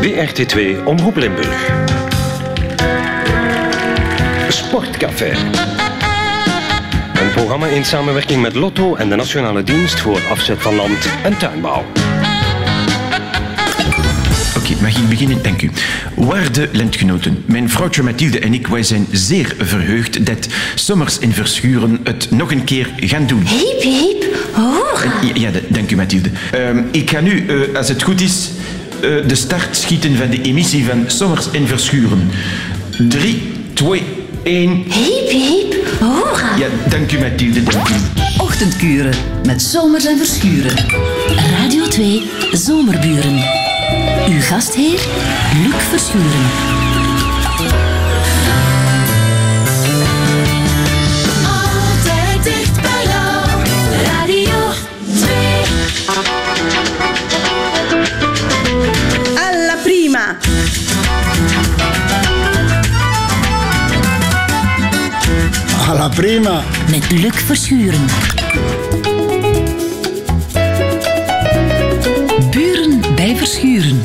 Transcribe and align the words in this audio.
BRT2 0.00 0.84
Omroep 0.84 1.16
Limburg. 1.16 1.70
Sportcafé. 4.48 5.30
Een 7.20 7.30
programma 7.34 7.66
in 7.66 7.84
samenwerking 7.84 8.42
met 8.42 8.54
Lotto 8.54 8.94
en 8.94 9.08
de 9.08 9.16
Nationale 9.16 9.62
Dienst 9.62 10.00
voor 10.00 10.20
Afzet 10.30 10.62
van 10.62 10.74
Land 10.74 11.08
en 11.22 11.38
Tuinbouw. 11.38 11.84
Oké, 14.56 14.74
mag 14.80 14.96
ik 14.96 15.08
beginnen? 15.08 15.42
Dank 15.42 15.62
u. 15.62 15.70
Waarde 16.14 16.68
landgenoten, 16.72 17.44
mijn 17.46 17.70
vrouwtje 17.70 18.02
Mathilde 18.02 18.38
en 18.38 18.54
ik 18.54 18.66
wij 18.66 18.82
zijn 18.82 19.06
zeer 19.10 19.54
verheugd 19.58 20.26
dat 20.26 20.48
Sommers 20.74 21.18
in 21.18 21.32
Verschuren 21.32 22.00
het 22.04 22.30
nog 22.30 22.50
een 22.50 22.64
keer 22.64 22.90
gaan 22.96 23.26
doen. 23.26 23.42
Hiep, 23.46 23.80
hiep, 23.80 24.24
hoera. 24.52 25.12
Ja, 25.22 25.50
ja, 25.50 25.50
dank 25.68 25.90
u 25.90 25.96
Mathilde. 25.96 26.30
Ehm, 26.52 26.82
ik 26.90 27.10
ga 27.10 27.20
nu, 27.20 27.46
eh, 27.46 27.76
als 27.76 27.88
het 27.88 28.02
goed 28.02 28.20
is, 28.20 28.50
de 29.00 29.34
start 29.34 29.76
schieten 29.76 30.16
van 30.16 30.30
de 30.30 30.40
emissie 30.40 30.84
van 30.84 31.04
Sommers 31.06 31.50
in 31.50 31.66
Verschuren. 31.66 32.30
3, 33.08 33.42
2, 33.72 34.02
1. 34.42 34.70
Hiep, 34.70 35.28
hiep, 35.28 35.74
hoera. 36.00 36.56
Ja, 36.56 36.66
dank 36.88 37.12
u 37.12 37.18
Mathilde, 37.18 37.62
dank 37.62 37.88
u. 37.88 37.94
Ochtendkuren 38.38 39.14
met 39.44 39.62
Zomers 39.62 40.04
en 40.06 40.16
Verschuren. 40.16 40.84
Radio 41.58 41.86
2 41.88 42.22
Zomerburen. 42.52 43.44
Uw 44.28 44.40
gastheer, 44.40 45.00
Luc 45.62 45.82
Verschuren. 45.90 46.97
Prima. 66.06 66.62
Met 66.90 67.10
Luc 67.10 67.34
Verschuren. 67.34 68.06
Buren 72.50 73.00
bij 73.14 73.36
Verschuren. 73.36 74.00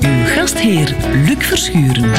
Uw 0.00 0.24
gastheer 0.24 0.94
Luc 1.26 1.46
Verschuren. 1.46 2.10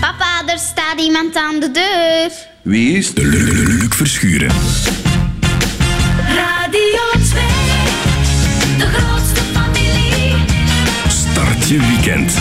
Papa, 0.00 0.42
er 0.46 0.58
staat 0.58 1.00
iemand 1.00 1.36
aan 1.36 1.60
de 1.60 1.70
deur. 1.70 2.30
Wie 2.62 2.96
is 2.96 3.14
de 3.14 3.24
Luc 3.24 3.94
Verschuren? 3.94 4.50
Je 11.80 11.86
weekend 11.86 12.34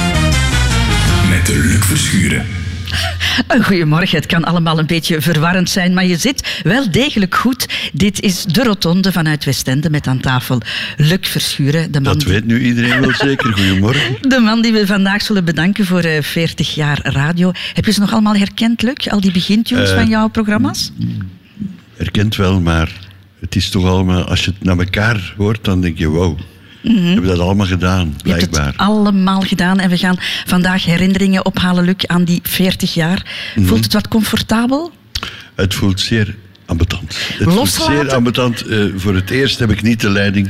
met 1.29 1.45
de 1.45 1.57
Luc 1.57 1.85
Verschuren. 1.85 2.45
Een 3.47 3.63
Goedemorgen, 3.63 4.17
het 4.17 4.25
kan 4.25 4.43
allemaal 4.43 4.79
een 4.79 4.85
beetje 4.85 5.21
verwarrend 5.21 5.69
zijn, 5.69 5.93
maar 5.93 6.05
je 6.05 6.17
zit 6.17 6.59
wel 6.63 6.91
degelijk 6.91 7.35
goed. 7.35 7.65
Dit 7.93 8.21
is 8.21 8.43
de 8.43 8.63
Rotonde 8.63 9.11
vanuit 9.11 9.45
Westende 9.45 9.89
met 9.89 10.07
aan 10.07 10.19
tafel 10.19 10.61
Luc 10.97 11.17
Verschuren. 11.21 11.91
De 11.91 12.01
man, 12.01 12.13
Dat 12.13 12.23
weet 12.23 12.45
nu 12.45 12.59
iedereen 12.59 12.99
wel 13.01 13.13
zeker. 13.13 13.53
Goedemorgen. 13.53 14.17
de 14.29 14.39
man 14.39 14.61
die 14.61 14.71
we 14.71 14.85
vandaag 14.87 15.21
zullen 15.21 15.45
bedanken 15.45 15.85
voor 15.85 15.99
eh, 16.01 16.21
40 16.23 16.75
jaar 16.75 16.99
radio. 17.03 17.51
Heb 17.73 17.85
je 17.85 17.91
ze 17.91 17.99
nog 17.99 18.11
allemaal 18.11 18.35
herkend, 18.35 18.81
Luc? 18.81 19.09
Al 19.09 19.19
die 19.19 19.31
begintunes 19.31 19.89
Eh, 19.89 19.95
van 19.95 20.07
jouw 20.07 20.27
programma's? 20.27 20.91
Herkent 21.97 22.35
wel, 22.35 22.59
maar 22.61 22.91
het 23.39 23.55
is 23.55 23.69
toch 23.69 23.85
allemaal... 23.85 24.23
Als 24.23 24.45
je 24.45 24.51
het 24.51 24.63
naar 24.63 24.77
elkaar 24.77 25.33
hoort, 25.37 25.63
dan 25.65 25.81
denk 25.81 25.97
je... 25.97 26.07
Wow, 26.07 26.39
we 26.81 26.89
hebben 26.99 27.27
dat 27.29 27.39
allemaal 27.39 27.65
gedaan, 27.65 28.13
Je 28.17 28.29
hebt 28.31 28.49
blijkbaar. 28.49 28.65
het 28.65 28.77
allemaal 28.77 29.41
gedaan 29.41 29.79
en 29.79 29.89
we 29.89 29.97
gaan 29.97 30.15
vandaag 30.45 30.85
herinneringen 30.85 31.45
ophalen, 31.45 31.83
Luc, 31.83 31.95
aan 32.05 32.23
die 32.23 32.39
40 32.43 32.93
jaar. 32.93 33.25
Mhm. 33.55 33.67
Voelt 33.67 33.83
het 33.83 33.93
wat 33.93 34.07
comfortabel? 34.07 34.91
Het 35.55 35.73
voelt 35.73 35.99
zeer 35.99 36.35
ambetant. 36.65 37.17
Het 37.37 37.53
voelt 37.53 37.69
zeer 37.69 38.13
ambetant. 38.13 38.65
Eh, 38.65 38.79
voor 38.95 39.15
het 39.15 39.29
eerst 39.29 39.59
heb 39.59 39.71
ik 39.71 39.81
niet 39.81 40.01
de 40.01 40.09
leiding... 40.09 40.49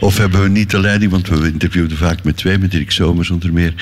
Of 0.00 0.16
hebben 0.16 0.42
we 0.42 0.48
niet 0.48 0.70
de 0.70 0.80
leiding, 0.80 1.10
want 1.10 1.28
we 1.28 1.46
interviewden 1.52 1.96
vaak 1.96 2.22
met 2.22 2.36
twee, 2.36 2.58
met 2.58 2.70
Dirk 2.70 2.90
Somers 2.90 3.30
onder 3.30 3.52
meer. 3.52 3.74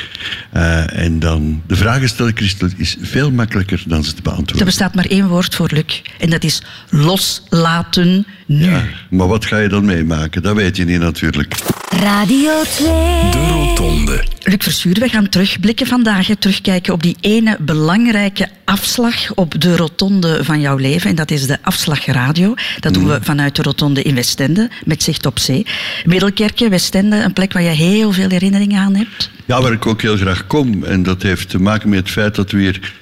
Eh, 0.53 0.99
en 0.99 1.19
dan 1.19 1.63
de 1.67 1.77
vragen 1.77 2.09
stellen, 2.09 2.37
Christel, 2.37 2.69
is 2.77 2.97
veel 3.01 3.31
makkelijker 3.31 3.83
dan 3.87 4.05
ze 4.05 4.11
te 4.11 4.17
Er 4.17 4.23
beantwoorden. 4.23 4.67
bestaat 4.67 4.95
maar 4.95 5.07
één 5.07 5.29
woord 5.29 5.55
voor 5.55 5.69
Luc 5.73 6.03
en 6.19 6.31
dat 6.31 6.45
is 6.45 6.63
loslaten 6.91 8.27
nu. 8.47 8.65
Ja, 8.65 8.83
maar 9.11 9.29
wat 9.29 9.45
ga 9.45 9.59
je 9.59 9.69
dan 9.69 9.85
meemaken? 9.85 10.43
Dat 10.43 10.57
weet 10.57 10.77
je 10.77 10.85
niet 10.85 11.01
natuurlijk. 11.01 11.55
Radio 12.01 12.63
2. 12.63 12.87
De 13.31 13.49
Rotonde. 13.51 14.25
Luc 14.43 14.57
Verschuren, 14.59 15.03
we 15.03 15.09
gaan 15.09 15.29
terugblikken 15.29 15.87
vandaag. 15.87 16.29
Terugkijken 16.39 16.93
op 16.93 17.03
die 17.03 17.17
ene 17.21 17.57
belangrijke 17.61 18.49
afslag 18.65 19.35
op 19.35 19.61
de 19.61 19.77
rotonde 19.77 20.45
van 20.45 20.61
jouw 20.61 20.77
leven. 20.77 21.11
En 21.11 21.17
dat 21.17 21.31
is 21.31 21.47
de 21.47 21.59
afslagradio. 21.63 22.55
Dat 22.81 22.95
doen 22.95 23.07
we 23.07 23.19
vanuit 23.23 23.57
de 23.57 23.63
rotonde 23.63 24.03
in 24.03 24.15
Westende, 24.15 24.71
met 24.85 25.03
zicht 25.03 25.27
op 25.27 25.39
zee. 25.39 25.67
Middelkerken, 26.05 26.71
Westende, 26.71 27.17
een 27.17 27.33
plek 27.33 27.53
waar 27.53 27.63
je 27.63 27.69
heel 27.69 28.13
veel 28.13 28.29
herinneringen 28.29 28.81
aan 28.81 28.95
hebt. 28.95 29.31
Ja, 29.45 29.63
waar 29.63 29.73
ik 29.73 29.87
ook 29.87 30.03
heel 30.03 30.17
graag 30.17 30.47
kom. 30.47 30.85
En 30.85 31.03
dat 31.03 31.23
heeft 31.23 31.49
te 31.49 31.59
maken 31.61 31.89
met 31.89 31.99
het 31.99 32.11
feit 32.11 32.35
dat 32.35 32.51
we 32.51 32.59
hier 32.59 32.93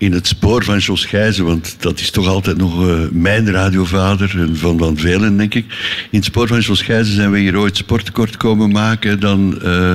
in 0.00 0.12
het 0.12 0.26
spoor 0.26 0.64
van 0.64 0.78
Jos 0.78 1.04
Gijzen, 1.04 1.44
want 1.44 1.76
dat 1.78 2.00
is 2.00 2.10
toch 2.10 2.26
altijd 2.26 2.56
nog 2.56 2.88
eh, 2.88 2.98
mijn 3.10 3.50
radiovader 3.50 4.40
en 4.40 4.56
van, 4.56 4.78
van 4.78 4.96
velen, 4.96 5.36
denk 5.36 5.54
ik. 5.54 5.64
In 6.10 6.18
het 6.18 6.24
spoor 6.24 6.48
van 6.48 6.60
Jos 6.60 6.82
Gijzen 6.82 7.14
zijn 7.14 7.30
we 7.30 7.38
hier 7.38 7.58
ooit 7.58 7.76
sportkort 7.76 8.36
komen 8.36 8.70
maken. 8.70 9.20
Dan 9.20 9.62
eh 9.62 9.92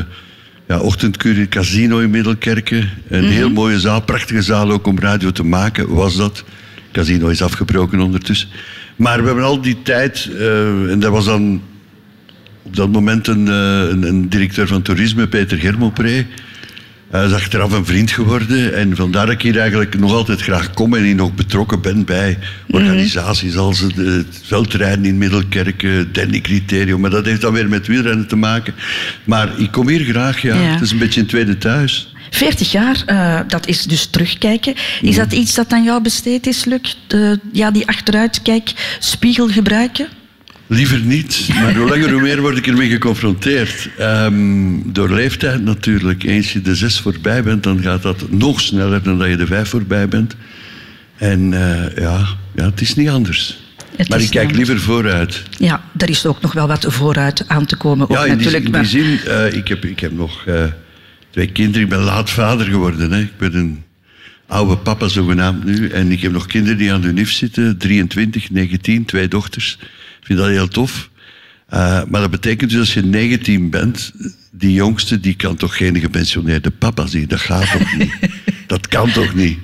ja, 0.67 0.79
ochtendkuur 0.79 1.33
in 1.33 1.39
het 1.39 1.49
casino 1.49 1.99
in 1.99 2.09
Middelkerken. 2.09 2.89
Een 3.07 3.23
heel 3.23 3.49
mooie 3.49 3.79
zaal, 3.79 4.01
prachtige 4.01 4.41
zaal 4.41 4.71
ook 4.71 4.87
om 4.87 4.99
radio 4.99 5.31
te 5.31 5.43
maken, 5.43 5.93
was 5.93 6.15
dat. 6.15 6.37
Het 6.37 6.91
casino 6.91 7.27
is 7.27 7.41
afgebroken 7.41 7.99
ondertussen. 7.99 8.49
Maar 8.95 9.19
we 9.19 9.25
hebben 9.25 9.43
al 9.43 9.61
die 9.61 9.81
tijd, 9.81 10.29
eh, 10.39 10.91
en 10.91 10.99
dat 10.99 11.11
was 11.11 11.25
dan 11.25 11.61
op 12.61 12.75
dat 12.75 12.91
moment 12.91 13.27
een, 13.27 13.47
een, 13.47 14.03
een 14.03 14.29
directeur 14.29 14.67
van 14.67 14.81
toerisme, 14.81 15.27
Peter 15.27 15.57
Germopré. 15.57 16.25
Hij 17.15 17.25
is 17.25 17.33
achteraf 17.33 17.71
een 17.71 17.85
vriend 17.85 18.11
geworden. 18.11 18.73
En 18.75 18.95
vandaar 18.95 19.25
dat 19.25 19.35
ik 19.35 19.41
hier 19.41 19.59
eigenlijk 19.59 19.99
nog 19.99 20.11
altijd 20.11 20.41
graag 20.41 20.73
kom 20.73 20.95
en 20.95 21.03
hier 21.03 21.15
nog 21.15 21.33
betrokken 21.33 21.81
ben 21.81 22.05
bij 22.05 22.37
organisaties 22.69 23.57
als 23.57 23.79
het, 23.79 23.95
het 23.95 24.41
veldrijden 24.43 25.05
in 25.05 25.17
Middelkerken, 25.17 26.13
Danny 26.13 26.41
Criterium. 26.41 26.99
Maar 26.99 27.09
dat 27.09 27.25
heeft 27.25 27.41
dan 27.41 27.53
weer 27.53 27.69
met 27.69 27.87
wielrennen 27.87 28.27
te 28.27 28.35
maken. 28.35 28.73
Maar 29.23 29.49
ik 29.57 29.71
kom 29.71 29.87
hier 29.87 30.05
graag, 30.05 30.41
ja. 30.41 30.55
Ja. 30.55 30.61
Het 30.61 30.81
is 30.81 30.91
een 30.91 30.97
beetje 30.97 31.19
een 31.19 31.27
tweede 31.27 31.57
thuis. 31.57 32.13
40 32.29 32.71
jaar, 32.71 33.03
eh, 33.05 33.39
dat 33.47 33.67
is 33.67 33.83
dus 33.83 34.05
terugkijken. 34.05 34.73
Is 35.01 35.15
dat 35.15 35.33
iets 35.33 35.53
dat 35.53 35.71
aan 35.71 35.83
jou 35.83 36.01
besteed 36.01 36.47
is, 36.47 36.65
Luc? 36.65 36.97
De, 37.07 37.39
ja, 37.51 37.71
die 37.71 37.87
achteruitkijk, 37.87 38.97
spiegel 38.99 39.47
gebruiken? 39.47 40.07
Liever 40.67 40.99
niet, 40.99 41.49
maar 41.53 41.75
hoe 41.75 41.89
langer 41.89 42.11
hoe 42.11 42.21
meer 42.21 42.41
word 42.41 42.57
ik 42.57 42.67
ermee 42.67 42.89
geconfronteerd. 42.89 43.89
Ehm, 43.97 44.33
door 44.85 45.09
leeftijd 45.09 45.61
natuurlijk. 45.61 46.23
Eens 46.23 46.53
je 46.53 46.61
de 46.61 46.75
zes 46.75 46.99
voorbij 46.99 47.43
bent, 47.43 47.63
dan 47.63 47.81
gaat 47.81 48.01
dat 48.01 48.31
nog 48.31 48.61
sneller 48.61 49.03
dan 49.03 49.17
dat 49.17 49.27
je 49.27 49.35
de 49.35 49.45
vijf 49.45 49.69
voorbij 49.69 50.07
bent. 50.07 50.35
En 51.17 51.53
eh, 51.53 51.97
ja, 51.97 52.27
ja, 52.55 52.65
het 52.65 52.81
is 52.81 52.95
niet 52.95 53.09
anders. 53.09 53.63
Het 53.95 54.09
maar 54.09 54.21
ik 54.21 54.29
kijk 54.29 54.51
liever 54.51 54.79
vooruit. 54.79 55.43
Ja, 55.57 55.83
er 55.97 56.09
is 56.09 56.25
ook 56.25 56.41
nog 56.41 56.53
wel 56.53 56.67
wat 56.67 56.85
vooruit 56.89 57.47
aan 57.47 57.65
te 57.65 57.75
komen. 57.75 58.09
Ook 58.09 58.17
Ja, 58.17 58.25
in 58.25 58.37
die, 58.37 58.45
natuurlijk, 58.45 58.65
in 58.65 58.81
die 58.81 58.89
zin, 58.89 59.19
eh, 59.27 59.53
ik, 59.53 59.67
heb, 59.67 59.85
ik 59.85 59.99
heb 59.99 60.11
nog 60.11 60.45
eh, 60.45 60.63
twee 61.29 61.51
kinderen. 61.51 61.81
Ik 61.81 61.89
ben 61.89 61.99
laat 61.99 62.29
vader 62.29 62.65
geworden. 62.65 63.11
Hè. 63.11 63.19
Ik 63.19 63.37
ben 63.37 63.55
een 63.55 63.83
oude 64.47 64.77
papa 64.77 65.07
zogenaamd 65.07 65.63
nu. 65.63 65.89
En 65.89 66.11
ik 66.11 66.21
heb 66.21 66.31
nog 66.31 66.45
kinderen 66.45 66.77
die 66.77 66.93
aan 66.93 67.01
de 67.01 67.07
UNIF 67.07 67.31
zitten. 67.31 67.77
23, 67.77 68.49
19, 68.49 69.05
twee 69.05 69.27
dochters. 69.27 69.77
Ik 70.25 70.31
vind 70.31 70.39
dat 70.39 70.55
heel 70.55 70.67
tof. 70.67 71.09
Eh, 71.69 72.01
maar 72.07 72.21
dat 72.21 72.31
betekent 72.31 72.69
dus 72.69 72.79
als 72.79 72.93
je 72.93 73.03
19 73.03 73.69
bent, 73.69 74.11
die 74.51 74.73
jongste 74.73 75.19
die 75.19 75.35
kan 75.35 75.55
toch 75.55 75.77
geen 75.77 75.99
gepensioneerde 75.99 76.71
papa 76.71 77.07
zien. 77.07 77.27
Dat 77.27 77.39
gaat 77.39 77.71
toch 77.71 77.97
niet? 77.97 78.13
Dat 78.67 78.87
kan 78.87 79.11
toch 79.11 79.35
niet? 79.35 79.57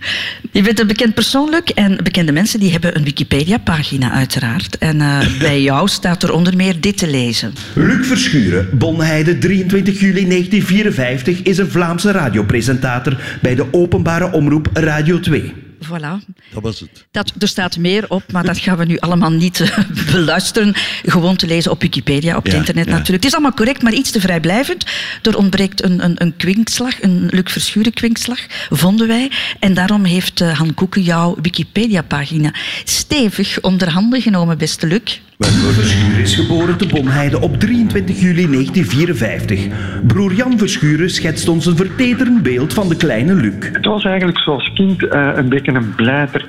Je 0.52 0.62
bent 0.62 0.80
een 0.80 0.88
bekend 0.88 1.14
persoon, 1.14 1.50
Luc. 1.50 1.64
En 1.64 2.04
bekende 2.04 2.32
mensen 2.32 2.60
die 2.60 2.72
hebben 2.72 2.96
een 2.98 3.04
Wikipedia-pagina 3.04 4.12
uiteraard. 4.12 4.78
En 4.78 5.02
eh, 5.02 5.20
bij 5.40 5.62
jou 5.62 5.88
staat 5.88 6.24
er 6.24 6.34
onder 6.34 6.56
meer 6.56 6.82
dit 6.82 6.98
te 6.98 7.10
lezen. 7.10 7.54
Luc 7.74 8.08
Verschuren, 8.08 8.70
Bonheide, 8.78 9.38
23 9.38 10.00
juli 10.00 10.28
1954, 10.28 11.42
is 11.42 11.58
een 11.58 11.72
Vlaamse 11.72 12.12
radiopresentator 12.12 13.18
bij 13.42 13.56
de 13.56 13.66
openbare 13.74 14.32
omroep 14.32 14.70
Radio 14.74 15.20
2. 15.20 15.54
Voilà. 15.86 16.26
Dat 16.54 16.64
was 16.64 16.80
het. 16.80 17.06
Dat, 17.12 17.34
er 17.40 17.48
staat 17.48 17.78
meer 17.78 18.06
op, 18.10 18.32
maar 18.32 18.44
dat 18.44 18.58
gaan 18.58 18.78
we 18.78 18.86
nu 18.86 18.98
allemaal 18.98 19.32
niet 19.32 19.60
eh, 19.60 19.78
beluisteren. 20.12 20.74
Gewoon 21.06 21.36
te 21.36 21.48
lezen 21.48 21.72
op 21.72 21.82
Wikipedia, 21.82 22.38
op 22.38 22.44
het 22.44 22.52
Ja, 22.52 22.58
internet 22.58 22.86
ja. 22.86 22.92
natuurlijk. 22.92 23.18
Het 23.24 23.26
is 23.26 23.34
allemaal 23.34 23.54
correct, 23.54 23.82
maar 23.82 23.94
iets 23.94 24.12
te 24.12 24.20
vrijblijvend. 24.20 24.86
Er 25.22 25.38
ontbreekt 25.38 25.84
een, 25.84 26.04
een, 26.04 26.22
een 26.22 26.36
kwinkslag, 26.38 27.02
een 27.02 27.28
Luc 27.30 27.52
Verschuren 27.52 27.94
kwinkslag, 27.94 28.40
vonden 28.70 29.08
wij. 29.08 29.32
En 29.60 29.74
daarom 29.74 30.04
heeft 30.04 30.42
eh, 30.42 30.58
Han 30.58 30.74
Koeken 30.74 31.02
jouw 31.02 31.38
Wikipedia-pagina 31.42 32.54
stevig 32.84 33.62
onder 33.62 33.90
handen 33.90 34.22
genomen, 34.22 34.58
beste 34.58 34.88
Luc. 34.88 35.20
Verschuren 35.46 36.22
is 36.22 36.36
geboren 36.36 36.78
te 36.78 36.86
Bonheide 36.86 37.42
op 37.42 37.60
23 37.60 38.20
juli 38.20 38.48
1954. 38.48 39.68
Broer 40.08 40.34
Jan 40.34 40.58
Verschuren 40.58 41.10
schetst 41.10 41.48
ons 41.48 41.66
een 41.66 41.76
vertederend 41.76 42.44
beeld 42.44 42.74
van 42.74 42.90
de 42.90 42.96
kleine 42.96 43.34
Luc. 43.34 43.70
Het 43.72 43.86
was 43.86 44.04
eigenlijk 44.04 44.38
zoals 44.38 44.74
kind 44.74 45.08
eh, 45.08 45.32
een 45.36 45.50
beetje 45.50 45.72
een 45.72 45.96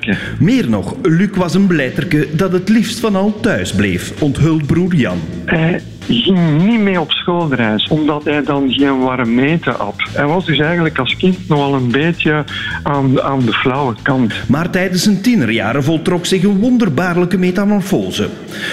blijterke. 0.02 0.44
Meer 0.44 0.70
nog, 0.70 0.96
Luc 1.02 1.30
was 1.34 1.54
een 1.54 1.66
blijterke 1.66 2.28
dat 2.32 2.52
het 2.52 2.68
liefst 2.68 3.00
van 3.00 3.16
al 3.16 3.40
thuis 3.40 3.72
bleef, 3.72 4.22
onthult 4.22 4.66
broer 4.66 4.94
Jan. 4.94 5.18
Hij 5.44 5.80
ging 6.08 6.62
niet 6.64 6.80
mee 6.80 7.00
op 7.00 7.12
schoolreis, 7.12 7.88
omdat 7.88 8.24
hij 8.24 8.42
dan 8.42 8.70
geen 8.70 8.98
warm 8.98 9.38
eten 9.38 9.74
had. 9.74 9.94
Hij 10.12 10.26
was 10.26 10.46
dus 10.46 10.58
eigenlijk 10.58 10.98
als 10.98 11.16
kind 11.16 11.48
nogal 11.48 11.74
een 11.74 11.90
beetje 11.90 12.44
aan, 12.82 13.22
aan 13.22 13.40
de 13.40 13.52
flauwe 13.52 13.94
kant. 14.02 14.34
Maar 14.48 14.70
tijdens 14.70 15.02
zijn 15.02 15.22
tienerjaren 15.22 15.84
voltrok 15.84 16.26
zich 16.26 16.42
een 16.42 16.58
wonderbaarlijke 16.58 17.38
metamorfose. 17.38 18.28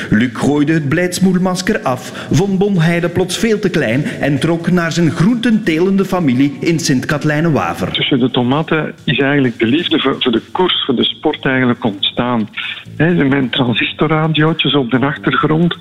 Luc 0.10 0.30
gooide 0.34 0.74
het 0.74 0.90
blijdsmoelmasker 0.90 1.80
af, 1.82 2.28
vond 2.32 2.58
Bonheide 2.58 3.10
plots 3.10 3.38
veel 3.38 3.60
te 3.60 3.70
klein 3.70 4.04
en 4.04 4.40
trok 4.40 4.72
naar 4.72 4.92
zijn 4.92 5.12
groententelende 5.12 6.06
familie 6.06 6.58
in 6.60 6.80
Sint-Katlijne-Waver. 6.80 7.92
Tussen 7.92 8.20
de 8.20 8.32
tomaten 8.32 8.94
is 9.04 9.20
eigenlijk 9.20 9.60
de 9.60 9.66
liefde 9.66 10.00
voor, 10.00 10.16
voor 10.20 10.32
de 10.32 10.42
koers, 10.52 10.84
voor 10.86 10.96
de 10.96 11.04
sport 11.20 11.46
eigenlijk 11.46 11.84
ontstaan. 11.84 12.50
He, 12.98 13.14
met 13.14 13.52
transistorradiootjes 13.52 14.76
op 14.76 14.92
de 14.92 15.00
achtergrond. 15.00 15.78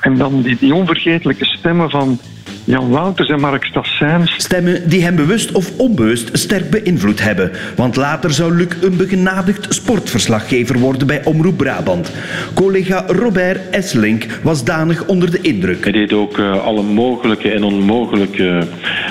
En 0.00 0.14
dan 0.16 0.42
die, 0.42 0.56
die 0.56 0.74
onvergetelijke 0.74 1.44
stemmen 1.44 1.90
van 1.90 2.18
Jan 2.64 2.88
Wouters 2.88 3.28
en 3.28 3.40
Mark 3.40 3.64
Stassijns. 3.64 4.34
Stemmen 4.36 4.88
die 4.88 5.02
hem 5.02 5.16
bewust 5.16 5.52
of 5.52 5.78
onbewust 5.78 6.28
sterk 6.32 6.70
beïnvloed 6.70 7.22
hebben. 7.22 7.50
Want 7.76 7.96
later 7.96 8.30
zou 8.30 8.56
Luc 8.56 8.68
een 8.82 8.96
begenadigd 8.96 9.74
sportverslaggever 9.74 10.78
worden 10.78 11.06
bij 11.06 11.24
Omroep 11.24 11.56
Brabant. 11.56 12.12
Collega 12.54 13.04
Robert 13.06 13.70
Esselink 13.70 14.26
was 14.42 14.64
danig 14.64 15.06
onder 15.06 15.30
de 15.30 15.40
indruk. 15.40 15.82
Hij 15.82 15.92
deed 15.92 16.12
ook 16.12 16.38
eh, 16.38 16.64
alle 16.64 16.82
mogelijke 16.82 17.50
en 17.50 17.62
onmogelijke 17.62 18.66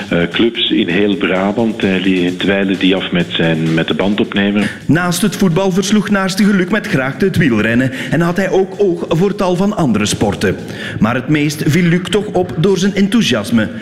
eh, 0.09 0.19
clubs 0.31 0.71
in 0.71 0.87
heel 0.87 1.15
Brabant. 1.15 1.81
Hij 1.81 2.33
dweilde 2.37 2.77
die 2.77 2.95
af 2.95 3.11
met, 3.11 3.27
zijn, 3.29 3.73
met 3.73 3.87
de 3.87 3.93
bandopnemer. 3.93 4.77
Naast 4.85 5.21
het 5.21 5.35
voetbal 5.35 5.71
versloeg 5.71 6.09
naastige 6.09 6.55
Luc 6.55 6.67
met 6.69 6.87
graagte 6.87 7.25
het 7.25 7.37
wielrennen 7.37 7.91
en 8.11 8.21
had 8.21 8.37
hij 8.37 8.49
ook 8.49 8.73
oog 8.77 9.05
voor 9.09 9.35
tal 9.35 9.55
van 9.55 9.75
andere 9.75 10.05
sporten. 10.05 10.55
Maar 10.99 11.15
het 11.15 11.27
meest 11.27 11.63
viel 11.65 11.83
Luc 11.83 12.03
toch 12.09 12.25
op 12.25 12.53
door 12.57 12.77
zijn 12.77 12.95
enthousiasme, 12.95 13.28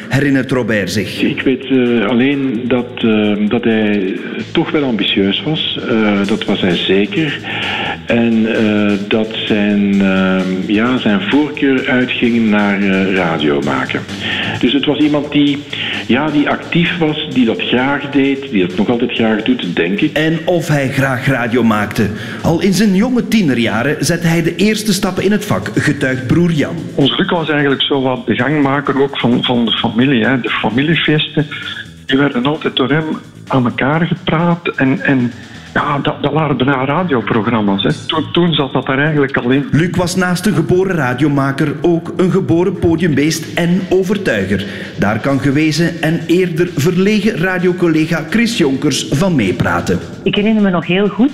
herinnert 0.09 0.51
Robert 0.51 0.91
zich. 0.91 1.21
Ik 1.21 1.41
weet 1.41 1.65
eh, 1.65 2.05
alleen 2.05 2.61
dat, 2.67 2.87
eh, 2.95 3.35
dat 3.47 3.63
hij 3.63 4.19
toch 4.51 4.71
wel 4.71 4.83
ambitieus 4.83 5.43
was. 5.43 5.79
Eh, 5.89 6.27
dat 6.27 6.45
was 6.45 6.61
hij 6.61 6.75
zeker. 6.75 7.39
En 8.05 8.47
dat 9.07 9.27
zijn, 9.45 10.01
ja, 10.67 10.97
zijn 10.97 11.21
voorkeur 11.21 11.89
uitging 11.89 12.49
naar 12.49 12.81
radio 13.13 13.61
maken. 13.61 14.01
Dus 14.59 14.73
het 14.73 14.85
was 14.85 14.97
iemand 14.97 15.31
die, 15.31 15.57
ja, 16.07 16.29
die 16.29 16.49
actief 16.49 16.97
was, 16.97 17.27
die 17.29 17.45
dat 17.45 17.61
graag 17.61 18.09
deed, 18.09 18.49
die 18.51 18.67
dat 18.67 18.77
nog 18.77 18.89
altijd 18.89 19.11
graag 19.11 19.41
doet, 19.41 19.75
denk 19.75 19.99
ik. 19.99 20.17
En 20.17 20.39
of 20.45 20.67
hij 20.67 20.89
graag 20.89 21.27
radio 21.27 21.63
maakte. 21.63 22.09
Al 22.41 22.61
in 22.61 22.73
zijn 22.73 22.95
jonge 22.95 23.27
tienerjaren 23.27 24.05
zette 24.05 24.27
hij 24.27 24.43
de 24.43 24.55
eerste 24.55 24.93
stappen 24.93 25.23
in 25.23 25.31
het 25.31 25.45
vak, 25.45 25.71
getuigt 25.75 26.27
broer 26.27 26.51
Jan. 26.51 26.75
Ons 26.95 27.17
Luc 27.17 27.29
was 27.29 27.49
eigenlijk 27.49 27.81
zo 27.81 28.01
wat 28.01 28.25
de 28.25 28.35
gangmaker 28.35 29.01
ook 29.01 29.19
van, 29.19 29.43
van 29.43 29.65
de 29.65 29.71
familie. 29.71 30.25
Hè. 30.25 30.41
De 30.41 30.49
familiefeesten 30.49 31.47
die 32.05 32.17
werden 32.17 32.45
altijd 32.45 32.75
door 32.75 32.89
hem 32.89 33.05
aan 33.47 33.65
elkaar 33.65 34.07
gepraat. 34.07 34.67
En, 34.75 35.01
en 35.01 35.31
ja, 35.77 35.99
dat, 35.99 36.21
dat 36.21 36.33
waren 36.33 36.57
bijna 36.57 36.85
radioprogramma's. 36.85 37.83
Hè. 37.83 37.93
Toen, 38.07 38.31
toen 38.31 38.53
zat 38.53 38.73
dat 38.73 38.87
er 38.87 38.99
eigenlijk 38.99 39.37
al 39.37 39.49
in. 39.49 39.67
Luc 39.71 39.95
was 39.95 40.15
naast 40.15 40.45
een 40.45 40.53
geboren 40.53 40.95
radiomaker 40.95 41.75
ook 41.81 42.13
een 42.17 42.31
geboren 42.31 42.79
podiumbeest 42.79 43.53
en 43.53 43.81
overtuiger. 43.89 44.65
Daar 44.99 45.19
kan 45.19 45.39
gewezen 45.39 46.01
en 46.01 46.19
eerder 46.27 46.69
verlegen 46.75 47.37
radiocollega 47.37 48.25
Chris 48.29 48.57
Jonkers 48.57 49.07
van 49.07 49.35
meepraten. 49.35 49.99
Ik 50.23 50.35
herinner 50.35 50.63
me 50.63 50.69
nog 50.69 50.85
heel 50.85 51.07
goed 51.07 51.31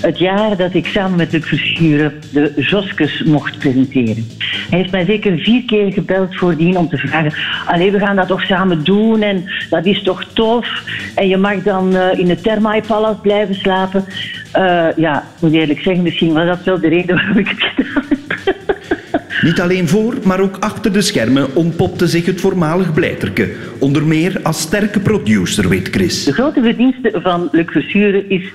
het 0.00 0.18
jaar 0.18 0.56
dat 0.56 0.74
ik 0.74 0.86
samen 0.86 1.16
met 1.16 1.32
Luc 1.32 1.46
Verschuren 1.46 2.12
de 2.32 2.52
Joskes 2.56 3.22
mocht 3.22 3.58
presenteren. 3.58 4.26
Hij 4.70 4.78
heeft 4.78 4.90
mij 4.90 5.04
zeker 5.04 5.38
vier 5.38 5.64
keer 5.64 5.92
gebeld 5.92 6.36
voordien 6.36 6.76
om 6.76 6.88
te 6.88 6.96
vragen: 6.96 7.32
Allee, 7.66 7.90
we 7.90 7.98
gaan 7.98 8.16
dat 8.16 8.28
toch 8.28 8.42
samen 8.42 8.84
doen 8.84 9.22
en 9.22 9.44
dat 9.70 9.86
is 9.86 10.02
toch 10.02 10.24
tof. 10.24 10.82
En 11.14 11.28
je 11.28 11.36
mag 11.36 11.62
dan 11.62 11.96
eh, 11.96 12.18
in 12.18 12.28
het 12.28 12.42
Thermae 12.42 12.82
Palace 12.86 13.20
blijven 13.20 13.37
slapen. 13.50 14.04
Eh, 14.52 14.86
ja, 14.96 15.18
ik 15.18 15.40
moet 15.40 15.52
eerlijk 15.52 15.80
zeggen, 15.80 16.02
misschien 16.02 16.32
was 16.32 16.46
dat 16.46 16.64
wel 16.64 16.80
de 16.80 16.88
reden 16.88 17.16
waarom 17.16 17.38
ik 17.38 17.48
het 17.48 17.62
gedaan 17.62 18.04
heb. 18.08 18.56
Niet 19.42 19.60
alleen 19.60 19.88
voor, 19.88 20.14
maar 20.24 20.40
ook 20.40 20.56
achter 20.60 20.92
de 20.92 21.00
schermen 21.00 21.56
ontpopte 21.56 22.06
zich 22.06 22.26
het 22.26 22.40
voormalig 22.40 22.92
Blijterke. 22.92 23.50
Onder 23.78 24.04
meer 24.04 24.40
als 24.42 24.60
sterke 24.60 25.00
producer, 25.00 25.68
weet 25.68 25.88
Chris. 25.88 26.24
De 26.24 26.32
grote 26.32 26.62
verdienste 26.62 27.18
van 27.22 27.48
Luc 27.52 27.66
Verschuren 27.66 28.30
is 28.30 28.52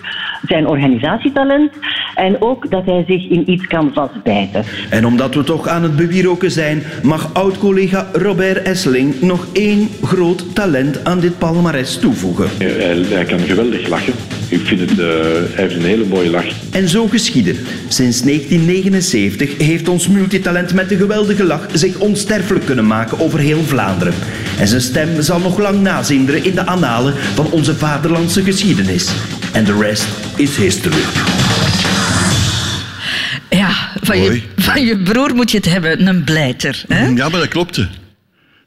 zijn 0.47 0.67
organisatietalent 0.67 1.71
en 2.15 2.41
ook 2.41 2.71
dat 2.71 2.85
hij 2.85 3.03
zich 3.07 3.29
in 3.29 3.51
iets 3.51 3.67
kan 3.67 3.91
vastbijten. 3.93 4.63
En 4.89 5.05
omdat 5.05 5.35
we 5.35 5.43
toch 5.43 5.67
aan 5.67 5.83
het 5.83 5.95
bewieroken 5.95 6.51
zijn, 6.51 6.83
mag 7.03 7.33
oud-collega 7.33 8.07
Robert 8.13 8.61
Esseling 8.61 9.21
nog 9.21 9.47
één 9.53 9.89
groot 10.01 10.55
talent 10.55 11.05
aan 11.05 11.19
dit 11.19 11.37
palmares 11.37 11.99
toevoegen. 11.99 12.47
Hij, 12.57 13.03
hij 13.09 13.25
kan 13.25 13.39
geweldig 13.39 13.87
lachen. 13.87 14.13
Ik 14.53 14.65
vind 14.65 14.79
het, 14.79 14.99
eh, 14.99 15.05
hij 15.05 15.63
heeft 15.63 15.75
een 15.75 15.85
hele 15.85 16.05
mooie 16.05 16.29
lach. 16.29 16.45
En 16.71 16.89
zo 16.89 17.07
geschiedde. 17.07 17.55
Sinds 17.87 18.23
1979 18.23 19.57
heeft 19.57 19.87
ons 19.87 20.07
multitalent 20.07 20.73
met 20.73 20.89
de 20.89 20.97
geweldige 20.97 21.43
lach 21.43 21.67
zich 21.73 21.97
onsterfelijk 21.97 22.65
kunnen 22.65 22.87
maken 22.87 23.19
over 23.19 23.39
heel 23.39 23.63
Vlaanderen. 23.63 24.13
En 24.59 24.67
zijn 24.67 24.81
stem 24.81 25.21
zal 25.21 25.39
nog 25.39 25.59
lang 25.59 25.81
nazinderen 25.81 26.43
in 26.43 26.55
de 26.55 26.65
annalen 26.65 27.13
van 27.33 27.51
onze 27.51 27.75
vaderlandse 27.75 28.43
geschiedenis. 28.43 29.09
En 29.53 29.63
de 29.63 29.77
rest 29.79 30.07
is 30.35 30.57
history. 30.57 31.01
Ja, 33.49 33.91
van 34.01 34.17
je, 34.17 34.27
Mooi. 34.27 34.43
van 34.55 34.85
je 34.85 34.97
broer 34.97 35.35
moet 35.35 35.51
je 35.51 35.57
het 35.57 35.69
hebben, 35.69 36.07
een 36.07 36.23
blijter. 36.23 36.83
Hè? 36.87 37.07
Ja, 37.07 37.29
maar 37.29 37.39
dat 37.39 37.47
klopte. 37.47 37.87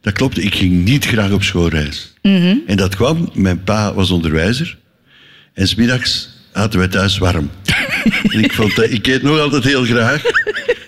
Dat 0.00 0.12
klopte. 0.12 0.42
Ik 0.42 0.54
ging 0.54 0.84
niet 0.84 1.06
graag 1.06 1.30
op 1.30 1.42
schoolreis. 1.42 2.14
Mhm. 2.22 2.54
En 2.66 2.76
dat 2.76 2.96
kwam, 2.96 3.30
mijn 3.32 3.62
pa 3.62 3.94
was 3.94 4.10
onderwijzer. 4.10 4.76
En 5.56 5.68
smiddags 5.68 6.28
hadden 6.52 6.78
wij 6.78 6.88
thuis 6.88 7.18
warm. 7.18 7.50
en 8.32 8.44
ik, 8.44 8.52
vond 8.52 8.76
dat, 8.76 8.90
ik 8.90 9.06
eet 9.06 9.22
nog 9.22 9.38
altijd 9.38 9.64
heel 9.64 9.84
graag. 9.84 10.22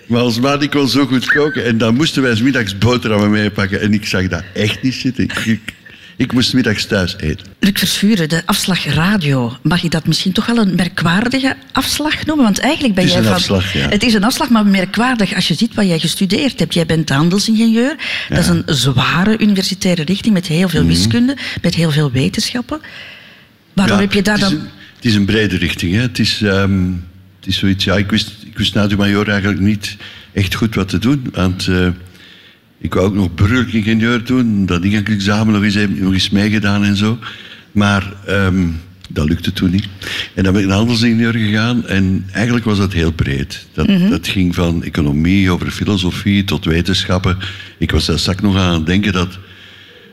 Maar 0.07 0.21
als 0.21 0.41
ma 0.41 0.57
die 0.57 0.69
kon 0.69 0.89
zo 0.89 1.07
goed 1.07 1.27
koken. 1.27 1.65
En 1.65 1.79
dan 1.79 1.95
moesten 1.95 2.23
wij 2.23 2.37
smiddags 2.37 2.79
boterhammen 2.79 3.31
meepakken. 3.31 3.81
En 3.81 3.93
ik 3.93 4.07
zag 4.07 4.29
dat 4.29 4.43
echt 4.55 4.83
niet 4.83 4.95
zitten. 4.95 5.25
Ik, 5.25 5.33
ik, 5.47 5.75
ik 6.17 6.33
moest 6.33 6.55
middags 6.55 6.87
thuis 6.87 7.17
eten. 7.19 7.47
Luc 7.61 7.73
Verschuren, 7.75 8.29
de 8.29 8.43
afslag 8.47 8.85
radio. 8.85 9.57
Mag 9.63 9.81
je 9.83 9.89
dat 9.89 10.07
misschien 10.07 10.33
toch 10.33 10.47
wel 10.47 10.59
een 10.59 10.75
merkwaardige 10.75 11.57
afslag 11.73 12.27
noemen? 12.27 12.45
Want 12.45 12.59
eigenlijk 12.59 12.95
ben 12.95 13.05
Het 13.05 13.13
is 13.13 13.19
jij 13.19 13.29
een 13.33 13.41
van... 13.41 13.41
afslag, 13.55 13.73
ja. 13.73 13.89
Het 13.89 14.03
is 14.03 14.15
een 14.15 14.25
afslag, 14.25 14.49
maar 14.49 14.67
merkwaardig 14.67 15.35
als 15.35 15.49
je 15.49 15.55
ziet 15.55 15.75
wat 15.75 15.87
jij 15.87 15.99
gestudeerd 15.99 16.59
hebt. 16.59 16.75
Jij 16.75 16.87
bent 16.87 17.09
handelsingenieur. 17.09 17.97
Dat 18.29 18.39
is 18.39 18.47
een 18.49 18.63
zware 18.67 19.39
universitaire 19.39 20.03
richting 20.05 20.35
met 20.35 20.47
heel 20.47 20.69
veel 20.69 20.81
Mhm. 20.85 20.89
wiskunde, 20.91 21.37
met 21.63 21.75
heel 21.75 21.91
veel 21.91 22.11
wetenschappen. 22.11 22.81
Waarom 23.79 23.97
Ja, 23.97 24.03
heb 24.03 24.13
je 24.13 24.23
daar 24.23 24.35
het 24.39 24.45
is 24.45 24.51
dan... 24.51 24.61
een- 24.61 24.67
het 24.97 25.05
is 25.07 25.15
een 25.15 25.25
brede 25.25 25.57
richting. 25.57 25.95
Hè. 25.95 26.01
Het, 26.01 26.19
is, 26.19 26.43
ehm, 26.43 26.83
het 27.39 27.47
is 27.47 27.59
zoiets... 27.59 27.85
Ja, 27.85 27.97
ik 27.97 28.11
wist, 28.11 28.33
ik 28.47 28.59
wist 28.59 28.75
na 28.75 28.87
de 28.87 28.97
major 28.97 29.29
eigenlijk 29.29 29.61
niet 29.61 29.97
echt 30.33 30.55
goed 30.55 30.75
wat 30.75 30.89
te 30.89 30.99
doen. 30.99 31.27
Want 31.33 31.67
eh, 31.67 31.87
ik 32.81 32.95
wou 32.95 33.07
ook 33.07 33.15
nog 33.15 33.35
burgerlijk 33.35 34.27
doen. 34.27 34.67
Dat 34.67 34.85
ingangsexamen 34.85 35.55
nog 35.55 35.63
eens, 35.63 35.77
nog 36.01 36.13
eens 36.13 36.31
meegedaan 36.31 36.85
en 36.85 36.97
zo. 36.97 37.19
Maar 37.73 38.13
ehm, 38.27 38.67
dat 39.09 39.29
lukte 39.29 39.53
toen 39.53 39.71
niet. 39.71 39.89
En 40.35 40.45
dan 40.45 40.53
ben 40.53 40.63
ik 40.63 40.69
naar 40.69 40.77
handelsingenieur 40.77 41.33
gegaan. 41.33 41.87
En 41.87 42.25
eigenlijk 42.33 42.65
was 42.65 42.79
dat 42.79 42.93
heel 42.93 43.13
breed. 43.13 43.67
Dat, 43.73 43.87
Mhm. 43.87 44.09
dat 44.11 44.29
ging 44.29 44.55
van 44.55 44.83
economie 44.85 45.51
over 45.51 45.71
filosofie 45.71 46.45
tot 46.45 46.65
wetenschappen. 46.65 47.37
Ik 47.79 47.91
was 47.91 48.07
daar 48.07 48.19
straks 48.19 48.41
nog 48.43 48.57
aan 48.57 48.75
het 48.75 48.87
denken 48.87 49.13
dat 49.13 49.39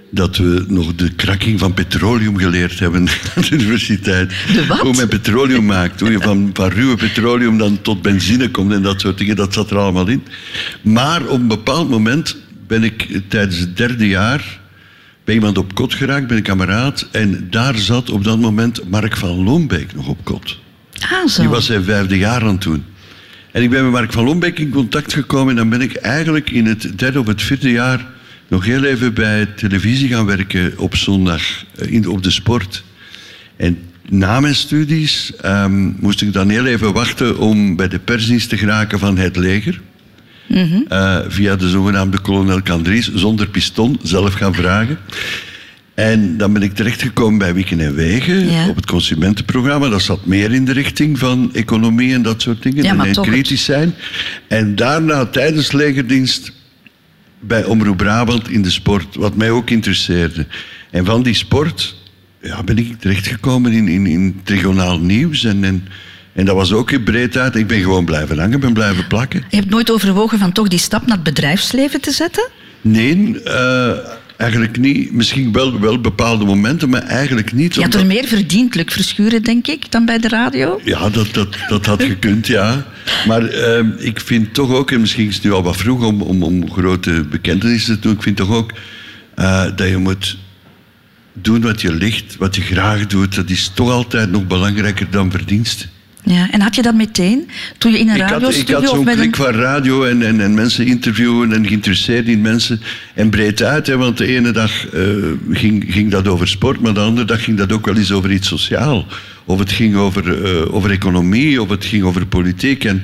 dat 0.10 0.38
we 0.38 0.66
nog 0.68 0.96
de 0.96 1.12
krakking 1.12 1.60
van 1.60 1.74
petroleum 1.74 2.38
geleerd 2.38 2.80
hebben 2.80 3.08
aan 3.36 3.42
de 3.42 3.52
universiteit. 3.52 4.34
Hoe 4.82 4.96
men 4.96 5.08
petroleum 5.08 5.66
maakt. 5.66 6.00
Hoe 6.00 6.12
je 6.12 6.20
van, 6.20 6.50
van 6.54 6.70
ruwe 6.70 6.96
petroleum 6.96 7.58
dan 7.58 7.82
tot 7.82 8.02
benzine 8.02 8.50
komt 8.50 8.72
en 8.72 8.82
dat 8.82 9.02
soort 9.02 9.18
dingen. 9.18 9.36
Dat 9.36 9.54
zat 9.54 9.72
er 9.72 9.78
allemaal 9.78 10.08
in. 10.08 10.24
Maar 10.82 11.26
op 11.26 11.40
een 11.40 11.48
bepaald 11.48 11.90
moment 11.90 12.38
ben 12.68 12.84
ik 12.84 13.22
tijdens 13.28 13.58
het 13.58 13.78
derde 13.78 14.08
jaar 14.08 14.60
bij 15.24 15.36
iemand 15.36 15.58
op 15.58 15.76
kot 15.76 15.94
geraakt, 15.94 16.28
ben 16.28 16.38
ik 16.38 16.44
kameraad. 16.44 17.08
En 17.12 17.48
daar 17.50 17.78
zat 17.78 18.10
op 18.10 18.24
dat 18.24 18.40
moment 18.40 18.90
Mark 18.90 19.18
van 19.18 19.44
Loonbeek 19.44 19.96
nog 19.96 20.08
op 20.08 20.24
kot. 20.24 20.60
Ah, 21.00 21.28
zo. 21.28 21.42
Die 21.42 21.50
was 21.50 21.66
zijn 21.66 21.84
vijfde 21.84 22.18
jaar 22.18 22.44
aan 22.44 22.58
toen. 22.58 22.84
En 23.52 23.64
ik 23.64 23.70
ben 23.70 23.84
met 23.84 23.92
Mark 23.92 24.12
van 24.12 24.24
Lombeek 24.24 24.60
in 24.60 24.70
contact 24.70 25.14
gekomen 25.14 25.50
en 25.50 25.56
dan 25.56 25.70
ben 25.70 25.82
ik 25.82 25.96
eigenlijk 25.96 26.50
in 26.50 26.66
het 26.66 27.00
derde 27.00 27.20
of 27.20 27.28
het 27.28 27.42
vierde 27.42 27.72
jaar 27.72 28.06
nog 28.48 28.66
heel 28.66 28.84
even 28.84 29.14
bij 29.14 29.46
televisie 29.46 30.10
gaan 30.10 30.26
werken 30.26 30.74
op 30.78 30.96
zondag 30.96 31.42
eh, 31.76 31.92
in, 31.92 32.08
op 32.10 32.24
de 32.24 32.32
sport. 32.32 32.84
En 33.58 33.78
na 34.10 34.40
mijn 34.40 34.56
studies 34.56 35.36
ehm, 35.42 35.92
moest 36.00 36.22
ik 36.22 36.34
dan 36.34 36.50
heel 36.50 36.66
even 36.66 36.94
wachten 36.94 37.38
om 37.38 37.76
bij 37.76 37.88
de 37.88 38.00
persdienst 38.00 38.50
te 38.50 38.58
geraken 38.58 39.00
van 39.00 39.18
het 39.18 39.36
leger. 39.36 39.82
Mhm. 40.48 40.82
Eh, 40.88 41.18
via 41.28 41.56
de 41.56 41.70
zogenaamde 41.70 42.20
kolonel 42.20 42.62
Candries, 42.62 43.14
zonder 43.14 43.48
piston, 43.48 44.00
zelf 44.04 44.34
gaan 44.34 44.54
vragen. 44.54 44.98
En 45.94 46.38
dan 46.38 46.54
ben 46.54 46.62
ik 46.62 46.74
terechtgekomen 46.74 47.40
bij 47.40 47.54
Wieken 47.54 47.80
en 47.80 47.96
Wegen 47.96 48.52
Ja. 48.52 48.70
op 48.70 48.76
het 48.76 48.86
consumentenprogramma. 48.86 49.90
Dat 49.90 50.02
zat 50.02 50.26
meer 50.26 50.54
in 50.54 50.66
de 50.66 50.72
richting 50.72 51.20
van 51.20 51.50
economie 51.54 52.14
en 52.14 52.22
dat 52.22 52.42
soort 52.42 52.64
dingen. 52.64 52.84
Ja, 52.84 53.06
en 53.06 53.22
kritisch 53.22 53.64
zijn. 53.64 53.94
En 54.48 54.76
daarna 54.76 55.26
tijdens 55.26 55.72
legerdienst 55.72 56.52
bij 57.48 57.64
Omroep 57.64 57.98
Brabant 57.98 58.50
in 58.50 58.62
de 58.62 58.70
sport, 58.70 59.16
wat 59.16 59.36
mij 59.36 59.50
ook 59.50 59.70
interesseerde. 59.70 60.48
En 60.92 61.06
van 61.06 61.24
die 61.24 61.34
sport 61.34 61.96
ja, 62.42 62.64
ben 62.64 62.78
ik 62.78 63.00
terechtgekomen 63.00 63.72
in, 63.72 63.88
in, 63.88 64.06
in 64.06 64.36
het 64.40 64.50
regionaal 64.50 65.00
nieuws. 65.00 65.44
En, 65.44 65.64
en, 65.64 65.88
en 66.34 66.46
dat 66.46 66.56
was 66.56 66.74
ook 66.74 66.92
in 66.92 67.04
breed 67.04 67.38
uit. 67.38 67.56
Ik 67.56 67.68
ben 67.68 67.82
gewoon 67.82 68.06
blijven 68.06 68.40
hangen, 68.40 68.60
ben 68.60 68.74
blijven 68.74 69.08
plakken. 69.08 69.44
Je 69.50 69.56
hebt 69.56 69.70
nooit 69.70 69.92
overwogen 69.92 70.40
van 70.40 70.52
toch 70.52 70.68
die 70.68 70.80
stap 70.80 71.02
naar 71.06 71.16
het 71.16 71.24
bedrijfsleven 71.24 72.02
te 72.02 72.12
zetten? 72.12 72.50
Nee, 72.82 73.42
eh, 73.44 73.92
eigenlijk 74.38 74.78
niet. 74.78 75.12
Misschien 75.12 75.52
wel, 75.52 75.80
wel 75.80 76.02
bepaalde 76.02 76.46
momenten, 76.46 76.90
maar 76.90 77.02
eigenlijk 77.02 77.54
niet. 77.54 77.76
Je 77.76 77.82
had 77.82 77.94
er 77.94 78.06
meer 78.06 78.26
verdiend, 78.28 78.76
Luc 78.76 78.86
Verschuren, 78.94 79.44
denk 79.44 79.68
ik, 79.68 79.92
dan 79.92 80.06
bij 80.06 80.20
de 80.20 80.28
radio. 80.28 80.82
Ja, 80.84 81.10
dat, 81.10 81.34
dat, 81.34 81.58
dat 81.70 81.86
had 81.86 82.04
gekund, 82.04 82.48
ja. 82.48 82.86
Maar 83.28 83.48
ehm, 83.48 83.90
ik 83.98 84.20
vind 84.20 84.54
toch 84.54 84.72
ook, 84.72 84.92
en 84.92 85.00
misschien 85.00 85.28
is 85.28 85.36
het 85.36 85.44
nu 85.44 85.52
al 85.52 85.64
wat 85.64 85.78
vroeg 85.78 86.06
om, 86.06 86.22
om, 86.22 86.44
om 86.44 86.72
grote 86.72 87.26
bekentenissen 87.30 87.96
te 87.96 88.02
doen, 88.02 88.14
ik 88.14 88.22
vind 88.22 88.38
toch 88.38 88.52
ook 88.52 88.72
eh, 89.36 89.66
dat 89.76 89.88
je 89.88 89.98
moet 89.98 90.38
doen 91.34 91.62
wat 91.62 91.82
je 91.82 91.94
ligt, 91.94 92.36
wat 92.38 92.56
je 92.56 92.62
graag 92.62 93.08
doet. 93.08 93.36
Dat 93.36 93.50
is 93.50 93.72
toch 93.74 93.92
altijd 93.92 94.32
nog 94.32 94.48
belangrijker 94.48 95.08
dan 95.10 95.32
verdienst. 95.32 95.88
Ja, 96.26 96.52
en 96.52 96.62
had 96.62 96.76
je 96.76 96.82
dat 96.82 96.94
meteen 96.96 97.50
toen 97.78 97.92
je 97.92 98.00
in 98.00 98.10
een 98.10 98.16
Ik 98.16 98.22
had, 98.22 98.30
ik 98.30 98.34
radiostudio 98.34 98.80
had 98.80 98.90
zo'n 98.90 99.06
klik 99.06 99.18
een... 99.26 99.36
van 99.36 99.54
radio 99.54 100.04
en, 100.04 100.22
en, 100.22 100.42
en 100.42 100.54
mensen 100.54 100.86
interviewen 100.86 101.54
en 101.54 101.68
geïnteresseerd 101.68 102.28
in 102.28 102.42
mensen. 102.42 102.82
En 103.14 103.30
breed 103.30 103.64
uit, 103.64 103.88
hè, 103.88 103.98
want 103.98 104.18
de 104.18 104.26
ene 104.36 104.52
dag 104.52 104.88
eh, 104.90 105.02
ging, 105.52 105.86
ging 105.88 106.12
dat 106.12 106.28
over 106.28 106.48
sport, 106.48 106.80
maar 106.82 106.94
de 106.94 107.00
andere 107.00 107.28
dag 107.28 107.44
ging 107.44 107.58
dat 107.58 107.72
ook 107.72 107.86
wel 107.86 107.96
eens 107.96 108.12
over 108.12 108.32
iets 108.32 108.48
sociaal. 108.48 109.06
Of 109.46 109.60
het 109.60 109.72
ging 109.72 109.96
over, 109.96 110.44
eh, 110.46 110.74
over 110.76 110.92
economie, 110.92 111.62
of 111.62 111.70
het 111.70 111.86
ging 111.86 112.04
over 112.04 112.26
politiek. 112.26 112.84
En 112.84 113.04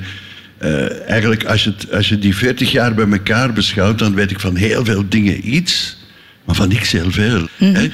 eh, 0.57 1.09
eigenlijk, 1.09 1.43
als 1.45 1.63
je, 1.63 1.69
het- 1.69 1.91
als 1.93 2.09
je 2.09 2.19
die 2.19 2.35
40 2.35 2.71
jaar 2.71 2.93
bij 2.93 3.07
elkaar 3.11 3.53
beschouwt, 3.53 3.99
dan 3.99 4.13
weet 4.15 4.31
ik 4.31 4.39
van 4.39 4.55
heel 4.55 4.85
veel 4.85 5.03
dingen 5.09 5.55
iets, 5.55 5.97
maar 6.45 6.55
van 6.55 6.67
niks 6.67 6.91
heel 6.91 7.11
veel. 7.11 7.47
hè. 7.57 7.87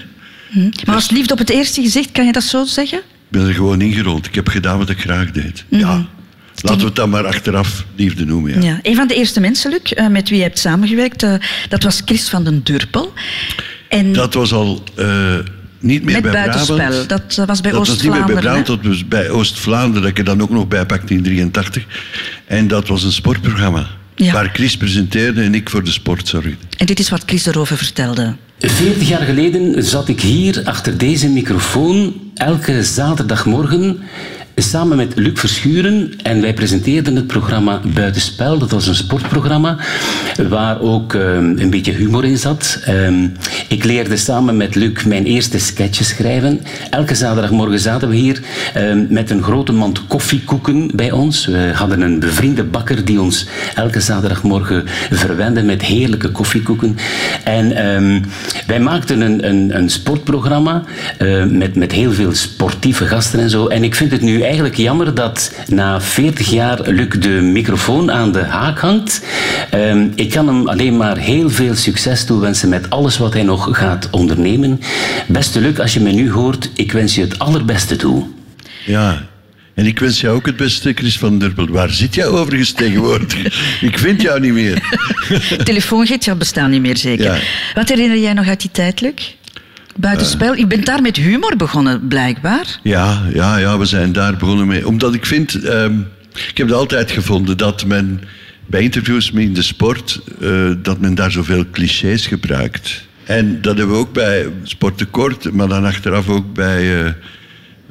Hm. 0.50 0.60
Maar 0.86 0.96
was 0.96 1.10
liefde 1.10 1.34
op 1.34 1.39
het 1.39 1.50
eerste 1.50 1.81
gezicht, 1.81 2.12
kan 2.12 2.25
je 2.25 2.31
dat 2.31 2.43
zo 2.43 2.63
zeggen? 2.65 3.01
Ik 3.29 3.38
ben 3.38 3.48
er 3.48 3.53
gewoon 3.53 3.81
ingerold. 3.81 4.25
Ik 4.25 4.36
heb 4.36 4.48
gedaan 4.48 4.77
wat 4.77 4.89
ik 4.89 5.00
graag 5.00 5.31
deed. 5.31 5.65
Ja. 5.69 6.05
Laten 6.62 6.79
we 6.79 6.86
het 6.86 6.96
dan 6.96 7.10
maar 7.10 7.25
achteraf 7.25 7.86
liefde 7.96 8.25
noemen. 8.25 8.62
Ja. 8.62 8.67
Ja. 8.67 8.79
Een 8.81 8.96
van 8.96 9.07
de 9.07 9.15
eerste 9.15 9.39
mensen, 9.39 9.72
Luc, 9.72 9.91
eh, 9.91 10.07
met 10.07 10.29
wie 10.29 10.38
je 10.38 10.43
hebt 10.43 10.60
samengewerkt, 10.60 11.24
eh, 11.24 11.34
dat 11.69 11.84
was 11.84 12.01
Chris 12.05 12.29
van 12.29 12.43
den 12.43 12.63
Durpel. 12.63 13.13
En 13.89 14.13
Dat 14.13 14.34
was 14.34 14.53
al 14.53 14.84
eh, 14.96 15.36
niet 15.79 16.03
meer 16.03 16.22
bij 16.22 16.31
buitenspel, 16.31 16.75
Brabant. 16.75 17.10
dat 17.10 17.46
was 17.48 17.62
bij 17.62 17.72
dat 17.72 17.88
was 17.88 18.01
niet 18.01 18.12
meer 18.12 18.12
bij 18.12 18.19
Oost-Vlaanderen. 18.19 18.41
Brabant, 18.41 18.65
dat 18.67 18.79
was 18.91 19.07
bij 19.07 19.29
Oost-Vlaanderen, 19.29 20.01
dat 20.01 20.12
ik 20.12 20.17
er 20.17 20.24
dan 20.24 20.41
ook 20.41 20.50
nog 20.50 20.67
bij 20.67 20.86
pakte 20.86 21.13
in 21.13 21.24
83. 21.24 21.86
En 22.46 22.67
dat 22.67 22.88
was 22.88 23.03
een 23.03 23.12
sportprogramma. 23.12 23.88
Ja. 24.15 24.34
Waar 24.34 24.50
Chris 24.53 24.77
presenteerde 24.77 25.41
en 25.41 25.55
ik 25.55 25.69
voor 25.69 25.84
de 25.84 25.91
sport 25.91 26.27
zorgde. 26.27 26.55
En 26.77 26.86
dit 26.86 27.00
is 27.00 27.10
wat 27.10 27.24
Chris 27.25 27.46
erover 27.46 27.77
vertelde. 27.77 28.36
40 28.60 29.08
jaar 29.08 29.22
geleden 29.22 29.84
zat 29.84 30.08
ik 30.08 30.22
hier 30.22 30.62
achter 30.64 30.98
deze 30.98 31.30
microfoon 31.30 32.14
elke 32.36 32.84
zaterdagmorgen 32.84 34.00
samen 34.60 34.98
met 34.98 35.16
Luc 35.16 35.40
Verschuren 35.40 36.14
en 36.24 36.42
wij 36.42 36.54
presenteerden 36.54 37.16
het 37.16 37.28
programma 37.28 37.82
Buitenspel. 37.94 38.58
Dat 38.58 38.72
was 38.72 38.88
een 38.88 38.96
sportprogramma 38.96 39.78
waar 40.50 40.82
ook 40.82 41.14
eh, 41.14 41.34
een 41.36 41.70
beetje 41.70 41.92
humor 41.92 42.26
in 42.26 42.38
zat. 42.38 42.80
Ehm, 42.86 43.28
ik 43.68 43.84
leerde 43.84 44.18
samen 44.18 44.58
met 44.58 44.76
Luc 44.76 45.04
mijn 45.04 45.26
eerste 45.26 45.60
sketches 45.60 46.08
schrijven. 46.08 46.62
Elke 46.90 47.16
zaterdagmorgen 47.16 47.80
zaten 47.80 48.10
we 48.10 48.16
hier 48.16 48.42
ehm, 48.74 49.06
met 49.10 49.30
een 49.30 49.44
grote 49.44 49.72
mand 49.72 50.08
koffiekoeken 50.08 50.90
bij 50.96 51.12
ons. 51.12 51.46
We 51.46 51.72
hadden 51.74 52.02
een 52.02 52.20
bevriende 52.20 52.64
bakker 52.64 53.06
die 53.06 53.22
ons 53.22 53.48
elke 53.76 54.00
zaterdagmorgen 54.00 54.84
verwende 55.12 55.64
met 55.64 55.82
heerlijke 55.82 56.32
koffiekoeken. 56.32 56.98
En 57.44 57.72
ehm, 57.72 58.22
wij 58.68 58.80
maakten 58.80 59.22
een, 59.22 59.48
een, 59.48 59.78
een 59.78 59.90
sportprogramma 59.90 60.84
eh, 61.18 61.44
met, 61.44 61.76
met 61.76 61.92
heel 61.92 62.12
veel 62.12 62.34
sportieve 62.34 63.06
gasten 63.06 63.40
en 63.40 63.50
zo. 63.50 63.68
En 63.68 63.84
ik 63.84 63.96
vind 63.96 64.12
het 64.12 64.22
nu 64.22 64.46
eigenlijk 64.48 64.75
jammer 64.75 65.13
dat 65.13 65.51
na 65.68 66.01
40 66.01 66.50
jaar 66.50 66.82
Luc 66.89 67.10
de 67.20 67.30
microfoon 67.30 68.12
aan 68.12 68.32
de 68.32 68.44
haak 68.44 68.80
hangt. 68.80 69.25
Ehm, 69.72 70.08
ik 70.16 70.30
kan 70.30 70.48
hem 70.48 70.68
alleen 70.68 70.98
maar 70.98 71.18
heel 71.18 71.50
veel 71.50 71.75
succes 71.75 72.25
toewensen 72.25 72.70
met 72.70 72.89
alles 72.89 73.18
wat 73.18 73.34
hij 73.34 73.44
nog 73.44 73.68
gaat 73.72 74.10
ondernemen. 74.12 74.80
Beste 75.27 75.62
Luc, 75.62 75.80
als 75.80 75.94
je 75.94 76.00
me 76.00 76.12
nu 76.12 76.32
hoort, 76.32 76.70
ik 76.74 76.92
wens 76.92 77.16
je 77.16 77.22
het 77.22 77.39
allerbeste 77.39 77.96
toe. 77.96 78.25
Ja. 78.86 79.27
En 79.74 79.86
ik 79.86 80.00
wens 80.00 80.22
jou 80.22 80.36
ook 80.36 80.46
het 80.46 80.58
beste, 80.58 80.94
Chris 80.94 81.18
van 81.18 81.39
der 81.39 81.54
Belt. 81.54 81.70
Waar 81.70 81.89
zit 81.89 82.16
jij 82.16 82.25
overigens 82.25 82.72
tegenwoordig? 82.72 83.36
ik 83.82 83.98
vind 83.98 84.22
jou 84.22 84.39
niet 84.39 84.54
meer. 84.54 84.82
Telefoongids, 85.63 86.38
bestaan 86.38 86.70
niet 86.70 86.82
meer 86.82 86.98
zeker. 86.98 87.25
Ja. 87.25 87.39
Wat 87.74 87.89
herinner 87.89 88.18
jij 88.18 88.34
nog 88.34 88.48
uit 88.48 88.62
die 88.62 88.72
tijd, 88.72 89.01
Luc? 89.01 89.37
Buitenspel. 89.98 90.51
Eh. 90.54 90.60
Je 90.60 90.68
bent 90.68 90.86
daar 90.86 91.01
met 91.01 91.16
humor 91.16 91.54
begonnen, 91.58 92.08
blijkbaar. 92.08 92.80
Ja, 92.84 93.24
ja, 93.34 93.58
ja, 93.58 93.77
we 93.77 93.86
zijn 93.86 94.12
daar 94.12 94.38
begonnen 94.38 94.68
mee. 94.68 94.88
Omdat 94.88 95.13
ik 95.13 95.25
vind, 95.25 95.63
ehm, 95.63 96.00
ik 96.34 96.58
heb 96.58 96.68
het 96.68 96.75
altijd 96.75 97.12
gevonden 97.12 97.58
dat 97.58 97.86
men 97.86 98.22
bij 98.66 98.82
interviews 98.82 99.32
in 99.32 99.54
de 99.54 99.62
sport, 99.62 100.20
eh, 100.42 100.72
dat 100.82 101.00
men 101.00 101.16
daar 101.16 101.32
zoveel 101.32 101.66
clichés 101.72 102.27
gebruikt. 102.27 103.06
En 103.24 103.62
dat 103.62 103.77
hebben 103.77 103.96
we 103.96 104.01
ook 104.01 104.13
bij 104.13 104.46
Sporttekort, 104.63 105.51
maar 105.51 105.68
dan 105.68 105.86
achteraf 105.86 106.30
ook 106.30 106.54
bij, 106.54 107.06
eh, 107.06 107.12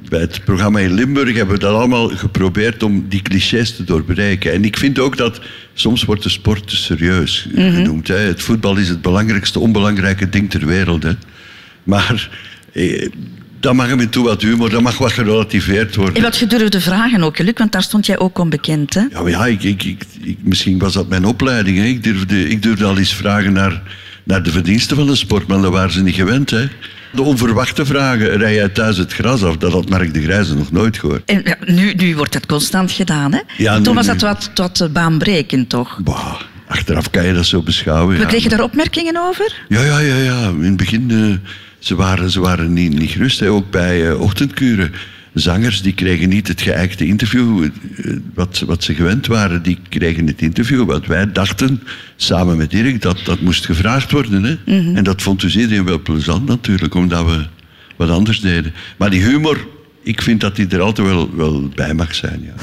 bij 0.08 0.20
het 0.20 0.44
programma 0.44 0.78
in 0.78 0.92
Limburg, 0.94 1.36
hebben 1.36 1.54
we 1.54 1.60
dat 1.60 1.74
allemaal 1.74 2.08
geprobeerd 2.08 2.82
om 2.82 3.04
die 3.08 3.22
clichés 3.22 3.76
te 3.76 3.84
doorbreken. 3.84 4.52
En 4.52 4.64
ik 4.64 4.76
vind 4.76 4.98
ook 4.98 5.16
dat 5.16 5.40
soms 5.74 6.04
wordt 6.04 6.22
de 6.22 6.28
sport 6.28 6.68
te 6.68 6.76
serieus 6.76 7.46
Mhm. 7.54 7.74
genoemd. 7.74 8.08
Hè. 8.08 8.16
Het 8.16 8.42
voetbal 8.42 8.76
is 8.76 8.88
het 8.88 9.02
belangrijkste, 9.02 9.58
onbelangrijke 9.60 10.28
ding 10.28 10.50
ter 10.50 10.66
wereld. 10.66 11.02
Hè. 11.02 11.12
Maar 11.86 12.28
eh, 12.72 13.08
dat 13.60 13.74
mag 13.74 13.86
hem 13.88 14.00
in 14.00 14.08
toe 14.08 14.24
wat 14.24 14.42
humor, 14.42 14.70
dat 14.70 14.82
mag 14.82 14.98
wat 14.98 15.12
gerelativeerd 15.12 15.94
worden. 15.96 16.14
En 16.14 16.22
wat 16.22 16.36
gedurfde 16.36 16.80
vragen 16.80 17.22
ook, 17.22 17.38
Luc, 17.38 17.52
want 17.56 17.72
daar 17.72 17.82
stond 17.82 18.06
jij 18.06 18.18
ook 18.18 18.38
onbekend, 18.38 18.94
hè? 18.94 19.00
Ja, 19.10 19.20
maar 19.22 19.30
ja 19.30 19.46
ik, 19.46 19.62
ik, 19.62 19.82
ik, 19.84 20.02
ik- 20.22 20.38
misschien 20.42 20.78
was 20.78 20.92
dat 20.92 21.08
mijn 21.08 21.24
opleiding. 21.24 21.78
Hè. 21.78 21.84
Ik, 21.84 22.02
durfde, 22.04 22.48
ik 22.48 22.62
durfde 22.62 22.84
al 22.84 22.98
eens 22.98 23.14
vragen 23.14 23.52
naar, 23.52 23.82
naar 24.24 24.42
de 24.42 24.50
verdiensten 24.50 24.96
van 24.96 25.06
de 25.06 25.16
sport, 25.16 25.46
maar 25.46 25.60
dat 25.60 25.72
waren 25.72 25.92
ze 25.92 26.02
niet 26.02 26.14
gewend. 26.14 26.50
Hè. 26.50 26.64
De 27.12 27.22
onverwachte 27.22 27.86
vragen, 27.86 28.36
rij 28.36 28.54
jij 28.54 28.68
thuis 28.68 28.96
het 28.96 29.12
gras 29.12 29.42
af? 29.44 29.56
Dat 29.56 29.72
had 29.72 29.88
Mark 29.88 30.14
de 30.14 30.22
Grijze 30.22 30.54
nog 30.54 30.72
nooit 30.72 30.98
gehoord. 30.98 31.22
En 31.24 31.40
ja, 31.44 31.56
nu, 31.64 31.94
nu 31.94 32.16
wordt 32.16 32.32
dat 32.32 32.46
constant 32.46 32.92
gedaan, 32.92 33.32
hè? 33.32 33.40
Ja, 33.56 33.80
Toen 33.80 33.94
was 33.94 34.06
dat 34.06 34.20
wat, 34.20 34.50
wat 34.54 34.80
eh, 34.80 34.88
baanbrekend, 34.88 35.68
toch? 35.68 36.00
Bah, 36.04 36.40
achteraf 36.68 37.10
kan 37.10 37.26
je 37.26 37.32
dat 37.32 37.46
zo 37.46 37.62
beschouwen. 37.62 38.14
We 38.16 38.22
ja. 38.22 38.28
kregen 38.28 38.50
daar 38.50 38.62
opmerkingen 38.62 39.16
over? 39.28 39.52
Ja, 39.68 39.82
ja, 39.84 39.98
ja, 39.98 40.16
ja. 40.16 40.48
In 40.48 40.62
het 40.62 40.76
begin, 40.76 41.10
eh, 41.10 41.50
ze 41.78 41.94
waren, 41.94 42.30
ze 42.30 42.40
waren 42.40 42.72
niet, 42.72 42.98
niet 42.98 43.10
gerust. 43.10 43.40
Hè. 43.40 43.50
Ook 43.50 43.70
bij 43.70 44.08
eh, 44.08 44.20
ochtendkuren. 44.20 44.92
Zangers 45.32 45.82
die 45.82 45.94
kregen 45.94 46.28
niet 46.28 46.48
het 46.48 46.60
geëikte 46.60 47.06
interview 47.06 47.64
eh, 47.64 47.70
wat, 48.34 48.62
wat 48.66 48.84
ze 48.84 48.94
gewend 48.94 49.26
waren. 49.26 49.62
Die 49.62 49.78
kregen 49.88 50.26
het 50.26 50.40
interview 50.42 50.84
wat 50.84 51.06
wij 51.06 51.32
dachten, 51.32 51.82
samen 52.16 52.56
met 52.56 52.70
Dirk, 52.70 53.02
dat 53.02 53.20
dat 53.24 53.40
moest 53.40 53.64
gevraagd 53.64 54.10
worden. 54.10 54.44
Hè. 54.44 54.56
Mhm. 54.64 54.96
En 54.96 55.04
dat 55.04 55.22
vond 55.22 55.40
dus 55.40 55.56
iedereen 55.56 55.84
wel 55.84 56.00
plezant 56.00 56.46
natuurlijk, 56.46 56.94
omdat 56.94 57.24
we 57.24 57.46
wat 57.96 58.10
anders 58.10 58.40
deden. 58.40 58.74
Maar 58.96 59.10
die 59.10 59.22
humor, 59.22 59.66
ik 60.02 60.22
vind 60.22 60.40
dat 60.40 60.56
die 60.56 60.68
er 60.68 60.80
altijd 60.80 61.08
wel, 61.08 61.36
wel 61.36 61.68
bij 61.74 61.94
mag 61.94 62.14
zijn. 62.14 62.42
Ja. 62.42 62.54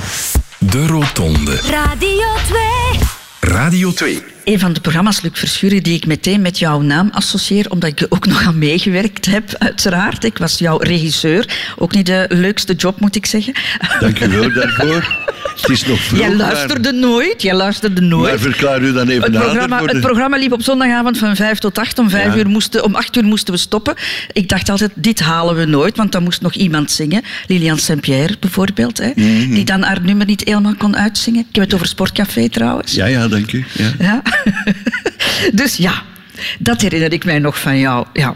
De 0.59 0.87
Rotonde. 0.87 1.55
Radio 1.55 2.27
2. 3.39 3.51
Radio 3.51 3.91
2. 3.91 4.32
Een 4.43 4.59
van 4.59 4.73
de 4.73 4.79
programma's, 4.81 5.21
Luc 5.21 5.31
Verschuren, 5.33 5.83
die 5.83 5.95
ik 5.95 6.05
meteen 6.05 6.41
met 6.41 6.59
jouw 6.59 6.81
naam 6.81 7.09
associeer, 7.13 7.69
omdat 7.69 7.89
ik 7.89 7.99
er 8.01 8.05
ook 8.09 8.25
nog 8.25 8.45
aan 8.47 8.57
meegewerkt 8.57 9.25
heb, 9.25 9.55
uiteraard. 9.57 10.23
Ik 10.23 10.37
was 10.37 10.57
jouw 10.59 10.77
regisseur. 10.77 11.47
Ook 11.77 11.93
niet 11.93 12.05
de 12.05 12.25
leukste 12.29 12.73
job, 12.73 12.99
moet 12.99 13.15
ik 13.15 13.25
zeggen. 13.25 13.53
Dank 13.99 14.19
u 14.19 14.27
wel 14.27 14.53
daarvoor. 14.53 15.21
Het 15.61 15.69
is 15.69 15.85
nog 15.85 15.99
vroeg. 16.01 16.19
Jij 16.19 16.27
maar- 16.27 16.37
luisterde 16.37 16.91
nooit. 16.91 17.41
Jij 17.41 17.53
luisterde 17.53 18.01
nooit. 18.01 18.29
Maar 18.29 18.39
verklaar 18.39 18.81
u 18.81 18.93
dan 18.93 19.07
even 19.09 19.23
Het 19.23 19.31
programma, 19.41 19.79
de- 19.81 19.87
het 19.91 20.01
programma 20.01 20.37
liep 20.37 20.51
op 20.51 20.61
zondagavond 20.61 21.17
van 21.17 21.35
5 21.35 21.57
tot 21.59 21.77
8. 21.77 21.99
Om, 21.99 22.09
5 22.09 22.33
Ja. 22.33 22.39
uur 22.39 22.49
moesten, 22.49 22.83
om 22.83 22.95
8 22.95 23.15
uur 23.15 23.23
moesten 23.23 23.53
we 23.53 23.59
stoppen. 23.59 23.93
Ik 24.31 24.49
dacht 24.49 24.69
altijd, 24.69 24.91
dit 24.95 25.19
halen 25.19 25.55
we 25.55 25.65
nooit, 25.65 25.97
want 25.97 26.11
dan 26.11 26.23
moest 26.23 26.41
nog 26.41 26.53
iemand 26.53 26.91
zingen. 26.91 27.21
Lilian 27.47 27.77
Saint-Pierre 27.79 28.35
bijvoorbeeld, 28.39 28.97
hè, 28.97 29.11
Mhm. 29.15 29.53
die 29.53 29.65
dan 29.65 29.81
haar 29.83 30.01
nummer 30.01 30.25
niet 30.25 30.41
helemaal 30.45 30.75
kon 30.75 30.97
uitzingen. 30.97 31.39
Ik 31.49 31.55
heb 31.55 31.63
het 31.63 31.73
over 31.73 31.87
Sportcafé 31.87 32.49
trouwens. 32.49 32.93
Ja, 32.93 33.05
ja, 33.05 33.27
dank 33.27 33.51
u. 33.51 33.65
Ja. 33.73 33.91
Ja. 33.99 34.21
dus 35.59 35.75
ja, 35.75 36.01
dat 36.59 36.81
herinner 36.81 37.13
ik 37.13 37.25
mij 37.25 37.39
nog 37.39 37.59
van 37.59 37.79
jou. 37.79 38.05
Ja. 38.13 38.35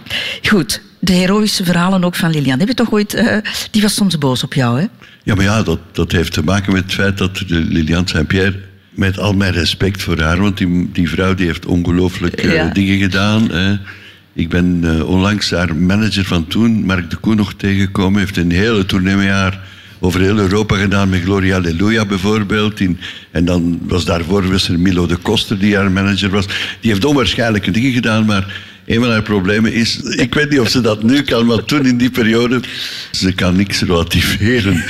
Goed, 0.49 0.81
de 0.99 1.13
heroïsche 1.13 1.63
verhalen 1.63 2.03
ook 2.03 2.15
van 2.15 2.29
Lilian. 2.31 2.59
Heb 2.59 2.67
je 2.67 2.73
toch 2.73 2.91
ooit... 2.91 3.13
eh, 3.13 3.37
die 3.71 3.81
was 3.81 3.93
soms 3.95 4.17
boos 4.17 4.43
op 4.43 4.53
jou, 4.53 4.79
hè? 4.79 4.85
Ja, 5.23 5.35
maar 5.35 5.43
ja, 5.45 5.63
dat, 5.63 5.79
dat 5.91 6.11
heeft 6.11 6.33
te 6.33 6.43
maken 6.43 6.73
met 6.73 6.83
het 6.83 6.93
feit 6.93 7.17
dat 7.17 7.37
de 7.37 7.55
Liliane 7.59 8.07
Saint-Pierre, 8.07 8.59
met 8.89 9.19
al 9.19 9.33
mijn 9.33 9.51
respect 9.53 10.01
voor 10.03 10.19
haar, 10.21 10.39
want 10.41 10.57
die, 10.57 10.89
die 10.93 11.09
vrouw 11.09 11.33
die 11.35 11.45
heeft 11.45 11.65
ongelooflijk 11.65 12.33
eh, 12.35 12.53
Ja. 12.53 12.69
dingen 12.69 12.97
gedaan. 12.99 13.51
hè. 13.51 13.75
Ik 14.33 14.49
ben 14.49 14.79
eh, 14.83 15.09
onlangs 15.09 15.51
haar 15.51 15.75
manager 15.75 16.25
van 16.25 16.47
toen, 16.47 16.85
Mark 16.85 17.09
de 17.09 17.15
Koen, 17.15 17.35
nog 17.35 17.53
tegengekomen. 17.53 18.19
heeft 18.19 18.37
een 18.37 18.51
hele 18.51 18.85
tournee 18.85 19.15
met 19.15 19.27
haar 19.27 19.59
over 19.99 20.21
heel 20.21 20.37
Europa 20.37 20.75
gedaan, 20.75 21.09
met 21.09 21.21
Gloria 21.21 21.55
Alleluia 21.55 22.05
bijvoorbeeld. 22.05 22.79
In, 22.79 22.99
en 23.31 23.45
dan 23.45 23.79
was 23.81 24.05
daarvoor 24.05 24.51
was 24.51 24.67
Milo 24.67 25.05
de 25.05 25.15
Koster, 25.15 25.59
die 25.59 25.75
haar 25.75 25.91
manager 25.91 26.29
was. 26.29 26.45
Die 26.79 26.91
heeft 26.91 27.05
onwaarschijnlijke 27.05 27.71
dingen 27.71 27.91
gedaan, 27.91 28.25
maar 28.25 28.65
een 28.85 28.99
van 28.99 29.09
haar 29.09 29.21
problemen 29.21 29.73
is... 29.73 29.99
Ik 29.99 30.33
weet 30.33 30.49
niet 30.49 30.59
of 30.59 30.69
ze 30.69 30.81
dat 30.81 31.03
nu 31.03 31.21
kan, 31.21 31.45
maar 31.45 31.63
toen 31.63 31.85
in 31.85 31.97
die 31.97 32.09
periode... 32.09 32.59
Ze 33.11 33.33
kan 33.33 33.55
niks 33.55 33.81
relativeren. 33.81 34.83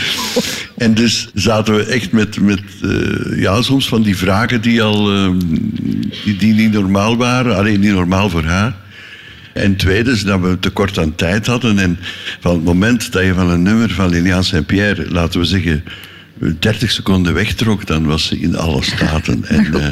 En 0.77 0.93
dus 0.93 1.29
zaten 1.33 1.75
we 1.75 1.83
echt 1.83 2.11
met, 2.11 2.39
met 2.41 2.61
eh, 2.81 3.41
ja, 3.41 3.61
soms 3.61 3.87
van 3.87 4.01
die 4.01 4.17
vragen 4.17 4.61
die 4.61 4.81
al 4.81 5.13
eh, 5.13 5.29
die, 6.23 6.35
die 6.37 6.53
niet 6.53 6.71
normaal 6.71 7.17
waren. 7.17 7.55
Alleen 7.55 7.79
niet 7.79 7.91
normaal 7.91 8.29
voor 8.29 8.43
haar. 8.43 8.75
En 9.57 9.75
tweede 9.75 10.23
dat 10.23 10.39
we 10.39 10.59
tekort 10.59 10.97
aan 10.99 11.15
tijd 11.15 11.47
hadden. 11.47 11.79
En 11.79 11.99
van 12.39 12.53
het 12.53 12.63
moment 12.63 13.11
dat 13.11 13.23
je 13.23 13.33
van 13.33 13.49
een 13.49 13.61
nummer 13.61 13.89
van 13.91 14.09
Liliane 14.09 14.43
Saint-Pierre, 14.43 15.11
laten 15.11 15.39
we 15.39 15.45
zeggen, 15.45 15.83
30 16.59 16.91
seconden 16.91 17.33
wegtrok, 17.33 17.85
dan 17.85 18.05
was 18.05 18.25
ze 18.25 18.39
in 18.39 18.57
alle 18.57 18.83
staten. 18.83 19.45
En, 19.47 19.65
eh, 19.73 19.91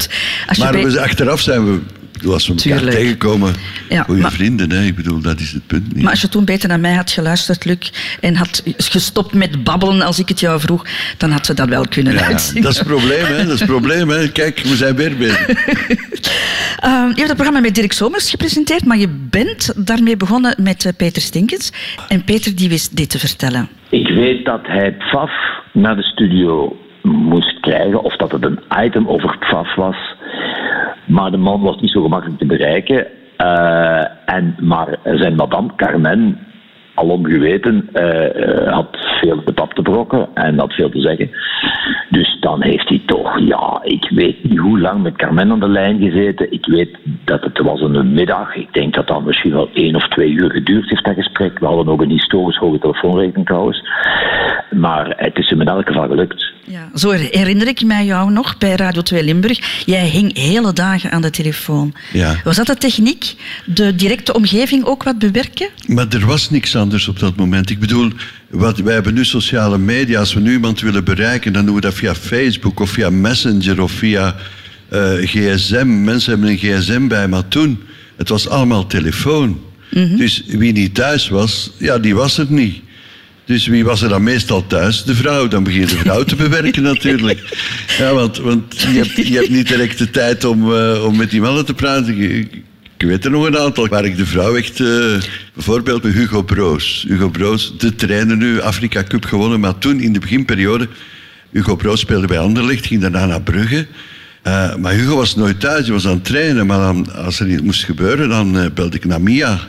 je 0.52 0.62
maar 0.62 0.72
bij- 0.72 0.84
we, 0.86 1.02
achteraf 1.02 1.42
zijn 1.42 1.66
we, 1.66 1.80
als 2.24 2.48
we 2.48 2.54
elkaar 2.54 2.78
Tuurlijk. 2.78 2.98
tegenkomen, 2.98 3.54
Ja, 3.90 4.04
goede 4.04 4.22
maar- 4.22 4.32
vrienden. 4.32 4.72
Hè? 4.72 4.84
Ik 4.84 4.96
bedoel, 4.96 5.22
dat 5.22 5.40
is 5.40 5.52
het 5.52 5.68
punt 5.68 5.94
niet. 5.94 6.02
Maar 6.04 6.12
als 6.12 6.22
je 6.22 6.30
toen 6.30 6.46
beter 6.46 6.70
naar 6.70 6.80
mij 6.80 6.94
had 6.94 7.12
geluisterd, 7.12 7.66
Luc, 7.66 7.92
en 8.22 8.36
had 8.36 8.64
gestopt 8.78 9.34
met 9.34 9.64
babbelen 9.64 10.02
als 10.02 10.20
ik 10.20 10.30
het 10.30 10.40
jou 10.40 10.60
vroeg, 10.60 10.86
dan 11.18 11.32
had 11.32 11.46
ze 11.46 11.54
dat 11.54 11.68
wel 11.70 11.86
kunnen 11.88 12.14
Ja, 12.14 12.28
dat 12.30 12.54
is 12.72 12.78
het 12.78 12.84
probleem, 12.88 13.26
hè? 13.26 13.38
Dat 13.46 13.54
is 13.54 13.60
het 13.60 13.70
probleem, 13.70 14.10
hè? 14.10 14.32
Kijk, 14.32 14.60
we 14.60 14.76
zijn 14.76 14.96
weer 14.96 15.18
bezig. 15.18 15.48
Ehm, 16.80 17.08
je 17.08 17.14
hebt 17.16 17.28
het 17.28 17.34
programma 17.36 17.60
met 17.60 17.76
Dirk 17.76 17.92
Somers 17.94 18.30
gepresenteerd, 18.30 18.86
maar 18.86 18.98
je 18.98 19.08
bent 19.30 19.74
daarmee 19.88 20.18
begonnen 20.18 20.56
met 20.62 20.86
eh, 20.86 20.92
Peter 20.98 21.22
Stinkens. 21.22 21.72
En 22.08 22.24
Peter 22.24 22.56
die 22.56 22.70
wist 22.70 22.98
dit 22.98 23.10
te 23.10 23.20
vertellen. 23.20 23.70
Ik 23.90 24.08
weet 24.08 24.46
dat 24.46 24.60
hij 24.64 24.92
Pfaf 24.94 25.32
naar 25.74 25.96
de 25.96 26.04
studio 26.04 26.78
moest 27.02 27.60
krijgen, 27.60 28.04
of 28.04 28.16
dat 28.16 28.32
het 28.32 28.44
een 28.44 28.60
item 28.86 29.08
over 29.08 29.38
Pfaf 29.40 29.76
was. 29.76 29.96
Maar 31.08 31.32
de 31.32 31.38
man 31.38 31.62
was 31.62 31.80
niet 31.82 31.92
zo 31.92 32.02
gemakkelijk 32.02 32.40
te 32.40 32.46
bereiken. 32.46 33.08
Eh, 33.38 34.06
en, 34.26 34.56
maar 34.60 35.00
zijn 35.04 35.36
madame 35.36 35.70
Carmen, 35.76 36.40
alom 36.96 37.26
geweten, 37.26 37.90
eh, 37.94 38.66
eh, 38.66 38.74
had 38.74 38.88
veel 39.22 39.42
de 39.46 39.54
pap 39.54 39.74
te 39.74 39.82
brokken 39.82 40.28
en 40.34 40.60
had 40.60 40.74
veel 40.74 40.90
te 40.90 41.02
zeggen. 41.02 41.30
Dus 42.10 42.38
dan 42.40 42.64
heeft 42.64 42.90
hij 42.90 43.02
toch, 43.06 43.40
ja, 43.40 43.80
ik 43.84 44.10
weet 44.10 44.44
niet 44.44 44.58
hoe 44.58 44.80
lang 44.80 45.02
met 45.02 45.16
Carmen 45.16 45.52
aan 45.52 45.60
de 45.60 45.70
lijn 45.70 46.00
gezeten. 46.00 46.52
Ik 46.52 46.66
weet 46.66 46.98
dat 47.24 47.44
het 47.44 47.58
was 47.58 47.82
een 47.82 48.14
middag. 48.14 48.56
Ik 48.56 48.74
denk 48.74 48.94
dat 48.94 49.08
dat 49.08 49.26
misschien 49.26 49.52
wel 49.52 49.70
één 49.74 49.96
of 49.96 50.08
twee 50.08 50.32
uur 50.32 50.52
geduurd 50.52 50.90
heeft, 50.90 51.06
dat 51.06 51.14
gesprek. 51.16 51.60
We 51.60 51.66
hadden 51.66 51.88
ook 51.88 52.02
een 52.02 52.10
historisch 52.10 52.58
hoge 52.58 52.80
telefoonrekening 52.80 53.46
trouwens. 53.46 53.90
Maar 54.72 55.14
het 55.18 55.38
is 55.38 55.50
hem 55.50 55.62
in 55.62 55.68
elk 55.68 55.88
geval 55.88 56.08
gelukt. 56.08 56.54
Ja, 56.68 56.90
zo 56.94 57.12
herinner 57.12 57.68
ik 57.68 57.84
mij 57.84 58.06
jou 58.06 58.32
nog 58.32 58.58
bij 58.58 58.76
Radio 58.76 59.02
2 59.02 59.24
Limburg. 59.24 59.84
Jij 59.86 60.06
hing 60.06 60.38
hele 60.38 60.74
dagen 60.74 61.12
aan 61.12 61.22
de 61.22 61.30
telefoon. 61.30 61.94
Ja. 62.14 62.36
Was 62.44 62.56
dat 62.56 62.66
de 62.66 62.76
techniek? 62.76 63.36
De 63.66 63.96
directe 63.96 64.34
omgeving 64.34 64.86
ook 64.86 65.04
wat 65.04 65.20
bewerken? 65.20 65.70
Maar 65.88 66.08
er 66.10 66.26
was 66.26 66.50
niks 66.50 66.76
anders 66.86 67.08
op 67.08 67.20
dat 67.20 67.36
moment. 67.36 67.70
Ik 67.70 67.80
bedoel, 67.80 68.12
wat, 68.50 68.78
wij 68.78 68.94
hebben 68.94 69.14
nu 69.14 69.26
sociale 69.26 69.78
media. 69.78 70.20
Als 70.20 70.34
we 70.34 70.40
nu 70.40 70.52
iemand 70.52 70.82
willen 70.82 71.04
bereiken, 71.04 71.54
dan 71.54 71.66
doen 71.66 71.76
we 71.76 71.82
dat 71.82 71.94
via 71.94 72.16
Facebook 72.16 72.80
of 72.80 72.90
via 72.90 73.10
Messenger 73.10 73.82
of 73.82 73.92
via 73.92 74.36
eh, 74.90 75.14
gsm. 75.22 76.04
Mensen 76.04 76.32
hebben 76.32 76.50
een 76.50 76.58
gsm 76.58 77.08
bij, 77.08 77.28
maar 77.28 77.48
toen, 77.48 77.80
het 78.16 78.30
was 78.30 78.48
allemaal 78.50 78.88
telefoon. 78.88 79.64
Dus 80.18 80.44
wie 80.48 80.72
niet 80.72 80.96
thuis 80.96 81.30
was, 81.30 81.72
ja, 81.78 81.98
die 81.98 82.16
was 82.16 82.38
er 82.38 82.46
niet. 82.50 82.82
Dus 83.46 83.68
wie 83.68 83.86
was 83.86 84.02
er 84.02 84.10
dan 84.10 84.24
meestal 84.24 84.68
thuis? 84.68 85.04
De 85.04 85.16
vrouw. 85.16 85.48
Dan 85.48 85.64
begint 85.64 85.90
de 85.90 85.98
vrouw 85.98 86.24
te 86.24 86.36
bewerken 86.36 86.84
natuurlijk. 86.94 87.40
Ja, 87.98 88.14
want, 88.14 88.38
want 88.38 88.82
je, 88.82 88.88
hebt, 88.88 89.28
je 89.28 89.36
hebt 89.36 89.50
niet 89.50 89.68
direct 89.68 89.98
de 89.98 90.10
tijd 90.10 90.44
om, 90.44 90.74
eh, 90.74 91.06
om 91.06 91.16
met 91.16 91.30
die 91.30 91.42
mannen 91.42 91.66
te 91.66 91.74
praten. 91.74 92.50
Ik, 92.98 93.08
weet 93.08 93.26
er 93.26 93.32
nog 93.32 93.46
een 93.46 93.58
aantal 93.58 93.88
waar 93.88 94.06
ik 94.06 94.18
de 94.18 94.26
vrouw 94.26 94.56
echt... 94.56 94.80
eh, 94.80 95.22
bijvoorbeeld 95.54 96.04
met 96.04 96.14
Hugo 96.14 96.44
Broos. 96.44 97.06
Hugo 97.08 97.30
Broos, 97.30 97.78
de 97.78 97.96
trainer 97.96 98.38
nu, 98.38 98.62
Afrika 98.62 99.04
Cup 99.04 99.26
gewonnen. 99.26 99.60
Maar 99.60 99.78
toen, 99.78 100.00
in 100.00 100.14
de 100.14 100.20
beginperiode... 100.20 100.88
Hugo 101.52 101.76
Broos 101.76 102.00
speelde 102.00 102.28
bij 102.28 102.40
Anderlecht, 102.40 102.86
ging 102.86 103.02
daarna 103.02 103.26
naar 103.26 103.42
Brugge. 103.42 103.88
Eh, 104.42 104.76
maar 104.76 104.94
Hugo 104.94 105.16
was 105.16 105.36
nooit 105.36 105.60
thuis, 105.60 105.84
hij 105.84 105.94
was 105.94 106.08
aan 106.08 106.14
het 106.14 106.26
trainen. 106.26 106.66
Maar 106.66 107.12
als 107.12 107.40
er 107.40 107.50
iets 107.50 107.62
moest 107.62 107.84
gebeuren, 107.84 108.30
dan 108.30 108.60
eh, 108.60 108.66
belde 108.74 108.96
ik 108.96 109.06
naar 109.06 109.22
Mia. 109.22 109.60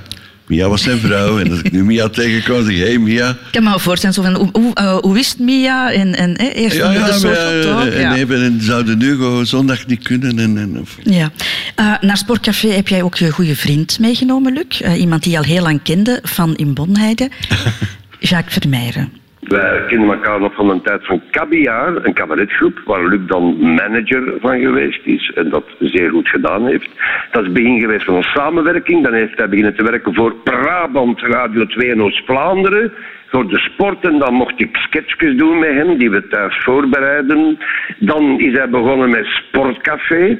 Mia 0.46 0.68
was 0.68 0.82
zijn 0.82 0.98
vrouw. 0.98 1.38
En 1.38 1.50
als 1.50 1.58
ik 1.60 1.72
nu 1.72 1.84
Mia 1.84 2.08
tegenkwam, 2.08 2.64
zeg. 2.64 2.76
Hé, 2.76 2.82
hey, 2.84 2.98
Mia... 2.98 3.28
Ik 3.30 3.36
kan 3.50 3.62
me 3.62 3.68
wel 3.68 3.78
voorstellen, 3.78 4.14
zo 4.14 4.22
van, 4.22 4.34
hoe, 4.34 4.48
hoe, 4.52 4.74
eh, 4.74 4.96
hoe 4.96 5.14
wist 5.14 5.38
Mia? 5.38 5.92
En, 5.92 6.14
en, 6.16 6.36
eh, 6.36 6.62
eerst 6.62 6.76
Ja, 6.76 6.88
de 6.88 6.94
ja, 6.94 7.00
maar, 7.00 7.12
social 7.12 7.52
eh, 7.52 7.60
talk. 7.62 7.84
en 7.92 8.00
ja. 8.00 8.14
nee, 8.14 8.26
en 8.26 8.58
zouden 8.62 8.98
nu 8.98 9.10
gewoon 9.10 9.46
zondag 9.46 9.86
niet 9.86 10.02
kunnen. 10.02 10.38
En, 10.38 10.58
en, 10.58 10.80
of- 10.80 10.96
Ja. 11.02 11.32
Eh, 11.74 11.92
naar 12.00 12.16
Sportcafé 12.16 12.68
heb 12.68 12.88
jij 12.88 13.02
ook 13.02 13.16
je 13.16 13.30
goede 13.30 13.56
vriend 13.56 13.98
meegenomen, 13.98 14.52
Luc. 14.52 14.80
Eh, 14.80 15.00
iemand 15.00 15.22
die 15.22 15.32
je 15.32 15.38
al 15.38 15.44
heel 15.44 15.62
lang 15.62 15.80
kende, 15.82 16.20
van 16.22 16.56
in 16.56 16.74
Bonheide. 16.74 17.30
Jacques 18.20 18.52
Vermeijeren. 18.60 19.12
Wij 19.46 19.84
kennen 19.86 20.08
elkaar 20.08 20.40
nog 20.40 20.54
van 20.54 20.70
een 20.70 20.82
tijd 20.82 21.06
van 21.06 21.22
Caviar, 21.30 22.04
een 22.04 22.14
cabaretgroep, 22.14 22.80
waar 22.84 23.06
Luc 23.06 23.20
dan 23.26 23.56
manager 23.60 24.34
van 24.40 24.60
geweest 24.60 25.06
is 25.06 25.32
en 25.34 25.50
dat 25.50 25.64
zeer 25.78 26.10
goed 26.10 26.28
gedaan 26.28 26.66
heeft. 26.66 26.90
Dat 27.30 27.40
is 27.40 27.46
het 27.48 27.52
begin 27.52 27.80
geweest 27.80 28.04
van 28.04 28.14
een 28.14 28.22
samenwerking. 28.22 29.04
Dan 29.04 29.12
heeft 29.12 29.36
hij 29.36 29.48
beginnen 29.48 29.76
te 29.76 29.82
werken 29.82 30.14
voor 30.14 30.34
Brabant 30.34 31.20
Radio 31.20 31.66
2 31.66 31.90
in 31.90 32.02
Oost-Vlaanderen, 32.02 32.92
voor 33.26 33.48
de 33.48 33.58
sport. 33.58 34.04
En 34.04 34.18
dan 34.18 34.34
mocht 34.34 34.60
ik 34.60 34.76
sketchjes 34.76 35.36
doen 35.36 35.58
met 35.58 35.72
hem, 35.72 35.98
die 35.98 36.10
we 36.10 36.26
thuis 36.28 36.56
voorbereiden. 36.64 37.58
Dan 37.98 38.40
is 38.40 38.52
hij 38.52 38.68
begonnen 38.68 39.10
met 39.10 39.26
Sportcafé. 39.26 40.38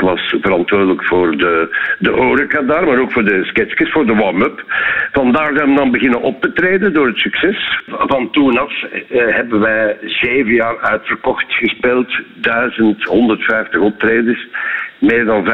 Ik 0.00 0.06
was 0.06 0.34
verantwoordelijk 0.40 1.04
voor 1.04 1.36
de, 1.36 1.76
de 1.98 2.10
horeca 2.10 2.60
daar, 2.60 2.84
maar 2.84 2.98
ook 2.98 3.12
voor 3.12 3.24
de 3.24 3.44
sketchjes, 3.44 3.90
voor 3.90 4.06
de 4.06 4.14
warm-up. 4.14 4.64
Vandaar 5.12 5.56
zijn 5.56 5.68
we 5.68 5.76
dan 5.76 5.90
beginnen 5.90 6.22
op 6.22 6.40
te 6.40 6.52
treden 6.52 6.92
door 6.92 7.06
het 7.06 7.18
succes. 7.18 7.82
Van 7.86 8.30
toen 8.30 8.58
af 8.58 8.82
eh, 8.82 9.34
hebben 9.34 9.60
wij 9.60 9.96
zeven 10.02 10.54
jaar 10.54 10.80
uitverkocht 10.80 11.44
gespeeld, 11.48 12.20
1150 12.34 13.80
optredens, 13.80 14.46
meer 14.98 15.24
dan 15.24 15.44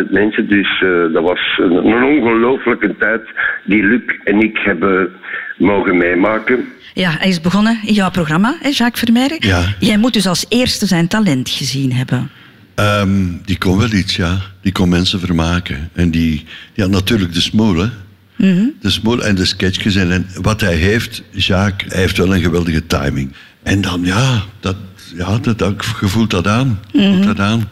550.000 0.00 0.10
mensen. 0.10 0.48
Dus 0.48 0.82
eh, 0.82 1.12
dat 1.12 1.22
was 1.22 1.58
een, 1.62 1.86
een 1.86 2.04
ongelooflijke 2.04 2.96
tijd 2.98 3.22
die 3.64 3.82
Luc 3.82 4.02
en 4.24 4.40
ik 4.40 4.58
hebben 4.58 5.12
mogen 5.56 5.96
meemaken. 5.96 6.68
Ja, 6.94 7.10
hij 7.18 7.28
is 7.28 7.40
begonnen 7.40 7.80
in 7.84 7.94
jouw 7.94 8.10
programma, 8.10 8.56
hè, 8.60 8.68
Jacques 8.68 9.00
Vermeijeren. 9.00 9.38
Ja. 9.40 9.74
Jij 9.78 9.98
moet 9.98 10.12
dus 10.12 10.26
als 10.26 10.46
eerste 10.48 10.86
zijn 10.86 11.08
talent 11.08 11.50
gezien 11.50 11.92
hebben. 11.92 12.30
Ehm, 12.76 13.24
die 13.44 13.58
kon 13.58 13.78
wel 13.78 13.92
iets, 13.92 14.16
ja. 14.16 14.40
Die 14.62 14.72
kon 14.72 14.88
mensen 14.88 15.20
vermaken. 15.20 15.90
En 15.92 16.10
die, 16.10 16.44
ja, 16.74 16.86
natuurlijk 16.86 17.32
de 17.34 17.40
smoel, 17.40 17.76
hè. 17.76 17.88
Mhm. 18.36 18.64
De 18.80 18.90
smoel 18.90 19.24
en 19.24 19.34
de 19.34 19.44
sketchjes. 19.44 19.94
En, 19.96 20.12
en 20.12 20.26
wat 20.42 20.60
hij 20.60 20.74
heeft, 20.76 21.22
Jacques, 21.30 21.92
hij 21.92 22.00
heeft 22.00 22.16
wel 22.16 22.34
een 22.34 22.40
geweldige 22.42 22.86
timing. 22.86 23.32
En 23.62 23.80
dan, 23.80 24.00
ja, 24.04 24.42
dat, 24.60 24.76
ja 25.16 25.38
dat, 25.38 25.58
dat, 25.58 25.84
je 26.00 26.08
voelt 26.08 26.30
dat 26.30 26.46
aan. 26.46 26.80
Voelt 26.92 27.16
Mhm. 27.16 27.26
dat 27.26 27.40
aan. 27.40 27.68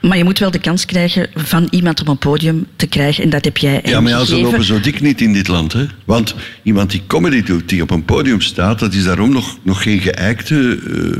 Maar 0.00 0.16
je 0.16 0.24
moet 0.24 0.38
wel 0.38 0.50
de 0.50 0.58
kans 0.58 0.84
krijgen 0.84 1.28
van 1.34 1.66
iemand 1.70 2.00
op 2.00 2.08
een 2.08 2.18
podium 2.18 2.66
te 2.76 2.86
krijgen. 2.86 3.24
En 3.24 3.30
dat 3.30 3.44
heb 3.44 3.56
jij 3.56 3.80
Ja, 3.84 4.00
maar 4.00 4.12
ja, 4.12 4.24
ze 4.24 4.40
lopen 4.40 4.64
zo 4.64 4.80
dik 4.80 5.00
niet 5.00 5.20
in 5.20 5.32
dit 5.32 5.48
land. 5.48 5.72
Hè? 5.72 5.86
Want 6.04 6.34
iemand 6.62 6.90
die 6.90 7.02
comedy 7.06 7.42
doet, 7.42 7.68
die 7.68 7.82
op 7.82 7.90
een 7.90 8.04
podium 8.04 8.40
staat, 8.40 8.78
dat 8.78 8.94
is 8.94 9.04
daarom 9.04 9.32
nog, 9.32 9.58
nog 9.62 9.82
geen 9.82 10.00
geëikte 10.00 10.78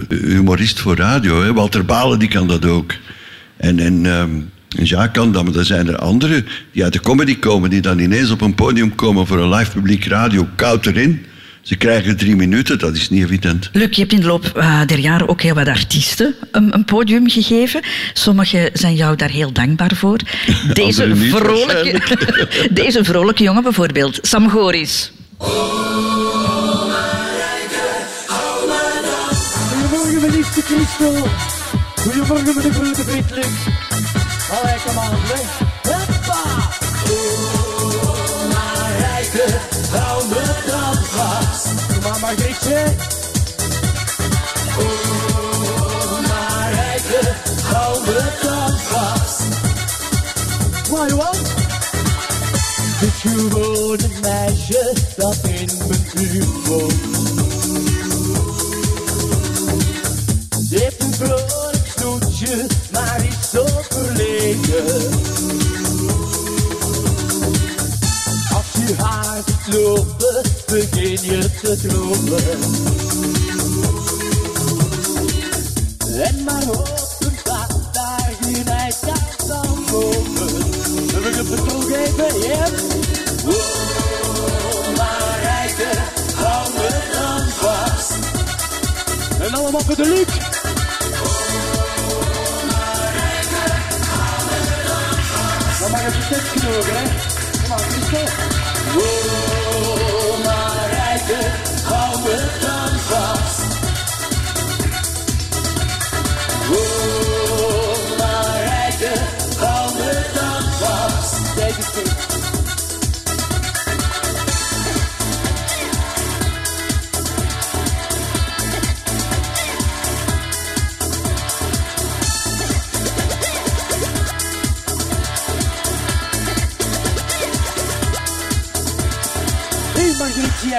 eh, 0.08 0.18
humorist 0.18 0.80
voor 0.80 0.96
radio. 0.96 1.42
Hè? 1.42 1.52
Walter 1.52 1.84
Balen 1.84 2.18
die 2.18 2.28
kan 2.28 2.48
dat 2.48 2.64
ook. 2.64 2.92
En, 3.60 3.78
en, 3.78 4.06
ehm, 4.06 4.30
en 4.76 4.84
Jacques 4.84 5.12
kan 5.12 5.32
dat, 5.32 5.44
maar 5.44 5.54
er 5.54 5.64
zijn 5.64 5.88
er 5.88 5.96
anderen 5.98 6.46
die 6.72 6.84
uit 6.84 6.92
de 6.92 7.00
comedy 7.00 7.38
komen, 7.38 7.70
die 7.70 7.80
dan 7.80 7.98
ineens 7.98 8.30
op 8.30 8.40
een 8.40 8.54
podium 8.54 8.94
komen 8.94 9.26
voor 9.26 9.38
een 9.38 9.54
live 9.54 9.70
publiek 9.70 10.04
radio, 10.04 10.48
koud 10.54 10.86
erin. 10.86 11.24
Ze 11.62 11.76
krijgen 11.76 12.16
drie 12.16 12.36
minuten, 12.36 12.78
dat 12.78 12.96
is 12.96 13.10
niet 13.10 13.24
evident. 13.24 13.70
Luc, 13.72 13.88
je 13.90 14.00
hebt 14.00 14.12
in 14.12 14.20
de 14.20 14.26
loop 14.26 14.44
eh, 14.44 14.80
der 14.86 14.98
jaren 14.98 15.28
ook 15.28 15.42
heel 15.42 15.54
wat 15.54 15.68
artiesten 15.68 16.34
een, 16.50 16.74
een 16.74 16.84
podium 16.84 17.30
gegeven. 17.30 17.80
Sommigen 18.12 18.70
zijn 18.72 18.94
jou 18.94 19.16
daar 19.16 19.30
heel 19.30 19.52
dankbaar 19.52 19.94
voor. 19.94 20.18
Deze 20.72 21.16
vrolijke, 21.16 22.00
deze 22.82 23.04
vrolijke 23.04 23.42
jongen 23.42 23.62
bijvoorbeeld, 23.62 24.18
Sam 24.22 24.50
Goris. 24.50 25.12
Goedemorgen, 29.68 30.20
mijn 30.20 30.32
liefste 30.32 30.60
Christel. 30.62 31.28
Goedemorgen, 32.02 32.54
mijn 32.54 32.72
grote 32.74 33.02
vriend 33.02 33.30
Luc. 33.30 33.46
Allee, 34.50 34.76
kom 34.86 34.98
aan, 34.98 35.10
weg. 35.28 35.58
Hoppa! 35.82 36.42
Oh, 37.10 38.48
Marijke, 38.52 39.44
hou 39.90 40.28
me 40.28 40.44
dan 40.66 40.96
vast. 41.04 41.66
Kom 41.94 42.12
aan, 42.12 42.20
Margrietje. 42.20 42.84
Oh, 44.78 46.28
Marijke, 46.28 47.34
hou 47.62 48.00
me 48.06 48.22
dan 48.42 48.78
vast. 48.78 49.42
Waar, 50.90 51.08
Johan? 51.08 51.36
Dit 53.00 53.14
gewone 53.14 54.08
meisje 54.22 54.92
dat 55.16 55.38
in 55.42 55.70
mijn 55.88 56.06
buurt 56.14 56.66
woont. 56.66 57.29
zo 63.52 63.66
verlegen. 63.88 65.10
Als 68.54 68.86
je 68.86 68.94
haar 68.96 69.42
ziet 69.46 69.74
lopen, 69.74 70.42
begin 70.66 71.18
je 71.22 71.50
te 71.62 71.76
dromen. 71.86 72.58
En 76.22 76.44
maar 76.44 76.64
hopen 76.64 77.32
dat 77.44 77.92
daar 77.92 78.32
geen 78.40 78.70
uit 78.70 78.96
zal 79.46 79.78
komen. 79.90 80.70
We 81.06 81.20
willen 81.22 81.46
het 81.46 81.68
toegeven, 81.68 82.48
ja. 82.48 82.66
Oh, 83.46 84.96
maar 84.96 85.38
rijden, 85.42 86.02
hou 86.34 86.72
me 86.72 86.88
dan 87.12 87.48
vast. 87.48 88.12
En 89.40 89.54
allemaal 89.54 89.80
voor 89.80 89.96
de 89.96 90.06
lucht. 90.06 90.59
6 96.30 96.50
kg. 96.50 96.90
Hvor 97.66 97.78
mange 97.78 98.06
skal? 98.06 98.28
Wow. 98.94 100.19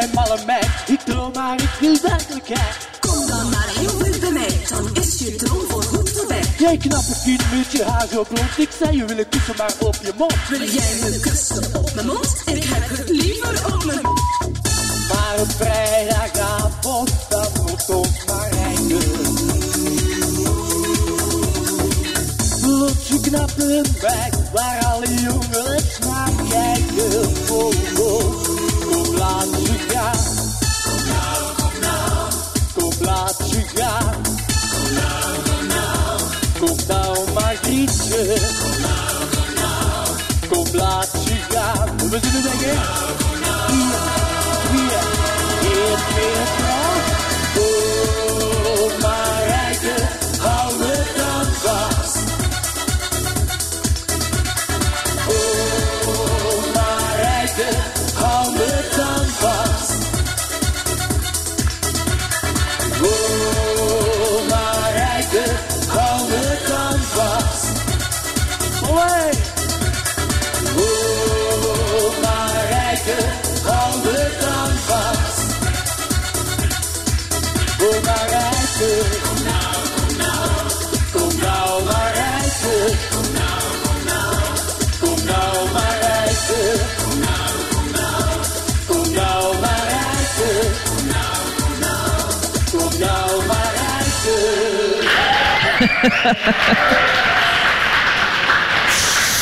Jij 0.02 0.10
malle 0.14 0.38
meid, 0.46 0.68
ik 0.88 1.00
droom 1.00 1.32
maar 1.34 1.62
ik 1.62 1.70
wil 1.80 1.98
werkelijkheid. 2.02 2.78
Kom 3.00 3.28
dan 3.28 3.50
maar 3.50 3.70
heel 3.80 3.98
dicht 3.98 4.20
bij 4.20 4.32
mij, 4.32 4.58
dan 4.70 4.96
is 4.96 5.18
je 5.20 5.36
droom 5.36 5.66
voorgoed 5.70 6.10
voorbij. 6.10 6.44
Jij 6.58 6.78
knappe 6.78 7.16
kind 7.24 7.44
met 7.52 7.72
je 7.72 7.84
haar 7.84 8.08
zo 8.12 8.24
blond, 8.30 8.58
ik 8.58 8.70
zei 8.80 8.98
je 8.98 9.06
wil 9.06 9.18
een 9.18 9.30
kussen 9.30 9.54
maar 9.58 9.74
op 9.80 9.96
je 10.02 10.12
mond. 10.18 10.48
Wil 10.50 10.60
jij 10.60 10.94
me 11.02 11.20
kussen 11.20 11.76
op 11.76 11.94
mijn 11.94 12.06
mond? 12.06 12.42
Ik 12.46 12.64
heb 12.64 12.98
het 12.98 13.10
liever 13.10 13.74
op 13.74 13.86
mijn 13.86 14.02
Maar 15.10 15.36
een 15.38 15.52
vrijdagavond, 15.52 17.12
dat 17.30 17.52
wordt 17.58 17.90
ons 17.90 18.26
maar 18.28 18.50
rijken. 18.52 19.10
Lot 22.62 23.08
je 23.08 23.20
knappe 23.22 23.84
wijk, 24.02 24.34
waar 24.54 24.86
alle 24.86 25.14
jongens 25.14 25.71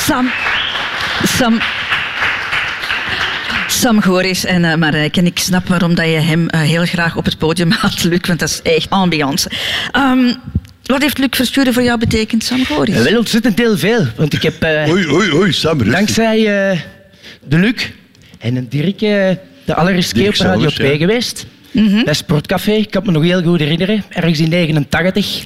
Sam. 0.06 0.32
Sam. 1.38 1.60
Sam 3.68 4.02
Goris 4.02 4.46
en 4.46 4.64
uh, 4.64 4.76
Marijke. 4.76 5.20
En 5.20 5.26
ik 5.26 5.40
snap 5.40 5.68
waarom 5.68 5.96
dat 5.96 6.06
je 6.06 6.12
hem 6.12 6.50
eh, 6.50 6.62
heel 6.62 6.86
graag 6.86 7.16
op 7.16 7.26
het 7.26 7.38
podium 7.38 7.72
had, 7.82 8.04
Luc, 8.04 8.20
want 8.28 8.40
dat 8.40 8.50
is 8.50 8.62
echt 8.62 8.90
ambiance. 8.90 9.52
Ehm, 9.92 10.34
wat 10.86 11.02
heeft 11.02 11.18
Luc 11.18 11.30
Verschuren 11.32 11.74
voor 11.74 11.84
jou 11.84 12.00
betekend, 12.00 12.44
Sam 12.44 12.66
Goris? 12.66 12.96
Wel 13.04 13.18
ontzettend 13.18 13.58
heel 13.58 13.78
veel. 13.78 14.06
Want 14.16 14.34
ik 14.34 14.42
heb 14.42 14.62
eh, 14.64 14.90
Oei, 14.90 15.08
oei, 15.08 15.34
oei, 15.34 15.54
Sam, 15.54 15.78
rustig. 15.78 15.96
dankzij 15.96 16.38
eh, 16.38 16.80
de 17.44 17.58
Luc 17.58 17.90
en 18.40 18.56
een 18.56 18.70
Dirk 18.70 19.00
de 19.00 19.76
allereerste 19.76 20.14
keer 20.14 20.30
op 20.30 20.36
Radio 20.36 20.60
zelfs, 20.60 20.76
2 20.76 20.92
ja. 20.92 20.98
geweest. 20.98 21.46
Mhm. 21.72 22.04
Bij 22.04 22.14
Sportcafé. 22.14 22.72
Ik 22.72 22.92
kan 22.92 23.04
me 23.06 23.12
nog 23.12 23.24
heel 23.24 23.42
goed 23.44 23.60
herinneren. 23.60 24.04
Ergens 24.10 24.40
in 24.40 24.50
89. 24.50 25.44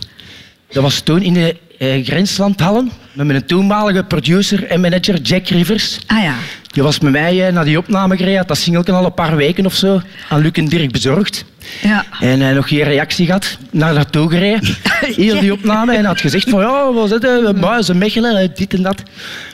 Dat 0.73 0.83
was 0.83 0.99
toen 0.99 1.21
in 1.21 1.33
de 1.33 1.55
eh, 1.77 2.05
Grenslandhallen. 2.05 2.91
Met 3.13 3.25
mijn 3.25 3.45
toenmalige 3.45 4.03
producer 4.03 4.67
en 4.67 4.81
manager 4.81 5.21
Jack 5.21 5.47
Rivers. 5.47 5.99
Ah 6.07 6.23
ja. 6.23 6.35
Die 6.73 6.83
was 6.83 6.99
met 6.99 7.11
mij 7.11 7.47
eh, 7.47 7.53
naar 7.53 7.65
die 7.65 7.77
opname 7.77 8.17
gereden. 8.17 8.37
Had 8.37 8.47
dat 8.47 8.57
singeltje 8.57 8.93
al 8.93 9.05
een 9.05 9.13
paar 9.13 9.35
weken 9.35 9.65
of 9.65 9.73
zo 9.73 10.01
aan 10.29 10.41
Luc 10.41 10.51
en 10.51 10.65
Dirk 10.65 10.91
bezorgd. 10.91 11.45
Ja. 11.81 12.05
En 12.19 12.41
eh, 12.41 12.55
nog 12.55 12.67
geen 12.67 12.83
reactie 12.83 13.25
gehad. 13.25 13.57
Naar 13.71 13.93
naartoe 13.93 14.29
gereden. 14.29 14.75
Heel 15.15 15.39
die 15.39 15.53
opname. 15.53 15.95
En 15.95 16.05
had 16.05 16.21
gezegd 16.21 16.49
van, 16.49 16.59
ja, 16.61 16.93
wat 16.93 17.05
is 17.05 17.11
het? 17.11 17.59
Muizen, 17.61 17.97
Mechelen, 17.97 18.37
eh, 18.37 18.49
dit 18.55 18.73
en 18.73 18.81
dat. 18.81 19.03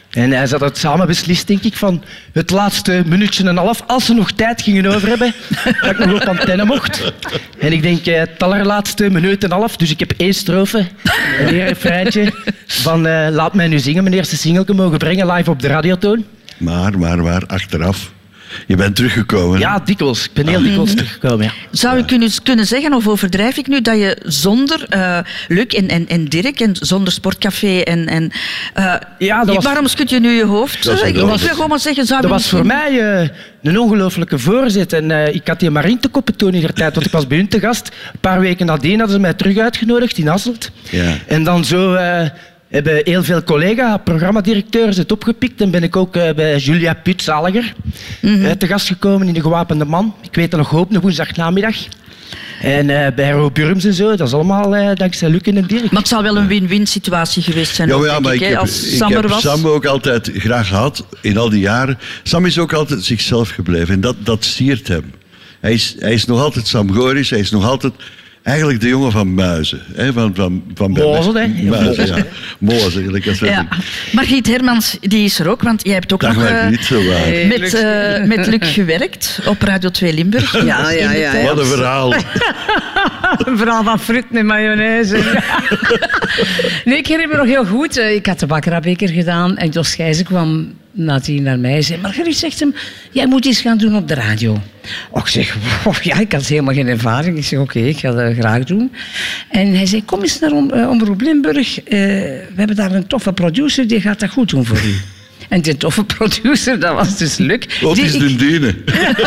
En 0.09 0.31
hij 0.31 0.47
had 0.49 0.59
het 0.59 0.77
samen 0.77 1.07
beslist, 1.07 1.47
denk 1.47 1.63
ik, 1.63 1.75
van 1.75 2.03
het 2.33 2.49
laatste 2.49 3.03
minuutje 3.05 3.43
en 3.43 3.49
een 3.49 3.57
half, 3.57 3.83
als 3.87 4.05
ze 4.05 4.13
nog 4.13 4.31
tijd 4.31 4.61
gingen 4.61 4.85
over 4.85 5.07
hebben, 5.07 5.33
dat 5.81 5.89
ik 5.89 6.05
nog 6.05 6.21
op 6.21 6.27
antenne 6.27 6.65
mocht. 6.65 7.13
En 7.59 7.71
ik 7.71 7.81
denk 7.81 8.05
eh, 8.05 8.19
het 8.19 8.43
allerlaatste 8.43 9.09
minuut 9.09 9.43
en 9.43 9.51
een 9.51 9.57
half, 9.57 9.77
dus 9.77 9.91
ik 9.91 9.99
heb 9.99 10.13
één 10.17 10.33
strofe, 10.33 10.87
een 11.39 11.49
refreintje 11.49 12.33
van 12.65 13.07
eh, 13.07 13.27
laat 13.31 13.53
mij 13.53 13.67
nu 13.67 13.79
zingen, 13.79 14.03
mijn 14.03 14.15
eerste 14.15 14.37
singeltje 14.37 14.73
mogen 14.73 14.97
brengen 14.97 15.31
live 15.31 15.49
op 15.49 15.61
de 15.61 15.67
radiotoon. 15.67 16.25
Maar, 16.57 16.99
maar, 16.99 17.17
maar, 17.17 17.43
achteraf 17.47 18.11
Je 18.67 18.75
bent 18.75 18.95
teruggekomen. 18.95 19.59
Ja, 19.59 19.79
dikwijls. 19.85 20.23
Ik 20.25 20.33
ben 20.33 20.47
heel 20.47 20.61
dikwijls 20.61 20.93
teruggekomen, 20.93 21.45
ja. 21.45 21.51
Zou 21.71 21.97
je 21.97 22.05
kunnen, 22.05 22.29
kunnen 22.43 22.65
zeggen, 22.65 22.93
of 22.93 23.07
overdrijf 23.07 23.57
ik 23.57 23.67
nu, 23.67 23.81
dat 23.81 23.97
je 23.97 24.17
zonder 24.25 24.85
eh 24.89 25.17
Luc 25.47 25.65
en, 25.65 25.87
en, 25.87 26.07
en 26.07 26.25
Dirk 26.25 26.59
en 26.59 26.75
zonder 26.79 27.13
Sportcafé 27.13 27.79
en... 27.79 28.07
en 28.07 28.31
eh, 28.73 28.93
Ja, 29.17 29.43
dat 29.45 29.55
was- 29.55 29.63
Waarom 29.63 29.87
schud 29.87 30.09
je 30.09 30.19
nu 30.19 30.29
je 30.31 30.45
hoofd? 30.45 30.83
Dat 30.83 30.93
ik 30.97 31.03
dat 31.03 31.13
wil 31.13 31.27
was- 31.27 31.41
gewoon 31.43 31.69
maar 31.69 31.79
zeggen, 31.79 32.05
zou 32.05 32.21
Dat 32.21 32.29
was 32.29 32.49
voor 32.49 32.65
mij 32.65 32.99
eh, 33.21 33.29
een 33.63 33.79
ongelooflijke 33.79 34.39
voorzet. 34.39 34.93
En 34.93 35.11
eh, 35.11 35.35
ik 35.35 35.47
had 35.47 35.59
die 35.59 35.69
maar 35.69 35.89
in 35.89 35.99
te 35.99 36.07
koppen 36.07 36.35
toen 36.35 36.53
in 36.53 36.61
de 36.61 36.73
tijd, 36.73 36.93
want 36.93 37.05
ik 37.05 37.11
was 37.11 37.27
bij 37.27 37.37
hun 37.37 37.47
te 37.47 37.59
gast. 37.59 37.87
Een 38.13 38.19
paar 38.19 38.39
weken 38.39 38.65
nadien 38.65 38.97
hadden 38.97 39.15
ze 39.15 39.21
mij 39.21 39.33
terug 39.33 39.57
uitgenodigd 39.57 40.17
in 40.17 40.27
Hasselt. 40.27 40.71
Ja. 40.89 41.15
En 41.27 41.43
dan 41.43 41.65
zo 41.65 41.93
eh, 41.93 42.29
hebben 42.69 43.01
heel 43.03 43.23
veel 43.23 43.43
collega-programmadirecteurs 43.43 44.97
het 44.97 45.11
opgepikt. 45.11 45.61
En 45.61 45.71
ben 45.71 45.83
ik 45.83 45.95
ook 45.95 46.15
eh, 46.15 46.33
bij 46.33 46.57
Julia 46.57 46.93
Putzaliger 46.93 47.73
eh, 48.21 48.51
te 48.51 48.67
gast 48.67 48.87
gekomen 48.87 49.27
in 49.27 49.33
De 49.33 49.41
Gewapende 49.41 49.85
Man. 49.85 50.15
Ik 50.21 50.35
weet 50.35 50.51
het 50.51 50.55
nog 50.55 50.67
goed, 50.67 50.95
een 50.95 51.01
woensdagnamiddag. 51.01 51.75
En 52.61 52.89
eh, 52.89 53.13
bij 53.15 53.31
Ro 53.31 53.51
Burms 53.51 53.85
en 53.85 53.93
zo, 53.93 54.15
dat 54.15 54.27
is 54.27 54.33
allemaal 54.33 54.75
eh, 54.75 54.95
dankzij 54.95 55.29
Luc 55.29 55.41
en 55.41 55.65
Dirk. 55.65 55.91
Maar 55.91 56.01
het 56.01 56.07
zou 56.07 56.23
wel 56.23 56.37
een 56.37 56.47
win-win 56.47 56.87
situatie 56.87 57.43
geweest 57.43 57.75
zijn. 57.75 57.87
Ja, 57.87 57.93
ook, 57.93 58.01
maar 58.01 58.09
ja, 58.09 58.13
denk 58.13 58.25
maar 58.25 58.33
ik, 58.33 58.41
heb, 58.41 58.57
als 58.57 58.83
ik 58.83 58.97
Sam 58.97 59.11
er 59.11 59.21
heb 59.21 59.29
was. 59.29 59.41
Sam 59.41 59.67
ook 59.67 59.85
altijd 59.85 60.31
graag 60.33 60.67
gehad, 60.67 61.05
in 61.21 61.37
al 61.37 61.49
die 61.49 61.59
jaren. 61.59 61.97
Sam 62.23 62.45
is 62.45 62.59
ook 62.59 62.73
altijd 62.73 63.03
zichzelf 63.03 63.49
gebleven 63.49 63.93
en 63.93 64.01
dat, 64.01 64.15
dat 64.19 64.45
siert 64.45 64.87
hem. 64.87 65.13
Hij 65.59 65.73
is, 65.73 65.95
hij 65.99 66.13
is 66.13 66.25
nog 66.25 66.41
altijd 66.41 66.67
Sam 66.67 66.93
Goris, 66.93 67.29
hij 67.29 67.39
is 67.39 67.51
nog 67.51 67.65
altijd 67.65 67.93
eigenlijk 68.49 68.81
de 68.81 68.87
jongen 68.87 69.11
van 69.11 69.33
Muizen. 69.33 69.79
Hè, 69.95 70.13
van, 70.13 70.31
van, 70.35 70.63
van 70.73 70.91
Mozen, 70.91 71.35
hè? 71.35 71.47
Muizen, 71.63 72.05
ja. 72.05 72.25
Als 73.27 73.39
Ja. 73.39 73.67
Margriet 74.11 74.47
Hermans, 74.47 74.97
die 75.01 75.23
is 75.23 75.39
er 75.39 75.47
ook, 75.49 75.61
want 75.61 75.83
jij 75.85 75.93
hebt 75.93 76.13
ook 76.13 76.21
Dag, 76.21 76.35
nog 76.35 76.43
eh, 76.45 76.51
Margriet, 76.51 76.85
zo 76.85 76.95
waar. 77.07 77.47
met, 77.59 77.73
eh, 77.73 78.23
met 78.37 78.47
Luc 78.47 78.73
gewerkt 78.73 79.39
op 79.45 79.61
Radio 79.61 79.89
2 79.89 80.13
Limburg. 80.13 80.65
Ja, 80.65 80.89
ja, 80.91 81.11
ja. 81.11 81.43
Wat 81.43 81.59
een 81.59 81.65
verhaal. 81.65 82.13
Een 83.45 83.57
verhaal 83.57 83.83
van 83.83 83.99
fruit 83.99 84.31
met 84.31 84.43
mayonaise. 84.43 85.15
nee, 86.85 86.97
ik 86.97 87.07
herinner 87.07 87.27
me 87.27 87.35
nog 87.43 87.45
heel 87.45 87.65
goed. 87.65 87.97
eh, 87.97 88.15
Ik 88.15 88.25
had 88.25 88.39
de 88.39 88.45
bakkerabeker 88.45 89.09
gedaan 89.09 89.57
en 89.57 89.69
Jos 89.69 89.93
Gijzen 89.95 90.25
kwam 90.25 90.73
nadien 90.91 91.43
naar 91.43 91.59
mij 91.59 91.81
zei... 91.81 92.01
Margriet 92.01 92.37
zegt 92.37 92.59
hem, 92.59 92.73
jij 93.11 93.27
moet 93.27 93.45
iets 93.45 93.61
gaan 93.61 93.77
doen 93.77 93.95
op 93.95 94.07
de 94.07 94.13
radio. 94.13 94.61
Ik 95.13 95.27
zeg, 95.27 95.57
ja, 96.01 96.19
ik 96.19 96.31
had 96.31 96.45
helemaal 96.45 96.73
geen 96.73 96.87
ervaring. 96.87 97.37
Ik 97.37 97.45
zeg, 97.45 97.59
oké, 97.59 97.79
ik 97.79 97.97
ga 97.97 98.11
dat 98.11 98.33
graag 98.33 98.63
doen. 98.63 98.91
En 99.49 99.75
hij 99.75 99.85
zei, 99.85 100.05
kom 100.05 100.21
eens 100.21 100.39
naar 100.39 100.51
eh, 100.51 100.89
Omroep 100.89 101.21
Limburg. 101.21 101.83
Eh, 101.83 101.93
we 101.93 102.53
hebben 102.55 102.75
daar 102.75 102.91
een 102.91 103.07
toffe 103.07 103.33
producer, 103.33 103.87
die 103.87 104.01
gaat 104.01 104.19
dat 104.19 104.29
goed 104.29 104.49
doen 104.49 104.65
voor 104.65 104.81
u. 104.85 105.18
En 105.49 105.61
die 105.61 105.77
toffe 105.77 106.03
producer, 106.03 106.79
dat 106.79 106.93
was 106.93 107.17
dus 107.17 107.37
Luc. 107.37 107.59
Wat 107.81 107.95
Die 107.95 108.05
is 108.05 108.13
ik- 108.13 108.19
de 108.19 108.35
diene? 108.35 108.75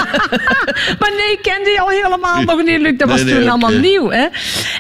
maar 1.01 1.13
nee, 1.17 1.33
ik 1.33 1.39
kende 1.43 1.65
die 1.65 1.81
al 1.81 1.89
helemaal 1.89 2.43
nog 2.43 2.65
niet, 2.65 2.81
Luc. 2.81 2.97
Dat 2.97 3.09
was 3.09 3.23
Nee, 3.23 3.33
nee, 3.33 3.43
toen 3.43 3.51
allemaal 3.51 3.71
nieuw. 3.79 4.11
Hè? 4.11 4.27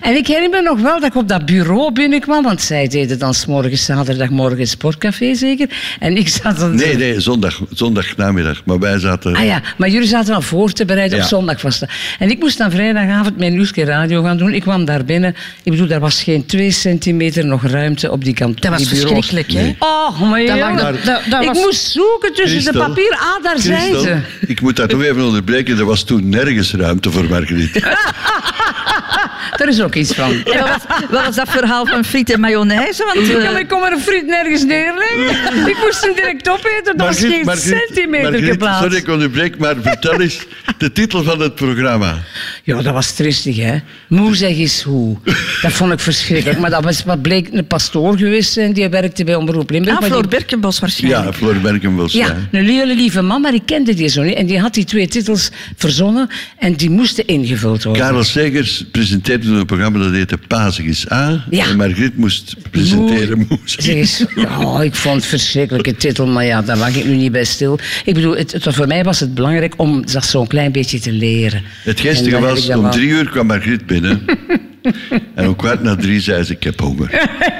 En 0.00 0.16
ik 0.16 0.26
herinner 0.26 0.62
me 0.62 0.68
nog 0.68 0.80
wel 0.80 1.00
dat 1.00 1.08
ik 1.08 1.16
op 1.16 1.28
dat 1.28 1.46
bureau 1.46 1.92
binnenkwam, 1.92 2.42
want 2.42 2.62
zij 2.62 2.88
deden 2.88 3.18
dan 3.18 3.34
's 3.34 3.46
morgens, 3.46 3.84
zaterdagmorgen 3.84 4.58
het 4.58 4.68
sportcafé 4.68 5.34
zeker. 5.34 5.68
En 5.98 6.16
ik 6.16 6.28
zat 6.28 6.58
dan... 6.58 6.74
Nee, 6.74 6.96
nee, 6.96 7.20
zondag, 7.20 7.60
zondag 7.72 8.16
namiddag. 8.16 8.62
Maar 8.64 8.78
wij 8.78 8.98
zaten... 8.98 9.36
Ah 9.36 9.44
ja, 9.44 9.62
maar 9.76 9.88
jullie 9.88 10.08
zaten 10.08 10.34
al 10.34 10.42
voor 10.42 10.72
te 10.72 10.84
bereiden 10.84 11.18
op 11.18 11.24
zondag 11.24 11.62
was 11.62 11.78
dat. 11.78 11.88
En 12.18 12.30
ik 12.30 12.38
moest 12.38 12.58
dan 12.58 12.70
vrijdagavond 12.70 13.38
mijn 13.38 13.52
nieuwskeer 13.52 13.86
radio 13.86 14.22
gaan 14.22 14.36
doen. 14.36 14.52
Ik 14.54 14.60
kwam 14.62 14.84
daar 14.84 15.04
binnen. 15.04 15.36
Ik 15.62 15.72
bedoel, 15.72 15.86
daar 15.86 16.00
was 16.00 16.22
geen 16.22 16.46
twee 16.46 16.70
centimeter 16.70 17.44
nog 17.46 17.66
ruimte 17.66 18.10
op 18.10 18.24
die 18.24 18.34
kant. 18.34 18.62
Dat 18.62 18.70
was 18.70 18.80
die 18.80 18.88
bureaus. 18.88 19.10
verschrikkelijk, 19.26 19.52
hè? 19.52 19.62
Nee. 19.62 19.76
Oh, 19.78 20.20
maar 20.20 20.92
dat 21.30 21.31
ik 21.40 21.46
was- 21.48 21.58
moest 21.58 21.90
zoeken 21.90 22.32
tussen 22.32 22.60
Christel, 22.60 22.72
de 22.72 22.78
papier. 22.78 23.10
Ah, 23.20 23.42
daar 23.42 23.58
zijn 23.58 24.00
ze. 24.00 24.18
Ik 24.46 24.60
moet 24.60 24.76
dat 24.76 24.90
nog 24.92 25.02
even 25.02 25.24
onderbreken. 25.24 25.78
Er 25.78 25.84
was 25.84 26.04
toen 26.04 26.28
nergens 26.28 26.74
ruimte 26.74 27.10
voor 27.10 27.24
Margriet. 27.24 27.72
Daar 29.56 29.68
is 29.68 29.80
ook 29.82 29.94
iets 29.94 30.12
van. 30.14 30.30
En 30.44 30.58
wat, 30.58 30.68
was, 30.68 30.98
wat 31.10 31.24
was 31.26 31.34
dat 31.36 31.48
verhaal 31.50 31.86
van 31.86 32.04
friet 32.04 32.30
en 32.32 32.40
mayonaise? 32.40 33.12
Want, 33.14 33.26
Ja, 33.26 33.50
maar 33.50 33.60
ik 33.60 33.68
kon 33.68 33.80
maar 33.80 33.92
een 33.92 34.00
friet 34.00 34.26
nergens 34.26 34.64
neerleggen. 34.64 35.66
ik 35.68 35.76
moest 35.84 36.00
hem 36.04 36.14
direct 36.14 36.48
opeten. 36.48 36.96
Dat 36.96 37.06
was 37.06 37.18
geen 37.18 37.56
centimeter 37.56 38.30
Margriet, 38.30 38.50
geplaatst. 38.50 38.82
Sorry, 38.82 38.96
ik 38.96 39.08
onderbreek, 39.08 39.58
maar 39.58 39.74
vertel 39.82 40.20
eens 40.20 40.38
de 40.78 40.92
titel 40.92 41.22
van 41.22 41.40
het 41.40 41.54
programma. 41.54 42.18
Ja, 42.64 42.82
dat 42.82 42.92
was 42.92 43.12
tristig, 43.12 43.56
hè. 43.56 43.76
Moe 44.08 44.36
zeg 44.36 44.56
eens 44.56 44.82
hoe. 44.82 45.16
Dat 45.62 45.72
vond 45.72 45.92
ik 45.92 46.00
verschrikkelijk. 46.00 46.58
Maar 46.58 46.70
dat 46.70 46.84
was, 46.84 47.04
wat 47.04 47.22
bleek 47.22 47.48
een 47.52 47.66
pastoor 47.66 48.18
geweest 48.18 48.52
zijn. 48.52 48.72
Die 48.72 48.88
werkte 48.88 49.24
bij 49.24 49.34
Omroep 49.34 49.70
Limburg. 49.70 49.94
ah, 49.94 50.00
maar 50.00 50.10
Floor 50.10 50.22
die- 50.28 50.30
Berkenbos 50.38 50.78
waarschijnlijk. 50.78 51.24
Ja, 51.24 51.32
Floor 51.32 51.54
Berkenbos. 51.54 52.12
Ja, 52.12 52.36
een 52.52 52.64
hele 52.68 52.94
lieve 52.94 53.22
man, 53.22 53.40
maar 53.40 53.54
ik 53.54 53.62
kende 53.66 53.94
die 53.94 54.08
zo 54.08 54.22
niet. 54.22 54.34
En 54.34 54.46
die 54.46 54.60
had 54.60 54.74
die 54.74 54.84
twee 54.84 55.08
titels 55.08 55.50
verzonnen 55.76 56.28
en 56.58 56.74
die 56.74 56.90
moesten 56.90 57.26
ingevuld 57.26 57.84
worden. 57.84 58.02
Karel 58.02 58.24
Segers 58.24 58.84
presenteerde 58.90 59.41
toen 59.42 59.54
een 59.54 59.66
programma 59.66 59.98
dat 59.98 60.12
heette 60.12 60.38
Pazig 60.48 60.84
is 60.84 61.10
A. 61.12 61.44
Ja. 61.50 61.66
En 61.66 61.76
Margriet 61.76 62.16
moest 62.16 62.56
presenteren 62.70 63.46
Moes. 63.48 63.76
Eens, 63.78 64.24
oh, 64.60 64.84
ik 64.84 64.94
vond 64.94 65.16
het 65.16 65.24
verschrikkelijke 65.26 65.94
titel, 65.96 66.26
maar 66.26 66.44
ja, 66.44 66.62
daar 66.62 66.76
lag 66.76 66.94
ik 66.96 67.04
nu 67.04 67.16
niet 67.16 67.32
bij 67.32 67.44
stil. 67.44 67.78
Ik 68.04 68.14
bedoel, 68.14 68.36
het, 68.36 68.52
het- 68.52 68.66
voor 68.74 68.86
mij 68.86 69.02
was 69.04 69.20
het 69.20 69.34
belangrijk 69.34 69.74
om 69.76 70.06
dat 70.12 70.24
zo'n 70.24 70.46
klein 70.46 70.72
beetje 70.72 71.00
te 71.00 71.12
leren. 71.12 71.62
Het 71.84 72.00
geestige 72.00 72.40
was, 72.40 72.66
dan 72.66 72.84
om 72.84 72.90
drie 72.90 73.08
uur 73.08 73.28
kwam 73.30 73.46
Margriet 73.46 73.86
binnen. 73.86 74.22
en 75.34 75.46
om 75.48 75.56
kwart 75.56 75.82
na 75.82 75.96
drie 75.96 76.20
zei 76.20 76.42
ze, 76.44 76.52
ik 76.52 76.62
heb 76.62 76.80
honger. 76.80 77.10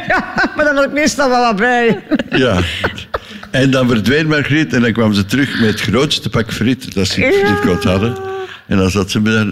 maar 0.57 0.64
daar 0.64 0.75
was 0.75 0.85
ik 0.85 0.92
meestal 0.92 1.29
wel 1.29 1.40
wat 1.42 1.57
bij. 1.57 2.01
Ja. 2.31 2.61
En 3.51 3.71
dan 3.71 3.88
verdween 3.88 4.27
Margriet 4.27 4.73
en 4.73 4.81
dan 4.81 4.92
kwam 4.92 5.12
ze 5.14 5.25
terug 5.25 5.61
met 5.61 5.71
het 5.71 5.81
grootste 5.81 6.29
pak 6.29 6.53
friet 6.53 6.95
dat 6.95 7.07
ze 7.07 7.21
Ja. 7.21 7.31
dit 7.31 7.61
kot 7.61 7.85
hadden. 7.85 8.16
En 8.66 8.77
dan 8.77 8.90
zat 8.90 9.11
ze 9.11 9.21
me 9.21 9.31
daar 9.33 9.47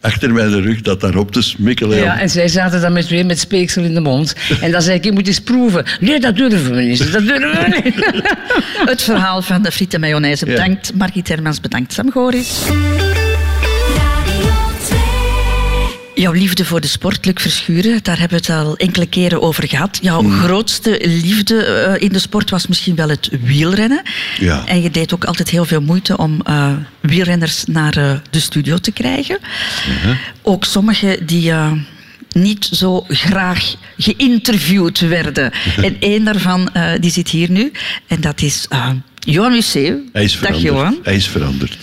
achter 0.00 0.32
mijn 0.32 0.62
rug 0.62 0.80
dat 0.80 1.00
daarop 1.00 1.32
te 1.32 1.42
smikkelen. 1.42 1.98
Ja, 1.98 2.20
en 2.20 2.28
zij 2.28 2.48
zaten 2.48 2.80
dan 2.80 2.92
met 2.92 3.08
weer 3.08 3.26
met 3.26 3.38
speeksel 3.38 3.82
in 3.82 3.94
de 3.94 4.00
mond. 4.00 4.34
En 4.60 4.70
dan 4.70 4.82
zei 4.82 4.96
ik, 4.96 5.04
je 5.04 5.12
moet 5.12 5.26
eens 5.26 5.40
proeven. 5.40 5.84
Nee, 6.00 6.20
dat 6.20 6.36
durven 6.36 6.74
we 6.74 6.82
niet. 6.82 7.12
Dat 7.12 7.22
durven 7.22 7.50
we 7.50 7.80
niet. 7.84 7.94
Het 8.90 9.02
verhaal 9.02 9.42
van 9.42 9.62
de 9.62 9.72
friet 9.72 9.94
en 9.94 10.00
mayonaise. 10.00 10.46
Ja. 10.46 10.52
Bedankt 10.52 10.94
Margriet 10.94 11.28
Hermans, 11.28 11.60
bedankt 11.60 11.92
Sam 11.92 12.10
Goris. 12.10 12.62
Jouw 16.18 16.32
liefde 16.32 16.64
voor 16.64 16.80
de 16.80 16.86
sport, 16.86 17.24
Luc 17.24 17.34
Verschuren, 17.36 18.00
daar 18.02 18.18
hebben 18.18 18.40
we 18.40 18.52
het 18.52 18.66
al 18.66 18.76
enkele 18.76 19.06
keren 19.06 19.42
over 19.42 19.68
gehad. 19.68 19.98
Jouw 20.02 20.20
Hmm. 20.20 20.32
grootste 20.32 21.00
liefde 21.02 21.64
eh, 21.64 22.02
in 22.02 22.12
de 22.12 22.18
sport 22.18 22.50
was 22.50 22.66
misschien 22.66 22.94
wel 22.94 23.08
het 23.08 23.28
wielrennen. 23.42 24.02
Ja. 24.38 24.66
En 24.66 24.82
je 24.82 24.90
deed 24.90 25.14
ook 25.14 25.24
altijd 25.24 25.50
heel 25.50 25.64
veel 25.64 25.80
moeite 25.80 26.16
om 26.16 26.40
eh, 26.44 26.72
wielrenners 27.00 27.64
naar 27.64 27.96
eh, 27.96 28.10
de 28.30 28.40
studio 28.40 28.76
te 28.78 28.92
krijgen. 28.92 29.38
Ook 30.42 30.64
sommigen 30.64 31.26
die 31.26 31.52
niet 32.32 32.68
zo 32.72 33.04
graag 33.08 33.74
geïnterviewd 33.98 35.00
werden. 35.00 35.52
en 35.86 35.96
één 36.00 36.24
daarvan 36.24 36.70
die 37.00 37.10
zit 37.10 37.28
hier 37.28 37.50
nu. 37.50 37.72
En 38.06 38.20
dat 38.20 38.42
is 38.42 38.66
Johan 39.18 39.52
Museeuw. 39.52 40.00
Hij 40.12 40.24
is 40.24 40.32
Dag 40.32 40.40
veranderd. 40.40 40.62
Johan. 40.62 40.98
Hij 41.02 41.16
is 41.16 41.28
veranderd. 41.28 41.76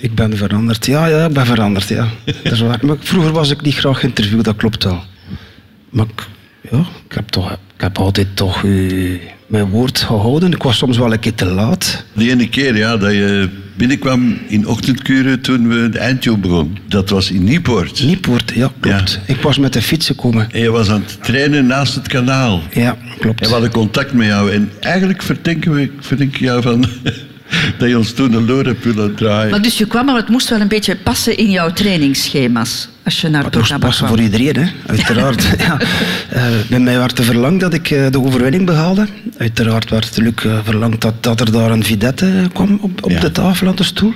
Ik 0.00 0.14
ben 0.14 0.36
veranderd. 0.36 0.86
Ja, 0.86 1.06
ja, 1.06 1.26
ik 1.26 1.32
ben 1.32 1.46
veranderd, 1.46 1.88
ja. 1.88 2.08
Dat 2.42 2.52
is 2.52 2.60
waar. 2.60 2.78
Maar 2.82 2.96
vroeger 3.00 3.32
was 3.32 3.50
ik 3.50 3.62
niet 3.62 3.74
graag 3.74 4.00
geïnterviewd, 4.00 4.44
dat 4.44 4.56
klopt 4.56 4.84
wel. 4.84 5.02
Maar 5.90 6.06
ik, 6.06 6.26
ja, 6.70 6.78
ik, 6.78 7.14
heb, 7.14 7.28
toch, 7.28 7.52
ik 7.52 7.58
heb 7.76 7.98
altijd 7.98 8.26
toch 8.34 8.64
eh, 8.64 9.20
mijn 9.46 9.68
woord 9.68 10.00
gehouden. 10.00 10.52
Ik 10.52 10.62
was 10.62 10.78
soms 10.78 10.98
wel 10.98 11.12
een 11.12 11.18
keer 11.18 11.34
te 11.34 11.44
laat. 11.44 12.04
Die 12.12 12.30
ene 12.30 12.48
keer 12.48 12.76
ja, 12.76 12.96
dat 12.96 13.12
je 13.12 13.48
binnenkwam 13.76 14.38
in 14.48 14.66
ochtendkuren 14.66 15.40
toen 15.40 15.68
we 15.68 15.88
de 15.88 15.98
eindtune 15.98 16.36
begon. 16.36 16.78
Dat 16.88 17.10
was 17.10 17.30
in 17.30 17.44
Niepoort. 17.44 18.02
Niepoort, 18.02 18.52
ja, 18.54 18.72
klopt. 18.80 19.20
Ik 19.26 19.40
was 19.40 19.58
met 19.58 19.72
de 19.72 19.82
fiets 19.82 20.06
gekomen. 20.06 20.50
En 20.50 20.60
je 20.60 20.70
was 20.70 20.90
aan 20.90 21.00
het 21.00 21.22
trainen 21.22 21.66
naast 21.66 21.94
het 21.94 22.08
kanaal. 22.08 22.62
Ja, 22.72 22.96
klopt. 23.18 23.40
En 23.40 23.46
we 23.46 23.52
hadden 23.52 23.70
contact 23.70 24.12
met 24.12 24.26
jou. 24.26 24.52
En 24.52 24.70
eigenlijk 24.80 25.22
verdenken 25.22 25.72
we 25.72 25.90
verdenken 26.00 26.44
jou 26.44 26.62
van 26.62 26.84
dat 27.78 27.88
je 27.88 27.98
ons 27.98 28.12
toen 28.12 28.46
willen 28.46 29.14
draaien. 29.14 29.50
Maar 29.50 29.62
dus 29.62 29.78
je 29.78 29.86
kwam, 29.86 30.04
maar 30.04 30.16
het 30.16 30.28
moest 30.28 30.48
wel 30.48 30.60
een 30.60 30.68
beetje 30.68 30.96
passen 30.96 31.36
in 31.36 31.50
jouw 31.50 31.72
trainingsschema's. 31.72 32.88
Als 33.04 33.20
je 33.20 33.28
naar 33.28 33.44
het 33.44 33.54
Het 33.54 33.68
moest 33.68 33.78
passen 33.78 34.06
kwam. 34.06 34.16
voor 34.16 34.26
iedereen, 34.26 34.64
hè? 34.64 34.70
uiteraard. 34.86 35.42
ja. 35.58 35.80
Eh, 36.28 36.42
bij 36.68 36.80
mij 36.80 36.98
werd 36.98 37.18
er 37.18 37.24
verlangd 37.24 37.60
dat 37.60 37.74
ik 37.74 37.90
eh, 37.90 38.10
de 38.10 38.20
overwinning 38.20 38.66
behaalde. 38.66 39.06
Uiteraard 39.38 39.90
werd 39.90 40.16
Luc 40.16 40.32
eh, 40.44 40.58
verlangd 40.64 41.00
dat, 41.00 41.22
dat 41.22 41.40
er 41.40 41.52
daar 41.52 41.70
een 41.70 41.84
vidette 41.84 42.26
eh, 42.26 42.44
kwam 42.52 42.78
op, 42.82 43.04
op 43.04 43.20
de 43.20 43.32
tafel 43.32 43.66
aan 43.68 43.76
de 43.76 43.82
stoel. 43.82 44.12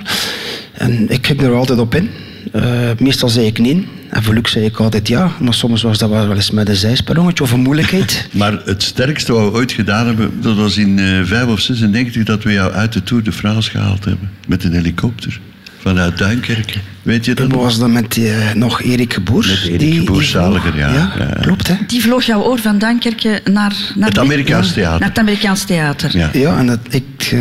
En 0.73 1.11
ik 1.11 1.27
ging 1.27 1.43
er 1.43 1.53
altijd 1.53 1.79
op 1.79 1.95
in. 1.95 2.11
Eh, 2.53 2.91
meestal 2.99 3.29
zei 3.29 3.47
ik 3.47 3.59
nee. 3.59 3.89
En 4.11 4.23
voor 4.23 4.35
Luc 4.35 4.51
zei 4.51 4.65
ik 4.65 4.77
altijd 4.77 5.09
ja. 5.09 5.33
Maar 5.41 5.55
soms 5.55 5.83
was 5.83 5.99
dat 5.99 6.11
wel 6.11 6.33
eens 6.33 6.51
met 6.51 6.69
een 6.69 6.77
zijsprongetje 6.77 7.45
of 7.45 7.53
een 7.53 7.61
moeilijkheid. 7.61 8.29
Maar 8.33 8.63
het 8.65 8.83
sterkste 8.83 9.33
wat 9.33 9.51
we 9.51 9.59
ooit 9.59 9.73
gedaan 9.73 10.07
hebben, 10.07 10.41
dat 10.41 10.57
was 10.57 10.77
in 10.77 10.99
eh 10.99 11.25
5 11.25 11.47
of 11.47 11.61
96 11.61 12.25
dat 12.25 12.43
we 12.43 12.53
jou 12.53 12.73
uit 12.73 12.93
de 12.93 13.03
Tour 13.03 13.23
de 13.23 13.33
France 13.33 13.71
gehaald 13.71 14.05
hebben. 14.05 14.31
Met 14.49 14.65
een 14.65 14.73
helikopter. 14.73 15.41
Vanuit 15.87 16.19
Duinkerke. 16.19 16.79
Weet 17.03 17.25
je 17.25 17.35
dat? 17.35 17.51
Hoe 17.53 17.63
was 17.63 17.79
dat 17.79 17.89
met 17.89 18.13
die, 18.13 18.29
eh, 18.31 18.55
nog 18.55 18.83
Erik 18.83 19.13
Geboers? 19.13 19.49
Met 19.49 19.63
Erik 19.65 19.79
Die- 19.79 19.93
Geboers, 19.99 20.19
die- 20.19 20.29
zaliger, 20.29 20.77
ja. 20.77 20.93
Ja, 20.93 21.13
Ja. 21.19 21.25
klopt 21.41 21.69
hè. 21.69 21.75
Die 21.87 22.01
vloog 22.03 22.23
jouw 22.25 22.43
oor 22.43 22.59
van 22.59 22.79
Duinkerke 22.79 23.41
naar, 23.45 23.75
naar 23.95 24.09
Het 24.09 24.19
Amerikaans 24.19 24.73
theater. 24.73 25.01
Naar 25.01 25.09
het 25.09 25.19
Amerikaans 25.19 25.65
theater. 25.65 26.17
Ja. 26.19 26.31
Ja, 26.33 26.59
en 26.59 26.67
dat, 26.67 26.79
ik, 26.89 27.33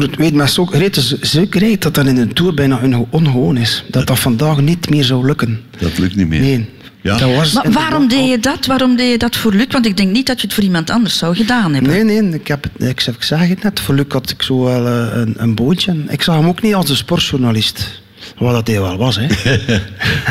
ik 0.00 0.14
weet 0.16 0.34
met 0.34 0.50
zo'n 0.50 0.68
rete 0.70 1.02
zekerheid 1.20 1.82
dat 1.82 1.94
dat 1.94 2.06
in 2.06 2.16
een 2.16 2.32
tour 2.32 2.54
bijna 2.54 2.78
onge- 2.82 3.06
ongewoon 3.10 3.56
is. 3.56 3.84
Dat 3.90 4.06
dat 4.06 4.18
vandaag 4.18 4.60
niet 4.60 4.90
meer 4.90 5.04
zou 5.04 5.26
lukken. 5.26 5.60
Dat 5.78 5.98
lukt 5.98 6.16
niet 6.16 6.28
meer. 6.28 6.40
Nee. 6.40 6.68
Ja. 7.06 7.16
Dat 7.18 7.34
was 7.34 7.52
Maar 7.52 7.70
waarom 7.70 8.08
deed 8.08 8.28
je 8.30 8.38
dat? 8.38 8.66
Waarom 8.66 8.96
deed 8.96 9.10
je 9.10 9.18
dat 9.18 9.36
voor 9.36 9.52
Luc? 9.52 9.66
Want 9.68 9.86
ik 9.86 9.96
denk 9.96 10.10
niet 10.12 10.26
dat 10.26 10.40
je 10.40 10.46
het 10.46 10.54
voor 10.54 10.64
iemand 10.64 10.90
anders 10.90 11.18
zou 11.18 11.36
gedaan 11.36 11.74
hebben. 11.74 11.92
Nee, 12.06 12.20
nee, 12.22 12.34
ik, 12.34 12.46
heb, 12.48 12.62
het- 12.64 12.88
ik, 12.88 13.00
zeg- 13.00 13.14
ik 13.14 13.22
zeg 13.22 13.48
het 13.48 13.62
net. 13.62 13.80
Voor 13.80 13.94
Luc 13.94 14.04
had 14.08 14.30
ik 14.30 14.42
zo 14.42 14.62
wel 14.64 14.86
eh, 14.86 15.18
een, 15.20 15.34
een 15.36 15.54
bootje. 15.54 16.04
Ik 16.08 16.22
zag 16.22 16.34
hem 16.36 16.46
ook 16.46 16.62
niet 16.62 16.74
als 16.74 16.90
een 16.90 16.96
sportjournalist. 16.96 18.00
Wat 18.38 18.52
dat 18.52 18.66
hij 18.66 18.80
wel 18.80 18.96
was, 18.96 19.18
hè. 19.20 19.26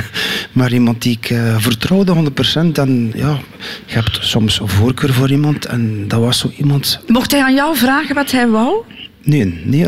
maar 0.51 0.73
iemand 0.73 1.01
die 1.01 1.17
ik 1.21 1.29
eh, 1.29 1.55
vertrouwde 1.57 2.13
100%. 2.15 2.71
En 2.73 3.11
ja, 3.15 3.39
je 3.85 3.93
hebt 3.93 4.17
soms 4.21 4.59
een 4.59 4.67
voorkeur 4.67 5.13
voor 5.13 5.31
iemand. 5.31 5.65
En 5.65 6.07
dat 6.07 6.19
was 6.19 6.39
zo 6.39 6.51
iemand... 6.57 6.99
Mocht 7.07 7.31
hij 7.31 7.41
aan 7.41 7.53
jou 7.55 7.77
vragen 7.77 8.15
wat 8.15 8.31
hij 8.31 8.47
wou? 8.47 8.83
Nee, 9.25 9.61
nee. 9.63 9.85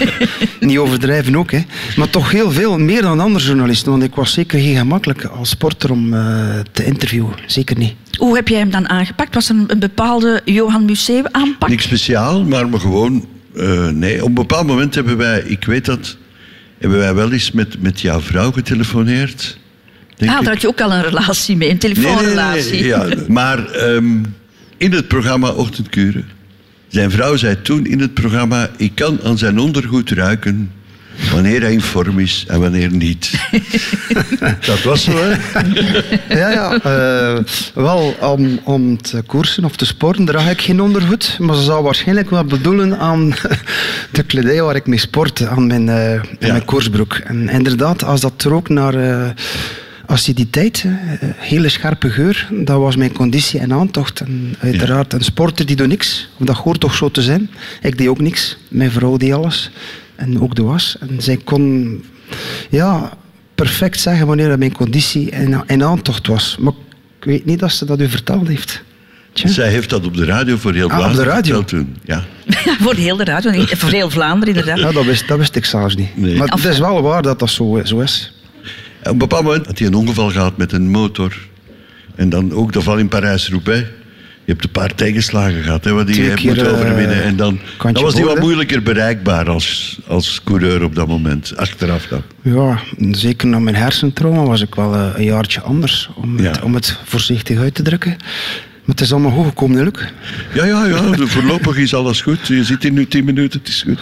niet 0.60 0.78
overdrijven 0.78 1.36
ook, 1.36 1.50
hè. 1.50 1.60
Maar 1.96 2.10
toch 2.10 2.30
heel 2.30 2.50
veel, 2.50 2.78
meer 2.78 3.02
dan 3.02 3.20
andere 3.20 3.44
journalisten. 3.44 3.90
Want 3.90 4.02
ik 4.02 4.14
was 4.14 4.32
zeker 4.32 4.60
geen 4.60 4.76
gemakkelijk 4.76 5.24
als 5.24 5.48
sporter 5.48 5.90
om 5.90 6.14
eh, 6.14 6.58
te 6.72 6.84
interviewen. 6.84 7.34
Zeker 7.46 7.76
niet. 7.78 7.94
Hoe 8.18 8.34
heb 8.36 8.48
jij 8.48 8.58
hem 8.58 8.70
dan 8.70 8.88
aangepakt? 8.88 9.34
Was 9.34 9.48
er 9.48 9.54
een, 9.54 9.64
een 9.66 9.78
bepaalde 9.78 10.40
Johan 10.44 10.84
Museeuw 10.84 11.22
aanpak? 11.30 11.68
Niks 11.68 11.84
speciaal, 11.84 12.44
maar, 12.44 12.68
maar 12.68 12.80
gewoon... 12.80 13.26
eh, 13.56 13.88
nee, 13.88 14.20
op 14.22 14.28
een 14.28 14.34
bepaald 14.34 14.66
moment 14.66 14.94
hebben 14.94 15.16
wij... 15.16 15.40
Ik 15.46 15.64
weet 15.64 15.84
dat... 15.84 16.16
Hebben 16.78 16.98
wij 16.98 17.14
wel 17.14 17.32
eens 17.32 17.52
met, 17.52 17.82
met 17.82 18.00
jouw 18.00 18.20
vrouw 18.20 18.50
getelefoneerd. 18.52 19.58
denk 20.16 20.30
Ah, 20.32 20.38
ik. 20.38 20.44
daar 20.44 20.52
had 20.52 20.62
je 20.62 20.68
ook 20.68 20.80
al 20.80 20.92
een 20.92 21.02
relatie 21.02 21.56
mee, 21.56 21.70
een 21.70 21.78
Nee, 21.82 21.92
nee, 21.92 22.02
nee, 22.04 22.12
telefoonrelatie. 22.12 22.72
nee, 22.72 22.84
ja, 22.86 23.08
maar 23.28 23.66
ehm, 23.70 24.16
in 24.76 24.92
het 24.92 25.08
programma 25.08 25.48
Ochtendkuren. 25.50 26.24
Zijn 26.92 27.10
vrouw 27.10 27.36
zei 27.36 27.62
toen 27.62 27.86
in 27.86 28.00
het 28.00 28.14
programma: 28.14 28.70
Ik 28.76 28.94
kan 28.94 29.20
aan 29.24 29.38
zijn 29.38 29.58
ondergoed 29.58 30.10
ruiken 30.10 30.72
wanneer 31.32 31.60
hij 31.60 31.72
in 31.72 31.80
vorm 31.80 32.18
is 32.18 32.44
en 32.48 32.60
wanneer 32.60 32.90
niet. 32.90 33.30
dat 34.66 34.82
was 34.82 35.04
zo, 35.04 35.12
hè? 35.16 35.30
Ja, 36.38 36.50
ja. 36.50 36.78
eh, 36.82 37.44
wel, 37.74 38.14
om, 38.20 38.60
om 38.64 39.02
te 39.02 39.22
koersen 39.26 39.64
of 39.64 39.76
te 39.76 39.86
sporten 39.86 40.24
draag 40.24 40.50
ik 40.50 40.60
geen 40.60 40.80
ondergoed. 40.80 41.36
Maar 41.40 41.56
ze 41.56 41.62
zou 41.62 41.82
waarschijnlijk 41.82 42.30
wel 42.30 42.44
bedoelen 42.44 42.98
aan 42.98 43.34
de 44.12 44.22
kledij 44.22 44.62
waar 44.62 44.76
ik 44.76 44.86
mee 44.86 44.98
sport, 44.98 45.46
aan 45.46 45.66
mijn, 45.66 45.88
eh, 45.88 46.14
aan 46.14 46.22
mijn 46.40 46.64
koersbroek. 46.64 47.14
En 47.14 47.48
inderdaad, 47.48 48.04
als 48.04 48.20
dat 48.20 48.42
rook 48.42 48.68
naar 48.68 48.94
eh, 48.94 49.30
aciditeit, 50.12 50.84
eh, 50.84 51.28
hele 51.36 51.68
scherpe 51.68 52.10
geur, 52.10 52.48
dat 52.50 52.78
was 52.78 52.96
mijn 52.96 53.12
conditie 53.12 53.60
en 53.60 53.72
aantocht. 53.72 54.20
En 54.20 54.54
uiteraard, 54.58 55.12
een 55.12 55.24
sporter 55.24 55.66
die 55.66 55.76
doet 55.76 55.88
niks, 55.88 56.28
of 56.38 56.46
dat 56.46 56.56
hoort 56.56 56.80
toch 56.80 56.94
zo 56.94 57.10
te 57.10 57.22
zijn. 57.22 57.50
Ik 57.82 57.98
deed 57.98 58.08
ook 58.08 58.20
niks. 58.20 58.56
Mijn 58.68 58.90
vrouw 58.90 59.16
deed 59.16 59.32
alles. 59.32 59.70
En 60.16 60.40
ook 60.40 60.54
de 60.54 60.62
was. 60.62 60.96
En 61.00 61.22
zij 61.22 61.36
kon 61.36 62.04
ja, 62.70 63.12
perfect 63.54 64.00
zeggen 64.00 64.26
wanneer 64.26 64.58
mijn 64.58 64.72
conditie 64.72 65.30
in, 65.30 65.62
in 65.66 65.84
aantocht 65.84 66.26
was. 66.26 66.56
Maar 66.60 66.72
ik 67.18 67.24
weet 67.24 67.44
niet 67.44 67.58
dat 67.58 67.72
ze 67.72 67.84
dat 67.84 68.00
u 68.00 68.08
verteld 68.08 68.48
heeft. 68.48 68.82
Zij 69.32 69.68
heeft 69.68 69.90
dat 69.90 70.04
op 70.04 70.16
de 70.16 70.24
radio 70.24 70.56
voor 70.56 70.72
heel 70.72 70.90
Ah, 70.90 70.98
op 70.98 71.02
de 71.02 71.02
Vlaanderen 71.04 71.34
radio? 71.34 71.56
verteld 71.56 71.68
toen. 71.68 71.96
Ja. 72.04 72.24
voor 72.84 72.94
heel 72.94 73.16
de 73.16 73.24
radio, 73.24 73.64
voor 73.66 73.90
heel 73.90 74.10
Vlaanderen 74.10 74.54
inderdaad. 74.54 74.78
Ja, 74.78 74.92
dat 74.92 75.04
wist, 75.04 75.28
dat 75.28 75.38
wist 75.38 75.56
ik 75.56 75.64
zelfs 75.64 75.96
niet. 75.96 76.36
Maar 76.36 76.48
het 76.48 76.64
is 76.64 76.78
wel 76.78 77.02
waar 77.02 77.22
dat 77.22 77.38
dat 77.38 77.50
zo, 77.50 77.80
zo 77.84 78.00
is. 78.00 78.32
Op 79.02 79.12
een 79.12 79.18
bepaald 79.18 79.44
moment 79.44 79.66
had 79.66 79.78
hij 79.78 79.86
een 79.86 79.94
ongeval 79.94 80.30
gehad 80.30 80.56
met 80.56 80.72
een 80.72 80.90
motor. 80.90 81.36
En 82.14 82.28
dan 82.28 82.52
ook 82.52 82.72
de 82.72 82.82
val 82.82 82.98
in 82.98 83.08
Parijs-Roubaix. 83.08 83.86
Je 84.44 84.52
hebt 84.52 84.64
een 84.64 84.70
paar 84.70 84.94
tegenslagen 84.94 85.62
gehad, 85.62 85.84
hè, 85.84 85.92
wat 85.92 86.14
je 86.16 86.22
hebt 86.22 86.44
moeten 86.44 86.66
eh, 86.66 86.72
overwinnen. 86.72 87.22
En 87.22 87.36
dan, 87.36 87.58
dan 87.92 88.02
was 88.02 88.14
hij 88.14 88.24
wat 88.24 88.38
moeilijker 88.40 88.82
bereikbaar 88.82 89.48
als, 89.50 89.98
als 90.06 90.40
coureur 90.44 90.82
op 90.84 90.94
dat 90.94 91.06
moment. 91.08 91.56
Achteraf 91.56 92.06
dan. 92.06 92.22
Ja, 92.42 92.78
zeker 93.10 93.48
na 93.48 93.58
mijn 93.58 93.76
hersentrauma 93.76 94.42
was 94.42 94.60
ik 94.60 94.74
wel 94.74 94.94
eh, 94.94 95.08
een 95.14 95.24
jaartje 95.24 95.60
anders, 95.60 96.08
om, 96.14 96.36
het, 96.38 96.60
om 96.62 96.74
het 96.74 96.98
voorzichtig 97.04 97.58
uit 97.58 97.74
te 97.74 97.82
drukken. 97.82 98.16
Maar 98.84 98.94
het 98.94 99.00
is 99.00 99.12
allemaal 99.12 99.30
goed 99.30 99.46
gekomen, 99.46 99.76
hè, 99.78 99.82
Luc. 99.84 100.08
Ja, 100.54 100.64
ja, 100.64 100.86
ja. 100.86 101.00
de- 101.10 101.26
Voorlopig 101.26 101.76
is 101.76 101.94
alles 101.94 102.20
goed. 102.20 102.46
Je 102.46 102.64
zit 102.64 102.82
hier 102.82 102.92
nu 102.92 103.06
tien 103.06 103.24
minuten, 103.24 103.58
het 103.60 103.68
is 103.68 103.82
goed. 103.82 104.00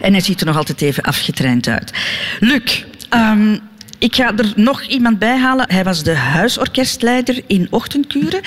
En 0.00 0.12
hij 0.12 0.20
ziet 0.20 0.40
er 0.40 0.46
nog 0.46 0.56
altijd 0.56 0.80
even 0.80 1.02
afgetraind 1.02 1.68
uit. 1.68 1.92
Luc, 2.40 2.84
ehm, 3.08 3.56
ik 3.98 4.14
ga 4.14 4.36
er 4.36 4.52
nog 4.56 4.82
iemand 4.82 5.18
bij 5.18 5.38
halen. 5.38 5.66
Hij 5.68 5.84
was 5.84 6.02
de 6.02 6.14
huisorkestleider 6.14 7.42
in 7.46 7.66
Ochtendkuren. 7.70 8.40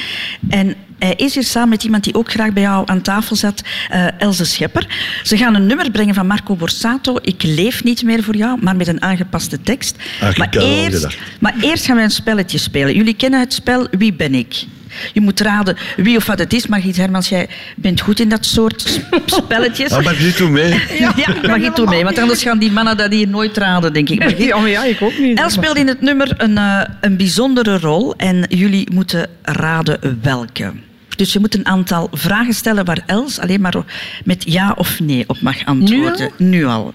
En 0.49 0.75
hij 0.99 1.13
is 1.13 1.33
hier 1.33 1.43
samen 1.43 1.69
met 1.69 1.83
iemand 1.83 2.03
die 2.03 2.15
ook 2.15 2.31
graag 2.31 2.53
bij 2.53 2.63
jou 2.63 2.83
aan 2.87 3.01
tafel 3.01 3.35
zat, 3.35 3.61
eh 3.89 4.07
Else 4.17 4.45
Schepper. 4.45 4.87
Ze 5.23 5.37
gaan 5.37 5.55
een 5.55 5.65
nummer 5.65 5.91
brengen 5.91 6.13
van 6.13 6.27
Marco 6.27 6.55
Borsato. 6.55 7.15
Ik 7.21 7.43
leef 7.43 7.83
niet 7.83 8.03
meer 8.03 8.23
voor 8.23 8.35
jou, 8.35 8.59
maar 8.61 8.75
met 8.75 8.87
een 8.87 9.01
aangepaste 9.01 9.61
tekst. 9.61 9.95
Ik 10.29 10.37
maar, 10.37 10.49
eerst, 10.49 11.17
maar 11.39 11.55
eerst 11.61 11.85
gaan 11.85 11.95
we 11.95 12.01
een 12.01 12.11
spelletje 12.11 12.57
spelen. 12.57 12.95
Jullie 12.95 13.15
kennen 13.15 13.39
het 13.39 13.53
spel 13.53 13.87
Wie 13.91 14.13
ben 14.13 14.35
ik? 14.35 14.65
Je 15.13 15.21
moet 15.21 15.39
raden 15.39 15.77
wie 15.97 16.17
of 16.17 16.25
wat 16.25 16.39
het 16.39 16.53
is. 16.53 16.67
Margriet 16.67 16.97
Hermans, 16.97 17.29
jij 17.29 17.47
bent 17.75 18.01
goed 18.01 18.19
in 18.19 18.29
dat 18.29 18.45
soort 18.45 18.81
sp- 18.81 19.21
spelletjes. 19.43 19.91
Ah, 19.91 20.03
maar 20.03 20.15
doe 20.37 20.49
mee. 20.49 20.69
Ja, 20.99 21.13
mag 21.47 21.61
je 21.61 21.71
toe 21.73 21.87
mee, 21.87 22.03
want 22.03 22.17
anders 22.19 22.43
gaan 22.43 22.59
die 22.59 22.71
mannen 22.71 22.97
dat 22.97 23.11
hier 23.11 23.27
nooit 23.27 23.57
raden, 23.57 23.93
denk 23.93 24.09
ik. 24.09 24.19
Margriet. 24.19 24.47
Ja, 24.47 24.57
maar 24.59 24.69
ja, 24.69 24.83
ik 24.83 25.01
ook 25.01 25.17
niet. 25.17 25.39
El 25.39 25.49
speelt 25.49 25.77
in 25.77 25.87
het 25.87 26.01
nummer 26.01 26.33
een, 26.37 26.57
eh, 26.57 26.81
een 27.01 27.17
bijzondere 27.17 27.79
rol 27.79 28.15
en 28.15 28.45
jullie 28.49 28.91
moeten 28.93 29.27
raden 29.41 30.19
welke. 30.21 30.71
Dus 31.17 31.33
je 31.33 31.39
moet 31.39 31.55
een 31.55 31.65
aantal 31.65 32.09
vragen 32.11 32.53
stellen 32.53 32.85
waar 32.85 33.03
Els 33.05 33.39
alleen 33.39 33.61
maar 33.61 33.75
met 34.23 34.43
ja 34.51 34.73
of 34.77 34.99
nee 34.99 35.23
op 35.27 35.41
mag 35.41 35.65
antwoorden. 35.65 36.31
Nu 36.37 36.65
al? 36.65 36.93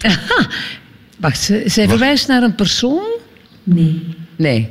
Aha. 0.00 0.46
Wacht, 1.18 1.40
ze- 1.40 1.62
zij 1.66 1.88
verwijst 1.88 2.28
naar 2.28 2.42
een 2.42 2.54
persoon? 2.54 3.06
Nee. 3.62 4.06
Nee. 4.36 4.68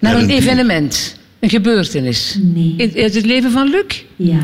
Naar 0.00 0.14
een 0.14 0.22
een 0.22 0.30
evenement? 0.30 1.16
Een 1.40 1.50
gebeurtenis? 1.50 2.38
Nee. 2.40 2.74
In, 2.76 2.94
in 2.94 3.04
het 3.04 3.26
leven 3.26 3.50
van 3.50 3.70
Luc? 3.70 4.02
Ja. 4.16 4.38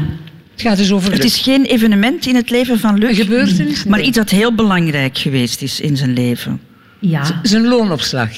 Het 0.53 0.61
gaat 0.65 0.77
dus 0.77 0.93
over 0.93 1.13
Het 1.13 1.25
is 1.25 1.39
geen 1.39 1.65
evenement 1.65 2.27
in 2.27 2.35
het 2.35 2.51
leven 2.51 2.79
van 2.79 2.99
Luc. 2.99 3.09
Een 3.09 3.15
gebeurtenis? 3.15 3.85
Maar 3.85 4.01
iets 4.01 4.17
dat 4.17 4.31
heel 4.31 4.55
belangrijk 4.55 5.19
geweest 5.19 5.63
is 5.63 5.81
in 5.81 5.97
zijn 5.97 6.13
leven. 6.13 6.61
Ja. 7.01 7.41
Zijn 7.43 7.67
loonopslag? 7.69 8.29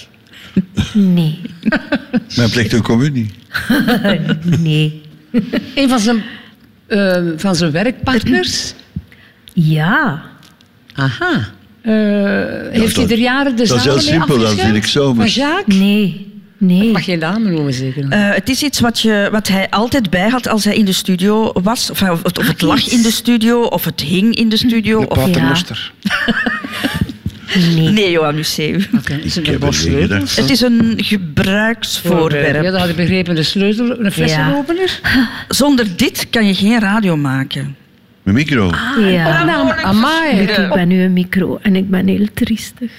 Nee. 0.95 1.39
Mijn 2.37 2.51
plicht 2.51 2.73
en 2.73 2.83
communie. 2.83 3.31
nee. 4.61 5.01
Een 5.75 5.89
van 5.89 5.99
zijn, 5.99 6.23
eh, 6.87 7.23
van 7.37 7.55
zijn 7.57 7.71
werkpartners? 7.71 8.75
Ja. 9.53 10.23
Aha. 10.95 11.49
Eh, 11.81 11.93
heeft 12.81 12.97
hij 12.97 13.05
dat- 13.05 13.11
er 13.11 13.19
jaren 13.19 13.57
de 13.57 13.67
dat 13.67 13.77
is 13.77 13.85
heel 13.85 13.95
mee 13.95 14.03
simpel, 14.03 14.39
dat 14.39 14.61
vind 14.61 14.77
ik 14.77 14.87
zomaar. 14.87 15.29
Van 15.31 15.43
Jacques? 15.43 15.77
Nee. 15.77 16.27
Nee. 16.59 16.93
Mag 16.93 17.05
geen 17.05 17.19
namen 17.19 17.53
noemen, 17.53 17.73
zeker? 17.73 18.09
Eh, 18.09 18.35
het 18.35 18.49
is 18.49 18.63
iets 18.63 18.81
wat, 18.81 19.01
je, 19.01 19.29
wat 19.33 19.49
hij 19.49 19.71
altijd 19.71 20.11
bij 20.11 20.29
had 20.29 20.49
als 20.49 20.65
hij 20.65 20.77
in 20.77 20.85
de 20.85 20.93
studio 20.93 21.53
was. 21.63 21.91
Of, 21.91 22.03
of 22.03 22.23
het, 22.23 22.39
of 22.39 22.47
het 22.47 22.63
lag 22.63 22.89
in 22.89 23.03
de 23.03 23.11
studio, 23.11 23.63
of 23.63 23.85
het 23.85 24.01
hing 24.01 24.35
in 24.35 24.49
de 24.49 24.57
studio. 24.57 25.01
De 25.01 25.09
of, 25.09 25.19
paternoster. 25.19 25.93
Nee. 27.75 27.89
Nee, 27.89 28.11
Johan 28.11 28.35
Museeuw. 28.35 28.79
Is 29.23 29.35
het 29.35 29.47
heb 29.47 29.55
een 29.55 29.61
bos 29.61 29.81
sleutels? 29.81 30.37
Het 30.37 30.51
is 30.51 30.61
een 30.61 30.95
gebruiksvoorwerp. 30.97 32.55
Ja, 32.55 32.71
dat 32.71 32.81
had 32.81 32.89
ik 32.89 32.97
begrepen. 32.97 33.35
De 33.35 33.43
sleutel, 33.43 34.01
een 34.01 34.13
flessenopener? 34.13 35.01
Zonder 35.49 35.97
dit 35.97 36.27
kan 36.31 36.47
je 36.47 36.55
geen 36.55 36.81
radio 36.81 37.17
maken. 37.17 37.77
Mijn 38.23 38.37
micro. 38.37 38.71
Ja. 38.99 39.41
Oh, 39.41 39.45
nou, 39.45 39.83
amai. 39.83 40.37
Luc, 40.37 40.59
ik 40.59 40.73
ben 40.73 40.89
nu 40.89 41.03
een 41.03 41.13
micro 41.13 41.59
en 41.63 41.77
ik 41.77 41.91
ben 41.91 42.07
heel 42.07 42.27
triestig. 42.35 42.91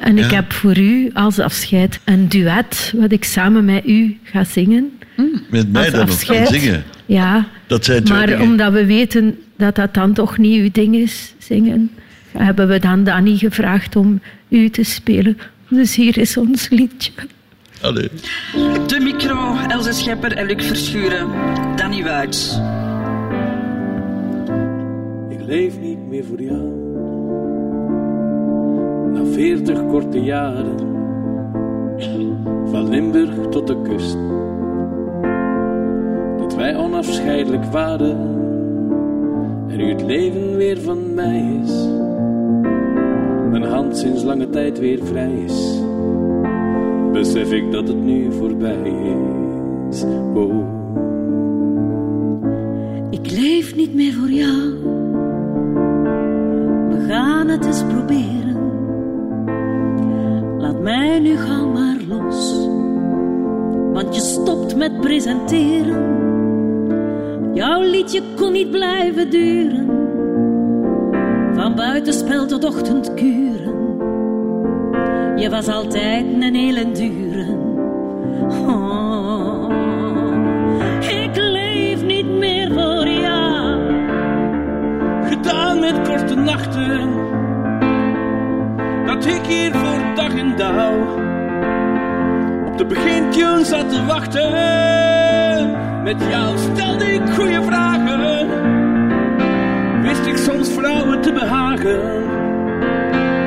En 0.00 0.18
ik 0.18 0.30
Ja. 0.30 0.34
heb 0.36 0.52
voor 0.52 0.78
u 0.78 1.10
als 1.12 1.38
afscheid 1.38 2.00
een 2.04 2.28
duet 2.28 2.92
wat 2.96 3.12
ik 3.12 3.24
samen 3.24 3.64
met 3.64 3.86
u 3.86 4.18
ga 4.22 4.44
zingen. 4.44 4.90
Met 5.50 5.72
mij 5.72 5.82
Als 5.82 5.92
dan 5.92 6.06
nog 6.06 6.24
gaan 6.26 6.46
zingen. 6.46 6.84
Ja, 7.06 7.46
Dat 7.66 7.84
zijn 7.84 8.04
twee 8.04 8.18
maar 8.18 8.26
dingen. 8.26 8.42
omdat 8.42 8.72
we 8.72 8.86
weten 8.86 9.38
dat 9.56 9.74
dat 9.76 9.94
dan 9.94 10.12
toch 10.12 10.38
niet 10.38 10.60
uw 10.60 10.68
ding 10.72 10.94
is, 10.94 11.34
zingen, 11.38 11.90
hebben 12.36 12.68
we 12.68 12.78
dan 12.78 13.04
Danny 13.04 13.36
gevraagd 13.36 13.96
om 13.96 14.20
u 14.48 14.68
te 14.70 14.82
spelen. 14.82 15.38
Dus 15.68 15.94
hier 15.94 16.18
is 16.18 16.36
ons 16.36 16.68
liedje. 16.68 17.12
Allee. 17.80 18.08
De 18.86 19.00
micro, 19.02 19.56
Else 19.68 19.92
Schepper 19.92 20.32
en 20.32 20.46
Luc 20.46 20.66
Verschuren. 20.66 21.26
Danny 21.76 22.02
Wuits. 22.02 22.58
Ik 25.30 25.38
leef 25.46 25.78
niet 25.80 25.98
meer 26.08 26.24
voor 26.24 26.42
jou. 26.42 26.93
Na 29.14 29.24
veertig 29.24 29.86
korte 29.86 30.22
jaren, 30.22 30.78
van 32.64 32.88
Limburg 32.88 33.48
tot 33.48 33.66
de 33.66 33.82
kust. 33.82 34.18
Dat 36.38 36.54
wij 36.54 36.76
onafscheidelijk 36.76 37.64
waren, 37.64 38.16
en 39.68 39.76
nu 39.76 39.88
het 39.88 40.02
leven 40.02 40.56
weer 40.56 40.80
van 40.80 41.14
mij 41.14 41.60
is. 41.62 41.88
mijn 43.50 43.62
hand 43.62 43.96
sinds 43.96 44.22
lange 44.22 44.50
tijd 44.50 44.78
weer 44.78 45.04
vrij 45.04 45.32
is, 45.44 45.80
besef 47.12 47.52
ik 47.52 47.72
dat 47.72 47.88
het 47.88 48.02
nu 48.04 48.32
voorbij 48.32 48.92
is. 49.90 50.04
Oh. 50.34 50.72
Ik 53.10 53.30
leef 53.30 53.76
niet 53.76 53.94
meer 53.94 54.12
voor 54.12 54.30
jou. 54.30 54.82
We 56.88 57.04
gaan 57.08 57.48
het 57.48 57.66
eens 57.66 57.84
proberen. 57.84 58.43
Mij 60.84 61.18
nu 61.18 61.36
gauw 61.36 61.66
maar 61.66 61.96
los. 62.08 62.66
Want 63.92 64.14
je 64.14 64.20
stopt 64.20 64.76
met 64.76 65.00
presenteren. 65.00 66.02
Jouw 67.54 67.80
liedje 67.80 68.22
kon 68.36 68.52
niet 68.52 68.70
blijven 68.70 69.30
duren. 69.30 69.86
Van 71.54 71.74
buitenspel 71.74 72.46
tot 72.46 72.64
ochtendkuren. 72.64 73.74
Je 75.36 75.50
was 75.50 75.68
altijd 75.68 76.24
een 76.40 76.54
hele 76.54 76.90
dure. 76.92 77.46
Oh, 78.48 79.70
ik 81.00 81.36
leef 81.36 82.02
niet 82.02 82.28
meer 82.28 82.72
voor 82.72 83.08
jou. 83.08 83.80
Gedaan 85.24 85.80
met 85.80 86.08
korte 86.08 86.34
nachten, 86.34 87.10
dat 89.06 89.26
ik 89.26 89.46
hier 89.46 89.74
voor 89.74 90.13
op 92.66 92.78
de 92.78 92.84
begintune 92.86 93.64
zat 93.64 93.90
te 93.90 94.04
wachten. 94.06 94.52
Met 96.02 96.16
jou 96.30 96.58
stelde 96.58 97.12
ik 97.14 97.22
goede 97.36 97.62
vragen, 97.62 98.48
wist 100.02 100.26
ik 100.26 100.36
soms 100.36 100.68
vrouwen 100.68 101.20
te 101.20 101.32
behagen. 101.32 102.00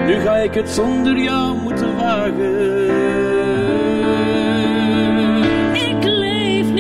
Nu 0.05 0.19
ga 0.19 0.35
ik 0.35 0.53
het 0.53 0.69
zonder 0.69 1.17
jou 1.17 1.57
moeten 1.57 1.95
wagen. 1.95 2.85
Ik 5.73 6.03
leef 6.03 6.71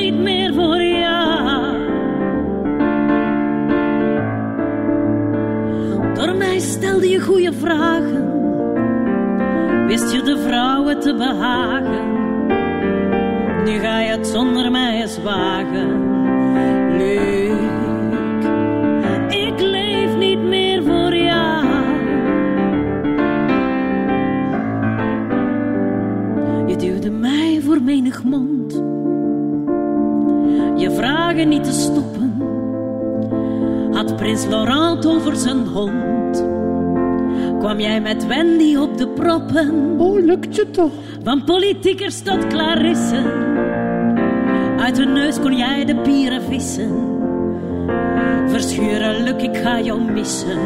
Wist 9.87 10.11
je 10.11 10.21
de 10.21 10.37
vrouwen 10.37 10.99
te 10.99 11.15
behagen. 11.15 12.15
Nu 13.63 13.79
ga 13.79 13.99
je 13.99 14.11
het 14.11 14.27
zonder 14.27 14.71
mij 14.71 15.01
eens 15.01 15.21
wagen. 15.21 16.15
Luc, 16.97 17.51
ik 19.29 19.59
leef 19.59 20.17
niet 20.17 20.43
meer 20.43 20.83
voor 20.83 21.15
jou. 21.15 21.65
Je 26.67 26.75
duwde 26.75 27.09
mij 27.09 27.61
voor 27.63 27.81
menig 27.81 28.23
mond. 28.23 28.73
Je 30.81 30.91
vragen 30.91 31.49
niet 31.49 31.63
te 31.63 31.71
stoppen. 31.71 32.41
Had 33.91 34.15
prins 34.15 34.45
Laurent 34.45 35.07
over 35.07 35.35
zijn 35.35 35.67
hond. 35.67 36.46
Kwam 37.67 37.79
jij 37.79 38.01
met 38.01 38.27
Wendy 38.27 38.75
op 38.75 38.97
de 38.97 39.07
proppen? 39.07 39.95
Oh, 39.97 40.25
lukt 40.25 40.55
je 40.55 40.69
toch? 40.69 40.91
Van 41.23 41.43
politiekers 41.43 42.21
tot 42.21 42.47
Clarisse. 42.47 43.21
Uit 44.77 44.97
hun 44.97 45.13
neus 45.13 45.39
kon 45.39 45.57
jij 45.57 45.85
de 45.85 45.95
bieren 45.95 46.41
vissen. 46.41 46.91
Verschuren, 48.47 49.23
luk, 49.23 49.41
ik 49.41 49.57
ga 49.57 49.79
jou 49.79 50.11
missen. 50.11 50.57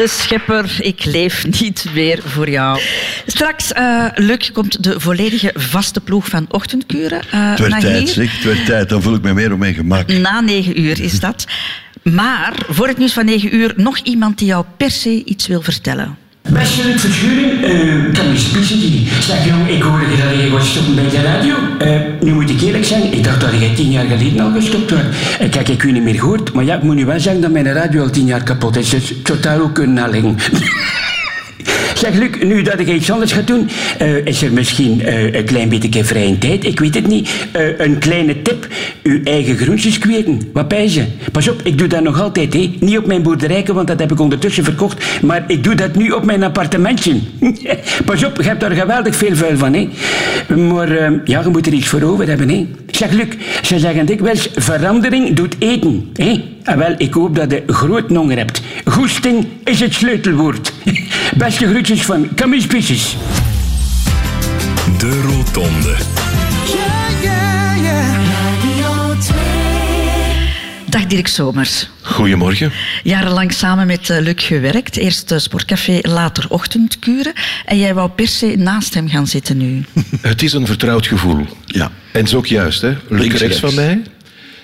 De 0.00 0.08
Schepper. 0.08 0.76
Ik 0.78 1.04
leef 1.04 1.46
niet 1.60 1.84
meer 1.94 2.20
voor 2.24 2.50
jou. 2.50 2.80
Straks, 3.26 3.72
Luc, 4.14 4.50
komt 4.52 4.82
de 4.82 5.00
volledige 5.00 5.52
vaste 5.54 6.00
ploeg 6.00 6.26
van 6.26 6.46
Ochtendkuren 6.50 7.20
eh, 7.30 7.50
Het 7.50 7.58
werd 7.58 7.80
tijd, 7.80 8.08
zeg. 8.08 8.32
Het 8.32 8.44
werd 8.44 8.66
tijd. 8.66 8.88
Dan 8.88 9.02
voel 9.02 9.14
ik 9.14 9.22
me 9.22 9.34
meer 9.34 9.52
op 9.52 9.58
mijn 9.58 9.74
gemak. 9.74 10.08
Na 10.08 10.40
negen 10.40 10.80
uur 10.80 11.00
is 11.00 11.20
dat. 11.20 11.46
Maar 12.02 12.52
voor 12.68 12.88
het 12.88 12.98
nieuws 12.98 13.12
van 13.12 13.24
negen 13.24 13.54
uur 13.54 13.72
nog 13.76 13.98
iemand 13.98 14.38
die 14.38 14.46
jou 14.46 14.64
per 14.76 14.90
se 14.90 15.24
iets 15.24 15.46
wil 15.46 15.62
vertellen. 15.62 16.16
Beste 16.48 16.84
Luc 16.84 17.00
Verschuring, 17.00 17.64
eh 17.64 18.14
kan 18.14 18.32
je 18.32 18.38
spissen 18.38 18.80
die. 18.80 19.08
Zeg 19.20 19.46
jong, 19.46 19.68
ik 19.68 19.82
hoorde 19.82 20.04
dat 20.06 20.42
je 20.42 20.50
was 20.50 20.70
stoppen 20.70 20.94
bij 20.94 21.08
de 21.08 21.22
radio. 21.22 21.54
Eh, 21.78 22.00
nu 22.20 22.32
moet 22.32 22.50
ik 22.50 22.60
eerlijk 22.60 22.84
zijn, 22.84 23.12
ik 23.12 23.24
dacht 23.24 23.40
dat 23.40 23.50
jij 23.58 23.74
tien 23.74 23.90
jaar 23.90 24.06
geleden 24.06 24.40
al 24.40 24.52
gestopt 24.52 24.90
was. 24.90 25.00
Eh, 25.38 25.50
kijk, 25.50 25.68
ik 25.68 25.82
je 25.82 25.92
niet 25.92 26.02
meer 26.02 26.14
gehoord, 26.14 26.52
maar 26.52 26.64
ja, 26.64 26.76
ik 26.76 26.82
moet 26.82 26.94
nu 26.94 27.04
wel 27.06 27.20
zeggen 27.20 27.42
dat 27.42 27.50
mijn 27.50 27.72
radio 27.72 28.02
al 28.02 28.10
tien 28.10 28.26
jaar 28.26 28.42
kapot 28.42 28.76
is. 28.76 28.88
Dus 28.88 29.08
het 29.08 29.18
zou 29.22 29.40
daar 29.40 29.60
ook 29.60 29.74
kunnen 29.74 29.94
naleggen. 29.94 30.36
Zeg 31.94 32.14
Luc, 32.14 32.30
nu 32.42 32.62
dat 32.62 32.78
ik 32.78 32.88
iets 32.88 33.10
anders 33.10 33.32
ga 33.32 33.40
doen, 33.40 33.68
eh, 33.98 34.26
is 34.26 34.42
er 34.42 34.52
misschien 34.52 35.02
eh, 35.02 35.34
een 35.34 35.44
klein 35.44 35.68
beetje 35.68 36.04
vrije 36.04 36.38
tijd, 36.38 36.64
ik 36.64 36.80
weet 36.80 36.94
het 36.94 37.06
niet. 37.06 37.30
Eh, 37.52 37.78
een 37.78 37.98
kleine 37.98 38.42
tip, 38.42 38.68
uw 39.02 39.20
eigen 39.24 39.56
groentjes 39.56 39.98
kweken. 39.98 40.40
Wat 40.52 40.68
pijzen? 40.68 41.12
Pas 41.32 41.48
op, 41.48 41.60
ik 41.64 41.78
doe 41.78 41.88
dat 41.88 42.02
nog 42.02 42.20
altijd, 42.20 42.52
hè. 42.52 42.70
Niet 42.80 42.98
op 42.98 43.06
mijn 43.06 43.22
boerderijken, 43.22 43.74
want 43.74 43.88
dat 43.88 43.98
heb 43.98 44.12
ik 44.12 44.20
ondertussen 44.20 44.64
verkocht, 44.64 45.04
maar 45.22 45.44
ik 45.46 45.64
doe 45.64 45.74
dat 45.74 45.96
nu 45.96 46.10
op 46.10 46.24
mijn 46.24 46.42
appartementje. 46.42 47.14
Pas 48.04 48.24
op, 48.24 48.36
je 48.36 48.42
hebt 48.42 48.60
daar 48.60 48.70
geweldig 48.70 49.16
veel 49.16 49.34
vuil 49.34 49.56
van, 49.56 49.74
hè. 49.74 49.88
Maar 50.54 50.92
ja, 51.24 51.40
je 51.40 51.48
moet 51.48 51.66
er 51.66 51.72
iets 51.72 51.88
voor 51.88 52.02
over 52.02 52.28
hebben, 52.28 52.48
hè. 52.48 52.66
Zeg 52.90 53.10
Luc, 53.10 53.28
ze 53.62 53.78
zeggen 53.78 54.06
dikwijls, 54.06 54.48
verandering 54.54 55.34
doet 55.34 55.56
eten, 55.58 56.10
hè. 56.14 56.42
En 56.62 56.78
wel, 56.78 56.94
ik 56.98 57.14
hoop 57.14 57.34
dat 57.34 57.50
je 57.50 57.62
groot 57.66 58.08
honger 58.08 58.36
hebt. 58.36 58.60
Goesting 58.84 59.46
is 59.64 59.80
het 59.80 59.94
sleutelwoord. 59.94 60.72
Beste 61.36 61.66
groetjes 61.66 62.02
van 62.02 62.28
Camus 62.34 62.66
Pisses. 62.66 63.16
De 64.98 65.20
Rotonde. 65.20 65.96
Radio 68.24 69.16
2. 69.20 69.38
Dag 70.86 71.06
Dirk 71.06 71.26
Somers. 71.26 71.88
Goedemorgen. 72.00 72.72
Jarenlang 73.02 73.52
samen 73.52 73.86
met 73.86 74.10
eh, 74.10 74.20
Luc 74.20 74.46
gewerkt. 74.46 74.96
Eerst 74.96 75.32
eh, 75.32 75.38
sportcafé, 75.38 75.98
later 76.02 76.46
ochtendkuren. 76.48 77.32
En 77.64 77.78
jij 77.78 77.94
wou 77.94 78.10
per 78.10 78.28
se 78.28 78.54
naast 78.56 78.94
hem 78.94 79.08
gaan 79.08 79.26
zitten 79.26 79.56
nu. 79.56 79.84
Het 80.20 80.42
is 80.42 80.52
een 80.52 80.66
vertrouwd 80.66 81.06
gevoel. 81.06 81.46
Ja. 81.66 81.84
En 81.84 82.20
het 82.20 82.28
is 82.28 82.34
ook 82.34 82.46
juist, 82.46 82.80
hè. 82.80 82.96
Luc 83.08 83.34
rechts 83.34 83.58
van 83.58 83.74
mij. 83.74 84.02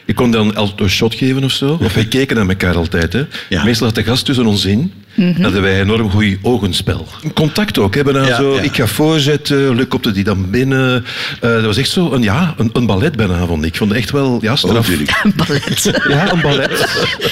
Ik 0.07 0.15
kon 0.15 0.31
dan 0.31 0.55
altijd 0.55 0.81
een 0.81 0.91
shot 0.91 1.15
geven 1.15 1.45
of 1.45 1.53
zo. 1.53 1.79
Of 1.83 1.95
wij 1.95 2.05
keken 2.07 2.37
naar 2.37 2.49
elkaar 2.49 2.77
altijd. 2.77 3.13
Hè. 3.13 3.25
Meestal 3.65 3.87
had 3.87 3.95
de 3.95 4.05
gast 4.05 4.25
tussen 4.25 4.47
ons 4.47 4.65
in. 4.65 4.93
Mhm. 5.15 5.43
Hadden 5.43 5.63
wij 5.63 5.81
enorm 5.81 6.11
goed 6.11 6.37
ogenspel. 6.43 7.07
Contact 7.35 7.79
ook. 7.79 7.95
Ja, 7.95 8.37
zo, 8.37 8.55
ja. 8.55 8.61
Ik 8.61 8.75
ga 8.75 8.87
voorzetten, 8.87 9.75
Luc 9.75 9.87
kopte 9.89 10.13
die 10.13 10.25
dan 10.25 10.51
binnen. 10.51 11.05
Eh, 11.41 11.51
dat 11.51 11.65
was 11.65 11.77
echt 11.77 11.91
zo 11.91 12.13
een, 12.13 12.23
ja, 12.23 12.55
een, 12.57 12.71
een 12.73 12.87
ballet 12.87 13.17
bijna, 13.17 13.47
vond 13.47 13.63
ik. 13.65 13.69
Ik 13.69 13.77
vond 13.77 13.91
het 13.91 13.99
echt 13.99 14.11
wel 14.11 14.39
ja, 14.43 14.57
straf. 14.57 14.89
Een 15.23 15.33
ballet. 15.37 15.93
Ja, 16.09 16.33
een 16.33 16.41
ballet. 16.41 16.89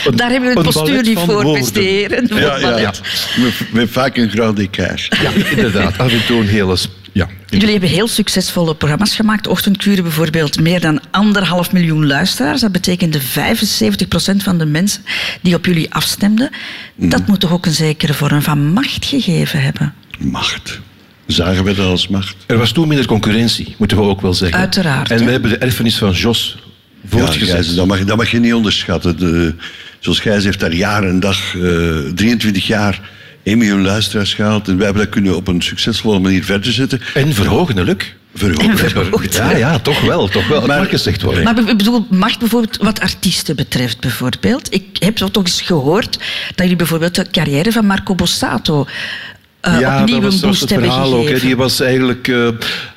Een- 0.06 0.16
Daar 0.16 0.30
hebben 0.30 0.48
we 0.54 0.56
het 0.58 0.66
een 0.66 0.72
postuur 0.72 1.02
niet 1.02 1.18
van 1.18 1.24
voor, 1.24 1.42
woorden. 1.42 1.62
beste 1.62 1.80
heren. 1.80 2.28
Voor 2.28 2.40
Ja, 2.40 2.56
ja, 2.58 2.78
ja. 2.78 2.92
Met, 3.36 3.52
met 3.72 3.90
vaak 3.90 4.16
een 4.16 4.30
grand 4.30 4.58
écart. 4.58 5.08
Ja, 5.22 5.30
inderdaad. 5.50 5.98
Af 5.98 6.12
en 6.12 6.26
toe 6.26 6.40
een 6.40 6.48
hele... 6.48 6.76
Ja. 7.14 7.28
Jullie 7.46 7.70
hebben 7.70 7.88
heel 7.88 8.08
succesvolle 8.08 8.74
programma's 8.74 9.14
gemaakt. 9.14 9.46
Ochtendkuren 9.46 10.02
bijvoorbeeld 10.02 10.60
meer 10.60 10.80
dan 10.80 11.00
anderhalf 11.10 11.72
miljoen 11.72 12.06
luisteraars. 12.06 12.60
Dat 12.60 12.72
betekende 12.72 13.20
75% 13.20 13.24
van 14.36 14.58
de 14.58 14.64
mensen 14.64 15.02
die 15.42 15.54
op 15.54 15.66
jullie 15.66 15.94
afstemden. 15.94 16.50
Mhm. 16.94 17.08
Dat 17.08 17.26
moet 17.26 17.40
toch 17.40 17.52
ook 17.52 17.66
een 17.66 17.72
zekere 17.72 18.14
vorm 18.14 18.42
van 18.42 18.72
macht 18.72 19.04
gegeven 19.04 19.62
hebben? 19.62 19.94
Macht. 20.18 20.80
Zagen 21.26 21.64
we 21.64 21.74
dat 21.74 21.86
als 21.86 22.08
macht. 22.08 22.36
Er 22.46 22.58
was 22.58 22.72
toen 22.72 22.88
minder 22.88 23.06
concurrentie, 23.06 23.74
moeten 23.78 23.96
we 23.96 24.02
ook 24.02 24.20
wel 24.20 24.34
zeggen. 24.34 24.58
Uiteraard, 24.58 25.10
En 25.10 25.18
hè? 25.18 25.24
we 25.24 25.30
hebben 25.30 25.50
de 25.50 25.58
erfenis 25.58 25.98
van 25.98 26.10
Jos 26.10 26.58
voortgezet. 27.06 27.66
Ja, 27.66 27.74
dat, 27.74 27.86
mag, 27.86 28.04
dat 28.04 28.16
mag 28.16 28.30
je 28.30 28.38
niet 28.38 28.54
onderschatten. 28.54 29.18
De, 29.18 29.54
zoals 29.98 30.20
Gijs 30.20 30.44
heeft 30.44 30.60
daar 30.60 30.74
jaar 30.74 31.04
en 31.04 31.20
dag, 31.20 31.54
eh 31.54 31.98
23 32.14 32.66
jaar, 32.66 33.00
1 33.44 33.58
miljoen 33.58 33.82
luisteraars 33.82 34.34
gehaald. 34.34 34.68
En 34.68 34.76
wij 34.76 34.84
hebben 34.84 35.04
dat 35.04 35.12
kunnen 35.12 35.36
op 35.36 35.48
een 35.48 35.62
succesvolle 35.62 36.18
manier 36.18 36.44
verder 36.44 36.72
zetten. 36.72 37.00
En 37.14 37.34
verhogen, 37.34 37.76
hè, 37.76 37.82
Luc? 37.82 37.96
Verhogen. 38.34 39.28
Ja, 39.30 39.56
ja, 39.56 39.78
toch 39.78 40.00
wel. 40.00 40.28
Toch 40.28 40.48
wel. 40.48 40.58
Het 40.58 40.66
mag 40.66 40.88
gezegd 40.88 41.22
worden. 41.22 41.44
Maar 41.44 41.58
ik 41.58 41.76
bedoel, 41.76 42.06
macht 42.10 42.38
bijvoorbeeld 42.38 42.76
wat 42.76 43.00
artiesten 43.00 43.56
betreft 43.56 44.00
bijvoorbeeld. 44.00 44.74
Ik 44.74 44.84
heb 44.98 45.18
zo 45.18 45.30
toch 45.30 45.44
eens 45.44 45.60
gehoord 45.60 46.18
dat 46.46 46.54
jullie 46.56 46.76
bijvoorbeeld 46.76 47.14
de 47.14 47.26
carrière 47.30 47.72
van 47.72 47.86
Marco 47.86 48.14
Bossato 48.14 48.86
eh, 49.60 49.80
ja, 49.80 50.00
opnieuw 50.00 50.20
dat 50.20 50.24
was, 50.24 50.34
een 50.34 50.40
dat 50.40 50.48
was 50.50 50.58
boost 50.58 50.60
het 50.60 50.70
hebben 50.70 50.88
verhaal 50.88 51.14
ook. 51.14 51.20
gegeven. 51.20 51.40
Hè. 51.40 51.46
Die 51.46 51.56
was 51.56 51.80
eigenlijk 51.80 52.28
eh, 52.28 52.48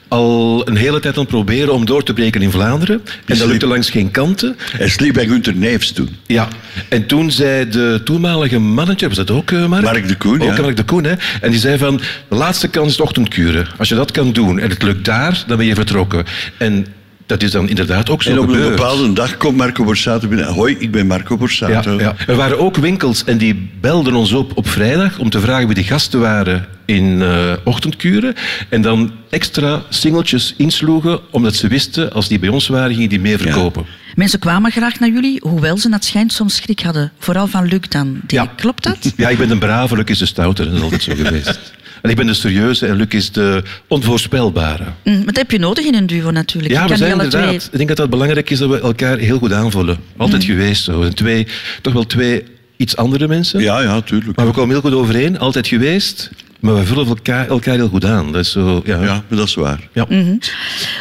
al 0.08 0.68
een 0.68 0.76
hele 0.76 1.00
tijd 1.00 1.14
aan 1.16 1.22
het 1.22 1.30
proberen 1.30 1.74
om 1.74 1.86
door 1.86 2.04
te 2.04 2.14
breken 2.14 2.42
in 2.42 2.52
Vlaanderen. 2.52 3.02
En 3.26 3.38
dat 3.38 3.48
lukte 3.48 3.68
langs 3.68 3.90
geen 3.90 4.12
kanten. 4.12 4.56
Hij 4.72 4.90
sliep 4.90 5.14
bij 5.14 5.28
Gunter 5.28 5.56
Neefs 5.56 5.92
toen. 5.92 6.10
Ja, 6.26 6.48
en 6.90 7.06
toen 7.06 7.32
zei 7.32 7.70
de 7.70 8.02
toenmalige 8.04 8.60
manager, 8.60 9.08
was 9.08 9.18
dat 9.18 9.32
ook 9.32 9.52
eh, 9.52 9.66
Mark? 9.66 9.84
Mark 9.84 10.08
de 10.08 10.16
Koen, 10.16 10.42
Ook 10.42 10.56
ja. 10.56 10.62
Mark 10.62 10.76
de 10.76 10.84
Koen, 10.84 11.04
hè. 11.04 11.14
En 11.42 11.52
die 11.52 11.60
zei 11.60 11.78
van, 11.78 12.02
de 12.30 12.36
laatste 12.36 12.68
kans 12.68 12.90
is 12.90 12.98
de 12.98 13.04
ochtendkuren. 13.04 13.68
Als 13.78 13.90
je 13.90 13.96
dat 13.96 14.12
kan 14.12 14.32
doen 14.32 14.60
en 14.60 14.70
het 14.70 14.84
lukt 14.84 15.06
daar, 15.06 15.44
dan 15.48 15.58
ben 15.58 15.66
je 15.66 15.76
vertrokken. 15.76 16.26
En 16.58 16.86
dat 17.28 17.44
is 17.44 17.52
dan 17.52 17.70
inderdaad 17.70 18.10
ook 18.10 18.24
zo 18.24 18.30
En 18.30 18.40
op 18.40 18.48
een 18.50 18.62
bepaalde 18.70 19.14
dag 19.14 19.38
komt 19.38 19.58
Marco 19.58 19.84
Borsato 19.84 20.28
binnen. 20.28 20.48
Hoi, 20.48 20.76
ik 20.80 20.92
ben 20.92 21.08
Marco 21.08 21.34
Ja, 21.34 21.40
Borsato. 21.40 22.00
ja. 22.00 22.16
Er 22.28 22.36
waren 22.36 22.60
ook 22.60 22.76
winkels 22.78 23.24
en 23.24 23.38
die 23.38 23.70
belden 23.82 24.14
ons 24.14 24.32
op 24.32 24.58
op 24.58 24.68
vrijdag 24.68 25.20
om 25.20 25.30
te 25.30 25.40
vragen 25.40 25.66
wie 25.68 25.76
de 25.76 25.84
gasten 25.84 26.20
waren 26.20 26.66
in 26.86 27.22
eh, 27.22 27.54
ochtendkuren. 27.64 28.34
En 28.70 28.82
dan 28.82 29.12
extra 29.30 29.82
singeltjes 29.90 30.54
insloegen, 30.58 31.20
omdat 31.32 31.56
ze 31.56 31.68
wisten, 31.68 32.12
als 32.14 32.28
die 32.28 32.40
bij 32.40 32.50
ons 32.50 32.68
waren, 32.68 32.94
gingen 32.94 33.10
die 33.10 33.20
meer 33.20 33.40
verkopen. 33.40 33.86
Mensen 34.16 34.40
kwamen 34.40 34.72
graag 34.72 35.00
naar 35.00 35.10
jullie, 35.10 35.40
hoewel 35.44 35.78
ze 35.78 35.92
het 35.92 36.06
schijnt 36.06 36.34
soms 36.34 36.56
schrik 36.56 36.80
hadden. 36.80 37.12
Vooral 37.20 37.48
van 37.48 37.66
Luc 37.66 37.80
dan. 37.90 38.20
Die- 38.28 38.50
Klopt 38.56 38.84
dat? 38.84 39.14
Ja, 39.18 39.30
ik 39.30 39.38
ben 39.38 39.52
een 39.52 39.60
brave, 39.60 39.96
Luc 39.96 40.06
is 40.06 40.18
de 40.18 40.26
stoute, 40.26 40.66
dat 40.66 40.74
is 40.74 40.82
altijd 40.82 41.04
zo 41.04 41.14
geweest. 41.16 41.60
En 42.08 42.14
ik 42.14 42.20
ben 42.20 42.28
de 42.28 42.34
serieuze 42.34 42.86
en 42.88 42.96
Luc 42.96 43.08
is 43.10 43.32
de 43.32 43.64
onvoorspelbare. 43.88 44.84
Mm, 45.04 45.16
maar 45.16 45.26
dat 45.26 45.38
heb 45.38 45.52
je 45.52 45.60
nodig 45.60 45.86
in 45.86 45.96
een 45.96 46.08
duo 46.08 46.32
natuurlijk. 46.32 46.74
Ja, 46.74 46.84
Je 46.84 46.90
we 46.90 46.96
zijn 46.98 47.12
inderdaad. 47.12 47.44
twee- 47.44 47.56
Ik 47.56 47.78
denk 47.78 47.88
dat 47.90 47.98
het 47.98 48.10
belangrijk 48.10 48.50
is 48.50 48.60
dat 48.60 48.70
we 48.70 48.80
elkaar 48.82 49.18
heel 49.18 49.38
goed 49.38 49.54
aanvullen. 49.54 49.98
Altijd 50.18 50.42
Mhm. 50.42 50.52
geweest 50.52 50.84
zo. 50.84 51.02
En 51.02 51.16
twee, 51.16 51.48
toch 51.82 51.94
wel 51.94 52.06
twee 52.06 52.44
iets 52.78 52.96
andere 52.96 53.28
mensen. 53.28 53.60
Ja, 53.62 53.82
ja, 53.82 54.02
tuurlijk. 54.02 54.38
Maar 54.38 54.46
we 54.46 54.52
komen 54.52 54.70
heel 54.70 54.82
goed 54.82 54.94
overeen, 54.94 55.40
altijd 55.40 55.68
geweest. 55.68 56.30
Maar 56.60 56.76
we 56.76 56.86
vullen 56.86 57.08
elkaar, 57.08 57.48
elkaar 57.48 57.76
heel 57.76 57.88
goed 57.90 58.06
aan. 58.06 58.32
Dat 58.32 58.42
is 58.46 58.52
zo, 58.52 58.82
ja. 58.86 59.02
Ja, 59.04 59.24
dat 59.30 59.48
is 59.48 59.54
waar. 59.56 59.80
Ja. 59.94 60.06
Mhm. 60.10 60.32
Op 60.32 60.42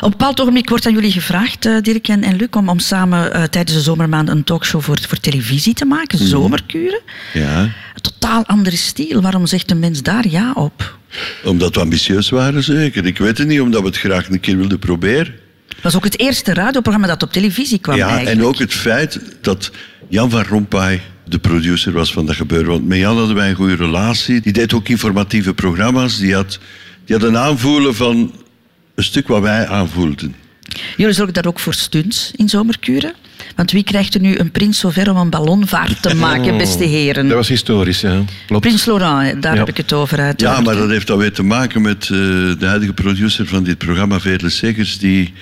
een 0.00 0.10
bepaald 0.10 0.40
ogenblik 0.40 0.68
wordt 0.68 0.86
aan 0.86 0.92
jullie 0.92 1.12
gevraagd, 1.12 1.66
eh, 1.66 1.80
Dirk 1.82 2.08
en, 2.08 2.22
en 2.22 2.36
Luc, 2.36 2.48
om, 2.50 2.68
om 2.68 2.78
samen 2.78 3.32
eh, 3.32 3.42
tijdens 3.42 3.76
de 3.76 3.82
zomermaanden 3.82 4.36
een 4.36 4.44
talkshow 4.44 4.82
voor, 4.82 4.98
voor 5.08 5.18
televisie 5.18 5.74
te 5.74 5.84
maken. 5.84 6.18
Mhm. 6.18 6.28
Zomerkuren. 6.28 7.00
Ja. 7.32 7.68
Totaal 8.12 8.46
andere 8.46 8.76
stijl. 8.76 9.22
Waarom 9.22 9.46
zegt 9.46 9.70
een 9.70 9.78
mens 9.78 10.02
daar 10.02 10.28
ja 10.28 10.52
op? 10.52 10.98
Omdat 11.44 11.74
we 11.74 11.80
ambitieus 11.80 12.28
waren, 12.28 12.62
zeker. 12.62 13.06
Ik 13.06 13.18
weet 13.18 13.38
het 13.38 13.48
niet, 13.48 13.60
omdat 13.60 13.80
we 13.80 13.86
het 13.86 13.98
graag 13.98 14.28
een 14.28 14.40
keer 14.40 14.56
wilden 14.56 14.78
proberen. 14.78 15.34
Het 15.68 15.82
was 15.82 15.96
ook 15.96 16.04
het 16.04 16.18
eerste 16.18 16.54
radioprogramma 16.54 17.06
dat 17.06 17.22
op 17.22 17.32
televisie 17.32 17.78
kwam 17.78 17.96
ja, 17.96 18.08
eigenlijk. 18.08 18.38
en 18.38 18.44
ook 18.44 18.58
het 18.58 18.74
feit 18.74 19.20
dat 19.40 19.70
Jan 20.08 20.30
van 20.30 20.42
Rompuy 20.42 21.00
de 21.24 21.38
producer 21.38 21.92
was 21.92 22.12
van 22.12 22.26
dat 22.26 22.36
gebeuren. 22.36 22.68
Want 22.68 22.86
met 22.86 22.98
Jan 22.98 23.16
hadden 23.16 23.36
wij 23.36 23.48
een 23.48 23.54
goede 23.54 23.74
relatie. 23.74 24.40
Die 24.40 24.52
deed 24.52 24.72
ook 24.72 24.88
informatieve 24.88 25.54
programma's. 25.54 26.18
Die 26.18 26.34
had, 26.34 26.58
die 27.04 27.16
had 27.16 27.24
een 27.24 27.36
aanvoelen 27.36 27.94
van 27.94 28.32
een 28.94 29.04
stuk 29.04 29.28
wat 29.28 29.42
wij 29.42 29.66
aanvoelden. 29.66 30.34
Jullie 30.96 31.14
zorgen 31.14 31.34
daar 31.34 31.46
ook 31.46 31.60
voor 31.60 31.74
stunts 31.74 32.32
in 32.36 32.48
zomerkuren. 32.48 33.14
Want 33.56 33.70
wie 33.70 33.82
krijgt 33.84 34.14
er 34.14 34.20
nu 34.20 34.38
een 34.38 34.50
prins 34.50 34.78
zover 34.78 35.10
om 35.10 35.16
een 35.16 35.30
ballonvaart 35.30 36.02
te 36.02 36.14
maken, 36.14 36.52
Oh, 36.52 36.58
beste 36.58 36.84
heren? 36.84 37.26
Dat 37.28 37.36
was 37.36 37.48
historisch, 37.48 38.00
ja. 38.00 38.22
Klopt. 38.46 38.62
Prins 38.66 38.84
Laurent, 38.84 39.42
daar 39.42 39.52
Ja. 39.52 39.58
heb 39.58 39.68
ik 39.68 39.76
het 39.76 39.92
over 39.92 40.20
uit. 40.20 40.40
Ja, 40.40 40.60
maar 40.60 40.74
dat 40.76 40.88
heeft 40.88 41.06
dan 41.06 41.18
weer 41.18 41.32
te 41.32 41.42
maken 41.42 41.82
met 41.82 42.02
eh, 42.02 42.08
de 42.08 42.56
huidige 42.66 42.92
producer 42.92 43.46
van 43.46 43.64
dit 43.64 43.78
programma, 43.78 44.20
Veerle 44.20 44.48
Segers, 44.50 44.98
die 44.98 45.32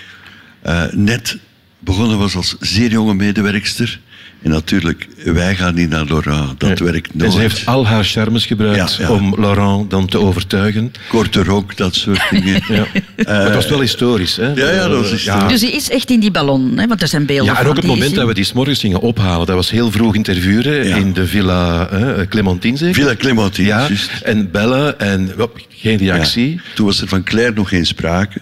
eh, 0.62 0.82
net 0.92 1.38
begonnen 1.78 2.18
was 2.18 2.34
als 2.36 2.56
zeer 2.60 2.90
jonge 2.90 3.14
medewerkster. 3.14 4.00
En 4.44 4.50
natuurlijk, 4.50 5.08
wij 5.24 5.54
gaan 5.56 5.74
niet 5.74 5.88
naar 5.90 6.04
Laurent. 6.04 6.60
Dat 6.60 6.78
werkt 6.78 7.10
En 7.12 7.18
nooit. 7.18 7.32
ze 7.32 7.38
heeft 7.38 7.66
al 7.66 7.86
haar 7.86 8.04
charmes 8.04 8.46
gebruikt 8.46 8.96
Ja, 8.96 9.04
ja. 9.06 9.10
om 9.12 9.34
Laurent 9.40 9.90
dan 9.90 10.06
te 10.06 10.18
overtuigen. 10.18 10.92
Korte 11.08 11.42
rok, 11.44 11.76
dat 11.76 11.94
soort 11.94 12.22
dingen. 12.30 12.62
Ja. 12.74 12.86
Maar 13.26 13.44
het 13.44 13.54
was 13.54 13.66
wel 13.68 13.80
historisch, 13.80 14.36
hè? 14.36 14.46
Ja, 14.52 14.70
ja, 14.70 14.88
dat 14.88 15.00
was 15.00 15.10
historisch. 15.10 15.48
Dus 15.48 15.60
hij 15.60 15.70
is 15.70 15.90
echt 15.90 16.10
in 16.10 16.20
die 16.20 16.30
ballon, 16.30 16.78
hè? 16.78 16.86
want 16.86 17.02
er 17.02 17.08
zijn 17.08 17.26
beelden 17.26 17.52
Ja, 17.54 17.60
en 17.60 17.66
ook 17.66 17.76
het 17.76 17.86
moment 17.86 18.14
dat 18.14 18.26
we 18.26 18.34
die 18.34 18.44
s'morgens 18.44 18.80
gingen 18.80 19.00
ophalen, 19.00 19.46
dat 19.46 19.54
was 19.56 19.70
heel 19.70 19.90
vroeg 19.90 20.14
interviewen 20.14 20.84
in 20.84 21.12
de 21.12 21.26
Villa 21.26 21.88
hè, 21.90 22.28
Clementine, 22.28 22.76
zeker? 22.76 22.94
Villa 22.94 23.14
Clementine, 23.16 23.68
Ja, 23.68 23.78
juist. 23.78 24.10
en 24.22 24.50
bellen 24.50 25.00
en 25.00 25.32
hop, 25.36 25.58
geen 25.68 25.96
reactie. 25.98 26.50
Ja. 26.54 26.60
Toen 26.74 26.86
was 26.86 27.00
er 27.00 27.08
van 27.08 27.22
Claire 27.22 27.52
nog 27.54 27.68
geen 27.68 27.86
sprake. 27.86 28.38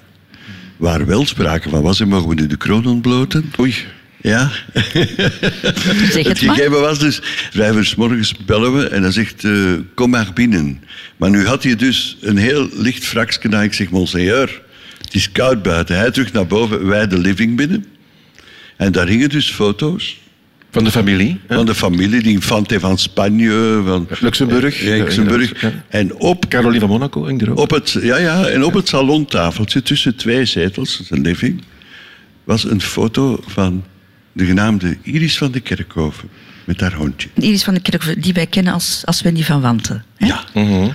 Waar 0.76 1.06
wel 1.06 1.26
sprake 1.26 1.68
van 1.68 1.82
was, 1.82 2.00
en 2.00 2.08
mogen 2.08 2.28
we 2.28 2.34
nu 2.34 2.46
de 2.46 2.56
kroon 2.56 2.86
ontbloten? 2.86 3.52
Oei. 3.60 3.74
Ja. 4.22 4.50
Zeg 6.10 6.26
het 6.26 6.38
gegeven 6.38 6.80
was 6.80 6.98
dus, 6.98 7.20
vijf 7.50 7.74
uur 7.74 7.84
's 7.84 7.94
morgens 7.94 8.34
bellen 8.46 8.76
we 8.76 8.88
en 8.88 9.02
hij 9.02 9.12
zegt, 9.12 9.44
eh, 9.44 9.72
kom 9.94 10.10
maar 10.10 10.30
binnen. 10.34 10.82
Maar 11.16 11.30
nu 11.30 11.46
had 11.46 11.62
hij 11.62 11.76
dus 11.76 12.16
een 12.20 12.36
heel 12.36 12.68
licht 12.72 13.04
fraksje 13.04 13.50
aan. 13.50 13.62
Ik 13.62 13.72
zeg, 13.72 13.90
monseigneur, 13.90 14.62
het 15.00 15.14
is 15.14 15.32
koud 15.32 15.62
buiten. 15.62 15.96
Hij 15.96 16.10
terug 16.10 16.32
naar 16.32 16.46
boven, 16.46 16.86
wij 16.86 17.06
de 17.06 17.18
living 17.18 17.56
binnen. 17.56 17.84
En 18.76 18.92
daar 18.92 19.06
hingen 19.06 19.28
dus 19.28 19.50
foto's. 19.50 20.20
Van 20.70 20.84
de 20.84 20.90
familie? 20.90 21.40
Van 21.48 21.66
de 21.66 21.74
familie, 21.74 22.22
die 22.22 22.32
Infante 22.32 22.80
van 22.80 22.98
Spanje, 22.98 23.82
van 23.84 24.08
Luxemburg. 24.20 24.82
Ja, 24.82 24.96
Luxemburg. 24.96 25.60
Ja. 25.60 25.72
En 25.88 26.14
op, 26.14 26.48
Caroline 26.48 26.80
van 26.80 26.88
Monaco 26.88 27.24
hing 27.24 27.42
er 27.42 27.50
ook. 27.50 27.58
op 27.58 27.70
het, 27.70 27.98
ja, 28.02 28.16
ja, 28.16 28.46
en 28.46 28.64
op 28.64 28.74
het 28.74 28.88
salontafeltje 28.88 29.82
tussen 29.82 30.16
twee 30.16 30.44
zetels, 30.44 30.96
dat 30.96 31.00
is 31.00 31.10
een 31.10 31.22
living, 31.22 31.62
was 32.44 32.64
een 32.64 32.80
foto 32.80 33.40
van 33.46 33.84
de 34.32 34.44
genaamde 34.44 34.96
Iris 35.02 35.38
van 35.38 35.50
de 35.52 35.60
Kerkhoven 35.60 36.28
met 36.64 36.80
haar 36.80 36.94
hondje. 36.94 37.28
Iris 37.34 37.64
van 37.64 37.74
de 37.74 37.80
Kerk, 37.80 38.22
die 38.22 38.32
wij 38.32 38.46
kennen 38.46 38.72
als, 38.72 39.02
als 39.04 39.22
Wendy 39.22 39.42
van 39.42 39.60
Wanten. 39.60 40.04
hè? 40.16 40.26
Ja. 40.26 40.44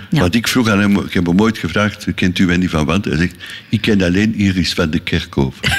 Ja. 0.10 0.20
Want 0.20 0.36
ik 0.36 0.48
vroeg 0.48 0.70
aan 0.70 0.80
hem, 0.80 0.98
ik 1.00 1.14
heb 1.14 1.26
hem 1.26 1.42
ooit 1.42 1.58
gevraagd, 1.58 2.08
kent 2.16 2.40
u 2.40 2.46
Wendy 2.46 2.68
van 2.68 2.86
Wanten? 2.86 3.12
Hij 3.12 3.20
zegt, 3.20 3.36
ik 3.70 3.82
ken 3.82 4.02
alleen 4.02 4.36
Iris 4.36 4.74
van 4.74 4.90
de 4.90 5.00
Kerkhoven. 5.00 5.70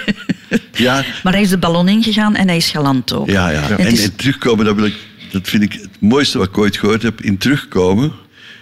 ja, 0.72 1.04
Maar 1.22 1.32
hij 1.32 1.42
is 1.42 1.48
de 1.50 1.58
ballon 1.58 1.88
ingegaan 1.88 2.34
en 2.36 2.46
hij 2.46 2.56
is 2.56 2.70
galant 2.70 3.12
ook. 3.12 3.28
Ja, 3.30 3.48
ja. 3.50 3.60
Het 3.60 3.78
En, 3.78 3.86
is- 3.92 4.02
en 4.04 4.16
terugkomen, 4.16 4.64
dat, 4.64 4.74
wil 4.74 4.84
ik, 4.84 4.94
dat 5.30 5.48
vind 5.48 5.62
ik 5.62 5.72
het 5.72 5.88
mooiste 6.00 6.38
wat 6.38 6.48
ik 6.48 6.58
ooit 6.58 6.76
gehoord 6.76 7.02
heb. 7.02 7.20
In 7.20 7.38
terugkomen 7.38 8.12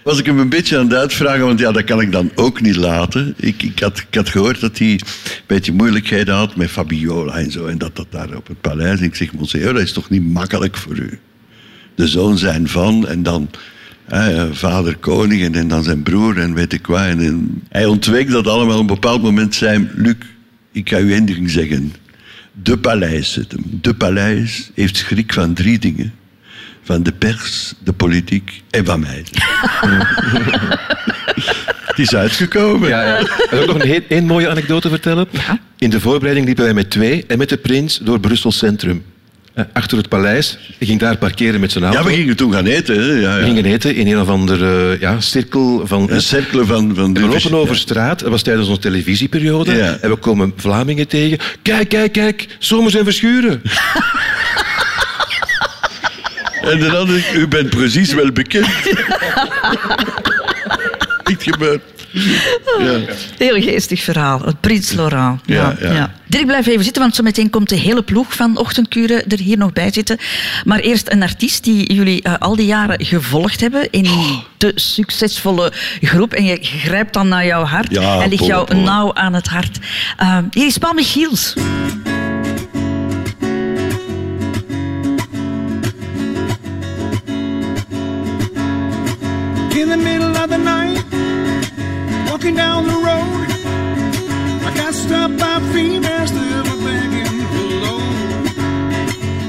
was 0.05 0.19
ik 0.19 0.27
hem 0.27 0.39
een 0.39 0.49
beetje 0.49 0.79
aan 0.79 0.85
het 0.85 0.95
uitvragen, 0.95 1.47
want 1.47 1.59
ja, 1.59 1.73
dat 1.73 1.85
kan 1.85 2.01
ik 2.01 2.13
dan 2.13 2.31
ook 2.35 2.61
niet 2.61 2.77
laten. 2.77 3.35
Ik, 3.37 3.63
ik, 3.63 3.79
had, 3.79 3.99
ik 3.99 4.15
had 4.15 4.29
gehoord 4.29 4.61
dat 4.61 4.79
hij 4.79 4.91
een 4.91 5.01
beetje 5.47 5.73
moeilijkheden 5.73 6.35
had 6.35 6.57
met 6.57 6.71
Fabiola 6.71 7.35
en 7.35 7.51
zo. 7.51 7.67
En 7.67 7.79
dat 7.79 7.97
dat 7.97 8.07
daar 8.11 8.37
op 8.37 8.47
het 8.47 8.61
paleis. 8.61 8.99
En 8.99 9.05
ik 9.05 9.15
zeg, 9.15 9.33
monseigneur, 9.33 9.73
dat 9.73 9.83
is 9.83 9.93
toch 9.93 10.11
niet 10.11 10.33
makkelijk 10.33 10.77
voor 10.77 10.99
u? 10.99 11.19
De 11.95 12.09
zoon 12.09 12.39
zijn 12.39 12.69
van 12.69 13.09
en 13.09 13.23
dan 13.23 13.51
hè, 14.05 14.55
vader 14.55 14.97
koning 14.97 15.55
en, 15.55 15.69
dan 15.69 15.83
zijn 15.83 16.03
broer 16.03 16.39
en 16.39 16.55
weet 16.55 16.73
ik 16.73 16.87
wat. 16.87 17.01
En, 17.01 17.63
hij 17.69 17.87
ontweek 17.87 18.31
dat 18.31 18.47
allemaal. 18.47 18.75
Op 18.75 18.81
een 18.81 18.87
bepaald 18.87 19.23
moment 19.23 19.55
zei 19.55 19.89
Luc, 19.95 20.17
ik 20.73 20.89
ga 20.89 20.99
u 20.99 21.13
één 21.13 21.25
ding 21.25 21.51
zeggen. 21.51 21.93
De 22.63 22.79
paleis 22.79 23.33
zit 23.33 23.53
hem. 23.53 23.65
De 23.81 23.95
paleis 23.95 24.71
heeft 24.75 24.97
schrik 24.97 25.33
van 25.33 25.55
drie 25.55 25.79
dingen. 25.79 26.13
Van 26.85 27.03
de 27.03 27.13
pers, 27.13 27.73
de 27.85 27.93
politiek 27.93 28.63
en 28.71 28.85
van 28.85 29.01
mij. 29.01 29.25
Het 31.85 31.99
is 31.99 32.15
uitgekomen. 32.15 32.89
Ja, 32.89 33.03
ja. 33.03 33.19
Ik 33.19 33.47
wil 33.51 33.61
ook 33.61 33.67
nog 33.67 33.77
een 33.83 33.89
heel- 33.89 34.01
één 34.09 34.27
mooie 34.27 34.49
anekdote 34.49 34.89
vertellen. 34.89 35.27
In 35.79 35.91
de 35.91 36.01
voorbereiding 36.01 36.47
liepen 36.47 36.65
wij 36.65 36.75
met 36.75 36.91
twee 36.91 37.25
en 37.27 37.39
met 37.39 37.49
de 37.49 37.57
prins 37.57 37.99
door 38.03 38.21
Brussel 38.21 38.53
Centrum. 38.53 39.05
Eh, 39.55 39.65
Achter 39.73 39.97
het 39.99 40.09
paleis. 40.09 40.59
Ik 40.79 40.87
ging 40.87 41.01
daar 41.01 41.17
parkeren 41.17 41.61
met 41.61 41.73
zijn 41.73 41.85
auto. 41.85 41.99
Ja, 41.99 42.05
we 42.07 42.13
gingen 42.15 42.37
toen 42.37 42.53
gaan 42.53 42.67
eten. 42.67 42.95
Hè? 42.97 43.05
Ja, 43.13 43.35
We 43.35 43.41
ja. 43.41 43.45
gingen 43.47 43.65
eten 43.65 43.95
in 43.95 44.07
een 44.07 44.21
of 44.21 44.29
andere 44.29 44.97
ja, 45.01 45.21
cirkel 45.21 45.87
van... 45.87 46.11
Een 46.11 46.21
cirkel 46.23 46.67
van... 46.67 46.95
van 46.95 47.05
En 47.05 47.13
we 47.13 47.21
de- 47.21 47.27
lopen 47.27 47.55
over 47.55 47.77
straat, 47.77 48.19
dat 48.19 48.31
was 48.31 48.43
tijdens 48.43 48.69
onze 48.69 48.81
televisieperiode, 48.81 49.75
Ja. 49.75 49.97
en 50.01 50.11
we 50.11 50.17
komen 50.17 50.53
Vlamingen 50.57 51.09
tegen. 51.09 51.39
Kijk, 51.63 51.89
kijk, 51.89 52.13
kijk, 52.13 52.47
zomers 52.59 52.95
en 52.95 53.05
verschuren. 53.05 53.63
En 56.71 56.79
dan 56.79 56.91
had 56.91 57.09
ik, 57.09 57.33
u 57.33 57.49
bent 57.49 57.71
precies 57.71 58.15
wel 58.15 58.33
bekend. 58.33 58.67
Echt 61.25 61.43
gebeurd. 61.43 61.83
Ja. 62.79 62.99
Heel 63.39 63.63
geestig 63.63 64.03
verhaal. 64.03 64.41
Het 64.45 64.61
Prins 64.61 64.93
Laurent. 64.93 65.41
Ja, 65.45 65.75
Ja, 65.81 65.93
ja. 65.93 66.15
Dirk, 66.27 66.47
blijf 66.47 66.67
even 66.67 66.85
zitten, 66.85 67.03
want 67.03 67.15
zo 67.15 67.23
meteen 67.23 67.51
komt 67.51 67.69
de 67.69 67.77
hele 67.77 68.03
ploeg 68.03 68.35
van 68.35 68.59
Ochtendkuren 68.59 69.27
er 69.29 69.39
hier 69.39 69.57
nog 69.57 69.73
bij 69.73 69.93
zitten. 69.93 70.19
Maar 70.65 70.79
eerst 70.79 71.11
een 71.13 71.23
artiest 71.23 71.65
die 71.65 71.95
jullie 71.95 72.23
eh, 72.23 72.35
al 72.39 72.57
die 72.57 72.67
jaren 72.67 73.05
gevolgd 73.05 73.61
hebben 73.61 73.91
in 73.91 74.09
de 74.59 74.73
succesvolle 74.75 75.73
groep. 76.01 76.33
En 76.33 76.45
je 76.45 76.59
grijpt 76.61 77.13
dan 77.13 77.29
naar 77.29 77.47
jouw 77.47 77.65
hart. 77.65 77.91
Ja, 77.91 78.19
Hij 78.19 78.29
ligt 78.29 78.47
jou 78.47 78.75
nauw 78.77 79.15
aan 79.15 79.35
het 79.35 79.47
hart. 79.47 79.79
Eh, 80.17 80.39
hier 80.51 80.67
is 80.67 80.79
Paul 80.79 80.95
Michiels. 80.95 81.55
Walking 92.45 92.57
down 92.57 92.85
the 92.85 92.93
road. 92.93 93.47
I 94.67 94.75
got 94.77 94.93
stopped 94.93 95.39
by 95.39 95.61
females 95.73 96.31
that 96.33 96.69
were 96.69 96.85
begging 96.85 97.41
for 97.53 97.69
low. 97.85 98.01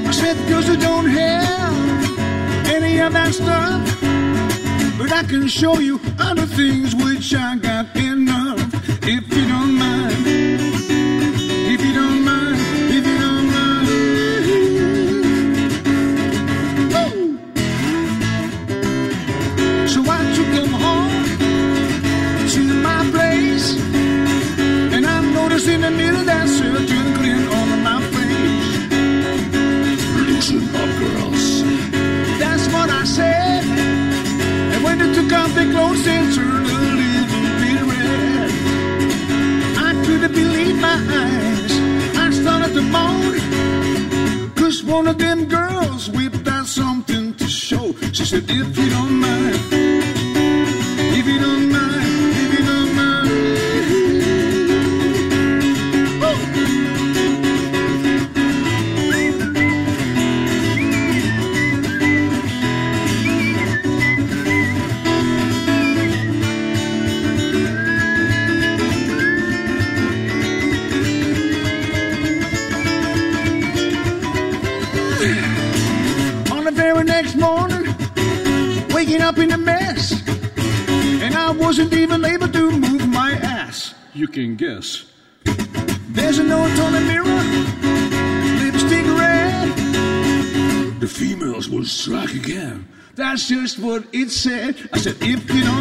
I 0.08 0.12
said, 0.12 0.36
cause 0.48 0.70
I 0.70 0.76
don't 0.76 1.06
have 1.06 2.68
any 2.68 2.98
of 3.00 3.12
that 3.12 3.34
stuff, 3.34 4.98
but 4.98 5.12
I 5.12 5.24
can 5.24 5.46
show 5.46 5.78
you 5.78 6.00
other 6.18 6.46
things 6.46 6.94
which 6.94 7.34
I 7.34 7.56
got 7.56 7.92
one 45.06 45.14
of 45.14 45.20
them 45.20 45.46
girls 45.46 46.10
whipped 46.10 46.48
out 46.48 46.66
something 46.66 47.32
to 47.34 47.46
show. 47.46 47.92
She 48.12 48.24
said, 48.24 48.42
if 48.50 48.76
you 48.76 48.90
don't 48.90 49.25
There's 84.76 86.38
a 86.38 86.44
note 86.44 86.78
on 86.80 86.92
the 86.92 87.00
mirror, 87.00 87.42
lipstick 88.62 89.06
red. 89.06 91.00
The 91.00 91.08
females 91.08 91.68
will 91.70 91.84
strike 91.84 92.34
again. 92.34 92.86
That's 93.14 93.48
just 93.48 93.78
what 93.78 94.04
it 94.12 94.30
said. 94.30 94.76
I 94.92 94.98
said, 94.98 95.16
if 95.20 95.50
you 95.50 95.64
don't 95.64 95.75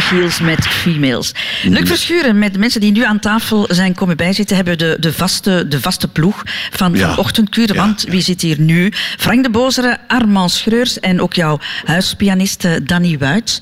Michiels 0.00 0.40
met 0.40 0.66
Females. 0.66 1.34
Luc 1.62 1.88
Verschuren, 1.88 2.38
met 2.38 2.52
de 2.52 2.58
mensen 2.58 2.80
die 2.80 2.92
nu 2.92 3.04
aan 3.04 3.18
tafel 3.18 3.66
zijn 3.68 3.94
komen 3.94 4.16
bijzitten, 4.16 4.56
hebben 4.56 4.78
de, 4.78 4.96
de, 5.00 5.12
vaste, 5.12 5.68
de 5.68 5.80
vaste 5.80 6.08
ploeg 6.08 6.42
van, 6.70 6.94
Ja. 6.94 7.14
Ochtendkuren. 7.14 7.76
Want 7.76 8.02
wie 8.02 8.20
zit 8.20 8.40
hier 8.40 8.60
nu? 8.60 8.92
Frank 9.18 9.42
de 9.42 9.50
Bozere, 9.50 9.98
Armand 10.08 10.50
Schreurs 10.50 11.00
en 11.00 11.20
ook 11.20 11.34
jouw 11.34 11.58
huispianist 11.84 12.64
eh, 12.64 12.72
Danny 12.82 13.18
Wuits. 13.18 13.60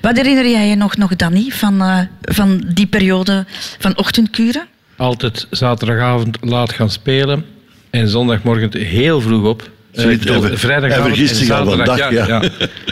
Wat 0.00 0.16
herinner 0.16 0.48
jij 0.48 0.68
je 0.68 0.76
nog, 0.76 0.96
nog 0.96 1.16
Danny, 1.16 1.50
van, 1.50 1.82
eh, 1.82 1.98
van 2.20 2.62
die 2.66 2.86
periode 2.86 3.44
van 3.78 3.96
Ochtendkuren? 3.98 4.66
Altijd 4.96 5.46
zaterdagavond 5.50 6.36
laat 6.40 6.72
gaan 6.72 6.90
spelen 6.90 7.44
en 7.90 8.08
zondagmorgen 8.08 8.78
heel 8.78 9.20
vroeg 9.20 9.44
op. 9.44 9.70
Eh, 9.94 10.04
bedoel, 10.06 10.42
vrijdagavond 10.56 11.18
en 11.18 11.26
zaterdag, 11.34 11.86
dag, 11.98 12.10
ja. 12.10 12.38
Dat 12.38 12.50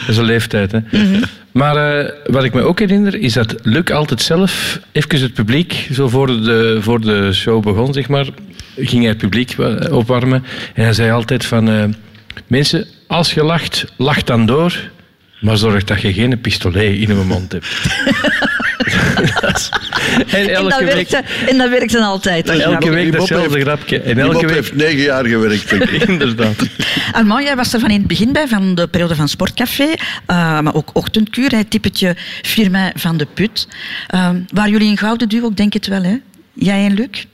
is 0.08 0.16
een 0.16 0.24
leeftijd, 0.24 0.72
hè. 0.72 0.78
Maar 1.52 1.98
eh, 1.98 2.12
wat 2.26 2.44
ik 2.44 2.54
me 2.54 2.62
ook 2.62 2.78
herinner, 2.78 3.14
is 3.20 3.32
dat 3.32 3.54
Luc 3.62 3.90
altijd 3.90 4.22
zelf 4.22 4.80
even 4.92 5.20
het 5.20 5.34
publiek, 5.34 5.88
zo 5.92 6.08
voor 6.08 6.26
de, 6.26 6.78
voor 6.80 7.00
de 7.00 7.32
show 7.32 7.62
begon, 7.62 7.92
zeg 7.92 8.08
maar, 8.08 8.26
ging 8.76 9.00
hij 9.00 9.08
het 9.08 9.18
publiek 9.18 9.54
wa- 9.56 9.88
opwarmen. 9.90 10.44
En 10.74 10.82
hij 10.84 10.92
zei 10.92 11.10
altijd 11.10 11.44
van, 11.44 11.68
eh, 11.70 11.84
mensen, 12.46 12.86
als 13.06 13.34
je 13.34 13.42
lacht, 13.44 13.84
lach 13.96 14.22
dan 14.22 14.46
door, 14.46 14.74
maar 15.40 15.56
zorg 15.56 15.84
dat 15.84 16.00
je 16.00 16.12
geen 16.12 16.40
pistolet 16.40 16.82
in 16.94 17.00
je 17.00 17.14
mond 17.26 17.52
hebt. 17.52 17.66
en 18.78 20.26
En 20.26 20.48
elke 20.54 20.68
dat, 20.70 20.78
week, 20.78 20.92
werkte, 20.92 21.22
en 21.48 21.58
dat 21.58 21.68
werkte 21.68 21.98
altijd. 22.00 22.46
dat 22.46 22.58
elke 22.58 22.90
week 22.90 23.14
heeft- 23.14 23.54
grapje. 23.62 24.00
En 24.00 24.18
elke 24.18 24.46
week 24.46 24.54
heeft 24.54 24.74
negen 24.74 25.00
jaar 25.02 25.26
gewerkt. 25.26 25.72
Inderdaad. 26.08 26.56
Armand, 27.12 27.42
jij 27.44 27.56
was 27.56 27.72
er 27.72 27.80
van 27.80 27.90
in 27.90 27.98
het 27.98 28.06
begin 28.06 28.32
bij, 28.32 28.48
van 28.48 28.74
de 28.74 28.88
periode 28.88 29.14
van 29.14 29.28
Sportcafé, 29.28 29.88
eh, 30.26 30.60
maar 30.60 30.74
ook 30.74 30.90
Ochtendkuur, 30.92 31.56
het 31.56 31.70
typetje 31.70 32.16
Firmin 32.42 32.92
van 32.94 33.16
de 33.16 33.26
Put. 33.34 33.68
Eh, 34.06 34.30
waren 34.52 34.70
jullie 34.70 34.90
een 34.90 34.98
gouden 34.98 35.28
duo? 35.28 35.54
Denk 35.54 35.72
het 35.72 35.86
wel, 35.86 36.02
hè? 36.02 36.16
Jij 36.52 36.84
en 36.84 36.94
Luc? 36.94 37.24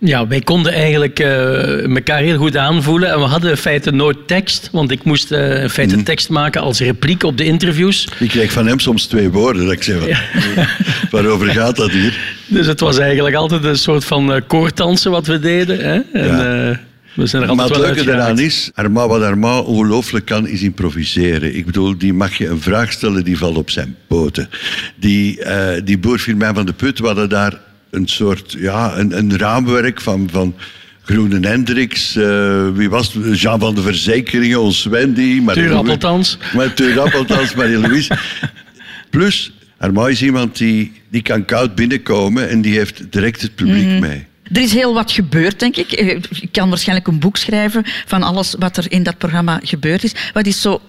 Ja, 0.00 0.26
wij 0.26 0.40
konden 0.40 0.72
eigenlijk 0.72 1.18
eh, 1.18 1.84
elkaar 1.94 2.18
heel 2.20 2.36
goed 2.36 2.56
aanvoelen. 2.56 3.10
En 3.12 3.18
we 3.18 3.24
hadden 3.24 3.50
in 3.50 3.56
feite 3.56 3.90
nooit 3.90 4.16
tekst. 4.26 4.68
Want 4.72 4.90
ik 4.90 5.04
moest 5.04 5.32
eh, 5.32 5.62
in 5.62 5.70
feite 5.70 6.02
tekst 6.02 6.28
maken 6.28 6.60
als 6.60 6.80
repliek 6.80 7.22
op 7.22 7.36
de 7.36 7.44
interviews. 7.44 8.08
Ik 8.18 8.28
kreeg 8.28 8.52
van 8.52 8.66
hem 8.66 8.78
soms 8.80 9.06
twee 9.06 9.30
woorden. 9.30 9.64
Dat 9.64 9.72
ik 9.72 9.82
zei, 9.82 9.98
wat- 9.98 10.66
waarover 11.10 11.46
gaat 11.48 11.76
dat 11.76 11.90
hier? 11.90 12.18
Dus 12.46 12.66
het 12.66 12.80
was 12.80 12.98
eigenlijk 12.98 13.36
altijd 13.36 13.64
een 13.64 13.78
soort 13.78 14.04
van 14.04 14.32
eh 14.32 14.40
koordansen 14.46 15.10
wat 15.10 15.26
we 15.26 15.38
deden. 15.38 15.78
Hè? 15.84 16.00
En, 16.12 16.26
Ja. 16.26 16.80
we 17.14 17.26
zijn 17.26 17.42
er 17.42 17.54
Maar 17.54 17.68
het 17.68 17.76
leuke 17.76 18.04
daaraan 18.04 18.38
is, 18.38 18.70
Armand, 18.74 19.10
wat 19.10 19.22
Armand 19.22 19.66
ongelooflijk 19.66 20.24
kan, 20.24 20.46
is 20.48 20.62
improviseren. 20.62 21.56
Ik 21.56 21.66
bedoel, 21.66 21.98
die 21.98 22.12
mag 22.12 22.38
je 22.38 22.48
een 22.48 22.60
vraag 22.60 22.92
stellen, 22.92 23.24
die 23.24 23.38
valt 23.38 23.56
op 23.56 23.70
zijn 23.70 23.96
poten. 24.06 24.48
Die, 24.96 25.40
die 25.84 25.98
boer 25.98 26.18
Firmin 26.18 26.54
van 26.54 26.66
de 26.66 26.72
Put, 26.72 26.98
we 26.98 27.06
hadden 27.06 27.28
daar 27.28 27.66
een 27.90 28.08
soort, 28.08 28.54
ja, 28.58 28.96
een, 28.98 29.18
een 29.18 29.36
raamwerk 29.38 30.00
van... 30.00 30.28
van 30.32 30.54
Groene 31.02 31.48
Hendricks, 31.48 32.16
eh, 32.16 32.68
wie 32.74 32.90
was 32.90 33.12
het? 33.12 33.40
Jean 33.40 33.60
van 33.60 33.74
de 33.74 33.82
Verzekeringen, 33.82 34.60
ons 34.60 34.84
Wendy. 34.84 35.44
Tuur 35.52 35.74
Appeltans. 35.74 36.38
Maar 36.54 36.74
Tuur 36.74 37.00
Appeltans, 37.00 37.54
Marie-Louise. 37.54 38.18
Plus, 39.10 39.52
Armand 39.78 40.08
is 40.08 40.22
iemand 40.22 40.56
die, 40.58 40.92
die 41.10 41.22
kan 41.22 41.44
koud 41.44 41.74
binnenkomen 41.74 42.48
en 42.48 42.60
die 42.60 42.74
heeft 42.78 43.12
direct 43.12 43.42
het 43.42 43.54
publiek 43.54 43.86
Mhm. 43.86 44.00
mee. 44.00 44.26
Er 44.52 44.62
is 44.62 44.72
heel 44.72 44.94
wat 44.94 45.12
gebeurd, 45.12 45.58
denk 45.58 45.76
ik. 45.76 45.92
Eh, 45.92 46.08
Ik 46.40 46.48
kan 46.52 46.68
waarschijnlijk 46.68 47.08
een 47.08 47.18
boek 47.18 47.36
schrijven 47.36 47.82
van 48.06 48.22
alles 48.22 48.54
wat 48.58 48.76
er 48.76 48.84
in 48.88 49.02
dat 49.02 49.18
programma 49.18 49.60
gebeurd 49.62 50.04
is. 50.04 50.12
Wat 50.32 50.46
is 50.46 50.60
zo 50.60 50.80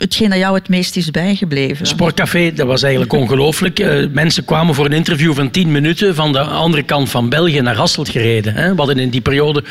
hetgeen 0.00 0.30
dat 0.30 0.38
jou 0.38 0.54
het 0.54 0.68
meest 0.68 0.96
is 0.96 1.10
bijgebleven? 1.10 1.86
Sportcafé, 1.86 2.52
dat 2.52 2.66
was 2.66 2.82
eigenlijk 2.82 3.12
ongelooflijk. 3.12 3.78
Eh, 3.78 4.06
mensen 4.12 4.44
kwamen 4.44 4.74
voor 4.74 4.84
een 4.84 4.92
interview 4.92 5.34
van 5.34 5.50
10 5.50 5.72
minuten 5.72 6.14
van 6.14 6.32
de 6.32 6.40
andere 6.40 6.82
kant 6.82 7.10
van 7.10 7.28
België 7.28 7.60
naar 7.60 7.76
Hasselt 7.76 8.08
gereden. 8.08 8.54
Hè. 8.54 8.94
In 8.94 9.10
die 9.10 9.20
periode 9.20 9.64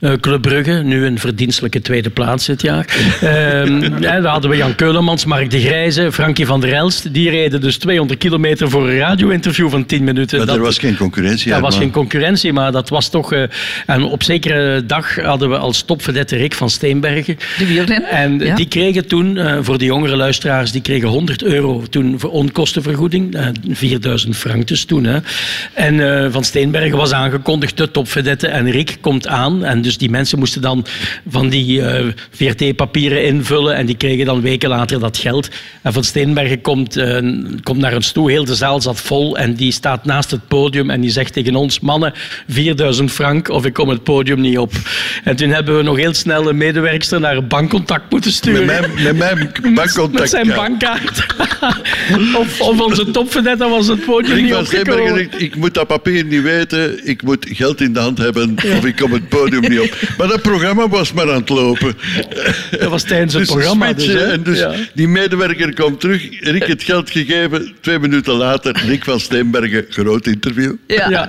eh, 0.00 0.12
Club 0.20 0.42
Brugge, 0.42 0.72
nu 0.72 1.04
een 1.06 1.18
verdienstelijke 1.18 1.80
tweede 1.82 2.10
plaats 2.10 2.46
dit 2.46 2.62
jaar. 2.62 2.86
Ehm, 3.20 3.82
ja, 4.02 4.10
daar 4.20 4.24
hadden 4.32 4.50
we 4.50 4.56
Jan 4.56 4.74
Keulemans, 4.74 5.24
Mark 5.24 5.50
de 5.50 5.60
Grijze, 5.60 6.12
Frankie 6.12 6.46
van 6.46 6.60
der 6.60 6.72
Elst. 6.72 7.14
Die 7.14 7.30
reden 7.30 7.60
dus 7.60 7.76
200 7.78 8.18
kilometer 8.18 8.70
voor 8.70 8.88
een 8.88 8.98
radio-interview 8.98 9.70
van 9.70 9.86
10 9.86 10.04
minuten. 10.04 10.38
Maar 10.38 10.46
Dat- 10.46 10.56
er 10.56 10.62
was 10.62 10.78
geen 10.78 10.96
concurrentie. 10.96 11.52
er 11.52 11.60
was 11.60 11.76
geen 11.76 11.90
concurrentie, 11.90 12.52
maar 12.52 12.72
dat 12.72 12.88
was 12.88 13.08
toch... 13.08 13.32
eh, 13.32 13.42
en 13.86 14.02
op 14.02 14.22
zekere 14.22 14.86
dag 14.86 15.14
hadden 15.16 15.50
we 15.50 15.56
als 15.58 15.82
topverdette 15.82 16.36
Rick 16.36 16.54
van 16.54 16.70
Steenbergen. 16.70 17.38
De 17.58 17.66
wielrenner, 17.66 18.08
En 18.08 18.38
ja. 18.38 18.54
die 18.54 18.68
kregen 18.68 19.06
toen, 19.06 19.36
eh, 19.38 19.58
voor 19.60 19.78
de 19.78 19.84
jongere 19.84 20.16
luisteraars, 20.16 20.72
die 20.72 20.82
kregen 20.82 21.08
100 21.08 21.42
euro 21.42 21.82
toen 21.90 22.14
voor 22.20 22.30
onkostenvergoeding. 22.30 23.34
eh, 23.34 23.46
4000 23.70 24.36
frank 24.36 24.66
dus 24.68 24.84
toen. 24.84 25.04
Hè. 25.04 25.18
En 25.74 26.24
eh, 26.24 26.32
Van 26.32 26.44
Steenbergen 26.44 26.96
was 26.96 27.12
aangekondigd, 27.12 27.76
de 27.76 27.90
topverdette. 27.90 28.46
En 28.46 28.70
Rick 28.70 28.96
komt 29.00 29.26
aan. 29.26 29.64
En 29.64 29.82
dus 29.82 29.89
die 29.98 30.10
mensen 30.10 30.38
moesten 30.38 30.62
dan 30.62 30.86
van 31.28 31.48
die 31.48 31.82
eh, 31.82 32.06
VRT-papieren 32.30 33.24
invullen. 33.24 33.74
En 33.74 33.86
die 33.86 33.96
kregen 33.96 34.24
dan 34.26 34.40
weken 34.40 34.68
later 34.68 35.00
dat 35.00 35.16
geld. 35.16 35.48
En 35.82 35.92
Van 35.92 36.04
Steenbergen 36.04 36.60
komt, 36.60 36.96
eh, 36.96 37.18
komt 37.62 37.78
naar 37.78 37.94
ons 37.94 38.12
toe. 38.12 38.30
Heel 38.30 38.44
de 38.44 38.54
zaal 38.54 38.80
zat 38.80 39.00
vol. 39.00 39.38
En 39.38 39.54
die 39.54 39.72
staat 39.72 40.04
naast 40.04 40.30
het 40.30 40.48
podium. 40.48 40.90
En 40.90 41.00
die 41.00 41.10
zegt 41.10 41.32
tegen 41.32 41.54
ons, 41.54 41.80
mannen, 41.80 42.12
4000 42.48 43.10
frank 43.10 43.48
of 43.48 43.64
ik 43.64 43.72
kom 43.72 43.88
het 43.88 44.02
podium 44.02 44.40
niet 44.40 44.58
op. 44.58 44.72
En 45.24 45.36
toen 45.36 45.50
hebben 45.50 45.76
we 45.76 45.82
nog 45.82 45.96
heel 45.96 46.14
snel 46.14 46.48
een 46.48 46.56
medewerkster 46.56 47.20
naar 47.20 47.36
een 47.36 47.48
bankcontact 47.48 48.10
moeten 48.10 48.32
sturen. 48.32 48.66
Met 48.66 48.80
mijn, 48.80 49.02
met 49.02 49.16
mijn 49.16 49.50
bankcontact. 49.74 50.20
Met 50.20 50.30
zijn 50.30 50.48
bankkaart. 50.48 51.26
of, 52.40 52.60
of 52.60 52.80
onze 52.80 53.10
topverdette 53.10 53.68
was 53.68 53.86
het 53.86 54.04
podium 54.04 54.34
Rick 54.34 54.44
niet 54.44 54.52
van 54.52 54.66
Steenbergen 54.66 55.12
opgekomen. 55.12 55.40
ik 55.40 55.56
moet 55.56 55.74
dat 55.74 55.86
papier 55.86 56.24
niet 56.24 56.42
weten, 56.42 57.06
ik 57.06 57.22
moet 57.22 57.46
geld 57.50 57.80
in 57.80 57.92
de 57.92 58.00
hand 58.00 58.18
hebben 58.18 58.56
of 58.76 58.84
ik 58.84 58.96
kom 58.96 59.12
het 59.12 59.28
podium 59.28 59.60
niet 59.60 59.79
op. 59.82 59.98
Maar 60.18 60.28
dat 60.28 60.42
programma 60.42 60.88
was 60.88 61.12
maar 61.12 61.28
aan 61.32 61.40
het 61.40 61.48
lopen. 61.48 61.94
Dat 62.70 62.90
was 62.90 63.02
tijdens 63.02 63.32
het 63.32 63.42
Dus 63.42 63.50
programma. 63.52 63.92
dus, 63.92 64.06
hè. 64.06 64.24
en 64.32 64.42
dus 64.42 64.58
Ja. 64.58 64.74
die 64.94 65.08
medewerker 65.08 65.74
komt 65.74 66.00
terug, 66.00 66.40
Rick 66.40 66.66
het 66.66 66.82
geld 66.82 67.10
gegeven, 67.10 67.72
twee 67.80 67.98
minuten 67.98 68.34
later, 68.34 68.82
Rick 68.86 69.04
van 69.04 69.20
Steenbergen, 69.20 69.86
groot 69.88 70.26
interview. 70.26 70.72
Ja, 70.86 71.28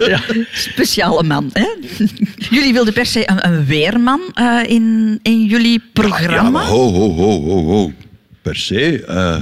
speciale 0.54 1.24
man. 1.24 1.50
Hè? 1.54 1.68
Jullie 2.56 2.74
wilden 2.74 2.94
per 2.94 3.06
se 3.06 3.30
een, 3.30 3.48
een 3.48 3.66
weerman 3.66 4.22
eh, 4.34 4.60
in, 4.68 5.20
in 5.22 5.46
jullie 5.46 5.82
programma. 5.94 6.62
Ja, 6.62 6.68
ho, 6.68 6.92
ho, 6.92 7.10
ho, 7.14 7.42
ho, 7.42 7.64
ho. 7.66 7.92
Per 8.42 8.56
se. 8.56 9.04
eh, 9.08 9.38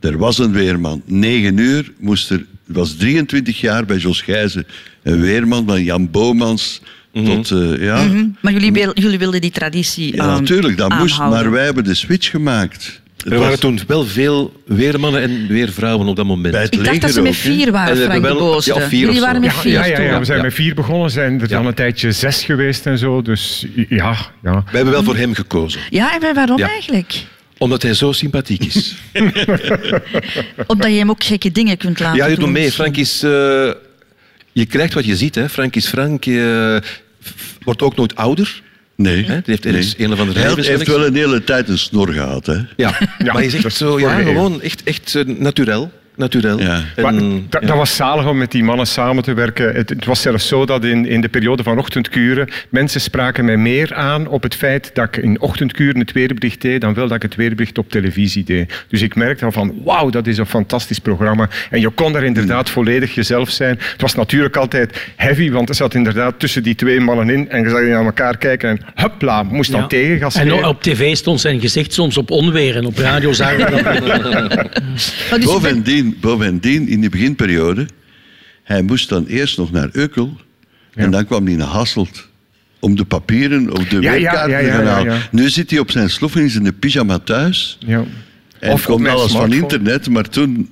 er 0.00 0.18
was 0.18 0.38
een 0.38 0.52
weerman. 0.52 1.02
Negen 1.06 1.56
uur 1.58 1.92
moest 1.98 2.30
er... 2.30 2.44
Het 2.66 2.76
was 2.76 2.96
23 2.96 3.60
jaar 3.60 3.84
bij 3.84 3.96
Jos 3.96 4.20
Gijzen. 4.20 4.66
Een 5.02 5.20
weerman 5.20 5.66
van 5.66 5.82
Jan 5.84 6.10
Bomans 6.10 6.80
tot... 7.14 7.50
eh, 7.50 7.82
ja. 7.82 8.02
Mhm. 8.04 8.24
Maar 8.40 8.52
jullie, 8.52 8.72
wil- 8.72 8.92
jullie 8.94 9.18
wilden 9.18 9.40
die 9.40 9.50
traditie 9.50 10.16
ja, 10.16 10.22
ehm, 10.22 10.32
natuurlijk, 10.32 10.76
dat 10.76 10.98
moest. 10.98 11.18
Maar 11.18 11.50
wij 11.50 11.64
hebben 11.64 11.84
de 11.84 11.94
switch 11.94 12.30
gemaakt. 12.30 13.02
Het 13.24 13.32
Er 13.32 13.38
waren 13.38 13.60
toen 13.60 13.80
wel 13.86 14.04
veel 14.06 14.62
weermannen 14.66 15.22
en 15.22 15.46
weervrouwen 15.46 16.06
op 16.06 16.16
dat 16.16 16.24
moment. 16.26 16.52
Bij 16.52 16.62
het 16.62 16.74
Ik 16.74 16.84
dacht 16.84 17.00
dat 17.00 17.10
ze 17.12 17.22
met 17.22 17.36
vier 17.36 17.72
waren, 17.72 17.88
En 17.92 17.96
we 17.98 18.04
Frank 18.04 18.20
de 18.22 18.26
hebben 18.28 18.44
wel- 18.44 18.52
Boosde. 18.54 18.74
ja, 18.74 18.80
vier 18.80 18.86
of 18.88 18.90
Jullie 18.98 19.14
zo. 19.14 19.20
waren 19.20 19.40
met 19.40 19.52
vier 19.54 19.72
Ja, 19.72 19.84
ja, 19.84 20.00
ja, 20.00 20.18
we 20.18 20.24
zijn 20.24 20.38
Ja. 20.38 20.44
met 20.44 20.54
vier 20.54 20.74
begonnen, 20.74 21.10
zijn 21.10 21.40
er 21.40 21.48
dan 21.48 21.66
een 21.66 21.74
tijdje 21.74 22.12
zes 22.12 22.42
geweest 22.44 22.86
en 22.86 22.98
zo. 22.98 23.22
Dus 23.22 23.66
ja, 23.88 24.16
ja. 24.42 24.52
Wij 24.52 24.62
hebben 24.72 24.92
wel 24.92 25.02
voor 25.02 25.16
hem 25.16 25.34
gekozen. 25.34 25.80
Ja, 25.90 26.20
en 26.20 26.34
waarom 26.34 26.58
Ja. 26.58 26.68
eigenlijk? 26.68 27.24
Omdat 27.58 27.82
hij 27.82 27.94
zo 27.94 28.12
sympathiek 28.12 28.64
is. 28.64 28.94
Omdat 30.66 30.90
je 30.90 30.96
hem 30.98 31.10
ook 31.10 31.24
gekke 31.24 31.50
dingen 31.52 31.76
kunt 31.76 32.00
laten 32.00 32.16
ja, 32.18 32.26
je 32.26 32.34
doen. 32.34 32.44
doet 32.44 32.52
mee. 32.52 32.72
Frank 32.72 32.96
is... 32.96 33.22
eh, 33.22 33.30
je 34.52 34.66
krijgt 34.66 34.94
wat 34.94 35.04
je 35.04 35.16
ziet. 35.16 35.34
Hè. 35.34 35.48
Frank 35.48 35.76
is 35.76 35.86
Frank. 35.86 36.26
eh, 36.26 36.76
wordt 37.60 37.82
ook 37.82 37.96
nooit 37.96 38.16
ouder. 38.16 38.62
Nee. 38.96 39.24
Hè. 39.24 39.40
Die 39.40 39.58
heeft 39.60 39.64
nee. 39.64 40.06
een 40.06 40.12
of 40.12 40.18
andere 40.18 40.38
Hij 40.38 40.46
rijbewijs 40.46 40.76
heeft 40.76 40.86
wel 40.86 41.06
een 41.06 41.14
hele 41.14 41.44
tijd 41.44 41.68
een 41.68 41.78
snor 41.78 42.08
gehad. 42.08 42.46
Hè? 42.46 42.58
Ja, 42.76 42.98
maar 43.18 43.42
je 43.42 43.50
zegt 43.50 43.76
zo, 43.76 43.98
ja, 43.98 44.22
gewoon 44.22 44.62
echt, 44.62 44.82
echt 44.82 45.14
eh, 45.14 45.24
naturel. 45.24 45.92
Naturel. 46.16 46.58
Ja. 46.60 46.82
En, 46.96 47.46
dat, 47.48 47.60
ja. 47.60 47.66
dat 47.66 47.76
was 47.76 47.96
zalig 47.96 48.26
om 48.26 48.38
met 48.38 48.50
die 48.50 48.64
mannen 48.64 48.86
samen 48.86 49.22
te 49.22 49.34
werken. 49.34 49.74
Het, 49.74 49.88
het 49.88 50.04
was 50.04 50.20
zelfs 50.20 50.48
zo 50.48 50.66
dat 50.66 50.84
in, 50.84 51.06
in 51.06 51.20
de 51.20 51.28
periode 51.28 51.62
van 51.62 51.78
ochtendkuren 51.78 52.48
mensen 52.68 53.00
spraken 53.00 53.44
mij 53.44 53.56
meer 53.56 53.94
aan 53.94 54.26
op 54.26 54.42
het 54.42 54.54
feit 54.54 54.90
dat 54.94 55.04
ik 55.04 55.16
in 55.16 55.40
ochtendkuren 55.40 56.00
het 56.00 56.12
weerbericht 56.12 56.60
deed 56.60 56.80
dan 56.80 56.94
wel 56.94 57.06
dat 57.06 57.16
ik 57.16 57.22
het 57.22 57.34
weerbericht 57.34 57.78
op 57.78 57.90
televisie 57.90 58.44
deed. 58.44 58.84
Dus 58.88 59.02
ik 59.02 59.14
merkte 59.14 59.44
al 59.44 59.52
van, 59.52 59.74
wauw, 59.84 60.10
dat 60.10 60.26
is 60.26 60.38
een 60.38 60.46
fantastisch 60.46 60.98
programma. 60.98 61.48
En 61.70 61.80
je 61.80 61.90
kon 61.90 62.12
daar 62.12 62.24
inderdaad 62.24 62.70
volledig 62.70 63.14
jezelf 63.14 63.50
zijn. 63.50 63.78
Het 63.78 64.00
was 64.00 64.14
natuurlijk 64.14 64.56
altijd 64.56 65.12
heavy, 65.16 65.50
want 65.50 65.68
er 65.68 65.74
zat 65.74 65.94
inderdaad 65.94 66.38
tussen 66.38 66.62
die 66.62 66.74
twee 66.74 67.00
mannen 67.00 67.30
in 67.30 67.50
en 67.50 67.62
je 67.62 67.68
zag 67.68 67.80
je 67.80 67.86
naar 67.86 68.04
elkaar 68.04 68.36
kijken 68.36 68.68
en 68.68 68.80
hupla, 68.94 69.42
moest 69.42 69.70
dan 69.70 69.80
Ja. 69.80 69.86
tegengas 69.86 70.34
En 70.34 70.64
op 70.64 70.82
tv 70.82 71.16
stond 71.16 71.40
zijn 71.40 71.60
gezicht 71.60 71.92
soms 71.92 72.16
op 72.16 72.30
onweer 72.30 72.76
en 72.76 72.86
op 72.86 72.98
radio 72.98 73.32
zagen 73.32 73.82
we 73.82 73.82
dat. 75.30 75.44
Bovendien, 75.44 76.03
bovendien, 76.20 76.88
in 76.88 77.00
die 77.00 77.10
beginperiode, 77.10 77.86
hij 78.62 78.82
moest 78.82 79.08
dan 79.08 79.26
eerst 79.26 79.58
nog 79.58 79.72
naar 79.72 79.88
Ukkel 79.92 80.36
en 80.94 81.10
dan 81.10 81.26
kwam 81.26 81.46
hij 81.46 81.56
naar 81.56 81.66
Hasselt 81.66 82.28
om 82.80 82.96
de 82.96 83.04
papieren 83.04 83.72
of 83.72 83.88
de 83.88 84.00
Ja, 84.00 84.12
ja, 84.12 84.46
te 84.46 84.66
gaan 84.70 84.86
halen. 84.86 85.20
Nu 85.30 85.48
zit 85.48 85.70
hij 85.70 85.78
op 85.78 85.90
zijn 85.90 86.10
sloffen 86.10 86.40
in 86.40 86.50
zijn 86.50 86.78
pyjama 86.78 87.18
thuis 87.18 87.78
Ja. 87.86 88.04
en 88.58 88.72
Of 88.72 88.84
komt 88.84 89.08
alles 89.08 89.32
van 89.32 89.52
internet, 89.52 90.08
maar 90.08 90.28
toen, 90.28 90.68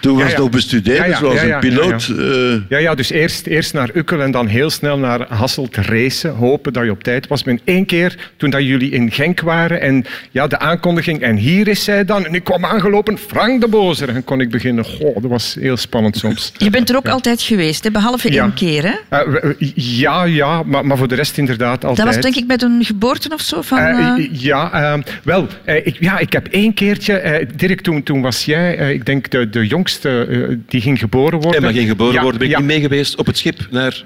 toen 0.00 0.16
was 0.16 0.32
het 0.32 0.86
ja. 0.86 0.96
nog 0.96 1.06
ja, 1.06 1.18
zoals 1.18 1.34
ja, 1.34 1.46
ja, 1.46 1.54
een 1.54 1.60
piloot. 1.60 2.04
ja, 2.04 2.14
eh, 2.14 2.60
Ja, 2.68 2.78
ja, 2.78 2.94
dus 2.94 3.10
eerst, 3.10 3.46
eerst 3.46 3.72
naar 3.72 3.90
Ukkel 3.94 4.20
en 4.20 4.30
dan 4.30 4.46
heel 4.46 4.70
snel 4.70 4.98
naar 4.98 5.26
Hasselt 5.28 5.76
racen. 5.76 6.30
Hopen 6.30 6.72
dat 6.72 6.84
je 6.84 6.90
op 6.90 7.02
tijd 7.02 7.26
was. 7.26 7.44
Maar 7.44 7.58
één 7.64 7.86
keer 7.86 8.30
toen 8.36 8.50
dat 8.50 8.62
jullie 8.62 8.90
in 8.90 9.10
Genk 9.10 9.40
waren 9.40 9.80
en 9.80 10.04
ja, 10.30 10.46
de 10.46 10.58
aankondiging. 10.58 11.20
En 11.20 11.36
hier 11.36 11.68
is 11.68 11.84
zij 11.84 12.04
dan. 12.04 12.26
En 12.26 12.34
ik 12.34 12.44
kwam 12.44 12.64
aangelopen, 12.64 13.18
Frank 13.18 13.60
de 13.60 13.68
Bozer. 13.68 14.08
En 14.08 14.24
kon 14.24 14.40
ik 14.40 14.50
beginnen. 14.50 14.84
Goh, 14.84 15.14
dat 15.14 15.30
was 15.30 15.56
heel 15.60 15.76
spannend 15.76 16.16
soms. 16.16 16.52
Je 16.56 16.70
bent 16.70 16.90
er 16.90 16.96
ook 16.96 17.08
altijd 17.08 17.42
geweest, 17.42 17.84
hè? 17.84 17.90
behalve 17.90 18.32
Ja. 18.32 18.42
één 18.42 18.54
keer. 18.54 18.82
Hè? 18.82 19.18
Eh, 19.18 19.54
ja, 19.74 20.24
ja, 20.24 20.62
maar, 20.62 20.86
maar 20.86 20.96
voor 20.96 21.08
de 21.08 21.14
rest 21.14 21.38
inderdaad 21.38 21.84
altijd. 21.84 22.06
Dat 22.06 22.14
was 22.14 22.24
denk 22.24 22.36
ik 22.36 22.46
met 22.46 22.62
een 22.62 22.84
geboorte 22.84 23.28
of 23.32 23.40
zo 23.40 23.62
van... 23.62 23.78
Eh, 23.78 24.28
ja, 24.32 24.98
wel, 25.22 25.46
ik, 25.64 25.96
ja, 26.00 26.18
ik 26.18 26.32
heb 26.32 26.46
één 26.46 26.74
keertje, 26.74 27.12
eh, 27.12 27.46
Dirk, 27.56 27.80
toen, 27.80 28.02
toen 28.02 28.20
was 28.20 28.44
jij, 28.44 28.76
eh, 28.76 28.90
ik 28.90 29.06
denk 29.06 29.30
de, 29.30 29.50
de 29.50 29.66
jongste, 29.68 30.26
eh, 30.26 30.56
die 30.68 30.80
ging 30.80 30.98
geboren 30.98 31.40
worden. 31.40 31.56
En 31.56 31.62
maar 31.62 31.72
geen 31.72 31.86
geboren 31.86 32.14
Ja, 32.14 32.22
worden, 32.22 32.38
ben 32.38 32.48
ik 32.48 32.54
ja. 32.54 32.60
niet 32.60 32.68
mee 32.68 32.80
geweest 32.80 33.16
op 33.16 33.26
het 33.26 33.36
schip 33.36 33.66
naar 33.70 34.02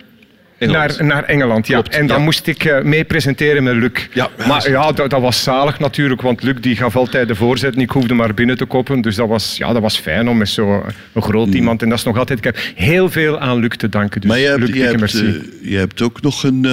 Engeland. 0.58 0.98
Naar, 0.98 1.06
naar 1.06 1.24
Engeland, 1.24 1.66
ja. 1.66 1.72
Klopt, 1.80 1.94
en 1.94 2.06
dan 2.06 2.18
ja. 2.18 2.24
moest 2.24 2.46
ik 2.46 2.64
eh, 2.64 2.82
mee 2.82 3.04
presenteren 3.04 3.62
met 3.62 3.74
Luc. 3.74 4.08
Ja, 4.12 4.28
maar 4.46 4.70
ja, 4.70 4.92
dat, 4.92 5.10
dat 5.10 5.20
was 5.20 5.42
zalig 5.42 5.78
natuurlijk, 5.78 6.20
want 6.20 6.42
Luc 6.42 6.54
die 6.60 6.76
gaf 6.76 6.96
altijd 6.96 7.28
de 7.28 7.34
voorzet 7.34 7.74
en 7.74 7.80
ik 7.80 7.90
hoefde 7.90 8.14
maar 8.14 8.34
binnen 8.34 8.56
te 8.56 8.64
koppen. 8.64 9.00
Dus 9.00 9.16
dat 9.16 9.28
was, 9.28 9.56
ja, 9.56 9.72
dat 9.72 9.82
was 9.82 9.98
fijn 9.98 10.28
om 10.28 10.36
met 10.36 10.48
zo'n 10.48 10.82
een 11.12 11.22
groot 11.22 11.54
iemand... 11.54 11.82
En 11.82 11.88
dat 11.88 11.98
is 11.98 12.04
nog 12.04 12.18
altijd... 12.18 12.38
Ik 12.38 12.44
heb 12.44 12.58
heel 12.74 13.10
veel 13.10 13.38
aan 13.38 13.58
Luc 13.58 13.76
te 13.76 13.88
danken. 13.88 14.20
Dus 14.20 14.30
maar 14.30 14.38
je 14.38 14.58
Luc, 14.58 14.58
hebt, 14.58 14.74
je, 14.74 14.84
hebt, 14.84 15.14
eh, 15.14 15.70
je 15.70 15.76
hebt 15.76 16.02
ook 16.02 16.22
nog 16.22 16.42
een... 16.42 16.66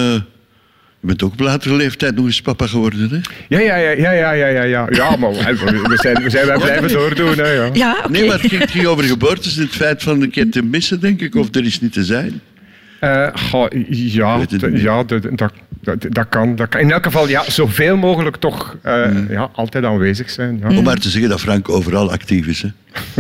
je 1.02 1.08
bent 1.08 1.24
ook 1.24 1.32
op 1.32 1.40
latere 1.40 1.76
leeftijd 1.76 2.16
nog 2.16 2.26
eens 2.26 2.42
papa 2.42 2.68
geworden, 2.68 3.10
hè? 3.10 3.20
Ja, 3.48 3.60
ja, 3.60 3.76
ja, 3.76 3.92
ja, 3.92 4.12
ja, 4.12 4.32
ja, 4.32 4.48
ja, 4.48 4.64
ja. 4.64 4.88
Ja, 4.90 5.16
maar 5.16 5.32
we, 5.32 5.98
zijn, 6.02 6.24
we 6.24 6.30
zijn 6.30 6.46
wij 6.46 6.58
blijven 6.58 6.88
doordoen, 6.88 7.38
hè, 7.38 7.52
ja. 7.52 7.70
Ja, 7.74 7.96
oké. 8.00 8.12
Nee, 8.12 8.26
maar 8.26 8.40
het 8.42 8.50
ging, 8.50 8.62
het 8.62 8.72
ging 8.72 8.86
over 8.86 9.04
geboortes 9.04 9.58
en 9.58 9.64
het 9.64 9.72
feit 9.72 10.04
van 10.04 10.22
een 10.22 10.30
keer 10.30 10.50
te 10.50 10.62
missen, 10.62 11.00
denk 11.00 11.22
ik, 11.22 11.36
of 11.36 11.56
er 11.56 11.66
is 11.66 11.80
niet 11.82 11.94
te 11.94 12.04
zijn. 12.04 12.42
Eh, 13.00 13.28
goh, 13.34 13.68
ja, 13.90 14.40
ja 14.74 15.04
dat, 15.04 15.22
dat, 15.32 15.54
dat, 16.10 16.30
kan, 16.30 16.56
dat 16.56 16.70
kan. 16.70 16.82
In 16.82 16.92
elk 16.92 17.04
geval, 17.04 17.28
ja, 17.28 17.44
zoveel 17.50 17.98
mogelijk 17.98 18.36
toch 18.36 18.76
eh, 18.82 19.30
ja, 19.30 19.50
altijd 19.54 19.84
aanwezig 19.84 20.30
zijn. 20.30 20.60
Ja. 20.62 20.78
Om 20.78 20.84
maar 20.84 20.98
te 20.98 21.10
zeggen 21.10 21.30
dat 21.30 21.40
Frank 21.40 21.70
overal 21.70 22.12
actief 22.12 22.48
is, 22.48 22.62
hè? 22.62 22.70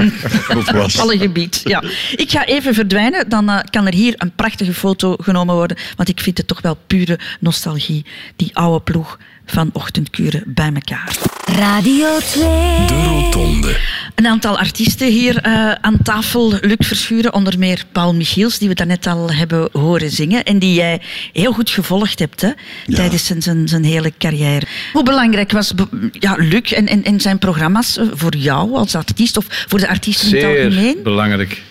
of 0.57 0.71
was. 0.71 0.99
alle 0.99 1.17
gebied. 1.17 1.61
Ja. 1.63 1.83
Ik 2.15 2.31
ga 2.31 2.45
even 2.45 2.73
verdwijnen, 2.73 3.29
dan 3.29 3.49
eh, 3.49 3.59
kan 3.69 3.87
er 3.87 3.93
hier 3.93 4.13
een 4.17 4.31
prachtige 4.35 4.73
foto 4.73 5.15
genomen 5.21 5.55
worden. 5.55 5.77
Want 5.95 6.09
ik 6.09 6.19
vind 6.19 6.37
het 6.37 6.47
toch 6.47 6.61
wel 6.61 6.77
pure 6.87 7.19
nostalgie, 7.39 8.05
die 8.35 8.55
oude 8.55 8.83
ploeg 8.83 9.17
van 9.49 9.69
ochtendkuren 9.73 10.43
bij 10.45 10.71
elkaar. 10.73 11.17
Radio 11.45 12.17
2. 12.19 12.43
De 12.87 13.03
Rotonde. 13.07 13.77
Een 14.15 14.27
aantal 14.27 14.57
artiesten 14.57 15.07
hier 15.07 15.37
eh, 15.37 15.71
aan 15.71 15.97
tafel. 16.03 16.53
Luc 16.61 16.75
Verschuren, 16.79 17.33
onder 17.33 17.59
meer 17.59 17.83
Paul 17.91 18.15
Michiels, 18.15 18.57
die 18.57 18.67
we 18.67 18.75
daarnet 18.75 19.07
al 19.07 19.31
hebben 19.31 19.69
horen 19.71 20.09
zingen. 20.09 20.43
En 20.43 20.59
die 20.59 20.73
jij 20.73 21.01
heel 21.33 21.51
goed 21.51 21.69
gevolgd 21.69 22.19
hebt 22.19 22.41
hè, 22.41 22.49
tijdens 22.85 23.25
zijn, 23.25 23.41
zijn, 23.41 23.67
zijn 23.67 23.83
hele 23.83 24.13
carrière. 24.17 24.65
Hoe 24.93 25.03
belangrijk 25.03 25.51
was 25.51 25.73
ja, 26.11 26.35
Luc 26.37 26.71
en, 26.71 26.87
en, 26.87 27.03
en 27.03 27.19
zijn 27.19 27.37
programma's 27.37 27.97
eh, 27.97 28.05
voor 28.13 28.35
jou 28.35 28.73
als 28.73 28.95
artiest 28.95 29.37
of 29.37 29.45
voor 29.49 29.79
de 29.79 29.87
artiesten 29.87 30.27
in 30.27 30.35
het 30.35 30.43
Zeer 30.43 30.65
algemeen? 30.65 31.03
belangrijk. 31.03 31.61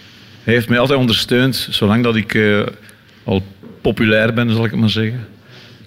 Hij 0.45 0.55
heeft 0.55 0.69
mij 0.69 0.79
altijd 0.79 0.99
ondersteund, 0.99 1.69
zolang 1.71 2.03
dat 2.05 2.17
ik 2.17 2.35
eh, 2.35 2.61
al 3.25 3.43
populair 3.83 4.35
ben, 4.35 4.51
zal 4.51 4.65
ik 4.65 4.71
het 4.71 4.81
maar 4.81 4.91
zeggen. 4.91 5.27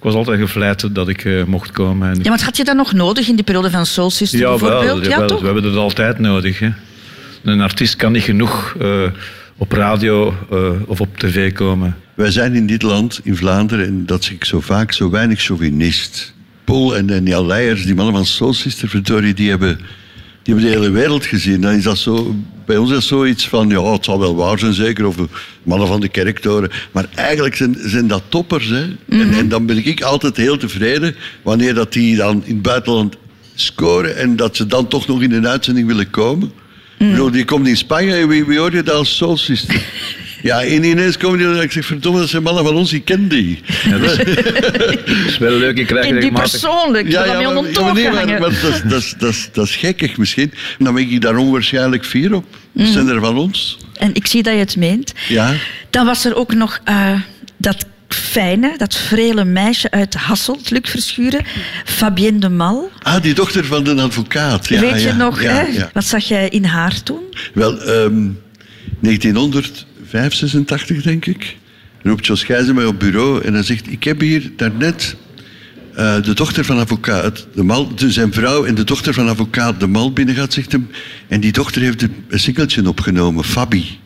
Ik 0.01 0.07
was 0.07 0.15
altijd 0.15 0.39
gevleid 0.39 0.95
dat 0.95 1.09
ik 1.09 1.25
eh, 1.25 1.43
mocht 1.43 1.71
komen. 1.71 2.09
En 2.09 2.19
Ja, 2.23 2.29
maar 2.29 2.43
had 2.43 2.57
je 2.57 2.63
dat 2.63 2.75
nog 2.75 2.93
nodig 2.93 3.27
in 3.27 3.35
die 3.35 3.43
periode 3.43 3.69
van 3.69 3.85
Soul 3.85 4.09
Sister 4.09 4.39
Jawel, 4.39 4.57
bijvoorbeeld? 4.57 5.05
ja, 5.05 5.25
toch? 5.25 5.39
we 5.39 5.45
hebben 5.45 5.63
het 5.63 5.75
altijd 5.75 6.19
nodig. 6.19 6.59
Hè. 6.59 6.69
Een 7.43 7.61
artiest 7.61 7.95
kan 7.95 8.11
niet 8.11 8.23
genoeg 8.23 8.75
eh, 8.79 9.03
op 9.57 9.71
radio 9.71 10.35
eh, 10.51 10.69
of 10.85 11.01
op 11.01 11.17
tv 11.17 11.53
komen. 11.53 11.97
Wij 12.13 12.31
zijn 12.31 12.55
in 12.55 12.67
dit 12.67 12.81
land, 12.81 13.19
in 13.23 13.35
Vlaanderen, 13.35 13.85
en 13.85 14.05
dat 14.05 14.23
zeg 14.23 14.33
ik 14.33 14.45
zo 14.45 14.59
vaak, 14.59 14.91
zo 14.91 15.09
weinig 15.09 15.41
chauvinist. 15.41 16.33
Paul 16.63 16.97
en, 16.97 17.09
en 17.09 17.25
Jan 17.25 17.45
Leijers, 17.45 17.85
die 17.85 17.95
mannen 17.95 18.15
van 18.15 18.25
Soul 18.25 18.53
Sister, 18.53 18.89
verdorie, 18.89 19.33
die 19.33 19.49
hebben, 19.49 19.77
die 20.43 20.53
hebben 20.53 20.63
de 20.63 20.77
hele 20.77 20.91
wereld 20.91 21.25
gezien. 21.25 21.61
Dan 21.61 21.73
is 21.73 21.83
dat 21.83 21.97
zo, 21.97 22.35
bij 22.71 22.79
ons 22.79 22.91
is 22.91 23.07
zoiets 23.07 23.47
van, 23.47 23.69
ja, 23.69 23.91
het 23.91 24.05
zal 24.05 24.19
wel 24.19 24.35
waar 24.35 24.59
zijn 24.59 24.73
zeker, 24.73 25.05
of 25.07 25.15
mannen 25.63 25.87
van 25.87 25.99
de 25.99 26.07
kerktoren. 26.07 26.71
Maar 26.91 27.05
eigenlijk 27.15 27.55
zijn, 27.55 27.75
zijn 27.79 28.07
dat 28.07 28.23
toppers. 28.29 28.67
Hè? 28.67 28.83
en, 29.09 29.33
en 29.33 29.49
dan 29.49 29.65
ben 29.65 29.85
ik 29.85 30.01
altijd 30.01 30.37
heel 30.37 30.57
tevreden 30.57 31.15
wanneer 31.41 31.73
dat 31.73 31.93
die 31.93 32.15
dan 32.15 32.43
in 32.45 32.53
het 32.53 32.61
buitenland 32.61 33.15
scoren 33.55 34.17
en 34.17 34.35
dat 34.35 34.55
ze 34.55 34.65
dan 34.65 34.87
toch 34.87 35.07
nog 35.07 35.21
in 35.21 35.31
een 35.31 35.47
uitzending 35.47 35.87
willen 35.87 36.09
komen. 36.09 36.51
Ik 36.97 37.09
bedoel, 37.09 37.31
die 37.31 37.45
komt 37.45 37.67
in 37.67 37.77
Spanje 37.77 38.15
en 38.15 38.27
wie, 38.27 38.45
wie 38.45 38.59
hoor 38.59 38.75
je 38.75 38.83
dat 38.83 38.95
als 38.95 39.17
Soul 39.17 39.37
Sister? 39.37 39.81
Ja, 40.43 40.63
en 40.63 40.83
ineens 40.83 41.17
komen 41.17 41.53
die 41.53 41.63
ik 41.63 41.71
zeg, 41.71 41.85
verdomme, 41.85 42.19
dat 42.19 42.29
zijn 42.29 42.43
mannen 42.43 42.65
van 42.65 42.75
ons, 42.75 42.93
ik 42.99 43.05
ken 43.05 43.27
die. 43.27 43.59
Ja, 43.83 43.97
dat, 43.97 44.11
is, 44.11 44.35
dat 44.35 45.15
is 45.27 45.37
wel 45.37 45.57
leuk, 45.57 45.77
ik 45.77 45.87
krijg 45.87 46.21
die 46.21 46.31
persoonlijk, 46.31 47.11
ja, 47.11 47.25
ja, 47.25 47.51
maar, 47.51 47.63
maar, 48.39 48.39
dat, 48.39 48.81
dat, 48.85 49.15
dat, 49.17 49.49
dat 49.51 49.65
is 49.65 49.75
gekkig 49.75 50.17
misschien. 50.17 50.53
Dan 50.79 50.93
ben 50.93 51.09
ik 51.09 51.21
daar 51.21 51.35
onwaarschijnlijk 51.35 52.05
fier 52.05 52.33
op. 52.33 52.45
Mm. 52.71 52.85
Zijn 52.85 53.07
er 53.07 53.19
van 53.19 53.37
ons. 53.37 53.77
En 53.97 54.13
ik 54.13 54.27
zie 54.27 54.43
dat 54.43 54.53
je 54.53 54.59
het 54.59 54.75
meent. 54.75 55.13
Ja. 55.27 55.53
Dan 55.89 56.05
was 56.05 56.25
er 56.25 56.35
ook 56.35 56.53
nog 56.53 56.79
eh, 56.83 57.13
dat 57.57 57.85
fijne, 58.07 58.73
dat 58.77 58.95
vrele 58.95 59.45
meisje 59.45 59.91
uit 59.91 60.13
Hasselt, 60.13 60.69
Luc 60.69 60.89
Verschuren, 60.89 61.45
Fabienne 61.85 62.39
de 62.39 62.49
Mal. 62.49 62.91
Ah, 63.01 63.21
die 63.21 63.33
dochter 63.33 63.65
van 63.65 63.83
de 63.83 64.01
advocaat. 64.01 64.67
Ja, 64.67 64.79
Weet 64.79 65.01
je 65.01 65.13
nog, 65.13 65.41
hè? 65.41 65.63
wat 65.93 66.05
zag 66.05 66.23
jij 66.23 66.49
in 66.49 66.65
haar 66.65 67.03
toen? 67.03 67.23
Wel, 67.53 67.81
ehm, 67.81 68.29
1900 68.99 69.85
586 70.11 70.97
86 70.97 71.03
denk 71.03 71.25
ik. 71.25 71.57
En 72.01 72.09
roept 72.09 72.25
Jos 72.25 72.43
Gijzen 72.43 72.75
mij 72.75 72.85
op 72.85 72.99
bureau 72.99 73.43
en 73.43 73.53
hij 73.53 73.63
zegt, 73.63 73.91
ik 73.91 74.03
heb 74.03 74.19
hier 74.19 74.51
daarnet 74.55 75.15
uh, 75.97 76.21
de 76.21 76.33
dochter 76.33 76.65
van 76.65 76.77
advocaat, 76.77 77.47
de 77.55 77.63
mal, 77.63 77.95
dus 77.95 78.13
zijn 78.13 78.33
vrouw 78.33 78.65
en 78.65 78.75
de 78.75 78.83
dochter 78.83 79.13
van 79.13 79.29
advocaat 79.29 79.79
de 79.79 79.87
mal 79.87 80.13
binnen 80.13 80.35
gaat, 80.35 80.53
zegt 80.53 80.71
hem. 80.71 80.89
En 81.27 81.39
die 81.39 81.51
dochter 81.51 81.81
heeft 81.81 82.01
een 82.01 82.39
singeltje 82.39 82.87
opgenomen, 82.87 83.43
Fabi. 83.43 84.00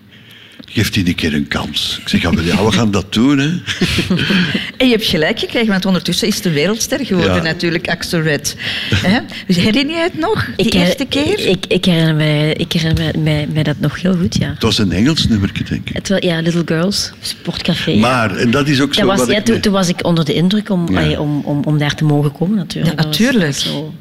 Geeft 0.76 0.93
die 0.93 1.07
een 1.07 1.15
keer 1.15 1.34
een 1.34 1.47
kans. 1.47 1.97
Ik 2.01 2.09
zeg, 2.09 2.21
ja, 2.21 2.30
we 2.65 2.71
gaan 2.71 2.91
dat 2.91 3.13
doen, 3.13 3.38
hè. 3.38 3.45
En 4.78 4.86
je 4.88 4.91
hebt 4.91 5.05
gelijk 5.05 5.39
gekregen, 5.39 5.67
want 5.67 5.86
ondertussen 5.86 6.28
is 6.28 6.43
een 6.45 6.51
wereldster 6.53 7.05
geworden 7.05 7.36
Ja. 7.36 7.41
natuurlijk, 7.41 7.88
Axel 7.89 8.21
Red. 8.21 8.55
Hè? 8.95 9.19
Dus 9.47 9.55
herinner 9.55 9.95
je 9.95 10.01
het 10.01 10.17
nog, 10.19 10.45
die 10.55 10.65
Ik, 10.65 10.73
her- 10.73 10.82
eerste 10.86 11.05
keer? 11.05 11.39
Ik, 11.47 11.65
ik 11.67 11.86
herinner, 11.86 12.15
mij, 12.15 12.53
ik 12.53 12.71
herinner 12.71 13.03
mij, 13.03 13.21
mij, 13.23 13.47
mij 13.53 13.63
dat 13.63 13.80
nog 13.80 14.01
heel 14.01 14.15
goed, 14.15 14.36
ja. 14.39 14.49
Het 14.49 14.61
was 14.63 14.78
een 14.78 14.91
Engels 14.91 15.28
nummertje, 15.28 15.63
denk 15.63 15.89
ik. 15.89 15.95
Het 15.95 16.09
was, 16.09 16.19
ja, 16.19 16.39
Little 16.41 16.61
Girls, 16.65 17.11
sportcafé. 17.21 17.91
ja. 17.91 17.99
Maar, 17.99 18.36
en 18.36 18.51
dat 18.51 18.67
is 18.67 18.82
ook 18.82 18.88
Dat 18.88 18.95
zo 18.97 19.05
was, 19.05 19.17
wat 19.19 19.28
ja, 19.30 19.43
ik... 19.45 19.61
toen, 19.61 19.71
was 19.73 19.88
ik 19.89 20.05
onder 20.05 20.26
de 20.26 20.34
indruk 20.34 20.69
om, 20.69 20.97
om, 20.97 21.41
om, 21.43 21.63
om 21.63 21.78
daar 21.78 21.95
te 21.95 22.03
mogen 22.03 22.32
komen, 22.32 22.55
natuurlijk. 22.57 22.95
Ja, 22.95 23.01
Dat 23.03 23.05
was- 23.05 23.19
natuurlijk. 23.19 23.53
Dat 23.53 23.63
was, 23.63 23.73
zo- 23.73 23.93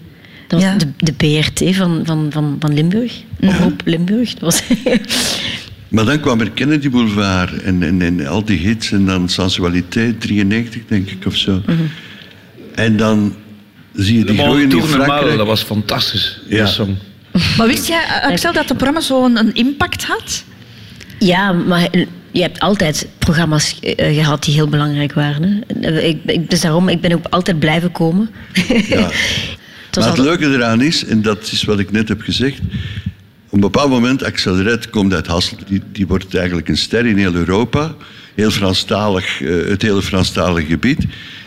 dat 0.48 0.62
was 0.62 0.72
de, 0.78 0.88
de 0.96 1.12
BRT 1.12 1.76
van, 1.76 2.02
van, 2.04 2.26
van, 2.32 2.56
van 2.60 2.74
Limburg. 2.74 3.12
Omroep 3.40 3.80
Limburg. 3.84 4.34
Dat 4.34 4.40
was 4.40 4.62
Maar 5.94 6.04
dan 6.04 6.20
kwam 6.20 6.40
er 6.40 6.50
Kennedy 6.50 6.90
Boulevard 6.90 7.62
en, 7.62 7.82
en, 7.82 8.02
en 8.02 8.26
al 8.26 8.44
die 8.44 8.58
hits 8.58 8.92
en 8.92 9.06
dan 9.06 9.28
Sensualiteit, 9.28 10.20
93 10.20 10.82
denk 10.88 11.10
ik 11.10 11.26
of 11.26 11.36
zo. 11.36 11.62
En 12.74 12.96
dan 12.96 13.34
zie 13.92 14.18
je 14.18 14.24
die 14.24 14.34
Monde 14.34 14.50
groeien 14.52 14.70
in 14.70 14.82
Frankrijk. 14.82 15.36
dat 15.36 15.46
was 15.46 15.62
fantastisch. 15.62 16.40
die 16.48 16.56
Ja. 16.56 16.66
song. 16.66 16.96
Maar 17.56 17.66
wist 17.66 17.86
jij, 17.86 18.04
Axel, 18.22 18.52
dat 18.52 18.68
het 18.68 18.76
programma 18.76 19.00
zo'n 19.00 19.38
een 19.38 19.54
impact 19.54 20.04
had? 20.04 20.44
Ja, 21.18 21.52
maar 21.52 21.88
je 22.32 22.40
hebt 22.42 22.60
altijd 22.60 23.08
programma's 23.18 23.78
eh, 23.80 24.14
gehad 24.14 24.44
die 24.44 24.54
heel 24.54 24.68
belangrijk 24.68 25.12
waren. 25.12 25.62
Hè. 25.80 26.00
Ik, 26.00 26.18
ik, 26.26 26.50
dus 26.50 26.60
daarom, 26.60 26.88
ik 26.88 27.00
ben 27.00 27.12
ook 27.12 27.26
altijd 27.30 27.58
blijven 27.58 27.92
komen. 27.92 28.30
Ja. 28.88 29.10
Maar 29.94 30.04
het 30.04 30.18
altijd- 30.18 30.40
leuke 30.40 30.56
eraan 30.56 30.80
is, 30.80 31.04
en 31.04 31.22
dat 31.22 31.48
is 31.52 31.64
wat 31.64 31.78
ik 31.78 31.90
net 31.90 32.08
heb 32.08 32.20
gezegd. 32.20 32.58
Op 33.54 33.62
een 33.62 33.70
bepaald 33.70 33.90
moment, 33.90 34.22
Red 34.44 34.90
komt 34.90 35.14
uit 35.14 35.26
Hasselt. 35.26 35.60
Die, 35.92 36.06
wordt 36.06 36.34
eigenlijk 36.34 36.68
een 36.68 36.76
ster 36.76 37.06
in 37.06 37.16
heel 37.16 37.34
Europa. 37.34 37.94
Heel 38.34 38.50
Franstalig, 38.50 39.42
eh, 39.42 39.68
het 39.68 39.82
hele 39.82 40.02
Franstalige 40.02 40.66
gebied. 40.66 40.98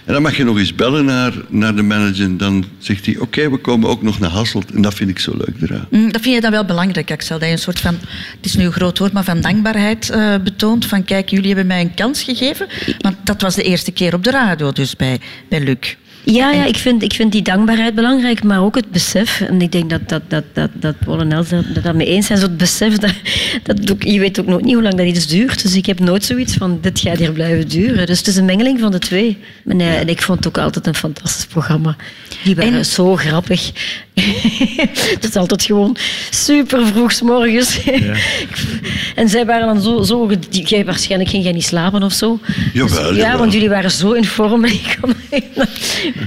En 0.06 0.14
dan 0.14 0.22
mag 0.22 0.38
je 0.38 0.44
nog 0.44 0.58
eens 0.58 0.76
bellen 0.76 1.06
naar, 1.06 1.34
naar 1.50 1.76
de 1.76 1.82
manager. 1.82 2.24
En 2.24 2.38
dan 2.38 2.66
zegt 2.78 3.06
hij, 3.06 3.18
oké, 3.18 3.50
we 3.50 3.58
komen 3.58 3.90
ook 3.90 4.02
nog 4.02 4.20
naar 4.20 4.30
Hasselt. 4.30 4.72
En 4.72 4.82
dat 4.82 4.94
vind 4.94 5.10
ik 5.10 5.20
zo 5.20 5.34
leuk 5.38 5.56
eraan. 5.62 5.88
Mm, 5.90 6.12
Dat 6.12 6.22
vind 6.22 6.36
je 6.36 6.42
dan 6.42 6.52
wel 6.52 6.66
belangrijk, 6.66 7.12
Axel, 7.12 7.40
dat 7.40 7.48
je 7.48 7.54
een 7.54 7.60
soort 7.60 7.80
van, 7.80 7.96
het 8.36 8.46
is 8.46 8.56
nu 8.56 8.72
groot 8.72 8.98
woord, 8.98 9.14
maar 9.14 9.24
van 9.24 9.42
dankbaarheid 9.42 10.10
eh, 10.10 10.36
betoont. 10.44 10.86
Van 10.86 11.04
kijk, 11.04 11.30
jullie 11.30 11.48
hebben 11.48 11.68
mij 11.68 11.82
een 11.82 11.94
kans 11.94 12.24
gegeven. 12.24 12.68
Want 13.00 13.16
dat 13.24 13.42
was 13.42 13.56
de 13.56 13.64
eerste 13.64 13.92
keer 13.92 14.14
op 14.14 14.24
de 14.24 14.32
radio, 14.32 14.72
dus 14.72 14.96
bij, 14.96 15.20
bij 15.50 15.64
Luc. 15.64 15.96
Ja, 16.34 16.52
ja 16.52 16.66
ik, 16.66 16.78
vind, 16.78 17.04
ik 17.04 17.14
vind 17.14 17.32
die 17.32 17.42
dankbaarheid 17.42 17.96
belangrijk, 17.96 18.44
maar 18.44 18.64
ook 18.64 18.76
het 18.76 18.92
besef. 18.92 19.42
En 19.42 19.62
ik 19.62 19.72
denk 19.72 19.90
dat, 19.90 20.10
dat, 20.10 20.22
dat, 20.28 20.44
dat, 20.54 20.70
dat 20.74 21.00
Paul 21.00 21.20
en 21.20 21.32
Els 21.32 21.50
dat, 21.50 21.66
dat, 21.84 21.96
mee 21.96 22.08
eens 22.08 22.26
zijn. 22.26 22.40
Zo 22.40 22.46
het 22.46 22.58
besef, 22.58 22.98
dat, 22.98 23.14
dat 23.64 23.92
ook, 23.92 24.04
je 24.04 24.20
weet 24.20 24.40
ook 24.40 24.48
nooit 24.48 24.64
niet 24.64 24.74
hoe 24.74 24.84
lang 24.84 24.96
dat 24.96 25.06
iets 25.06 25.28
duurt. 25.28 25.62
Dus 25.62 25.76
ik 25.76 25.86
heb 25.86 26.00
nooit 26.00 26.24
zoiets 26.24 26.54
van, 26.54 26.78
dit 26.82 27.00
gaat 27.00 27.18
hier 27.18 27.32
blijven 27.32 27.68
duren. 27.68 28.06
Dus 28.06 28.18
het 28.18 28.28
is 28.28 28.36
een 28.36 28.46
mengeling 28.46 28.80
van 28.80 28.92
de 28.92 29.00
twee. 29.00 29.38
En, 29.66 29.82
eh, 29.82 30.00
en 30.00 30.08
ik 30.10 30.22
vond 30.22 30.38
het 30.38 30.48
ook 30.48 30.64
altijd 30.64 30.88
een 30.88 30.96
fantastisch 30.96 31.46
programma. 31.46 31.96
Die 32.44 32.56
waren 32.56 32.86
zo 32.86 33.16
grappig. 33.16 33.72
het 35.14 35.24
is 35.24 35.36
altijd 35.36 35.64
gewoon 35.64 35.96
super 36.30 36.88
vroeg 36.88 37.22
morgens. 37.22 37.80
en 39.16 39.30
zij 39.30 39.46
waren 39.46 39.68
dan 39.68 39.82
zo... 39.82 40.04
zo 40.04 40.32
jij, 40.50 40.86
waarschijnlijk 40.86 41.30
ging 41.30 41.44
jij 41.44 41.52
niet 41.52 41.66
slapen 41.66 42.04
of 42.04 42.14
zo. 42.14 42.40
Jawel, 42.74 43.14
ja, 43.14 43.18
jawel. 43.18 43.38
want 43.38 43.54
jullie 43.54 43.70
waren 43.70 43.92
zo 43.92 44.12
in 44.12 44.26
vorm. 44.26 44.66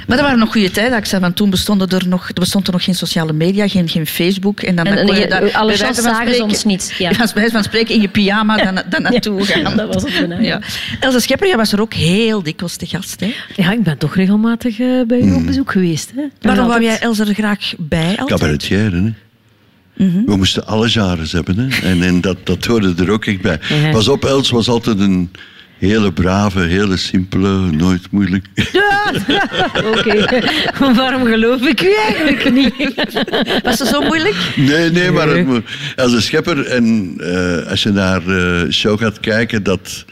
Maar 0.06 0.16
dat 0.16 0.20
waren 0.26 0.38
nog 0.38 0.52
goede 0.52 0.70
tijden, 0.70 1.20
want 1.20 1.36
toen 1.36 1.50
bestonden 1.50 1.88
er 1.88 2.08
nog, 2.08 2.28
er 2.28 2.34
bestond 2.34 2.66
er 2.66 2.72
nog 2.72 2.84
geen 2.84 2.94
sociale 2.94 3.32
media, 3.32 3.68
geen, 3.68 3.88
geen 3.88 4.06
Facebook. 4.06 4.60
En 4.60 4.76
dan 4.76 4.86
En- 4.86 4.96
en 4.96 5.06
kon 5.06 5.16
je 5.16 5.26
daar, 5.26 5.52
alle 5.52 5.66
bij 5.66 5.76
zagen 5.76 6.34
ze 6.34 6.42
ons 6.42 6.64
niet, 6.64 6.94
ja. 6.98 7.10
bij 7.10 7.28
wijze 7.34 7.50
van 7.50 7.62
spreken 7.62 7.94
in 7.94 8.00
je 8.00 8.08
pyjama 8.08 8.56
dan, 8.56 8.82
dan 8.88 9.02
naartoe 9.02 9.38
Ja, 9.40 9.44
gaan. 9.44 9.76
dat 9.76 9.94
was 9.94 10.02
het 10.02 10.12
bijna, 10.12 10.34
ja. 10.38 10.42
Ja. 10.42 10.60
Elsa 11.00 11.18
Schepper, 11.18 11.48
jij 11.48 11.56
was 11.56 11.72
er 11.72 11.80
ook 11.80 11.94
heel 11.94 12.42
dikwijls 12.42 12.76
te 12.76 12.86
gast. 12.86 13.20
Hè? 13.20 13.34
Ja, 13.56 13.72
ik 13.72 13.82
ben 13.82 13.98
toch 13.98 14.14
regelmatig 14.14 14.80
eh, 14.80 14.86
bij 15.06 15.20
u 15.20 15.32
op 15.32 15.46
bezoek 15.46 15.72
geweest. 15.72 16.12
Hè? 16.16 16.22
Waarom 16.40 16.66
wou 16.66 16.82
jij 16.82 16.98
Elsa 16.98 17.24
er 17.26 17.34
graag 17.34 17.72
bij? 17.88 18.16
altijd? 18.16 18.28
Cabaretier, 18.40 18.92
hè. 18.92 19.12
Mhm. 19.96 20.24
We 20.24 20.36
moesten 20.36 20.66
alle 20.66 20.88
genres 20.88 21.32
hebben. 21.32 21.58
Hè? 21.58 21.88
En, 21.88 22.02
en 22.02 22.20
dat, 22.20 22.36
dat 22.44 22.64
hoorde 22.64 22.94
er 22.98 23.10
ook 23.10 23.24
echt 23.24 23.40
bij. 23.40 23.60
Pas 23.92 24.08
op, 24.08 24.24
Els 24.24 24.50
was 24.50 24.68
altijd 24.68 25.00
een 25.00 25.30
hele 25.80 26.12
brave, 26.12 26.60
hele 26.60 26.96
simpele, 26.96 27.70
nooit 27.70 28.10
moeilijk. 28.10 28.46
Ja, 28.54 29.12
oké. 29.94 30.26
Waarom 30.94 31.26
geloof 31.26 31.60
ik 31.60 31.82
u 31.82 31.94
eigenlijk 32.06 32.52
niet? 32.52 32.94
Was 33.64 33.76
ze 33.76 33.86
zo 33.86 34.00
moeilijk? 34.00 34.36
Nee, 34.56 34.90
nee, 34.90 35.10
maar 35.10 35.28
het 35.28 35.62
als 35.96 36.12
een 36.12 36.22
schepper 36.22 36.66
en 36.66 37.14
eh, 37.18 37.70
als 37.70 37.82
je 37.82 37.90
naar 37.90 38.26
eh 38.26 38.70
show 38.70 39.00
gaat 39.00 39.20
kijken, 39.20 39.62
dat, 39.62 40.04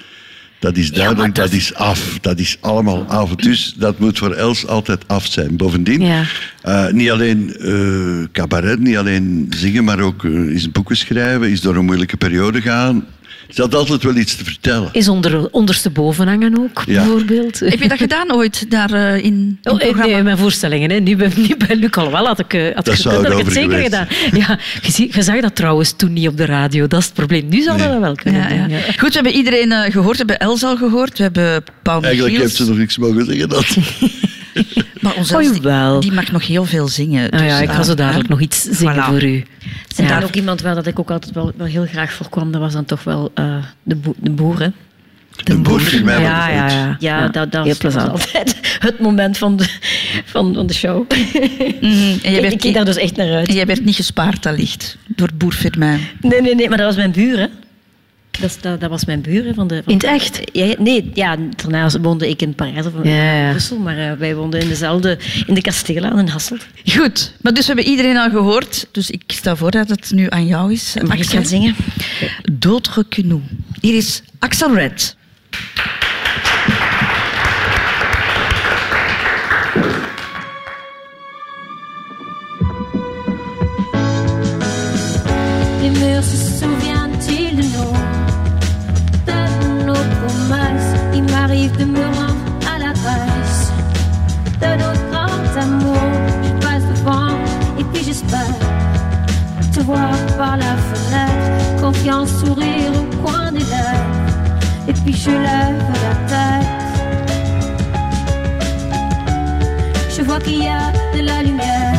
dat 0.61 0.77
is 0.77 0.91
duidelijk, 0.93 1.35
dat... 1.35 1.53
is 1.53 1.75
af. 1.75 2.19
Dat 2.21 2.39
is 2.39 2.57
allemaal 2.61 3.05
af. 3.05 3.35
Dus 3.35 3.75
dat 3.77 3.99
moet 3.99 4.19
voor 4.19 4.33
Els 4.33 4.67
altijd 4.67 5.09
af 5.09 5.27
zijn. 5.27 5.57
Bovendien, 5.57 6.01
Ja. 6.01 6.25
eh, 6.63 6.89
niet 6.93 7.11
alleen 7.11 7.57
eh, 7.57 8.29
cabaret, 8.33 8.79
niet 8.81 8.97
alleen 8.97 9.47
zingen, 9.51 9.85
maar 9.85 10.01
ook 10.01 10.25
eh, 10.25 10.31
is 10.33 10.71
boeken 10.71 10.97
schrijven, 10.97 11.51
is 11.51 11.61
door 11.61 11.77
een 11.77 11.85
moeilijke 11.85 12.17
periode 12.17 12.61
gaan. 12.61 13.05
Ze 13.49 13.61
had 13.63 13.75
altijd 13.75 14.03
wel 14.03 14.17
iets 14.17 14.37
te 14.37 14.45
vertellen. 14.45 14.89
Is 14.93 15.09
onder, 15.09 15.51
ondersteboven 15.51 16.29
hangen 16.29 16.59
ook, 16.59 16.83
Ja. 16.87 16.95
bijvoorbeeld. 17.03 17.59
Heb 17.71 17.83
je 17.83 17.89
dat 17.89 17.99
gedaan 17.99 18.33
ooit 18.33 18.71
daar 18.71 18.93
eh, 18.93 19.17
in, 19.17 19.23
in 19.25 19.59
het 19.63 19.73
Oh, 19.73 19.81
eh, 19.81 19.87
programma? 19.89 20.13
nee, 20.15 20.23
mijn 20.23 20.39
voorstellingen. 20.39 20.91
Hè. 20.91 20.99
Nu, 20.99 21.17
bij, 21.17 21.31
nu 21.37 21.57
bij 21.67 21.77
Luc 21.77 21.91
al 21.91 22.11
wel 22.11 22.27
had 22.27 22.39
ik, 22.39 22.55
eh, 22.55 22.75
had 22.75 22.85
Dat 22.85 22.95
ik, 22.95 23.01
zou 23.01 23.15
had 23.29 23.39
ik 23.39 23.45
het 23.45 23.55
zeker 23.55 23.71
geweest. 23.71 23.85
gedaan. 23.85 24.07
Ja, 24.41 24.59
je, 24.83 24.91
zie- 24.93 25.11
je 25.13 25.23
zag 25.23 25.41
dat 25.41 25.55
trouwens 25.57 25.93
toen 25.97 26.13
niet 26.13 26.29
op 26.29 26.37
de 26.37 26.45
radio. 26.45 26.87
Dat 26.87 26.99
is 27.01 27.05
het 27.07 27.15
probleem. 27.15 27.49
Nu 27.49 27.63
zou 27.63 27.79
dat 27.79 28.01
wel 28.01 28.15
kunnen 28.15 28.43
Ja, 28.43 28.49
doen. 28.49 28.69
ja. 28.69 28.79
Goed, 28.81 29.09
we 29.09 29.15
hebben 29.15 29.33
iedereen 29.33 29.73
eh, 29.73 29.93
gehoord. 29.93 30.17
We 30.19 30.25
hebben 30.27 30.39
Els 30.49 30.63
al 30.63 30.77
gehoord. 30.77 31.17
We 31.19 31.23
hebben 31.23 31.65
Paul 31.83 32.03
Eigenlijk 32.03 32.33
Michiels. 32.35 32.43
heeft 32.53 32.57
ze 32.57 32.69
nog 32.69 32.79
niks 32.79 32.99
mogen 32.99 33.25
zeggen. 33.25 33.49
Dat. 33.49 33.67
Maar 35.01 35.15
onze 35.17 35.37
Oh, 35.65 36.01
die, 36.01 36.13
mag 36.13 36.33
nog 36.33 36.47
heel 36.47 36.65
veel 36.65 36.89
zingen. 36.89 37.23
Ja, 37.23 37.29
Dus, 37.29 37.61
ik 37.61 37.71
ga 37.71 37.83
zo 37.83 37.95
dadelijk 37.95 38.29
nog 38.29 38.41
iets 38.41 38.63
zingen 38.63 38.95
Voilà. 38.95 39.07
voor 39.07 39.23
u. 39.23 39.45
En 39.97 40.05
Ja. 40.05 40.09
daar 40.09 40.25
ook 40.25 40.35
iemand 40.35 40.61
wel 40.61 40.75
dat 40.75 40.87
ik 40.87 40.99
ook 40.99 41.11
altijd 41.11 41.35
wel, 41.35 41.53
wel 41.57 41.67
heel 41.67 41.87
graag 41.87 42.13
voorkwam, 42.13 42.53
dat 42.53 42.61
was 42.61 42.73
dan 42.73 42.85
toch 42.85 43.05
wel 43.05 43.31
eh, 43.35 43.57
de, 43.83 43.95
boer, 43.97 44.15
de 44.19 44.31
boeren. 44.31 44.75
Een 45.45 45.63
boer 45.63 45.81
viel 45.81 46.05
mij 46.05 46.21
Ja, 46.21 46.49
ja, 46.49 46.55
ja. 46.69 46.69
Ja, 46.77 46.97
Ja, 46.99 47.29
dat, 47.29 47.53
dat 47.53 47.83
was 47.83 47.97
altijd 47.97 48.57
het 48.81 48.99
moment 49.01 49.39
van 49.39 49.57
de, 49.57 49.67
van, 50.25 50.55
van 50.55 50.67
de 50.67 50.75
show. 50.75 51.05
En 51.11 52.19
jij 52.23 52.33
ik, 52.35 52.41
werd, 52.41 52.53
ik 52.53 52.59
keek 52.59 52.75
daar 52.75 52.85
dus 52.85 52.97
echt 52.97 53.17
naar 53.17 53.35
uit. 53.35 53.49
en 53.49 53.55
jij 53.55 53.67
werd 53.67 53.85
niet 53.85 53.97
gespaard, 53.97 54.47
allicht, 54.47 54.97
door 55.07 55.29
Boer 55.35 55.53
Firmijn. 55.53 56.01
Nee, 56.21 56.41
nee, 56.43 56.55
nee, 56.55 56.69
maar 56.69 56.79
dat 56.79 56.87
was 56.87 56.97
mijn 56.97 57.11
buur, 57.11 57.39
hè. 57.39 57.47
Dat, 58.41 58.51
is- 58.51 58.61
dat, 58.61 58.81
dat 58.81 58.91
was 58.91 59.05
mijn 59.05 59.21
buren 59.21 59.55
van 59.55 59.67
de... 59.69 59.81
Van 59.85 59.93
In 59.93 59.99
het 59.99 60.07
echt? 60.07 60.41
Ja, 60.53 60.75
nee, 60.79 61.11
ja, 61.15 61.37
daarna 61.57 61.91
woonde 62.01 62.29
ik 62.29 62.43
in 62.43 62.55
Parijs 62.55 62.87
of 62.87 62.93
in 63.03 63.11
Ja, 63.11 63.33
ja. 63.45 63.51
Brussel, 63.51 63.79
maar 63.79 63.99
eh, 63.99 64.13
wij 64.13 64.35
woonden 64.35 64.61
in 64.61 64.69
dezelfde, 64.69 65.19
in 65.47 65.55
de 65.55 65.61
kasteellaan 65.61 66.19
in 66.19 66.29
Hasselt. 66.29 66.67
Goed, 66.85 67.33
maar 67.41 67.53
dus 67.55 67.67
we 67.67 67.73
hebben 67.75 67.91
iedereen 67.93 68.17
al 68.17 68.31
gehoord. 68.31 68.87
Dus 68.93 69.11
ik 69.11 69.23
stel 69.27 69.57
voor 69.57 69.71
dat 69.71 69.89
het 69.89 70.11
nu 70.11 70.27
aan 70.31 70.47
jou 70.47 70.73
is. 70.73 70.95
Mag 71.07 71.19
ik 71.19 71.25
gaan 71.29 71.47
zingen? 71.47 71.77
D'autres 72.53 73.05
que 73.09 73.23
nous. 73.27 73.43
Hier 73.81 73.95
is 73.97 74.23
Axel 74.39 74.75
Red. 74.75 75.17
Les 86.01 86.48
voir 99.89 100.19
par 100.37 100.57
la 100.57 100.75
fenêtre 100.89 101.81
Confiance, 101.81 102.31
sourire 102.41 102.93
au 103.01 103.07
coin 103.23 103.51
des 103.53 103.67
lèvres 103.75 104.15
Et 104.89 104.93
puis 104.93 105.15
je 105.25 105.31
lève 105.31 105.83
la 106.05 106.15
tête 106.31 106.67
Je 110.17 110.23
vois 110.23 110.41
qu'il 110.41 110.63
y 110.63 110.69
a 110.69 110.93
de 111.17 111.21
la 111.31 111.43
lumière 111.43 111.95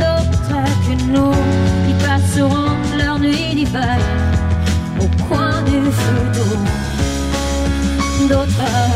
d'autres 0.00 0.62
que 0.84 0.94
nous 1.14 1.36
qui 1.84 1.94
passeront 2.06 2.76
leur 2.98 3.16
nuit 3.18 3.54
d'hiver 3.54 3.98
au 5.00 5.08
coin 5.28 5.62
du 5.62 5.78
feu 6.00 6.20
d'eau. 6.34 6.56
D'autres 8.28 8.89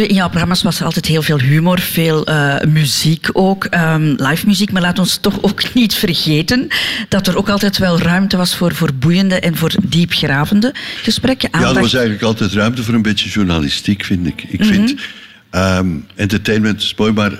In 0.00 0.14
jouw 0.14 0.28
programma's 0.28 0.62
was 0.62 0.78
er 0.78 0.84
altijd 0.84 1.06
heel 1.06 1.22
veel 1.22 1.40
humor, 1.40 1.80
veel 1.80 2.26
eh, 2.26 2.60
muziek 2.68 3.28
ook, 3.32 3.64
ehm, 3.64 4.02
live 4.16 4.46
muziek. 4.46 4.72
Maar 4.72 4.82
laat 4.82 4.98
ons 4.98 5.16
toch 5.16 5.42
ook 5.42 5.62
niet 5.74 5.94
vergeten 5.94 6.68
dat 7.08 7.26
er 7.26 7.36
ook 7.36 7.48
altijd 7.48 7.78
wel 7.78 7.98
ruimte 7.98 8.36
was 8.36 8.56
voor, 8.56 8.74
voor 8.74 8.90
boeiende 8.94 9.34
en 9.40 9.56
voor 9.56 9.72
diepgravende 9.82 10.74
gesprekken. 11.02 11.48
Ja, 11.52 11.58
er 11.58 11.80
was 11.80 11.94
eigenlijk 11.94 12.22
altijd 12.22 12.52
ruimte 12.52 12.82
voor 12.82 12.94
een 12.94 13.02
beetje 13.02 13.28
journalistiek, 13.28 14.04
vind 14.04 14.26
ik. 14.26 14.42
Ik 14.48 14.60
Mhm. 14.60 14.72
vind 14.72 14.94
ehm, 15.50 15.86
entertainment 16.14 16.82
is 16.82 16.94
mooi, 16.96 17.12
maar 17.12 17.32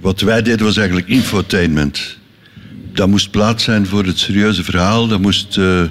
wat 0.00 0.20
wij 0.20 0.42
deden 0.42 0.66
was 0.66 0.76
eigenlijk 0.76 1.08
infotainment. 1.08 2.16
Dat 2.92 3.08
moest 3.08 3.30
plaats 3.30 3.64
zijn 3.64 3.86
voor 3.86 4.04
het 4.04 4.18
serieuze 4.18 4.64
verhaal. 4.64 5.06
Dat 5.06 5.20
moest, 5.20 5.58
eh, 5.58 5.82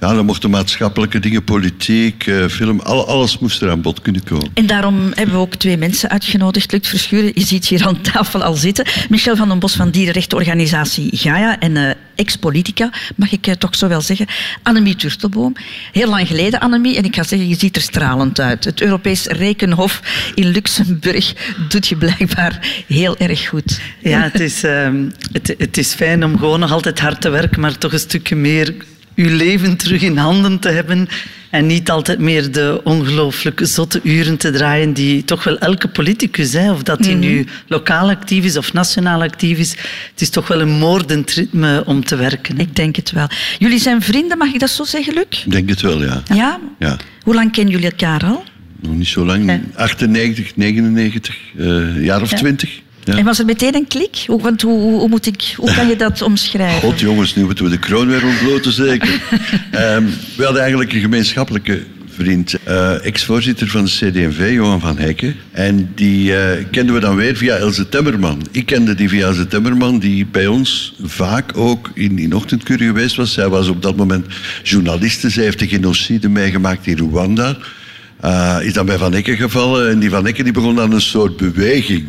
ja, 0.00 0.14
dan 0.14 0.24
mochten 0.24 0.50
maatschappelijke 0.50 1.18
dingen, 1.18 1.44
politiek, 1.44 2.26
eh, 2.26 2.46
film, 2.46 2.80
al, 2.80 3.06
alles 3.06 3.38
moest 3.38 3.62
er 3.62 3.70
aan 3.70 3.80
bod 3.80 4.00
kunnen 4.00 4.24
komen. 4.24 4.50
En 4.54 4.66
daarom 4.66 5.12
hebben 5.14 5.34
we 5.34 5.40
ook 5.40 5.54
twee 5.54 5.76
mensen 5.76 6.08
uitgenodigd. 6.08 6.72
Luc 6.72 6.88
Verschuren, 6.88 7.30
je 7.34 7.46
ziet 7.46 7.66
hier 7.66 7.86
aan 7.86 8.00
tafel 8.00 8.42
al 8.42 8.54
zitten. 8.54 8.86
Michel 9.08 9.36
van 9.36 9.48
den 9.48 9.58
Bos 9.58 9.74
van 9.74 9.90
dierenrechtenorganisatie 9.90 11.16
Gaia 11.16 11.58
en 11.58 11.76
eh, 11.76 11.90
ex-politica, 12.14 12.90
mag 13.16 13.32
ik 13.32 13.46
eh, 13.46 13.54
toch 13.54 13.76
zo 13.76 13.88
wel 13.88 14.00
zeggen. 14.00 14.26
Annemie 14.62 14.96
Turtelboom. 14.96 15.52
Heel 15.92 16.08
lang 16.08 16.26
geleden, 16.26 16.60
Annemie, 16.60 16.96
en 16.96 17.04
ik 17.04 17.14
ga 17.14 17.22
zeggen, 17.22 17.48
je 17.48 17.58
ziet 17.58 17.76
er 17.76 17.82
stralend 17.82 18.40
uit. 18.40 18.64
Het 18.64 18.80
Europees 18.80 19.26
Rekenhof 19.26 20.02
in 20.34 20.48
Luxemburg 20.48 21.34
doet 21.68 21.86
je 21.86 21.96
blijkbaar 21.96 22.84
heel 22.86 23.16
erg 23.16 23.48
goed. 23.48 23.80
Ja, 23.98 24.22
het 24.22 24.40
is, 24.40 24.62
ehm, 24.64 25.08
het, 25.32 25.54
het 25.58 25.78
is 25.78 25.94
fijn 25.94 26.24
om 26.24 26.38
gewoon 26.38 26.60
nog 26.60 26.72
altijd 26.72 27.00
hard 27.00 27.20
te 27.20 27.28
werken, 27.28 27.60
maar 27.60 27.78
toch 27.78 27.92
een 27.92 27.98
stukje 27.98 28.36
meer 28.36 28.74
uw 29.18 29.36
leven 29.36 29.76
terug 29.76 30.02
in 30.02 30.16
handen 30.16 30.58
te 30.58 30.68
hebben. 30.68 31.08
En 31.50 31.66
niet 31.66 31.90
altijd 31.90 32.18
meer 32.18 32.52
de 32.52 32.80
ongelooflijk 32.84 33.60
zotte 33.62 34.00
uren 34.02 34.36
te 34.36 34.50
draaien 34.50 34.92
die 34.92 35.24
toch 35.24 35.44
wel 35.44 35.58
elke 35.58 35.88
politicus, 35.88 36.52
hè, 36.52 36.70
of 36.72 36.82
dat 36.82 36.98
hij 37.04 37.10
Mhm. 37.14 37.20
nu 37.20 37.46
lokaal 37.66 38.08
actief 38.08 38.44
is 38.44 38.56
of 38.56 38.72
nationaal 38.72 39.22
actief 39.22 39.58
is, 39.58 39.70
het 40.10 40.20
is 40.20 40.30
toch 40.30 40.48
wel 40.48 40.60
een 40.60 40.78
moordend 40.78 41.30
ritme 41.30 41.82
om 41.86 42.04
te 42.04 42.16
werken. 42.16 42.58
Ik 42.58 42.76
denk 42.76 42.96
het 42.96 43.10
wel. 43.10 43.26
Jullie 43.58 43.78
zijn 43.78 44.02
vrienden, 44.02 44.38
mag 44.38 44.52
ik 44.52 44.60
dat 44.60 44.70
zo 44.70 44.84
zeggen, 44.84 45.14
Luc? 45.14 45.44
Ik 45.44 45.50
denk 45.50 45.68
het 45.68 45.80
wel, 45.80 46.02
ja. 46.02 46.22
Ja? 46.34 46.58
ja. 46.78 46.96
Hoe 47.22 47.34
lang 47.34 47.52
kennen 47.52 47.72
jullie 47.74 47.90
elkaar 47.90 48.24
al? 48.24 48.44
Nog 48.80 48.94
niet 48.94 49.06
zo 49.08 49.24
lang. 49.24 49.60
98, 49.74 50.56
99, 50.56 51.36
eh, 51.58 51.66
een 51.66 52.02
jaar 52.02 52.22
of 52.22 52.30
Ja. 52.30 52.36
En 53.16 53.24
was 53.24 53.38
er 53.38 53.44
meteen 53.44 53.74
een 53.74 53.86
klik? 53.86 54.24
Hoe, 54.26 54.42
want 54.42 54.62
hoe, 54.62 54.80
hoe, 54.80 55.08
moet 55.08 55.26
ik, 55.26 55.54
hoe 55.56 55.74
kan 55.74 55.88
je 55.88 55.96
dat 55.96 56.22
omschrijven? 56.30 56.80
God 56.80 57.00
jongens, 57.00 57.34
nu 57.34 57.44
moeten 57.44 57.64
we 57.64 57.70
de 57.70 57.78
kroon 57.78 58.08
weer 58.08 58.24
ontbloten 58.24 58.72
zeker. 58.72 59.08
Ehm, 59.70 60.04
we 60.36 60.44
hadden 60.44 60.60
eigenlijk 60.60 60.92
een 60.92 61.00
gemeenschappelijke 61.00 61.82
vriend, 62.18 62.54
eh, 62.64 63.04
ex-voorzitter 63.04 63.68
van 63.68 63.84
de 63.84 63.90
CD&V, 63.90 64.50
Johan 64.52 64.80
van 64.80 64.98
Hekken. 64.98 65.34
En 65.50 65.92
die 65.94 66.36
eh, 66.36 66.64
kenden 66.70 66.94
we 66.94 67.00
dan 67.00 67.16
weer 67.16 67.36
via 67.36 67.56
Ilse 67.56 67.88
Temmerman. 67.88 68.46
Ik 68.50 68.66
kende 68.66 68.94
die 68.94 69.08
via 69.08 69.28
Ilse 69.28 69.46
Temmerman, 69.46 69.98
die 69.98 70.26
bij 70.26 70.46
ons 70.46 70.94
vaak 71.02 71.56
ook 71.56 71.90
in, 71.94 72.18
in 72.18 72.34
ochtendkuren 72.34 72.86
geweest 72.86 73.16
was. 73.16 73.32
Zij 73.32 73.48
was 73.48 73.68
op 73.68 73.82
dat 73.82 73.96
moment 73.96 74.26
journaliste. 74.62 75.30
Zij 75.30 75.44
heeft 75.44 75.58
de 75.58 75.68
genocide 75.68 76.28
meegemaakt 76.28 76.86
in 76.86 76.98
Rwanda. 76.98 77.56
Eh, 78.20 78.56
is 78.60 78.72
dan 78.72 78.86
bij 78.86 78.98
Van 78.98 79.12
Hekken 79.12 79.36
gevallen. 79.36 79.90
En 79.90 79.98
die 79.98 80.10
Van 80.10 80.24
Hekken 80.24 80.44
die 80.44 80.52
begon 80.52 80.74
dan 80.74 80.92
een 80.92 81.00
soort 81.00 81.36
beweging. 81.36 82.06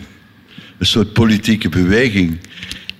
Een 0.79 0.85
soort 0.85 1.13
politieke 1.13 1.69
beweging. 1.69 2.37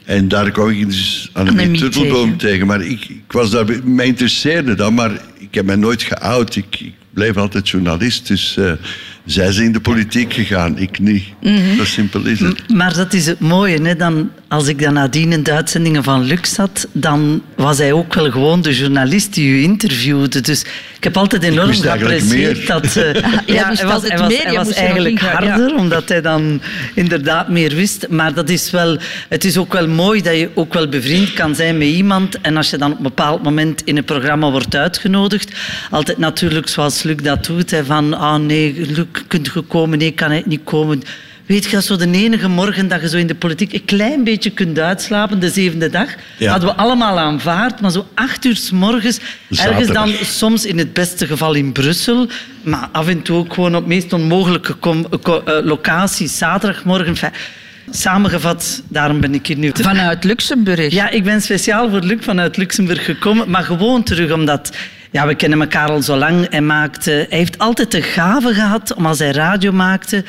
En 0.05 0.27
daar 0.27 0.51
kwam 0.51 0.69
ik 0.69 0.85
dus 0.85 1.29
Annemie 1.33 1.59
Annemie 1.59 1.79
Turtelboom 1.79 2.37
tegen. 2.37 2.67
Maar 2.67 2.81
ik, 2.81 3.05
ik 3.09 3.31
was 3.31 3.51
daar, 3.51 3.65
mij 3.83 4.05
interesseerde 4.05 4.75
dat, 4.75 4.91
maar 4.91 5.11
ik 5.37 5.53
heb 5.53 5.65
mij 5.65 5.75
nooit 5.75 6.01
geout. 6.03 6.55
Ik, 6.55 6.79
ik 6.79 6.93
bleef 7.13 7.37
altijd 7.37 7.69
journalist. 7.69 8.27
Dus 8.27 8.57
eh, 8.57 8.71
zij 9.31 9.47
is 9.47 9.57
in 9.57 9.71
de 9.71 9.79
politiek 9.79 10.33
gegaan, 10.33 10.77
ik 10.77 10.99
niet. 10.99 11.23
Mhm. 11.41 11.75
Zo 11.77 11.85
simpel 11.85 12.25
is 12.25 12.39
het. 12.39 12.73
Maar 12.73 12.93
dat 12.93 13.13
is 13.13 13.25
het 13.25 13.39
mooie. 13.39 13.81
Hè? 13.81 13.95
Dan, 13.95 14.29
als 14.47 14.67
ik 14.67 14.81
dan 14.81 14.93
nadien 14.93 15.31
in 15.31 15.43
de 15.43 15.51
uitzendingen 15.51 16.03
van 16.03 16.23
Lux 16.23 16.53
zat, 16.53 16.87
dan 16.91 17.41
was 17.55 17.77
hij 17.77 17.91
ook 17.91 18.13
wel 18.13 18.31
gewoon 18.31 18.61
de 18.61 18.75
journalist 18.75 19.33
die 19.33 19.49
u 19.49 19.61
interviewde. 19.61 20.41
Dus 20.41 20.61
ik 20.97 21.03
heb 21.03 21.17
altijd 21.17 21.43
enorm 21.43 21.73
geapprecieerd 21.73 22.67
dat... 22.67 22.95
eh, 22.95 23.13
ja, 23.55 23.73
hij 23.73 23.85
was, 23.85 24.01
hij 24.01 24.17
was, 24.17 24.27
meer, 24.27 24.43
hij 24.43 24.55
was 24.55 24.73
eigenlijk 24.73 25.19
ja. 25.21 25.27
harder, 25.27 25.75
omdat 25.75 26.09
hij 26.09 26.21
dan 26.21 26.61
inderdaad 26.93 27.49
meer 27.49 27.75
wist. 27.75 28.07
Maar 28.09 28.33
dat 28.33 28.49
is 28.49 28.71
wel, 28.71 28.97
het 29.29 29.45
is 29.45 29.57
ook 29.57 29.73
wel 29.73 29.87
mooi 29.87 30.21
dat 30.21 30.35
je 30.35 30.49
ook 30.53 30.73
wel 30.73 30.87
bevriend 30.87 31.33
kan 31.33 31.55
zijn 31.55 31.77
met 31.77 31.87
iemand. 31.87 32.41
En 32.41 32.57
als 32.57 32.69
je 32.69 32.77
dan 32.77 32.91
op 32.91 32.97
een 32.97 33.03
bepaald 33.03 33.43
moment 33.43 33.81
in 33.83 33.97
een 33.97 34.03
programma 34.03 34.51
wordt 34.51 34.75
uitgenodigd, 34.75 35.51
altijd 35.89 36.17
natuurlijk 36.17 36.67
zoals 36.67 37.03
Luc 37.03 37.17
dat 37.21 37.45
doet, 37.45 37.71
hè, 37.71 37.85
van 37.85 38.13
ah 38.13 38.39
nee, 38.39 38.85
Luc, 38.87 39.05
kunt 39.27 39.51
je 39.53 39.61
komen? 39.61 39.97
Nee, 39.97 40.11
kan 40.11 40.29
hij 40.29 40.43
niet 40.45 40.61
komen? 40.63 41.01
Weet 41.45 41.65
je, 41.65 41.81
zo 41.81 41.95
de 41.95 42.11
enige 42.11 42.47
morgen 42.47 42.87
dat 42.87 43.01
je 43.01 43.09
zo 43.09 43.17
in 43.17 43.27
de 43.27 43.35
politiek 43.35 43.73
een 43.73 43.85
klein 43.85 44.23
beetje 44.23 44.49
kunt 44.49 44.79
uitslapen, 44.79 45.39
de 45.39 45.49
zevende 45.49 45.89
dag, 45.89 46.07
Ja. 46.37 46.51
hadden 46.51 46.69
we 46.69 46.75
allemaal 46.75 47.19
aanvaard. 47.19 47.81
Maar 47.81 47.91
zo 47.91 48.07
acht 48.13 48.45
uur 48.45 48.55
s 48.55 48.71
morgens, 48.71 49.19
ergens 49.49 49.87
dan 49.87 50.09
soms 50.23 50.65
in 50.65 50.77
het 50.77 50.93
beste 50.93 51.27
geval 51.27 51.53
in 51.53 51.71
Brussel, 51.71 52.27
maar 52.63 52.89
af 52.91 53.07
en 53.07 53.21
toe 53.21 53.37
ook 53.37 53.53
gewoon 53.53 53.75
op 53.75 53.85
meest 53.85 54.13
onmogelijke 54.13 54.79
co- 54.79 55.41
eh, 55.45 55.65
locaties, 55.65 56.37
zaterdagmorgen. 56.37 57.15
Samengevat, 57.91 58.81
daarom 58.87 59.19
ben 59.19 59.33
ik 59.33 59.47
hier 59.47 59.57
nu. 59.57 59.71
Vanuit 59.73 60.23
Luxemburg? 60.23 60.93
Ja, 60.93 61.09
ik 61.09 61.23
ben 61.23 61.41
speciaal 61.41 61.89
voor 61.89 61.99
Luc 61.99 62.17
vanuit 62.21 62.57
Luxemburg 62.57 63.05
gekomen, 63.05 63.49
maar 63.49 63.63
gewoon 63.63 64.03
terug 64.03 64.31
omdat... 64.31 64.71
Ja, 65.11 65.27
we 65.27 65.35
kennen 65.35 65.61
elkaar 65.61 65.89
al 65.89 66.01
zo 66.01 66.15
lang. 66.15 66.49
Hij, 66.49 66.61
maakte, 66.61 67.11
hij 67.11 67.37
heeft 67.37 67.57
altijd 67.57 67.91
de 67.91 68.01
gave 68.01 68.53
gehad 68.53 68.93
om 68.93 69.05
als 69.05 69.19
hij 69.19 69.31
radio 69.31 69.71
maakte 69.71 70.23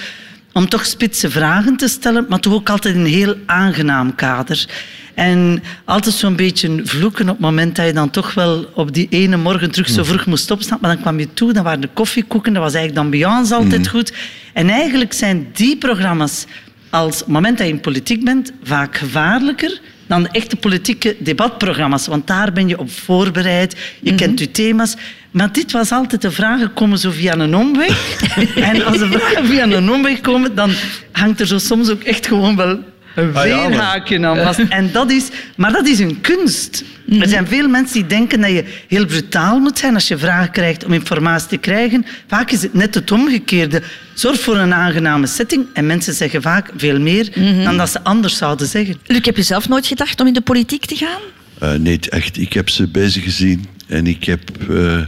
om 0.53 0.69
toch 0.69 0.87
spitse 0.87 1.31
vragen 1.31 1.77
te 1.77 1.89
stellen, 1.89 2.27
maar 2.29 2.41
toch 2.41 2.53
ook 2.53 2.71
altijd 2.71 2.95
in 2.95 3.01
een 3.01 3.07
heel 3.07 3.35
aangenaam 3.47 4.15
kader. 4.15 4.69
En 5.15 5.63
altijd 5.85 6.15
zo'n 6.15 6.37
beetje 6.37 6.81
vloeken 6.85 7.29
op 7.29 7.35
het 7.35 7.41
moment 7.41 7.77
dat 7.77 7.87
je 7.87 7.93
dan 7.93 8.11
toch 8.11 8.35
wel 8.35 8.71
op 8.75 8.95
die 8.95 9.07
ene 9.11 9.37
morgen 9.37 9.71
terug 9.71 9.89
zo 9.89 10.05
vroeg 10.05 10.27
moest 10.27 10.51
opstaan. 10.51 10.79
Maar 10.81 10.93
dan 10.93 11.01
kwam 11.01 11.19
je 11.19 11.33
toe, 11.35 11.53
dan 11.53 11.65
waren 11.65 11.81
de 11.81 11.89
koffiekoeken, 11.95 12.53
dat 12.53 12.63
was 12.63 12.75
eigenlijk 12.75 13.05
de 13.05 13.15
ambiance 13.15 13.55
altijd 13.55 13.89
goed. 13.89 14.13
En 14.53 14.69
eigenlijk 14.69 15.13
zijn 15.13 15.49
die 15.53 15.77
programma's, 15.77 16.47
als 16.91 17.19
het 17.19 17.29
moment 17.29 17.59
dat 17.59 17.67
je 17.67 17.73
in 17.73 17.81
politiek 17.81 18.25
bent, 18.25 18.53
vaak 18.63 18.97
gevaarlijker 18.97 19.81
dan 20.11 20.23
de 20.23 20.29
echte 20.33 20.57
politieke 20.57 21.17
debatprogramma's. 21.19 22.07
Want 22.07 22.27
daar 22.27 22.53
ben 22.53 22.69
je 22.69 22.79
op 22.79 22.91
voorbereid, 22.91 23.77
je 24.01 24.15
kent 24.15 24.39
je 24.39 24.51
thema's. 24.51 24.97
Maar 25.31 25.53
dit 25.53 25.73
was 25.73 25.93
altijd 25.93 26.23
de 26.23 26.31
vragen 26.31 26.73
komen 26.73 26.99
zo 26.99 27.11
via 27.11 27.39
een 27.39 27.57
omweg. 27.57 28.23
en 28.71 28.85
als 28.85 28.99
de 28.99 29.07
vragen 29.07 29.47
via 29.47 29.63
een 29.71 29.91
omweg 29.91 30.21
komen, 30.21 30.55
dan 30.55 30.71
hangt 31.13 31.41
er 31.41 31.47
zo 31.47 31.59
soms 31.59 31.91
ook 31.91 32.03
echt 32.03 32.27
gewoon 32.27 32.57
wel 32.57 32.79
een 33.15 33.37
Ah 33.37 33.43
veerhaakje 33.43 34.27
aan 34.27 34.37
vast. 34.37 34.61
En 34.69 34.93
dat 34.93 35.11
is, 35.11 35.29
maar 35.57 35.73
dat 35.73 35.87
is 35.87 35.99
een 35.99 36.21
kunst. 36.21 36.85
Er 37.21 37.29
zijn 37.29 37.47
veel 37.47 37.69
mensen 37.69 37.95
die 37.95 38.07
denken 38.07 38.41
dat 38.41 38.51
je 38.51 38.65
heel 38.89 39.07
brutaal 39.07 39.59
moet 39.59 39.79
zijn 39.79 39.95
als 39.95 40.09
je 40.09 40.19
vragen 40.19 40.51
krijgt 40.51 40.85
om 40.85 40.93
informatie 40.93 41.49
te 41.49 41.57
krijgen. 41.57 42.07
Vaak 42.27 42.51
is 42.51 42.63
het 42.63 42.75
net 42.75 42.95
het 42.95 43.11
omgekeerde. 43.11 43.83
Zorg 44.15 44.41
voor 44.41 44.57
een 44.57 44.75
aangename 44.75 45.27
setting. 45.27 45.67
En 45.75 45.87
mensen 45.87 46.15
zeggen 46.15 46.43
vaak 46.43 46.71
veel 46.77 47.01
meer 47.01 47.29
dan 47.65 47.77
dat 47.77 47.91
ze 47.91 48.03
anders 48.03 48.37
zouden 48.37 48.67
zeggen. 48.67 48.97
Luc, 49.07 49.25
heb 49.25 49.37
je 49.37 49.43
zelf 49.43 49.69
nooit 49.69 49.87
gedacht 49.87 50.21
om 50.21 50.27
in 50.27 50.33
de 50.33 50.41
politiek 50.41 50.85
te 50.87 50.97
gaan? 50.97 51.21
Eh, 51.59 51.73
nee, 51.79 51.99
echt. 52.09 52.39
Ik 52.39 52.53
heb 52.53 52.69
ze 52.69 52.89
bezig 52.89 53.23
gezien. 53.23 53.67
En 53.87 54.07
ik 54.07 54.25
heb 54.25 54.41
eh 54.71 55.01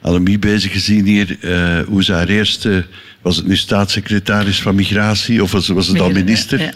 Annemie 0.00 0.38
bezig 0.38 0.72
gezien 0.72 1.04
hier. 1.06 1.36
eh, 1.40 1.78
hoe 1.86 2.04
ze 2.04 2.12
haar 2.12 2.28
eerste... 2.28 2.86
Was 3.22 3.36
het 3.36 3.46
nu 3.46 3.56
staatssecretaris 3.56 4.62
van 4.62 4.74
Migratie? 4.74 5.42
Of 5.42 5.52
was, 5.52 5.68
was 5.68 5.86
het 5.86 6.00
al 6.00 6.10
minister? 6.10 6.60
Ja. 6.60 6.70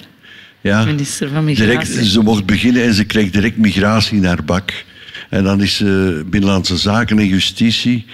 Ja. 0.61 0.85
Minister 0.85 1.29
van 1.29 1.45
Migratie. 1.45 1.93
Direct, 1.93 2.07
ze 2.07 2.21
mocht 2.21 2.47
beginnen 2.47 2.85
en 2.85 2.95
ze 2.95 3.05
kreeg 3.05 3.31
direct 3.31 3.57
migratie 3.57 4.17
in 4.17 4.25
haar 4.25 4.45
bak. 4.45 4.85
En 5.29 5.45
dan 5.45 5.63
is 5.63 5.77
ze 5.77 6.23
Binnenlandse 6.27 6.77
Zaken 6.77 7.19
en 7.19 7.27
Justitie. 7.27 8.07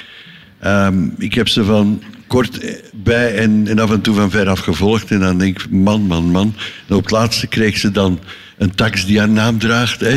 Ehm, 0.60 1.08
ik 1.18 1.34
heb 1.34 1.48
ze 1.48 1.64
van 1.64 2.02
kort 2.26 2.58
bij 2.92 3.34
en, 3.34 3.68
en 3.68 3.78
af 3.78 3.90
en 3.90 4.00
toe 4.00 4.14
van 4.14 4.30
ver 4.30 4.48
af 4.48 4.58
gevolgd. 4.58 5.10
En 5.10 5.20
dan 5.20 5.38
denk 5.38 5.62
ik, 5.62 5.70
man, 5.70 6.02
man, 6.02 6.30
man. 6.30 6.54
En 6.88 6.94
op 6.94 7.02
het 7.02 7.10
laatste 7.10 7.46
kreeg 7.46 7.78
ze 7.78 7.90
dan 7.90 8.20
een 8.58 8.74
tax 8.74 9.06
die 9.06 9.18
haar 9.18 9.28
naam 9.28 9.58
draagt. 9.58 10.00
Hè. 10.00 10.16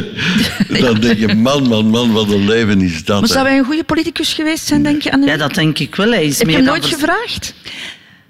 dan 0.86 1.00
denk 1.00 1.18
je, 1.18 1.34
man, 1.34 1.68
man, 1.68 1.86
man, 1.86 2.12
wat 2.12 2.30
een 2.30 2.46
leven 2.46 2.80
is 2.80 3.04
dat. 3.04 3.20
Maar 3.20 3.28
zou 3.28 3.46
hij 3.46 3.58
een 3.58 3.64
goede 3.64 3.84
politicus 3.84 4.32
geweest 4.32 4.66
zijn, 4.66 4.82
denk 4.82 5.02
je, 5.02 5.12
Annemie? 5.12 5.34
Ja, 5.34 5.40
dat 5.40 5.54
denk 5.54 5.78
ik 5.78 5.94
wel. 5.94 6.10
Hij 6.10 6.24
is 6.24 6.38
Heb 6.38 6.48
je 6.48 6.54
hem 6.54 6.64
nooit 6.64 6.86
gevraagd? 6.86 7.54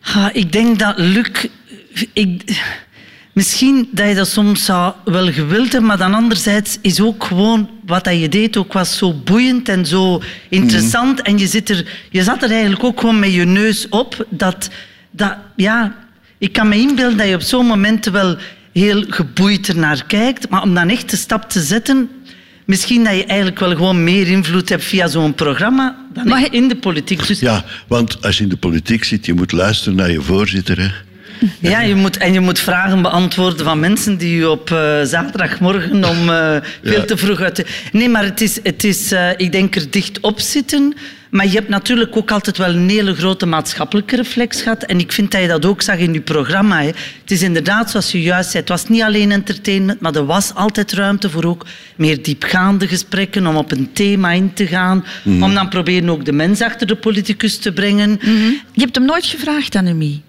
Ah, 0.02 0.28
ik 0.32 0.52
denk 0.52 0.78
dat 0.78 0.94
Luc... 0.98 1.28
Ik, 2.12 2.60
misschien 3.32 3.88
dat 3.92 4.08
je 4.08 4.14
dat 4.14 4.28
soms 4.28 4.64
zou 4.64 4.94
wel 5.04 5.32
gewild 5.32 5.72
hebben, 5.72 5.84
maar 5.84 5.98
dan 5.98 6.14
anderzijds 6.14 6.78
is 6.80 7.00
ook 7.00 7.24
gewoon 7.24 7.70
wat 7.86 8.04
dat 8.04 8.20
je 8.20 8.28
deed 8.28 8.56
ook 8.56 8.72
was 8.72 8.96
zo 8.96 9.14
boeiend 9.14 9.68
en 9.68 9.86
zo 9.86 10.22
interessant. 10.48 11.22
En 11.22 11.38
je, 11.38 11.46
zit 11.46 11.68
er, 11.70 11.86
je 12.10 12.22
zat 12.22 12.42
er 12.42 12.50
eigenlijk 12.50 12.84
ook 12.84 13.00
gewoon 13.00 13.18
met 13.18 13.32
je 13.32 13.44
neus 13.44 13.88
op. 13.88 14.26
Dat, 14.28 14.70
dat, 15.10 15.36
ja, 15.56 15.96
ik 16.38 16.52
kan 16.52 16.68
me 16.68 16.76
inbeelden 16.76 17.16
dat 17.16 17.28
je 17.28 17.34
op 17.34 17.40
zo'n 17.40 17.66
momenten 17.66 18.12
wel 18.12 18.36
heel 18.72 19.04
geboeid 19.08 19.68
ernaar 19.68 20.04
kijkt. 20.06 20.48
Maar 20.48 20.62
om 20.62 20.74
dan 20.74 20.88
echt 20.88 21.10
de 21.10 21.16
stap 21.16 21.50
te 21.50 21.60
zetten... 21.60 22.10
Misschien 22.64 23.04
dat 23.04 23.14
je 23.14 23.24
eigenlijk 23.24 23.58
wel 23.58 23.70
gewoon 23.70 24.04
meer 24.04 24.28
invloed 24.28 24.68
hebt 24.68 24.84
via 24.84 25.08
zo'n 25.08 25.34
programma 25.34 25.96
dan 26.12 26.46
in 26.50 26.68
de 26.68 26.76
politiek. 26.76 27.26
Dus 27.26 27.40
Ja, 27.40 27.64
want 27.86 28.22
als 28.22 28.36
je 28.36 28.42
in 28.42 28.48
de 28.48 28.56
politiek 28.56 29.04
zit, 29.04 29.26
je 29.26 29.34
moet 29.34 29.52
luisteren 29.52 29.94
naar 29.94 30.10
je 30.10 30.20
voorzitter. 30.20 30.78
Hè. 30.78 30.88
Ja, 31.58 31.80
je 31.80 31.94
moet, 31.94 32.16
en 32.16 32.32
je 32.32 32.40
moet 32.40 32.58
vragen 32.58 33.02
beantwoorden 33.02 33.64
van 33.64 33.80
mensen 33.80 34.16
die 34.16 34.36
je 34.36 34.50
op 34.50 34.70
eh, 34.70 35.02
zaterdagmorgen 35.02 36.04
om 36.04 36.28
eh, 36.30 36.56
veel 36.82 36.92
Ja. 36.92 37.04
te 37.04 37.16
vroeg 37.16 37.40
uit... 37.40 37.56
de- 37.56 37.66
Nee, 37.92 38.08
maar 38.08 38.24
het 38.24 38.40
is, 38.40 38.58
het 38.62 38.84
is 38.84 39.12
eh, 39.12 39.28
ik 39.36 39.52
denk 39.52 39.76
er 39.76 39.90
dicht 39.90 40.20
op 40.20 40.40
zitten. 40.40 40.94
Maar 41.30 41.46
je 41.46 41.52
hebt 41.52 41.68
natuurlijk 41.68 42.16
ook 42.16 42.30
altijd 42.30 42.56
wel 42.58 42.68
een 42.68 42.88
hele 42.88 43.14
grote 43.14 43.46
maatschappelijke 43.46 44.16
reflex 44.16 44.62
gehad. 44.62 44.82
En 44.82 44.98
ik 44.98 45.12
vind 45.12 45.30
dat 45.30 45.40
je 45.40 45.46
dat 45.48 45.64
ook 45.66 45.82
zag 45.82 45.96
in 45.98 46.12
je 46.12 46.20
programma. 46.20 46.80
Hè. 46.80 46.86
Het 47.20 47.30
is 47.30 47.42
inderdaad, 47.42 47.90
zoals 47.90 48.12
je 48.12 48.22
juist 48.22 48.50
zei, 48.50 48.60
het 48.62 48.68
was 48.72 48.88
niet 48.88 49.02
alleen 49.02 49.30
entertainment, 49.32 50.00
maar 50.00 50.14
er 50.14 50.26
was 50.26 50.54
altijd 50.54 50.92
ruimte 50.92 51.30
voor 51.30 51.44
ook 51.44 51.66
meer 51.96 52.22
diepgaande 52.22 52.88
gesprekken, 52.88 53.46
om 53.46 53.56
op 53.56 53.72
een 53.72 53.90
thema 53.92 54.30
in 54.30 54.52
te 54.54 54.66
gaan. 54.66 55.04
Mhm. 55.24 55.42
Om 55.42 55.54
dan 55.54 55.68
proberen 55.68 56.08
ook 56.10 56.24
de 56.24 56.32
mens 56.32 56.60
achter 56.60 56.86
de 56.86 56.96
politicus 56.96 57.58
te 57.58 57.72
brengen. 57.72 58.18
Je 58.72 58.80
hebt 58.80 58.94
hem 58.94 59.04
nooit 59.04 59.26
gevraagd, 59.26 59.74
Annemie. 59.76 60.22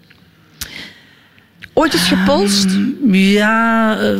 Ooit 1.73 1.93
eens 1.93 2.07
gepolst? 2.07 2.67
Ja, 3.11 3.91
eh, 3.99 4.17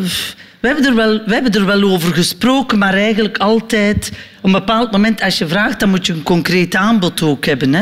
we 0.60 0.68
hebben, 0.68 0.86
er 0.86 0.96
wel, 0.96 1.22
we 1.26 1.34
hebben 1.34 1.52
er 1.52 1.66
wel 1.66 1.84
over 1.84 2.14
gesproken, 2.14 2.78
maar 2.78 2.94
eigenlijk 2.94 3.38
altijd... 3.38 4.12
Op 4.38 4.44
een 4.44 4.52
bepaald 4.52 4.92
moment, 4.92 5.22
als 5.22 5.38
je 5.38 5.48
vraagt, 5.48 5.80
dan 5.80 5.90
moet 5.90 6.06
je 6.06 6.14
een 6.14 6.24
concreet 6.24 6.76
aanbod 6.76 7.22
ook 7.22 7.46
hebben. 7.46 7.74
Hè? 7.74 7.82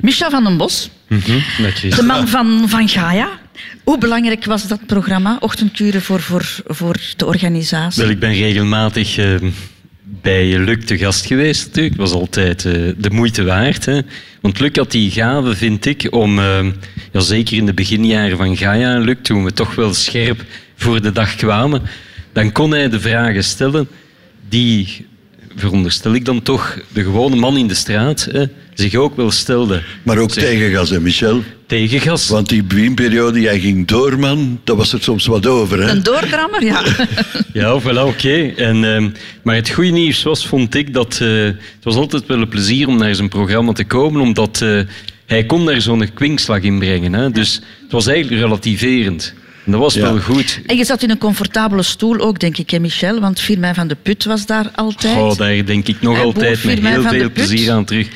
Michel 0.00 0.30
van 0.30 0.44
den 0.44 0.56
Bos, 0.56 0.90
netjes. 1.58 1.96
de 1.96 2.02
man 2.02 2.28
van, 2.28 2.64
van 2.68 2.88
Gaia. 2.88 3.28
Hoe 3.84 3.98
belangrijk 3.98 4.44
was 4.44 4.68
dat 4.68 4.86
programma, 4.86 5.36
Ochtendkuren, 5.40 6.02
voor, 6.02 6.20
voor, 6.20 6.46
voor 6.66 6.96
de 7.16 7.26
organisatie? 7.26 8.02
Wel, 8.02 8.10
ik 8.10 8.18
ben 8.18 8.32
regelmatig 8.32 9.16
eh, 9.18 9.34
bij 10.22 10.58
Luc 10.58 10.84
te 10.84 10.98
gast 10.98 11.26
geweest 11.26 11.66
natuurlijk. 11.66 11.94
Het 11.94 12.10
was 12.10 12.20
altijd 12.20 12.64
eh, 12.64 12.72
de 12.96 13.10
moeite 13.10 13.44
waard. 13.44 13.84
Hè. 13.84 14.00
Want 14.40 14.60
Luc 14.60 14.70
had 14.76 14.90
die 14.90 15.10
gave, 15.10 15.56
vind 15.56 15.86
ik, 15.86 16.06
om... 16.10 16.38
eh, 16.38 16.66
ja, 17.12 17.20
zeker 17.20 17.56
in 17.56 17.66
de 17.66 17.74
beginjaren 17.74 18.36
van 18.36 18.56
Gaia 18.56 18.94
en 18.94 19.02
Luc, 19.02 19.16
toen 19.22 19.44
we 19.44 19.52
toch 19.52 19.74
wel 19.74 19.94
scherp 19.94 20.44
voor 20.76 21.02
de 21.02 21.12
dag 21.12 21.34
kwamen, 21.34 21.82
dan 22.32 22.52
kon 22.52 22.70
hij 22.70 22.88
de 22.88 23.00
vragen 23.00 23.44
stellen 23.44 23.88
die, 24.48 25.06
veronderstel 25.56 26.14
ik 26.14 26.24
dan 26.24 26.42
toch, 26.42 26.78
de 26.92 27.02
gewone 27.02 27.36
man 27.36 27.56
in 27.56 27.68
de 27.68 27.74
straat 27.74 28.28
hè, 28.32 28.44
zich 28.74 28.94
ook 28.94 29.16
wel 29.16 29.30
stelde. 29.30 29.82
Maar 30.02 30.18
ook 30.18 30.30
Zeg, 30.30 30.44
tegengas, 30.44 30.90
hè, 30.90 31.00
Michel? 31.00 31.42
Tegengas. 31.70 32.28
Want 32.28 32.48
die 32.48 32.62
beginperiode, 32.62 33.40
jij 33.40 33.60
ging 33.60 33.86
door, 33.86 34.18
man, 34.18 34.60
dat 34.64 34.76
was 34.76 34.92
er 34.92 35.02
soms 35.02 35.26
wat 35.26 35.46
over. 35.46 35.82
Hè? 35.82 35.90
Een 35.90 36.02
doordrammer, 36.02 36.64
ja. 36.64 36.82
Ja, 37.52 37.80
voilà, 37.80 38.06
oké. 38.06 38.52
En, 38.56 38.84
ehm, 38.84 39.08
maar 39.42 39.54
het 39.54 39.70
goede 39.70 39.90
nieuws 39.90 40.22
was, 40.22 40.46
vond 40.46 40.74
ik, 40.74 40.94
dat 40.94 41.18
eh, 41.22 41.44
het 41.44 41.82
was 41.82 41.94
altijd 41.94 42.26
wel 42.26 42.40
een 42.40 42.48
plezier 42.48 42.88
om 42.88 42.98
naar 42.98 43.14
zijn 43.14 43.28
programma 43.28 43.72
te 43.72 43.84
komen, 43.84 44.20
omdat 44.20 44.60
eh, 44.62 44.80
hij 45.26 45.44
kon 45.44 45.66
daar 45.66 45.80
zo'n 45.80 46.12
kwinkslag 46.14 46.60
in 46.60 46.78
brengen. 46.78 47.12
Hè? 47.12 47.30
Dus 47.30 47.54
het 47.82 47.92
was 47.92 48.06
eigenlijk 48.06 48.42
relativerend. 48.42 49.34
Dat 49.64 49.80
was 49.80 49.94
wel 49.94 50.18
goed. 50.18 50.60
En 50.66 50.76
je 50.76 50.84
zat 50.84 51.02
in 51.02 51.10
een 51.10 51.18
comfortabele 51.18 51.82
stoel 51.82 52.18
ook, 52.18 52.38
denk 52.40 52.56
ik, 52.58 52.70
hè, 52.70 52.78
Michel? 52.78 53.20
Want 53.20 53.40
Firmijn 53.40 53.74
van 53.74 53.88
de 53.88 53.96
Put 54.02 54.24
was 54.24 54.46
daar 54.46 54.66
altijd. 54.74 55.16
Oh, 55.16 55.36
daar 55.36 55.64
denk 55.64 55.88
ik 55.88 55.96
nog 56.00 56.16
En 56.16 56.22
altijd 56.22 56.64
met 56.64 56.78
heel 56.86 57.02
veel 57.02 57.18
Put. 57.18 57.32
plezier 57.32 57.72
aan 57.72 57.84
terug. 57.84 58.08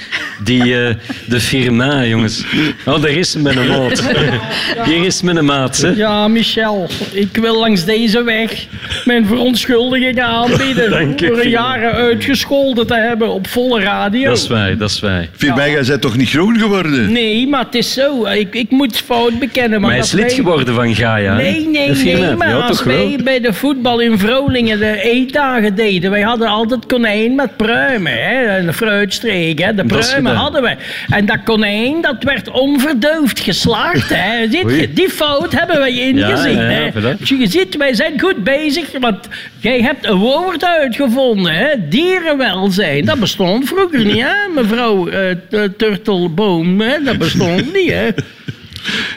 Die, 0.45 0.63
eh, 0.87 0.95
de 1.29 1.41
firma, 1.41 2.05
jongens. 2.05 2.45
Oh, 2.87 3.03
daar 3.03 3.11
is 3.11 3.35
mijn 3.37 3.69
maat. 3.69 4.05
Hier 4.87 5.05
is 5.05 5.23
mijn 5.23 5.45
maat. 5.45 5.77
Hè. 5.77 5.89
Ja, 5.89 6.29
Michel, 6.29 6.89
ik 7.13 7.37
wil 7.37 7.59
langs 7.59 7.85
deze 7.85 8.23
weg 8.23 8.67
mijn 9.05 9.27
verontschuldiging 9.27 10.21
aanbieden. 10.21 10.91
Dank 11.01 11.19
voor 11.19 11.27
Firmin. 11.29 11.49
jaren 11.51 11.93
uitgescholden 11.93 12.87
te 12.87 12.95
hebben 12.95 13.29
op 13.33 13.47
volle 13.47 13.81
radio. 13.81 14.29
Dat 14.29 14.39
is 14.39 14.47
waar, 14.47 14.77
dat 14.79 14.91
is 14.91 15.01
waar. 15.01 15.29
Firmijn, 15.37 15.71
jij 15.73 15.85
bent 15.85 16.01
toch 16.01 16.17
niet 16.17 16.29
groen 16.29 16.59
geworden? 16.59 17.13
Nee, 17.13 17.49
maar 17.49 17.65
het 17.65 17.75
is 17.75 17.93
zo. 17.93 18.25
Ik, 18.27 18.55
ik 18.55 18.71
moet 18.71 18.97
fout 18.97 19.39
bekennen. 19.39 19.81
Maar 19.81 19.91
hij 19.91 19.99
is 19.99 20.13
lid 20.13 20.25
wij- 20.25 20.35
geworden 20.35 20.75
van 20.75 20.95
Gaia. 20.95 21.34
Nee, 21.37 21.67
nee, 21.69 21.93
De 21.93 22.03
nee, 22.05 22.35
maar 22.37 22.49
ja, 22.49 22.55
als 22.59 22.83
wel? 22.83 22.97
wij 22.97 23.19
bij 23.25 23.41
de 23.41 23.53
voetbal 23.53 24.01
in 24.01 24.19
Vrolingen 24.19 24.79
de 24.79 25.03
eetdagen 25.03 25.75
deden, 25.75 26.11
wij 26.11 26.21
hadden 26.21 26.49
altijd 26.49 26.87
konijn 26.87 27.35
met 27.35 27.57
pruimen, 27.57 28.13
hè, 28.13 28.59
een 28.59 28.73
fruitstreek, 28.75 29.59
hè, 29.59 29.75
de 29.75 29.85
pruimen 29.85 30.35
hadden 30.35 30.63
wij. 30.63 30.77
En 31.09 31.27
dat 31.27 31.39
konijn, 31.45 32.01
dat 32.01 32.23
werd 32.23 32.51
onverdoofd 32.51 33.41
geslacht, 33.41 34.09
hè. 34.15 34.43
Ziet 34.51 34.71
je, 34.81 34.93
die 34.93 35.09
fout 35.11 35.53
hebben 35.53 35.79
wij 35.79 35.93
ingezien, 35.99 36.57
Ja, 36.57 36.71
ja, 36.71 36.79
ja, 36.81 36.91
hè. 37.01 37.17
Dus 37.19 37.29
je 37.29 37.47
ziet, 37.47 37.77
wij 37.77 37.95
zijn 37.95 38.21
goed 38.21 38.45
bezig, 38.45 38.87
want 39.01 39.29
jij 39.61 39.81
hebt 39.83 40.07
een 40.07 40.17
woord 40.17 40.65
uitgevonden, 40.65 41.53
hè, 41.55 41.89
dierenwelzijn. 41.89 43.05
Dat 43.05 43.19
bestond 43.21 43.69
vroeger 43.69 44.05
niet, 44.05 44.23
hè, 44.23 44.49
mevrouw 44.55 45.09
T- 45.51 45.79
Turtelboom, 45.79 46.81
hè, 46.81 47.03
dat 47.05 47.19
bestond 47.19 47.73
niet, 47.73 47.91
hè. 47.91 48.09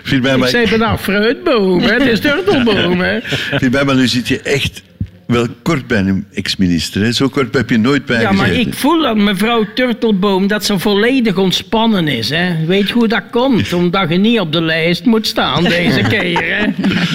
Firmijn, 0.04 0.34
Ik 0.34 0.40
maar, 0.40 0.50
zei 0.50 0.70
bijna 0.70 0.98
fruitboom, 0.98 1.82
hè, 1.82 1.94
het 1.94 2.06
is 2.06 2.20
turtelboom, 2.20 3.00
hè. 3.02 3.20
Firmijn, 3.58 3.86
maar 3.86 3.96
nu 3.96 4.08
zit 4.08 4.28
je 4.28 4.42
echt 4.42 4.82
wel 5.28 5.48
kort 5.62 5.88
bij 5.88 6.00
een 6.00 6.26
ex-minister. 6.34 7.14
Zo 7.14 7.28
kort 7.28 7.54
heb 7.54 7.70
je 7.70 7.78
nooit 7.78 8.06
bij 8.06 8.22
Ja, 8.22 8.32
maar 8.32 8.48
gezeten. 8.48 8.68
ik 8.72 8.74
voel 8.78 9.08
aan 9.08 9.24
mevrouw 9.24 9.66
Turtelboom 9.76 10.48
dat 10.48 10.66
ze 10.66 10.80
volledig 10.80 11.38
ontspannen 11.38 12.08
is. 12.08 12.30
Hè. 12.30 12.66
Weet 12.66 12.88
je 12.88 12.94
hoe 12.94 13.08
dat 13.08 13.24
komt? 13.32 13.74
Omdat 13.74 14.10
je 14.10 14.18
niet 14.18 14.40
op 14.40 14.52
de 14.52 14.62
lijst 14.62 15.06
moet 15.06 15.28
staan 15.28 15.64
deze 15.64 16.02
keer. 16.10 16.44
Hè. 16.58 16.66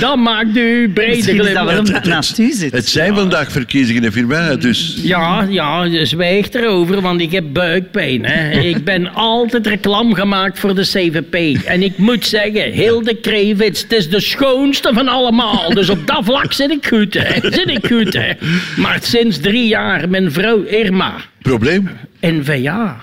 Dat 0.01 0.17
maakt 0.17 0.57
u 0.57 0.91
brede 0.95 1.11
Misschien 1.17 1.35
is 1.41 1.45
dat 1.45 1.53
wel 1.55 1.65
glimlach. 1.65 1.79
omdat 1.87 2.05
naast 2.05 2.39
u 2.39 2.53
zit. 2.53 2.73
Het 2.73 2.89
zijn 2.89 3.15
vandaag 3.15 3.53
verkiezingen 3.53 4.05
in 4.05 4.13
Firmijn, 4.13 4.61
dus... 4.61 4.99
Ja, 5.03 5.47
ja, 5.49 6.05
zwijg 6.05 6.51
erover, 6.53 7.01
want 7.01 7.21
ik 7.21 7.33
heb 7.33 7.45
buikpijn. 7.53 8.25
Hè. 8.25 8.51
Ik 8.61 8.85
ben 8.85 9.15
altijd 9.33 9.67
reclame 9.67 10.15
gemaakt 10.15 10.59
voor 10.59 10.75
de 10.75 10.83
CVP. 10.83 11.65
En 11.67 11.83
ik 11.83 11.99
moet 11.99 12.27
zeggen, 12.27 12.73
Hilde 12.73 13.15
Krevits, 13.15 13.83
het 13.83 13.93
is 13.93 14.09
de 14.09 14.21
schoonste 14.21 14.91
van 14.95 15.09
allemaal. 15.09 15.75
Dus 15.75 15.89
op 15.91 16.07
dat 16.07 16.21
vlak 16.25 16.53
zit 16.53 16.71
ik 16.71 16.87
goed, 16.87 17.15
hè. 17.15 17.51
Zit 17.51 17.69
ik 17.71 17.87
goed, 17.87 18.02
hè. 18.09 18.33
Maar 18.77 18.99
sinds 19.03 19.41
drie 19.41 19.69
jaar, 19.69 20.09
mijn 20.09 20.33
vrouw 20.33 20.63
Irma, 20.63 21.15
Probleem? 21.43 21.89
NVA. 22.21 23.01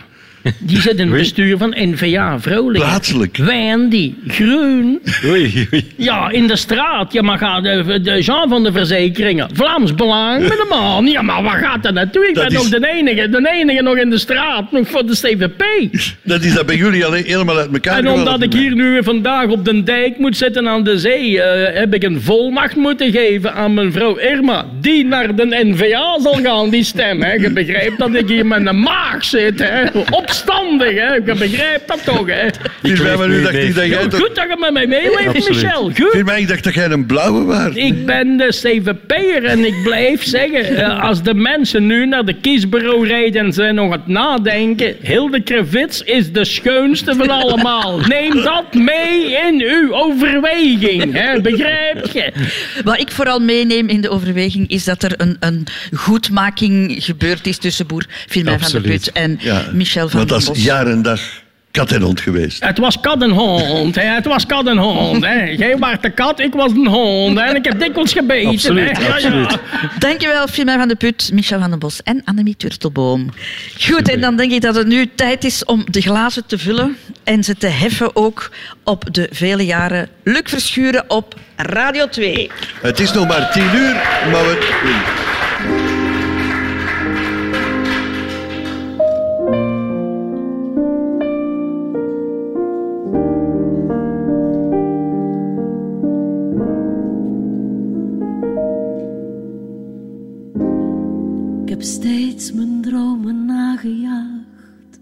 Die 0.58 0.82
zit 0.82 0.98
in 0.98 1.08
het 1.08 1.18
bestuur 1.18 1.58
van 1.58 1.76
NVA 1.78 2.40
Vrolijk. 2.40 2.84
Plaatselijk. 2.84 3.38
Wendy, 3.38 4.14
groen. 4.28 5.00
Oei, 5.26 5.68
oei. 5.74 5.88
Ja, 5.98 6.30
in 6.30 6.48
de 6.48 6.56
straat. 6.56 7.14
Ja, 7.14 7.22
maar 7.22 7.38
gaat 7.38 7.64
de, 7.64 8.00
de 8.02 8.22
Jean 8.22 8.50
van 8.50 8.64
de 8.64 8.72
Verzekeringen. 8.72 9.50
Vlaams 9.54 9.96
Belang 9.96 10.40
met 10.42 10.50
de 10.50 10.66
man. 10.70 11.06
Ja, 11.06 11.22
maar 11.22 11.44
waar 11.44 11.58
gaat 11.58 11.84
dat 11.84 11.94
naartoe? 11.94 12.28
Ik 12.28 12.36
Dat 12.36 12.44
ben 12.48 12.54
is- 12.58 12.70
nog 12.70 12.80
de 12.82 12.88
enige, 12.92 13.30
de 13.30 13.50
enige 13.54 13.82
nog 13.82 13.98
in 13.98 14.10
de 14.10 14.18
straat. 14.18 14.72
Nog 14.72 14.88
voor 14.90 15.06
de 15.06 15.14
CVP. 15.14 15.64
Dat 16.24 16.44
is 16.44 16.54
dat 16.54 16.66
bij 16.66 16.76
jullie 16.76 17.06
alleen 17.06 17.24
helemaal 17.26 17.58
uit 17.58 17.72
elkaar 17.74 17.98
En 17.98 18.10
omdat 18.10 18.42
ik 18.42 18.54
hier 18.54 18.76
nu 18.76 19.04
vandaag 19.04 19.48
op 19.48 19.66
de 19.66 19.84
dijk 19.84 20.18
moet 20.18 20.38
zitten 20.38 20.68
aan 20.68 20.84
de 20.84 20.98
zee, 21.00 21.42
eh, 21.42 21.80
heb 21.80 21.94
ik 21.94 22.04
een 22.04 22.22
volmacht 22.22 22.76
moeten 22.76 23.12
geven 23.12 23.54
aan 23.54 23.74
mijn 23.74 23.92
vrouw 23.92 24.18
Irma, 24.18 24.66
die 24.82 25.06
naar 25.06 25.36
de 25.36 25.46
NVA 25.64 26.20
zal 26.22 26.34
gaan, 26.44 26.70
die 26.70 26.84
stem. 26.84 27.22
Hè. 27.22 27.32
Je 27.34 27.52
begrijpt 27.54 27.98
dat 28.00 28.14
ik 28.14 28.28
hier 28.28 28.46
met 28.46 28.66
een 28.66 28.80
maag 28.80 29.24
zit, 29.26 29.60
hè. 29.60 29.84
Opstandig. 30.40 30.94
Hè. 30.94 31.14
Je 31.14 31.36
begrijpt 31.38 31.88
dat 31.88 32.04
toch, 32.06 32.28
hè. 32.28 32.48
Firmijn, 32.82 33.18
maar 33.18 33.28
nu 33.28 33.42
dacht 33.42 33.54
ik 33.54 33.76
dat 33.76 33.86
jij 33.86 34.04
Ja, 34.04 34.08
toch... 34.08 34.20
Goed 34.20 34.36
dat 34.36 34.46
je 34.50 34.56
met 34.60 34.74
mij 34.74 34.88
meeleeft. 34.88 35.50
Michel. 35.50 35.84
Goed. 35.84 36.10
Firmijn, 36.12 36.42
ik 36.42 36.48
dacht 36.48 36.64
dat 36.64 36.74
jij 36.74 36.90
een 36.90 37.06
blauwe 37.06 37.44
was. 37.44 37.76
Ik 37.76 38.06
ben 38.06 38.38
de 38.38 38.48
CVP'er 38.48 39.44
en 39.44 39.66
ik 39.66 39.84
blijf 39.84 40.24
zeggen, 40.24 40.76
eh, 40.76 41.04
als 41.04 41.24
de 41.24 41.34
mensen 41.34 41.86
nu 41.86 42.06
naar 42.06 42.26
de 42.26 42.34
kiesbureau 42.34 43.08
rijden 43.08 43.46
en 43.46 43.54
zijn 43.54 43.76
nog 43.76 43.86
aan 43.86 43.92
het 43.92 44.08
nadenken, 44.08 44.96
Hilde 45.02 45.42
Krevits 45.42 46.04
is 46.04 46.32
de 46.32 46.46
schoonste 46.46 47.16
van 47.16 47.30
allemaal. 47.30 48.00
Neem 48.00 48.42
dat 48.44 48.74
mee 48.74 49.32
in 49.48 49.62
uw 49.62 49.94
overweging, 49.94 51.14
hè? 51.14 51.42
begrijp 51.42 52.06
je? 52.14 52.32
Wat 52.84 53.00
ik 53.00 53.12
vooral 53.12 53.40
meeneem 53.40 53.88
in 53.88 54.02
de 54.02 54.10
overweging 54.10 54.70
is 54.70 54.84
dat 54.84 55.04
er 55.04 55.14
een, 55.18 55.38
een 55.40 55.68
goedmaking 55.94 56.96
gebeurd 57.00 57.48
is 57.48 57.58
tussen 57.58 57.88
boer 57.88 58.06
Firmijn 58.28 58.60
van 58.60 58.70
de 58.72 58.78
Absoluut. 58.78 59.04
Put 59.04 59.12
en 59.12 59.38
Ja, 59.42 59.70
Michel 59.74 60.10
van 60.10 60.19
Want 60.20 60.32
dat 60.32 60.56
is 60.56 60.64
jaar 60.64 60.88
en 60.88 61.02
dag 61.02 61.22
kat 61.72 61.92
en 61.92 62.02
hond 62.02 62.22
geweest. 62.22 62.64
Het 62.64 62.78
was 62.78 63.00
kat 63.00 63.22
en 63.22 63.30
hond, 63.30 63.96
hè? 63.96 64.02
het 64.02 64.26
was 64.26 64.46
kat 64.46 64.68
en 64.68 64.78
hond. 64.78 65.26
Hè? 65.26 65.44
Jij 65.44 65.78
was 65.78 65.96
de 66.02 66.10
kat, 66.10 66.40
ik 66.40 66.54
was 66.54 66.72
een 66.72 66.88
hond 66.88 67.40
hè? 67.40 67.46
en 67.46 67.56
ik 67.56 67.66
heb 67.66 67.80
dikwijls 67.80 68.14
gebeten. 68.14 68.50
Absoluut, 68.50 68.98
hè? 68.98 69.04
Ja, 69.04 69.08
ja. 69.08 69.14
absoluut. 69.14 69.58
Dankjewel, 70.00 70.48
Firmijn 70.48 70.80
van 70.80 70.88
de 70.88 70.96
Put, 70.96 71.30
Michel 71.34 71.60
van 71.60 71.70
den 71.70 71.80
Bos 71.80 72.04
en 72.04 72.22
Annemie 72.26 72.56
Turtelboom. 72.58 73.30
Goed, 73.80 74.10
en 74.10 74.22
dan 74.22 74.36
denk 74.36 74.52
ik 74.52 74.62
dat 74.62 74.76
het 74.76 74.88
nu 74.88 75.10
tijd 75.16 75.44
is 75.44 75.66
om 75.66 75.84
de 75.86 76.02
glazen 76.02 76.46
te 76.46 76.58
vullen 76.58 76.98
en 77.24 77.44
ze 77.44 77.58
te 77.58 77.68
heffen 77.68 78.16
ook 78.16 78.52
op 78.84 79.14
de 79.14 79.30
vele 79.32 79.66
jaren 79.66 80.10
Luc 80.24 80.42
Verschuren 80.44 81.04
op 81.08 81.36
Radio 81.56 82.10
2. 82.10 82.52
Het 82.82 83.00
is 83.00 83.12
nog 83.12 83.28
maar 83.28 83.52
tien 83.52 83.76
uur, 83.76 83.94
maar 84.32 84.44
we... 84.44 85.39
heb 101.80 101.88
steeds 101.88 102.52
mijn 102.52 102.82
dromen 102.82 103.46
nagejaagd. 103.46 105.00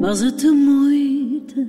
Was 0.00 0.20
het 0.20 0.40
de 0.40 0.50
moeite? 0.50 1.66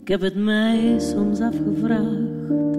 Ik 0.00 0.08
heb 0.08 0.20
het 0.20 0.34
mij 0.34 0.98
soms 0.98 1.40
afgevraagd. 1.40 2.70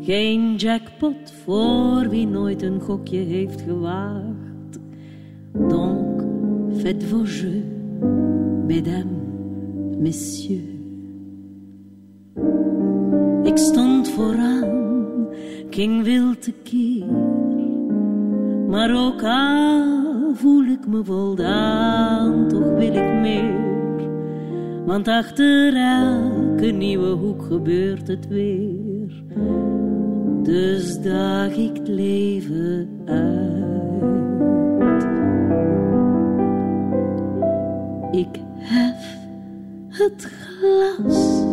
Geen 0.00 0.56
jackpot 0.56 1.32
voor 1.44 2.08
wie 2.08 2.26
nooit 2.26 2.62
een 2.62 2.80
gokje 2.80 3.18
heeft 3.18 3.60
gewaagd. 3.60 4.78
Donc, 5.52 6.24
faites 6.80 7.08
vos 7.08 7.40
jeux, 7.40 7.64
mesdames, 8.66 9.96
messieurs. 9.98 10.62
Ik 13.42 13.56
stond 13.56 14.08
vooraan, 14.08 15.28
ging 15.70 16.02
wild 16.02 16.42
tekeer. 16.42 17.45
Maar 18.68 18.94
ook 18.94 19.22
al 19.22 20.34
voel 20.34 20.64
ik 20.64 20.86
me 20.86 21.04
voldaan, 21.04 22.48
toch 22.48 22.74
wil 22.74 22.94
ik 22.94 23.20
meer. 23.20 23.54
Want 24.84 25.08
achter 25.08 25.76
elke 25.76 26.66
nieuwe 26.66 27.08
hoek 27.08 27.42
gebeurt 27.42 28.08
het 28.08 28.28
weer. 28.28 29.24
Dus 30.42 31.00
daag 31.00 31.56
ik 31.56 31.76
het 31.76 31.88
leven 31.88 32.88
uit. 33.04 33.44
Ik 38.10 38.40
hef 38.58 39.16
het 39.88 40.24
glas. 40.24 41.44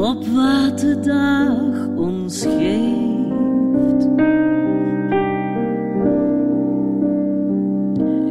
op 0.00 0.26
wat 0.26 0.78
de 0.78 1.00
dag 1.00 1.89
ons 2.00 2.42
geeft. 2.42 4.08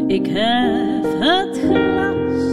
Ik 0.08 0.28
hef 0.28 1.20
het 1.20 1.60
glas 1.60 2.44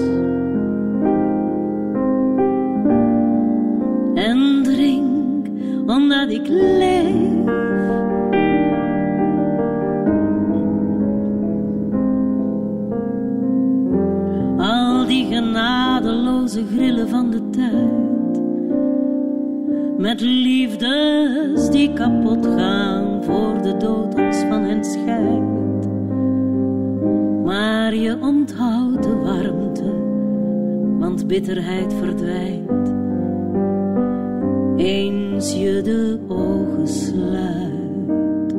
en 4.14 4.62
drink 4.62 5.46
omdat 5.86 6.30
ik 6.30 6.48
leef. 6.48 7.36
pauze 16.46 16.66
grillen 16.66 17.08
van 17.08 17.30
de 17.30 17.50
tijd. 17.50 17.95
Met 19.98 20.20
liefdes 20.20 21.70
die 21.70 21.92
kapot 21.92 22.46
gaan 22.46 23.24
voor 23.24 23.62
de 23.62 23.76
dood 23.76 24.14
ons 24.14 24.36
van 24.36 24.62
hen 24.62 24.84
scheidt. 24.84 25.86
Maar 27.44 27.94
je 27.94 28.18
onthoudt 28.20 29.02
de 29.02 29.14
warmte, 29.14 29.94
want 30.98 31.26
bitterheid 31.26 31.94
verdwijnt. 31.94 32.94
Eens 34.76 35.52
je 35.52 35.80
de 35.82 36.18
ogen 36.28 36.88
sluit. 36.88 38.54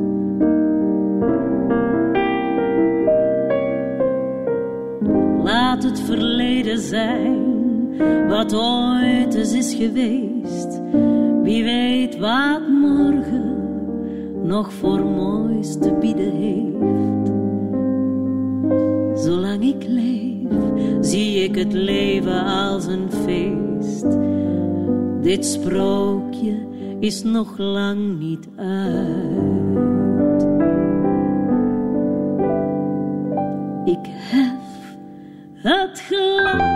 Laat 5.44 5.82
het 5.82 6.00
verleden 6.00 6.78
zijn 6.78 7.46
wat 8.28 8.54
ooit 8.54 9.34
is 9.34 9.74
geweest. 9.74 10.37
Wie 11.48 11.64
weet 11.64 12.18
wat 12.18 12.68
morgen 12.68 13.56
nog 14.42 14.72
voor 14.72 15.00
moois 15.00 15.78
te 15.78 15.92
bieden 16.00 16.32
heeft. 16.32 17.30
Zolang 19.24 19.62
ik 19.62 19.84
leef, 19.86 20.48
zie 21.00 21.44
ik 21.44 21.54
het 21.54 21.72
leven 21.72 22.44
als 22.44 22.86
een 22.86 23.10
feest. 23.24 24.06
Dit 25.22 25.46
sprookje 25.46 26.56
is 27.00 27.22
nog 27.22 27.58
lang 27.58 28.18
niet 28.18 28.48
uit. 28.56 29.26
Ik 33.84 34.06
hef 34.06 34.96
het 35.54 36.00
glas 36.00 36.67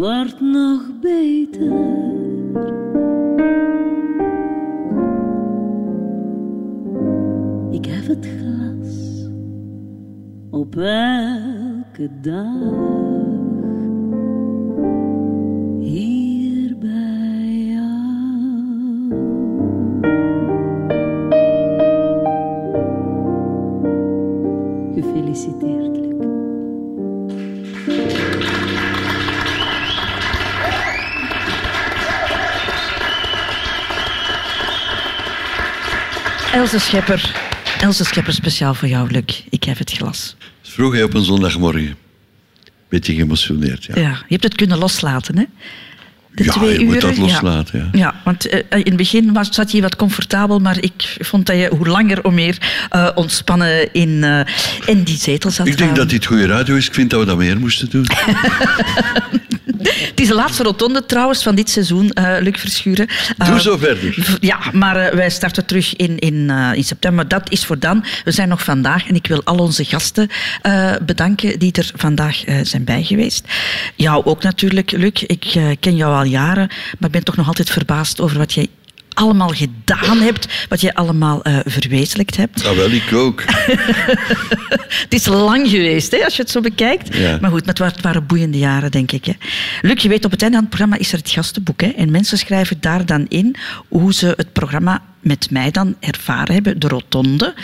wordt 0.00 0.40
nog 0.40 0.82
beter. 1.00 1.72
Ik 7.70 7.84
heb 7.84 8.06
het 8.06 8.26
glas 8.26 9.28
op 10.50 10.76
elke 10.76 12.10
dag. 12.20 12.98
Gefeliciteerd, 24.94 25.79
Else 36.52 36.78
Schepper. 36.78 37.32
Else 37.80 38.04
Schepper, 38.04 38.32
speciaal 38.32 38.74
voor 38.74 38.88
jou, 38.88 39.10
Luc. 39.10 39.42
Ik 39.50 39.64
heb 39.64 39.78
het 39.78 39.92
glas. 39.92 40.36
Vroeg 40.62 40.92
hij 40.92 41.02
op 41.02 41.14
een 41.14 41.24
zondagmorgen. 41.24 41.96
Beetje 42.88 43.14
geëmotioneerd, 43.14 43.84
ja. 43.84 44.00
Ja. 44.00 44.08
je 44.10 44.24
hebt 44.28 44.42
het 44.42 44.54
kunnen 44.54 44.78
loslaten, 44.78 45.38
hè? 45.38 45.44
De 46.34 46.44
Ja, 46.44 46.52
twee 46.52 46.78
je 46.78 46.84
moet 46.84 47.00
dat 47.00 47.16
loslaten, 47.16 47.78
ja. 47.92 47.98
Ja, 47.98 48.20
want 48.24 48.48
eh, 48.48 48.58
in 48.70 48.84
het 48.84 48.96
begin 48.96 49.32
was, 49.32 49.48
zat 49.50 49.70
je 49.72 49.80
wat 49.80 49.96
comfortabel, 49.96 50.58
maar 50.58 50.82
ik 50.82 51.16
vond 51.20 51.46
dat 51.46 51.56
je 51.56 51.70
hoe 51.76 51.86
langer 51.88 52.18
hoe 52.22 52.32
meer 52.32 52.56
eh, 52.90 53.08
ontspannen 53.14 53.92
in, 53.92 54.24
eh, 54.24 54.40
in 54.86 55.02
die 55.02 55.18
zetel 55.18 55.50
zat. 55.50 55.66
Ik 55.66 55.76
denk 55.78 55.90
Eh, 55.90 55.96
dat 55.96 56.10
dit 56.10 56.26
goede 56.26 56.46
radio 56.46 56.74
is. 56.76 56.86
Ik 56.86 56.94
vind 56.94 57.10
dat 57.10 57.20
we 57.20 57.26
dat 57.26 57.36
meer 57.36 57.58
moesten 57.58 57.90
doen. 57.90 58.06
Het 59.64 60.20
is 60.20 60.28
de 60.28 60.34
laatste 60.34 60.62
rotonde 60.62 61.06
trouwens 61.06 61.42
van 61.42 61.54
dit 61.54 61.70
seizoen, 61.70 62.10
eh 62.10 62.36
Luc 62.40 62.60
Verschuren. 62.60 63.06
Doe 63.36 63.46
Eh, 63.46 63.58
zo 63.58 63.76
verder. 63.76 64.38
Ja, 64.40 64.58
maar 64.72 64.96
eh, 64.96 65.14
wij 65.14 65.30
starten 65.30 65.66
terug 65.66 65.96
in, 65.96 66.18
in, 66.18 66.50
in 66.50 66.84
september. 66.84 67.28
Dat 67.28 67.50
is 67.50 67.64
voor 67.64 67.78
dan. 67.78 68.04
We 68.24 68.30
zijn 68.30 68.48
nog 68.48 68.62
vandaag 68.64 69.08
en 69.08 69.14
ik 69.14 69.26
wil 69.26 69.44
al 69.44 69.56
onze 69.58 69.84
gasten 69.84 70.28
bedanken 71.02 71.58
die 71.58 71.72
er 71.72 71.90
vandaag 71.94 72.44
zijn 72.62 72.84
bij 72.84 73.02
geweest. 73.02 73.44
Jou 73.96 74.24
ook 74.24 74.42
natuurlijk, 74.42 74.90
Luc. 74.90 75.22
Ik 75.26 75.76
ken 75.80 75.96
jou 75.96 76.14
al 76.14 76.24
jaren, 76.24 76.68
maar 76.98 77.08
ik 77.08 77.10
ben 77.10 77.24
toch 77.24 77.36
nog 77.36 77.46
altijd 77.46 77.70
verbaasd 77.70 78.20
over 78.20 78.38
wat 78.38 78.52
jij 78.52 78.68
allemaal 79.14 79.48
gedaan 79.48 80.18
hebt, 80.18 80.66
wat 80.68 80.80
je 80.80 80.94
allemaal 80.94 81.42
eh, 81.42 81.58
verwezenlijkt 81.64 82.36
hebt. 82.36 82.66
Ah, 82.66 82.76
wel, 82.76 82.90
ik 82.90 83.12
ook. 83.12 83.42
Het 85.02 85.14
is 85.14 85.26
lang 85.26 85.68
geweest, 85.68 86.10
hè, 86.10 86.24
als 86.24 86.36
je 86.36 86.42
het 86.42 86.50
zo 86.50 86.60
bekijkt. 86.60 87.16
Ja. 87.16 87.38
Maar 87.40 87.50
goed, 87.50 87.66
maar 87.66 87.90
het 87.92 88.00
waren 88.00 88.26
boeiende 88.26 88.58
jaren, 88.58 88.90
denk 88.90 89.12
ik. 89.12 89.24
Hè. 89.24 89.32
Luc, 89.80 90.02
je 90.02 90.08
weet, 90.08 90.24
op 90.24 90.30
het 90.30 90.42
einde 90.42 90.56
van 90.56 90.66
het 90.66 90.74
programma 90.76 90.98
is 90.98 91.12
er 91.12 91.18
het 91.18 91.30
gastenboek. 91.30 91.80
Hè, 91.80 91.88
en 91.88 92.10
mensen 92.10 92.38
schrijven 92.38 92.76
daar 92.80 93.06
dan 93.06 93.26
in 93.28 93.56
hoe 93.88 94.14
ze 94.14 94.34
het 94.36 94.52
programma 94.52 95.02
met 95.20 95.50
mij 95.50 95.70
dan 95.70 95.96
ervaren 96.00 96.54
hebben, 96.54 96.78
de 96.78 96.88
rotonde. 96.88 97.54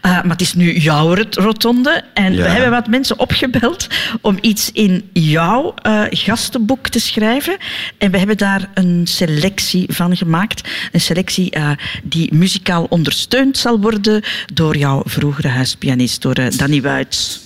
Eh, 0.00 0.10
maar 0.10 0.30
het 0.30 0.40
is 0.40 0.54
nu 0.54 0.78
jouw 0.78 1.14
rot- 1.14 1.34
rotonde. 1.36 2.02
En 2.14 2.34
Ja. 2.34 2.42
we 2.42 2.48
hebben 2.48 2.70
wat 2.70 2.86
mensen 2.86 3.18
opgebeld 3.18 3.86
om 4.20 4.38
iets 4.40 4.72
in 4.72 5.08
jouw 5.12 5.74
eh, 5.74 6.02
gastenboek 6.10 6.88
te 6.88 7.00
schrijven. 7.00 7.56
En 7.98 8.10
we 8.10 8.18
hebben 8.18 8.36
daar 8.36 8.68
een 8.74 9.06
selectie 9.06 9.84
van 9.88 10.16
gemaakt. 10.16 10.68
Een 10.92 11.00
selectie 11.00 11.50
eh, 11.50 11.70
die 12.02 12.34
muzikaal 12.34 12.86
ondersteund 12.88 13.56
zal 13.58 13.80
worden 13.80 14.22
door 14.52 14.76
jouw 14.76 15.02
vroegere 15.04 15.48
huispianist, 15.48 16.22
door 16.22 16.34
Danny 16.56 16.80
Wuits. 16.80 17.40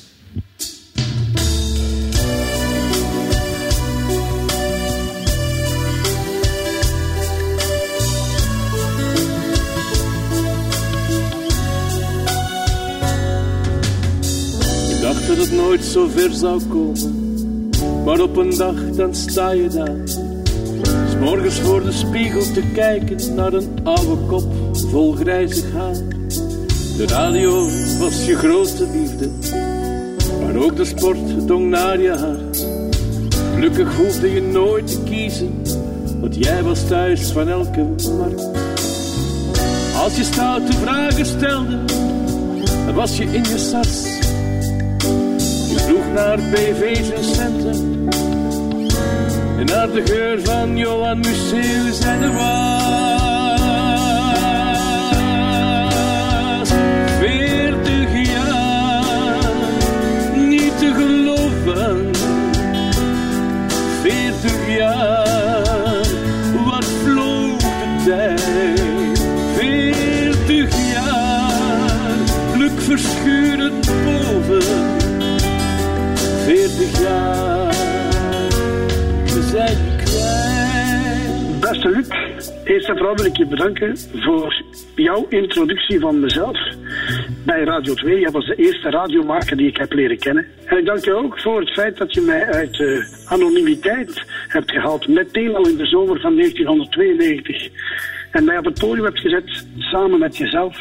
Nooit 15.73 15.85
zo 15.85 16.09
ver 16.09 16.31
zou 16.31 16.63
komen. 16.69 17.41
Maar 18.05 18.21
op 18.21 18.37
een 18.37 18.57
dag 18.57 18.91
dan 18.91 19.15
sta 19.15 19.51
je 19.51 19.69
daar. 19.69 19.97
S 21.09 21.17
morgens 21.21 21.61
voor 21.61 21.83
de 21.83 21.93
spiegel 21.93 22.41
te 22.41 22.63
kijken 22.75 23.35
naar 23.35 23.53
een 23.53 23.69
oude 23.83 24.17
kop 24.27 24.45
vol 24.73 25.13
grijzig 25.13 25.73
haar. 25.73 25.97
De 26.97 27.07
radio 27.07 27.69
was 27.99 28.27
je 28.27 28.37
grote 28.37 28.87
liefde. 28.93 29.31
Maar 30.41 30.57
ook 30.57 30.77
de 30.77 30.85
sport 30.85 31.47
dong 31.47 31.69
naar 31.69 32.01
je 32.01 32.11
hart. 32.11 32.67
Gelukkig 33.55 33.97
hoefde 33.97 34.33
je 34.33 34.43
nooit 34.43 34.87
te 34.87 34.99
kiezen. 35.03 35.63
Want 36.21 36.37
jij 36.37 36.63
was 36.63 36.87
thuis 36.87 37.31
van 37.31 37.49
elke 37.49 37.87
markt. 38.19 38.49
Als 40.03 40.17
je 40.17 40.25
stoute 40.25 40.73
vragen 40.73 41.27
stelde, 41.27 41.79
was 42.95 43.17
je 43.17 43.25
in 43.25 43.43
je 43.43 43.59
sas. 43.59 44.23
Naar 46.15 46.37
BV's 46.37 47.11
en 47.11 47.25
centen. 47.25 48.09
En 49.59 49.67
naar 49.67 49.91
de 49.91 50.03
geur 50.07 50.41
van 50.45 50.77
Johan 50.77 51.19
Museeuws 51.19 52.01
en 52.01 52.21
de 52.21 52.33
was. 52.33 53.12
Beste 81.61 81.89
Luc, 81.89 82.09
eerst 82.65 82.89
en 82.89 82.97
vooral 82.97 83.17
wil 83.17 83.25
ik 83.25 83.37
je 83.37 83.47
bedanken 83.47 83.97
voor 83.99 84.63
jouw 84.95 85.27
introductie 85.29 86.01
van 86.01 86.21
mezelf 86.21 86.59
bij 87.45 87.65
Radio 87.65 87.95
2. 87.95 88.21
Jij 88.21 88.31
was 88.31 88.47
de 88.47 88.55
eerste 88.55 88.91
radiomaker 88.91 89.57
die 89.57 89.67
ik 89.67 89.77
heb 89.77 89.93
leren 89.93 90.19
kennen. 90.19 90.47
En 90.65 90.79
ik 90.79 90.87
dank 90.87 91.05
je 91.05 91.15
ook 91.15 91.41
voor 91.41 91.61
het 91.61 91.71
feit 91.71 91.97
dat 91.97 92.15
je 92.15 92.21
mij 92.21 92.47
uit 92.47 92.73
de 92.77 93.23
anonimiteit 93.27 94.25
hebt 94.49 94.71
gehaald, 94.71 95.09
meteen 95.09 95.55
al 95.55 95.69
in 95.69 95.77
de 95.77 95.87
zomer 95.87 96.21
van 96.21 96.37
1992. 96.37 97.69
En 98.31 98.45
mij 98.45 98.59
op 98.59 98.65
het 98.65 98.79
podium 98.79 99.05
hebt 99.05 99.21
gezet, 99.21 99.67
samen 99.79 100.19
met 100.19 100.37
jezelf 100.37 100.77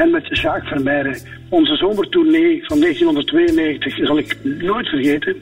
en 0.00 0.10
met 0.10 0.38
Jacques 0.38 0.68
Vermeijren. 0.68 1.16
Onze 1.48 1.76
zomertournee 1.76 2.64
van 2.66 2.80
1992 2.80 4.06
zal 4.06 4.18
ik 4.18 4.36
nooit 4.44 4.88
vergeten. 4.88 5.36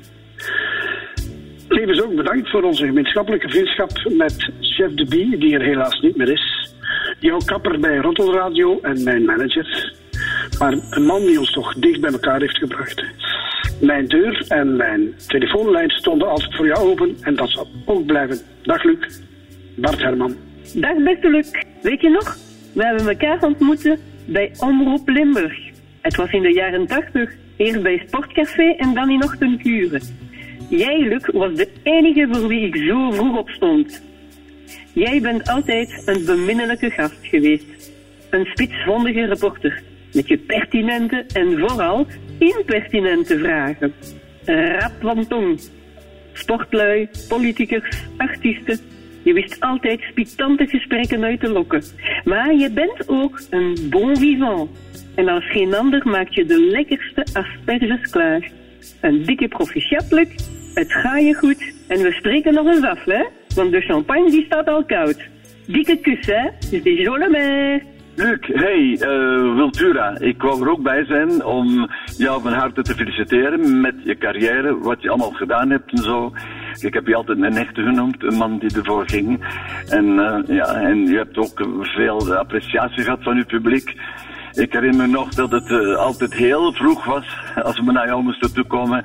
Tevens 1.68 2.02
ook 2.02 2.14
bedankt 2.14 2.51
voor 2.51 2.62
onze 2.62 2.86
gemeenschappelijke 2.86 3.48
vriendschap 3.48 3.90
met 4.16 4.51
Chef 4.60 4.94
de 4.94 5.05
Bie, 5.05 5.39
die 5.39 5.55
er 5.55 5.64
helaas 5.64 6.01
niet 6.01 6.16
meer 6.16 6.32
is. 6.32 6.74
Jouw 7.20 7.39
kapper 7.44 7.80
bij 7.80 7.97
Rottelradio 7.97 8.78
en 8.82 9.02
mijn 9.02 9.24
manager. 9.24 9.94
Maar 10.59 10.72
een 10.90 11.05
man 11.05 11.20
die 11.20 11.39
ons 11.39 11.52
toch 11.52 11.74
dicht 11.74 12.01
bij 12.01 12.12
elkaar 12.12 12.40
heeft 12.40 12.59
gebracht. 12.59 13.05
Mijn 13.80 14.06
deur 14.06 14.44
en 14.48 14.76
mijn 14.76 15.14
telefoonlijn 15.26 15.90
stonden 15.90 16.28
altijd 16.28 16.55
voor 16.55 16.66
jou 16.66 16.90
open 16.90 17.16
en 17.20 17.35
dat 17.35 17.51
zal 17.51 17.68
ook 17.85 18.06
blijven. 18.06 18.39
Dag 18.62 18.82
Luc, 18.82 19.20
Bart 19.76 19.98
Herman. 19.98 20.36
Dag 20.74 20.97
beste 20.97 21.30
Luc. 21.30 21.51
Weet 21.82 22.01
je 22.01 22.10
nog? 22.10 22.36
We 22.72 22.85
hebben 22.85 23.09
elkaar 23.09 23.43
ontmoet 23.43 23.97
bij 24.28 24.52
Omroep 24.59 25.09
Limburg. 25.09 25.59
Het 26.00 26.16
was 26.16 26.30
in 26.30 26.42
de 26.42 26.52
jaren 26.52 26.86
80. 26.86 27.34
Eerst 27.56 27.82
bij 27.82 28.02
Sportcafé 28.06 28.74
en 28.76 28.94
dan 28.94 29.10
in 29.10 29.24
Ochtendkuren. 29.24 30.02
Jij, 30.68 31.00
Luc, 31.00 31.26
was 31.32 31.55
de 31.55 31.68
enige 31.82 32.28
voor 32.30 32.48
wie 32.48 32.66
ik 32.66 32.76
zo 32.76 33.10
vroeg 33.10 33.38
opstond. 33.38 34.02
Jij 34.92 35.20
bent 35.20 35.48
altijd 35.48 36.02
een 36.06 36.24
beminnelijke 36.24 36.90
gast 36.90 37.18
geweest. 37.22 37.92
Een 38.30 38.44
spitsvondige 38.44 39.24
reporter. 39.24 39.82
Met 40.12 40.28
je 40.28 40.38
pertinente 40.38 41.24
en 41.32 41.59
vooral 41.59 42.06
impertinente 42.38 43.38
vragen. 43.38 43.92
Rap 44.44 44.92
van 45.00 45.26
tong. 45.26 45.60
Sportlui, 46.32 47.09
politicus, 47.28 48.05
artiesten. 48.16 48.78
Je 49.23 49.32
wist 49.32 49.61
altijd 49.61 50.01
spitante 50.01 50.66
gesprekken 50.66 51.24
uit 51.24 51.40
te 51.40 51.49
lokken. 51.49 51.82
Maar 52.24 52.55
je 52.55 52.70
bent 52.70 53.09
ook 53.09 53.40
een 53.51 53.77
bon 53.90 54.16
vivant. 54.16 54.70
En 55.15 55.28
als 55.28 55.51
geen 55.51 55.74
ander 55.74 56.09
maak 56.09 56.28
je 56.28 56.45
de 56.45 56.61
lekkerste 56.61 57.27
asperges 57.32 58.11
klaar. 58.11 58.51
Een 59.01 59.23
dikke 59.24 59.49
proficiat, 59.49 60.07
Luc. 60.11 60.28
Het 60.74 60.93
gaat 60.93 61.23
je 61.23 61.35
goed. 61.35 61.74
En 61.89 62.03
we 62.03 62.12
spreken 62.12 62.55
nog 62.55 62.66
eens 62.66 62.85
af, 62.85 63.05
hè? 63.05 63.24
Want 63.55 63.70
de 63.70 63.81
champagne 63.81 64.31
die 64.31 64.45
staat 64.45 64.69
al 64.69 64.85
koud. 64.85 65.28
Dikke 65.66 65.97
kus, 66.01 66.27
hè? 66.27 66.49
Dus 66.70 66.99
jolle 66.99 67.28
mer. 67.28 67.82
Luc, 68.15 68.39
hey, 68.40 68.99
eh 69.01 69.55
Wiltura. 69.55 70.19
Ik 70.19 70.43
wou 70.43 70.62
er 70.62 70.70
ook 70.70 70.82
bij 70.82 71.05
zijn 71.05 71.45
om 71.45 71.90
jou 72.16 72.43
van 72.43 72.53
harte 72.53 72.82
te 72.82 72.95
feliciteren 72.95 73.81
met 73.81 73.95
je 74.05 74.16
carrière, 74.16 74.78
wat 74.78 75.03
je 75.03 75.09
allemaal 75.09 75.31
gedaan 75.31 75.70
hebt 75.70 75.90
en 75.90 76.03
zo. 76.03 76.32
Ik 76.82 76.94
heb 76.94 77.06
je 77.06 77.14
altijd 77.14 77.38
een 77.38 77.56
echte 77.56 77.82
genoemd, 77.82 78.22
een 78.22 78.36
man 78.36 78.59
die 78.59 78.76
ervoor 78.76 79.09
ging. 79.09 79.44
En, 79.88 80.18
eh, 80.18 80.56
ja, 80.56 80.74
en 80.74 81.06
je 81.06 81.16
hebt 81.16 81.38
ook 81.38 81.68
veel 81.80 82.36
appreciatie 82.36 83.02
gehad 83.02 83.22
van 83.22 83.36
je 83.36 83.44
publiek. 83.44 83.94
Ik 84.52 84.72
herinner 84.72 85.06
me 85.06 85.12
nog 85.12 85.34
dat 85.34 85.50
het 85.50 85.70
eh, 85.70 85.96
altijd 85.96 86.34
heel 86.34 86.72
vroeg 86.72 87.05
was 87.05 87.26
als 87.62 87.80
we 87.80 87.92
naar 87.92 88.06
jou 88.06 88.22
moesten 88.22 88.55
toekomen, 88.55 89.05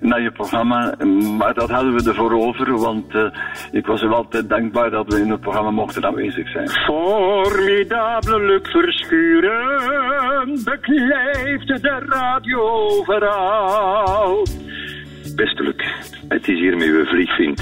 naar 0.00 0.20
je 0.20 0.30
programma. 0.30 0.94
Maar 1.38 1.54
dat 1.54 1.70
hadden 1.70 1.94
we 1.94 2.08
ervoor 2.08 2.32
over, 2.32 2.78
want 2.78 3.14
eh, 3.14 3.26
ik 3.72 3.86
was 3.86 4.02
er 4.02 4.14
altijd 4.14 4.48
dankbaar 4.48 4.90
dat 4.90 5.12
we 5.12 5.20
in 5.20 5.30
het 5.30 5.40
programma 5.40 5.70
mochten 5.70 6.04
aanwezig 6.04 6.50
zijn. 6.50 6.68
Formidabele 6.68 8.60
Verschuren 8.62 10.12
de 11.64 12.04
radio 12.08 12.60
overal. 12.60 14.46
Beste 15.36 15.62
Luc, 15.62 15.74
het 16.28 16.48
is 16.48 16.58
hier 16.58 16.76
met 16.76 16.86
uw 16.86 17.04
vliegvriend. 17.04 17.60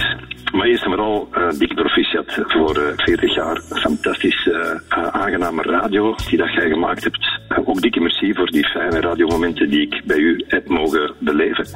Maar 0.52 0.66
eerst 0.66 0.84
en 0.84 0.90
vooral 0.90 1.28
eh 1.32 1.48
dikke 1.58 1.74
proficiat 1.74 2.42
voor 2.46 2.76
eh, 2.76 2.92
40 2.96 3.34
jaar 3.34 3.60
fantastische, 3.60 4.82
eh, 4.88 5.06
aangename 5.06 5.62
radio 5.62 6.14
die 6.28 6.38
dat 6.38 6.52
jij 6.52 6.68
gemaakt 6.68 7.04
hebt. 7.04 7.40
Eh, 7.48 7.68
ook 7.68 7.80
dikke 7.80 8.00
merci 8.00 8.34
voor 8.34 8.50
die 8.50 8.66
fijne 8.66 9.00
radiomomenten 9.00 9.70
die 9.70 9.80
ik 9.80 10.02
bij 10.04 10.18
u 10.18 10.44
heb 10.46 10.68
mogen 10.68 11.14
beleven. 11.18 11.66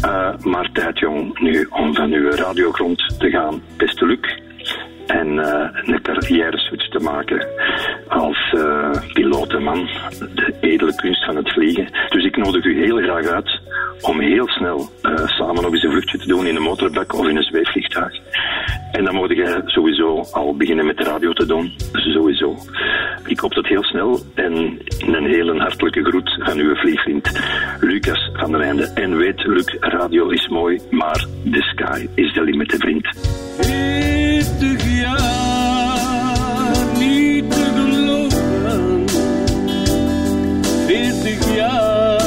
Eh, 0.00 0.38
maar 0.38 0.70
tijd 0.72 0.98
jong, 0.98 1.40
nu 1.40 1.66
om 1.70 1.94
van 1.94 2.12
uw 2.12 2.30
radiogrond 2.30 3.14
te 3.18 3.30
gaan, 3.30 3.62
beste 3.76 4.06
Luc. 4.06 4.44
En 5.06 5.38
eh, 5.38 5.68
een 5.84 6.02
carrière 6.02 6.58
switch 6.58 6.88
te 6.88 6.98
maken 6.98 7.46
als 8.08 8.54
eh 8.56 8.90
pilotenman, 9.12 9.88
de 10.34 10.54
edele 10.60 10.94
kunst 10.94 11.24
van 11.24 11.36
het 11.36 11.52
vliegen. 11.52 11.88
Dus 12.08 12.24
ik 12.24 12.36
nodig 12.36 12.64
u 12.64 12.84
heel 12.84 12.96
graag 12.96 13.26
uit 13.26 13.60
om 14.00 14.20
heel 14.20 14.48
snel 14.48 14.90
eh, 15.02 15.26
samen 15.26 15.62
nog 15.62 15.72
eens 15.72 15.82
een 15.82 15.90
vluchtje 15.90 16.18
te 16.18 16.26
doen 16.26 16.46
in 16.46 16.56
een 16.56 16.62
motorbak 16.62 17.14
of 17.14 17.28
in 17.28 17.36
een 17.36 17.42
zweefvliegtuig. 17.42 18.14
En 18.92 19.04
dan 19.04 19.14
moet 19.14 19.30
jij 19.30 19.62
sowieso 19.64 20.24
al 20.32 20.56
beginnen 20.56 20.86
met 20.86 20.96
de 20.96 21.04
radio 21.04 21.32
te 21.32 21.46
doen. 21.46 21.74
Sowieso. 21.92 22.56
Ik 23.26 23.40
hoop 23.40 23.54
dat 23.54 23.66
heel 23.66 23.84
snel 23.84 24.20
en 24.34 24.78
een 25.06 25.26
hele 25.26 25.58
hartelijke 25.58 26.04
groet 26.04 26.36
van 26.38 26.58
uw 26.58 26.74
vliegvriend 26.74 27.40
Lucas 27.80 28.30
van 28.32 28.52
der 28.52 28.60
Einde. 28.60 28.84
En 28.84 29.16
weet, 29.16 29.44
Luc, 29.46 29.76
radio 29.80 30.28
is 30.28 30.48
mooi, 30.48 30.80
maar 30.90 31.26
the 31.50 31.62
sky 31.62 32.06
is 32.14 32.32
the 32.32 32.42
limit, 32.42 32.74
vriend. 32.78 33.08
40 34.96 35.02
jaar 35.02 36.86
niet 36.98 37.50
te 37.50 37.64
geloven. 37.74 39.04
40 40.86 41.54
jaar, 41.54 42.25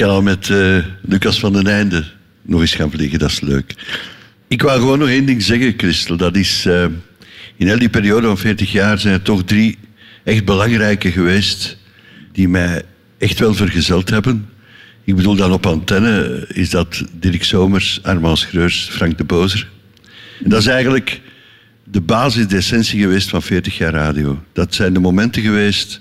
Kan 0.00 0.10
al 0.10 0.22
met 0.22 0.50
eh, 0.50 0.76
Lucas 1.02 1.40
van 1.40 1.52
den 1.52 1.66
Einde 1.66 2.04
nog 2.42 2.60
eens 2.60 2.74
gaan 2.74 2.90
vliegen, 2.90 3.18
dat 3.18 3.30
is 3.30 3.40
leuk. 3.40 3.74
Ik 4.48 4.62
wou 4.62 4.80
gewoon 4.80 4.98
nog 4.98 5.08
één 5.08 5.26
ding 5.26 5.42
zeggen, 5.42 5.74
Christel. 5.76 6.16
Dat 6.16 6.36
is, 6.36 6.66
eh, 6.66 6.84
in 7.56 7.66
heel 7.66 7.78
die 7.78 7.88
periode 7.88 8.26
van 8.26 8.38
40 8.38 8.72
jaar 8.72 8.98
zijn 8.98 9.14
er 9.14 9.22
toch 9.22 9.44
drie 9.44 9.78
echt 10.24 10.44
belangrijke 10.44 11.12
geweest 11.12 11.76
die 12.32 12.48
mij 12.48 12.82
echt 13.18 13.38
wel 13.38 13.54
vergezeld 13.54 14.10
hebben. 14.10 14.48
Ik 15.04 15.16
bedoel 15.16 15.36
dan 15.36 15.52
op 15.52 15.66
antenne 15.66 16.44
is 16.48 16.70
dat 16.70 17.04
Dirk 17.12 17.44
Somers, 17.44 18.00
Armand 18.02 18.38
Schreurs, 18.38 18.88
Frank 18.92 19.18
de 19.18 19.24
Bozer. 19.24 19.68
En 20.44 20.50
dat 20.50 20.60
is 20.60 20.66
eigenlijk 20.66 21.20
de 21.84 22.00
basis, 22.00 22.46
de 22.46 22.56
essentie 22.56 23.00
geweest 23.00 23.28
van 23.28 23.42
40 23.42 23.78
jaar 23.78 23.92
radio. 23.92 24.42
Dat 24.52 24.74
zijn 24.74 24.92
de 24.92 25.00
momenten 25.00 25.42
geweest 25.42 26.00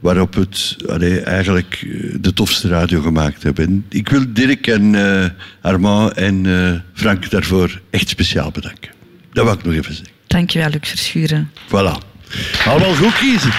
waarop 0.00 0.34
we 0.34 0.40
het 0.40 0.76
allee, 0.86 1.20
eigenlijk 1.20 1.86
eh, 1.86 2.14
de 2.20 2.32
tofste 2.32 2.68
radio 2.68 3.00
gemaakt 3.00 3.42
hebben. 3.42 3.64
En 3.66 3.84
ik 3.88 4.08
wil 4.08 4.24
Dirk 4.28 4.66
en 4.66 4.94
eh, 4.94 5.30
Armand 5.60 6.12
en 6.12 6.46
eh, 6.46 7.00
Frank 7.00 7.30
daarvoor 7.30 7.80
echt 7.90 8.08
speciaal 8.08 8.50
bedanken. 8.50 8.90
Dat 9.32 9.44
wou 9.44 9.58
ik 9.58 9.64
nog 9.64 9.74
even 9.74 9.94
zeggen. 9.94 10.14
Dankjewel, 10.26 10.70
Luc 10.70 10.88
Verschuren. 10.88 11.50
Voilà. 11.66 12.06
Allemaal 12.64 12.94
goed 12.94 13.18
kiezen. 13.18 13.52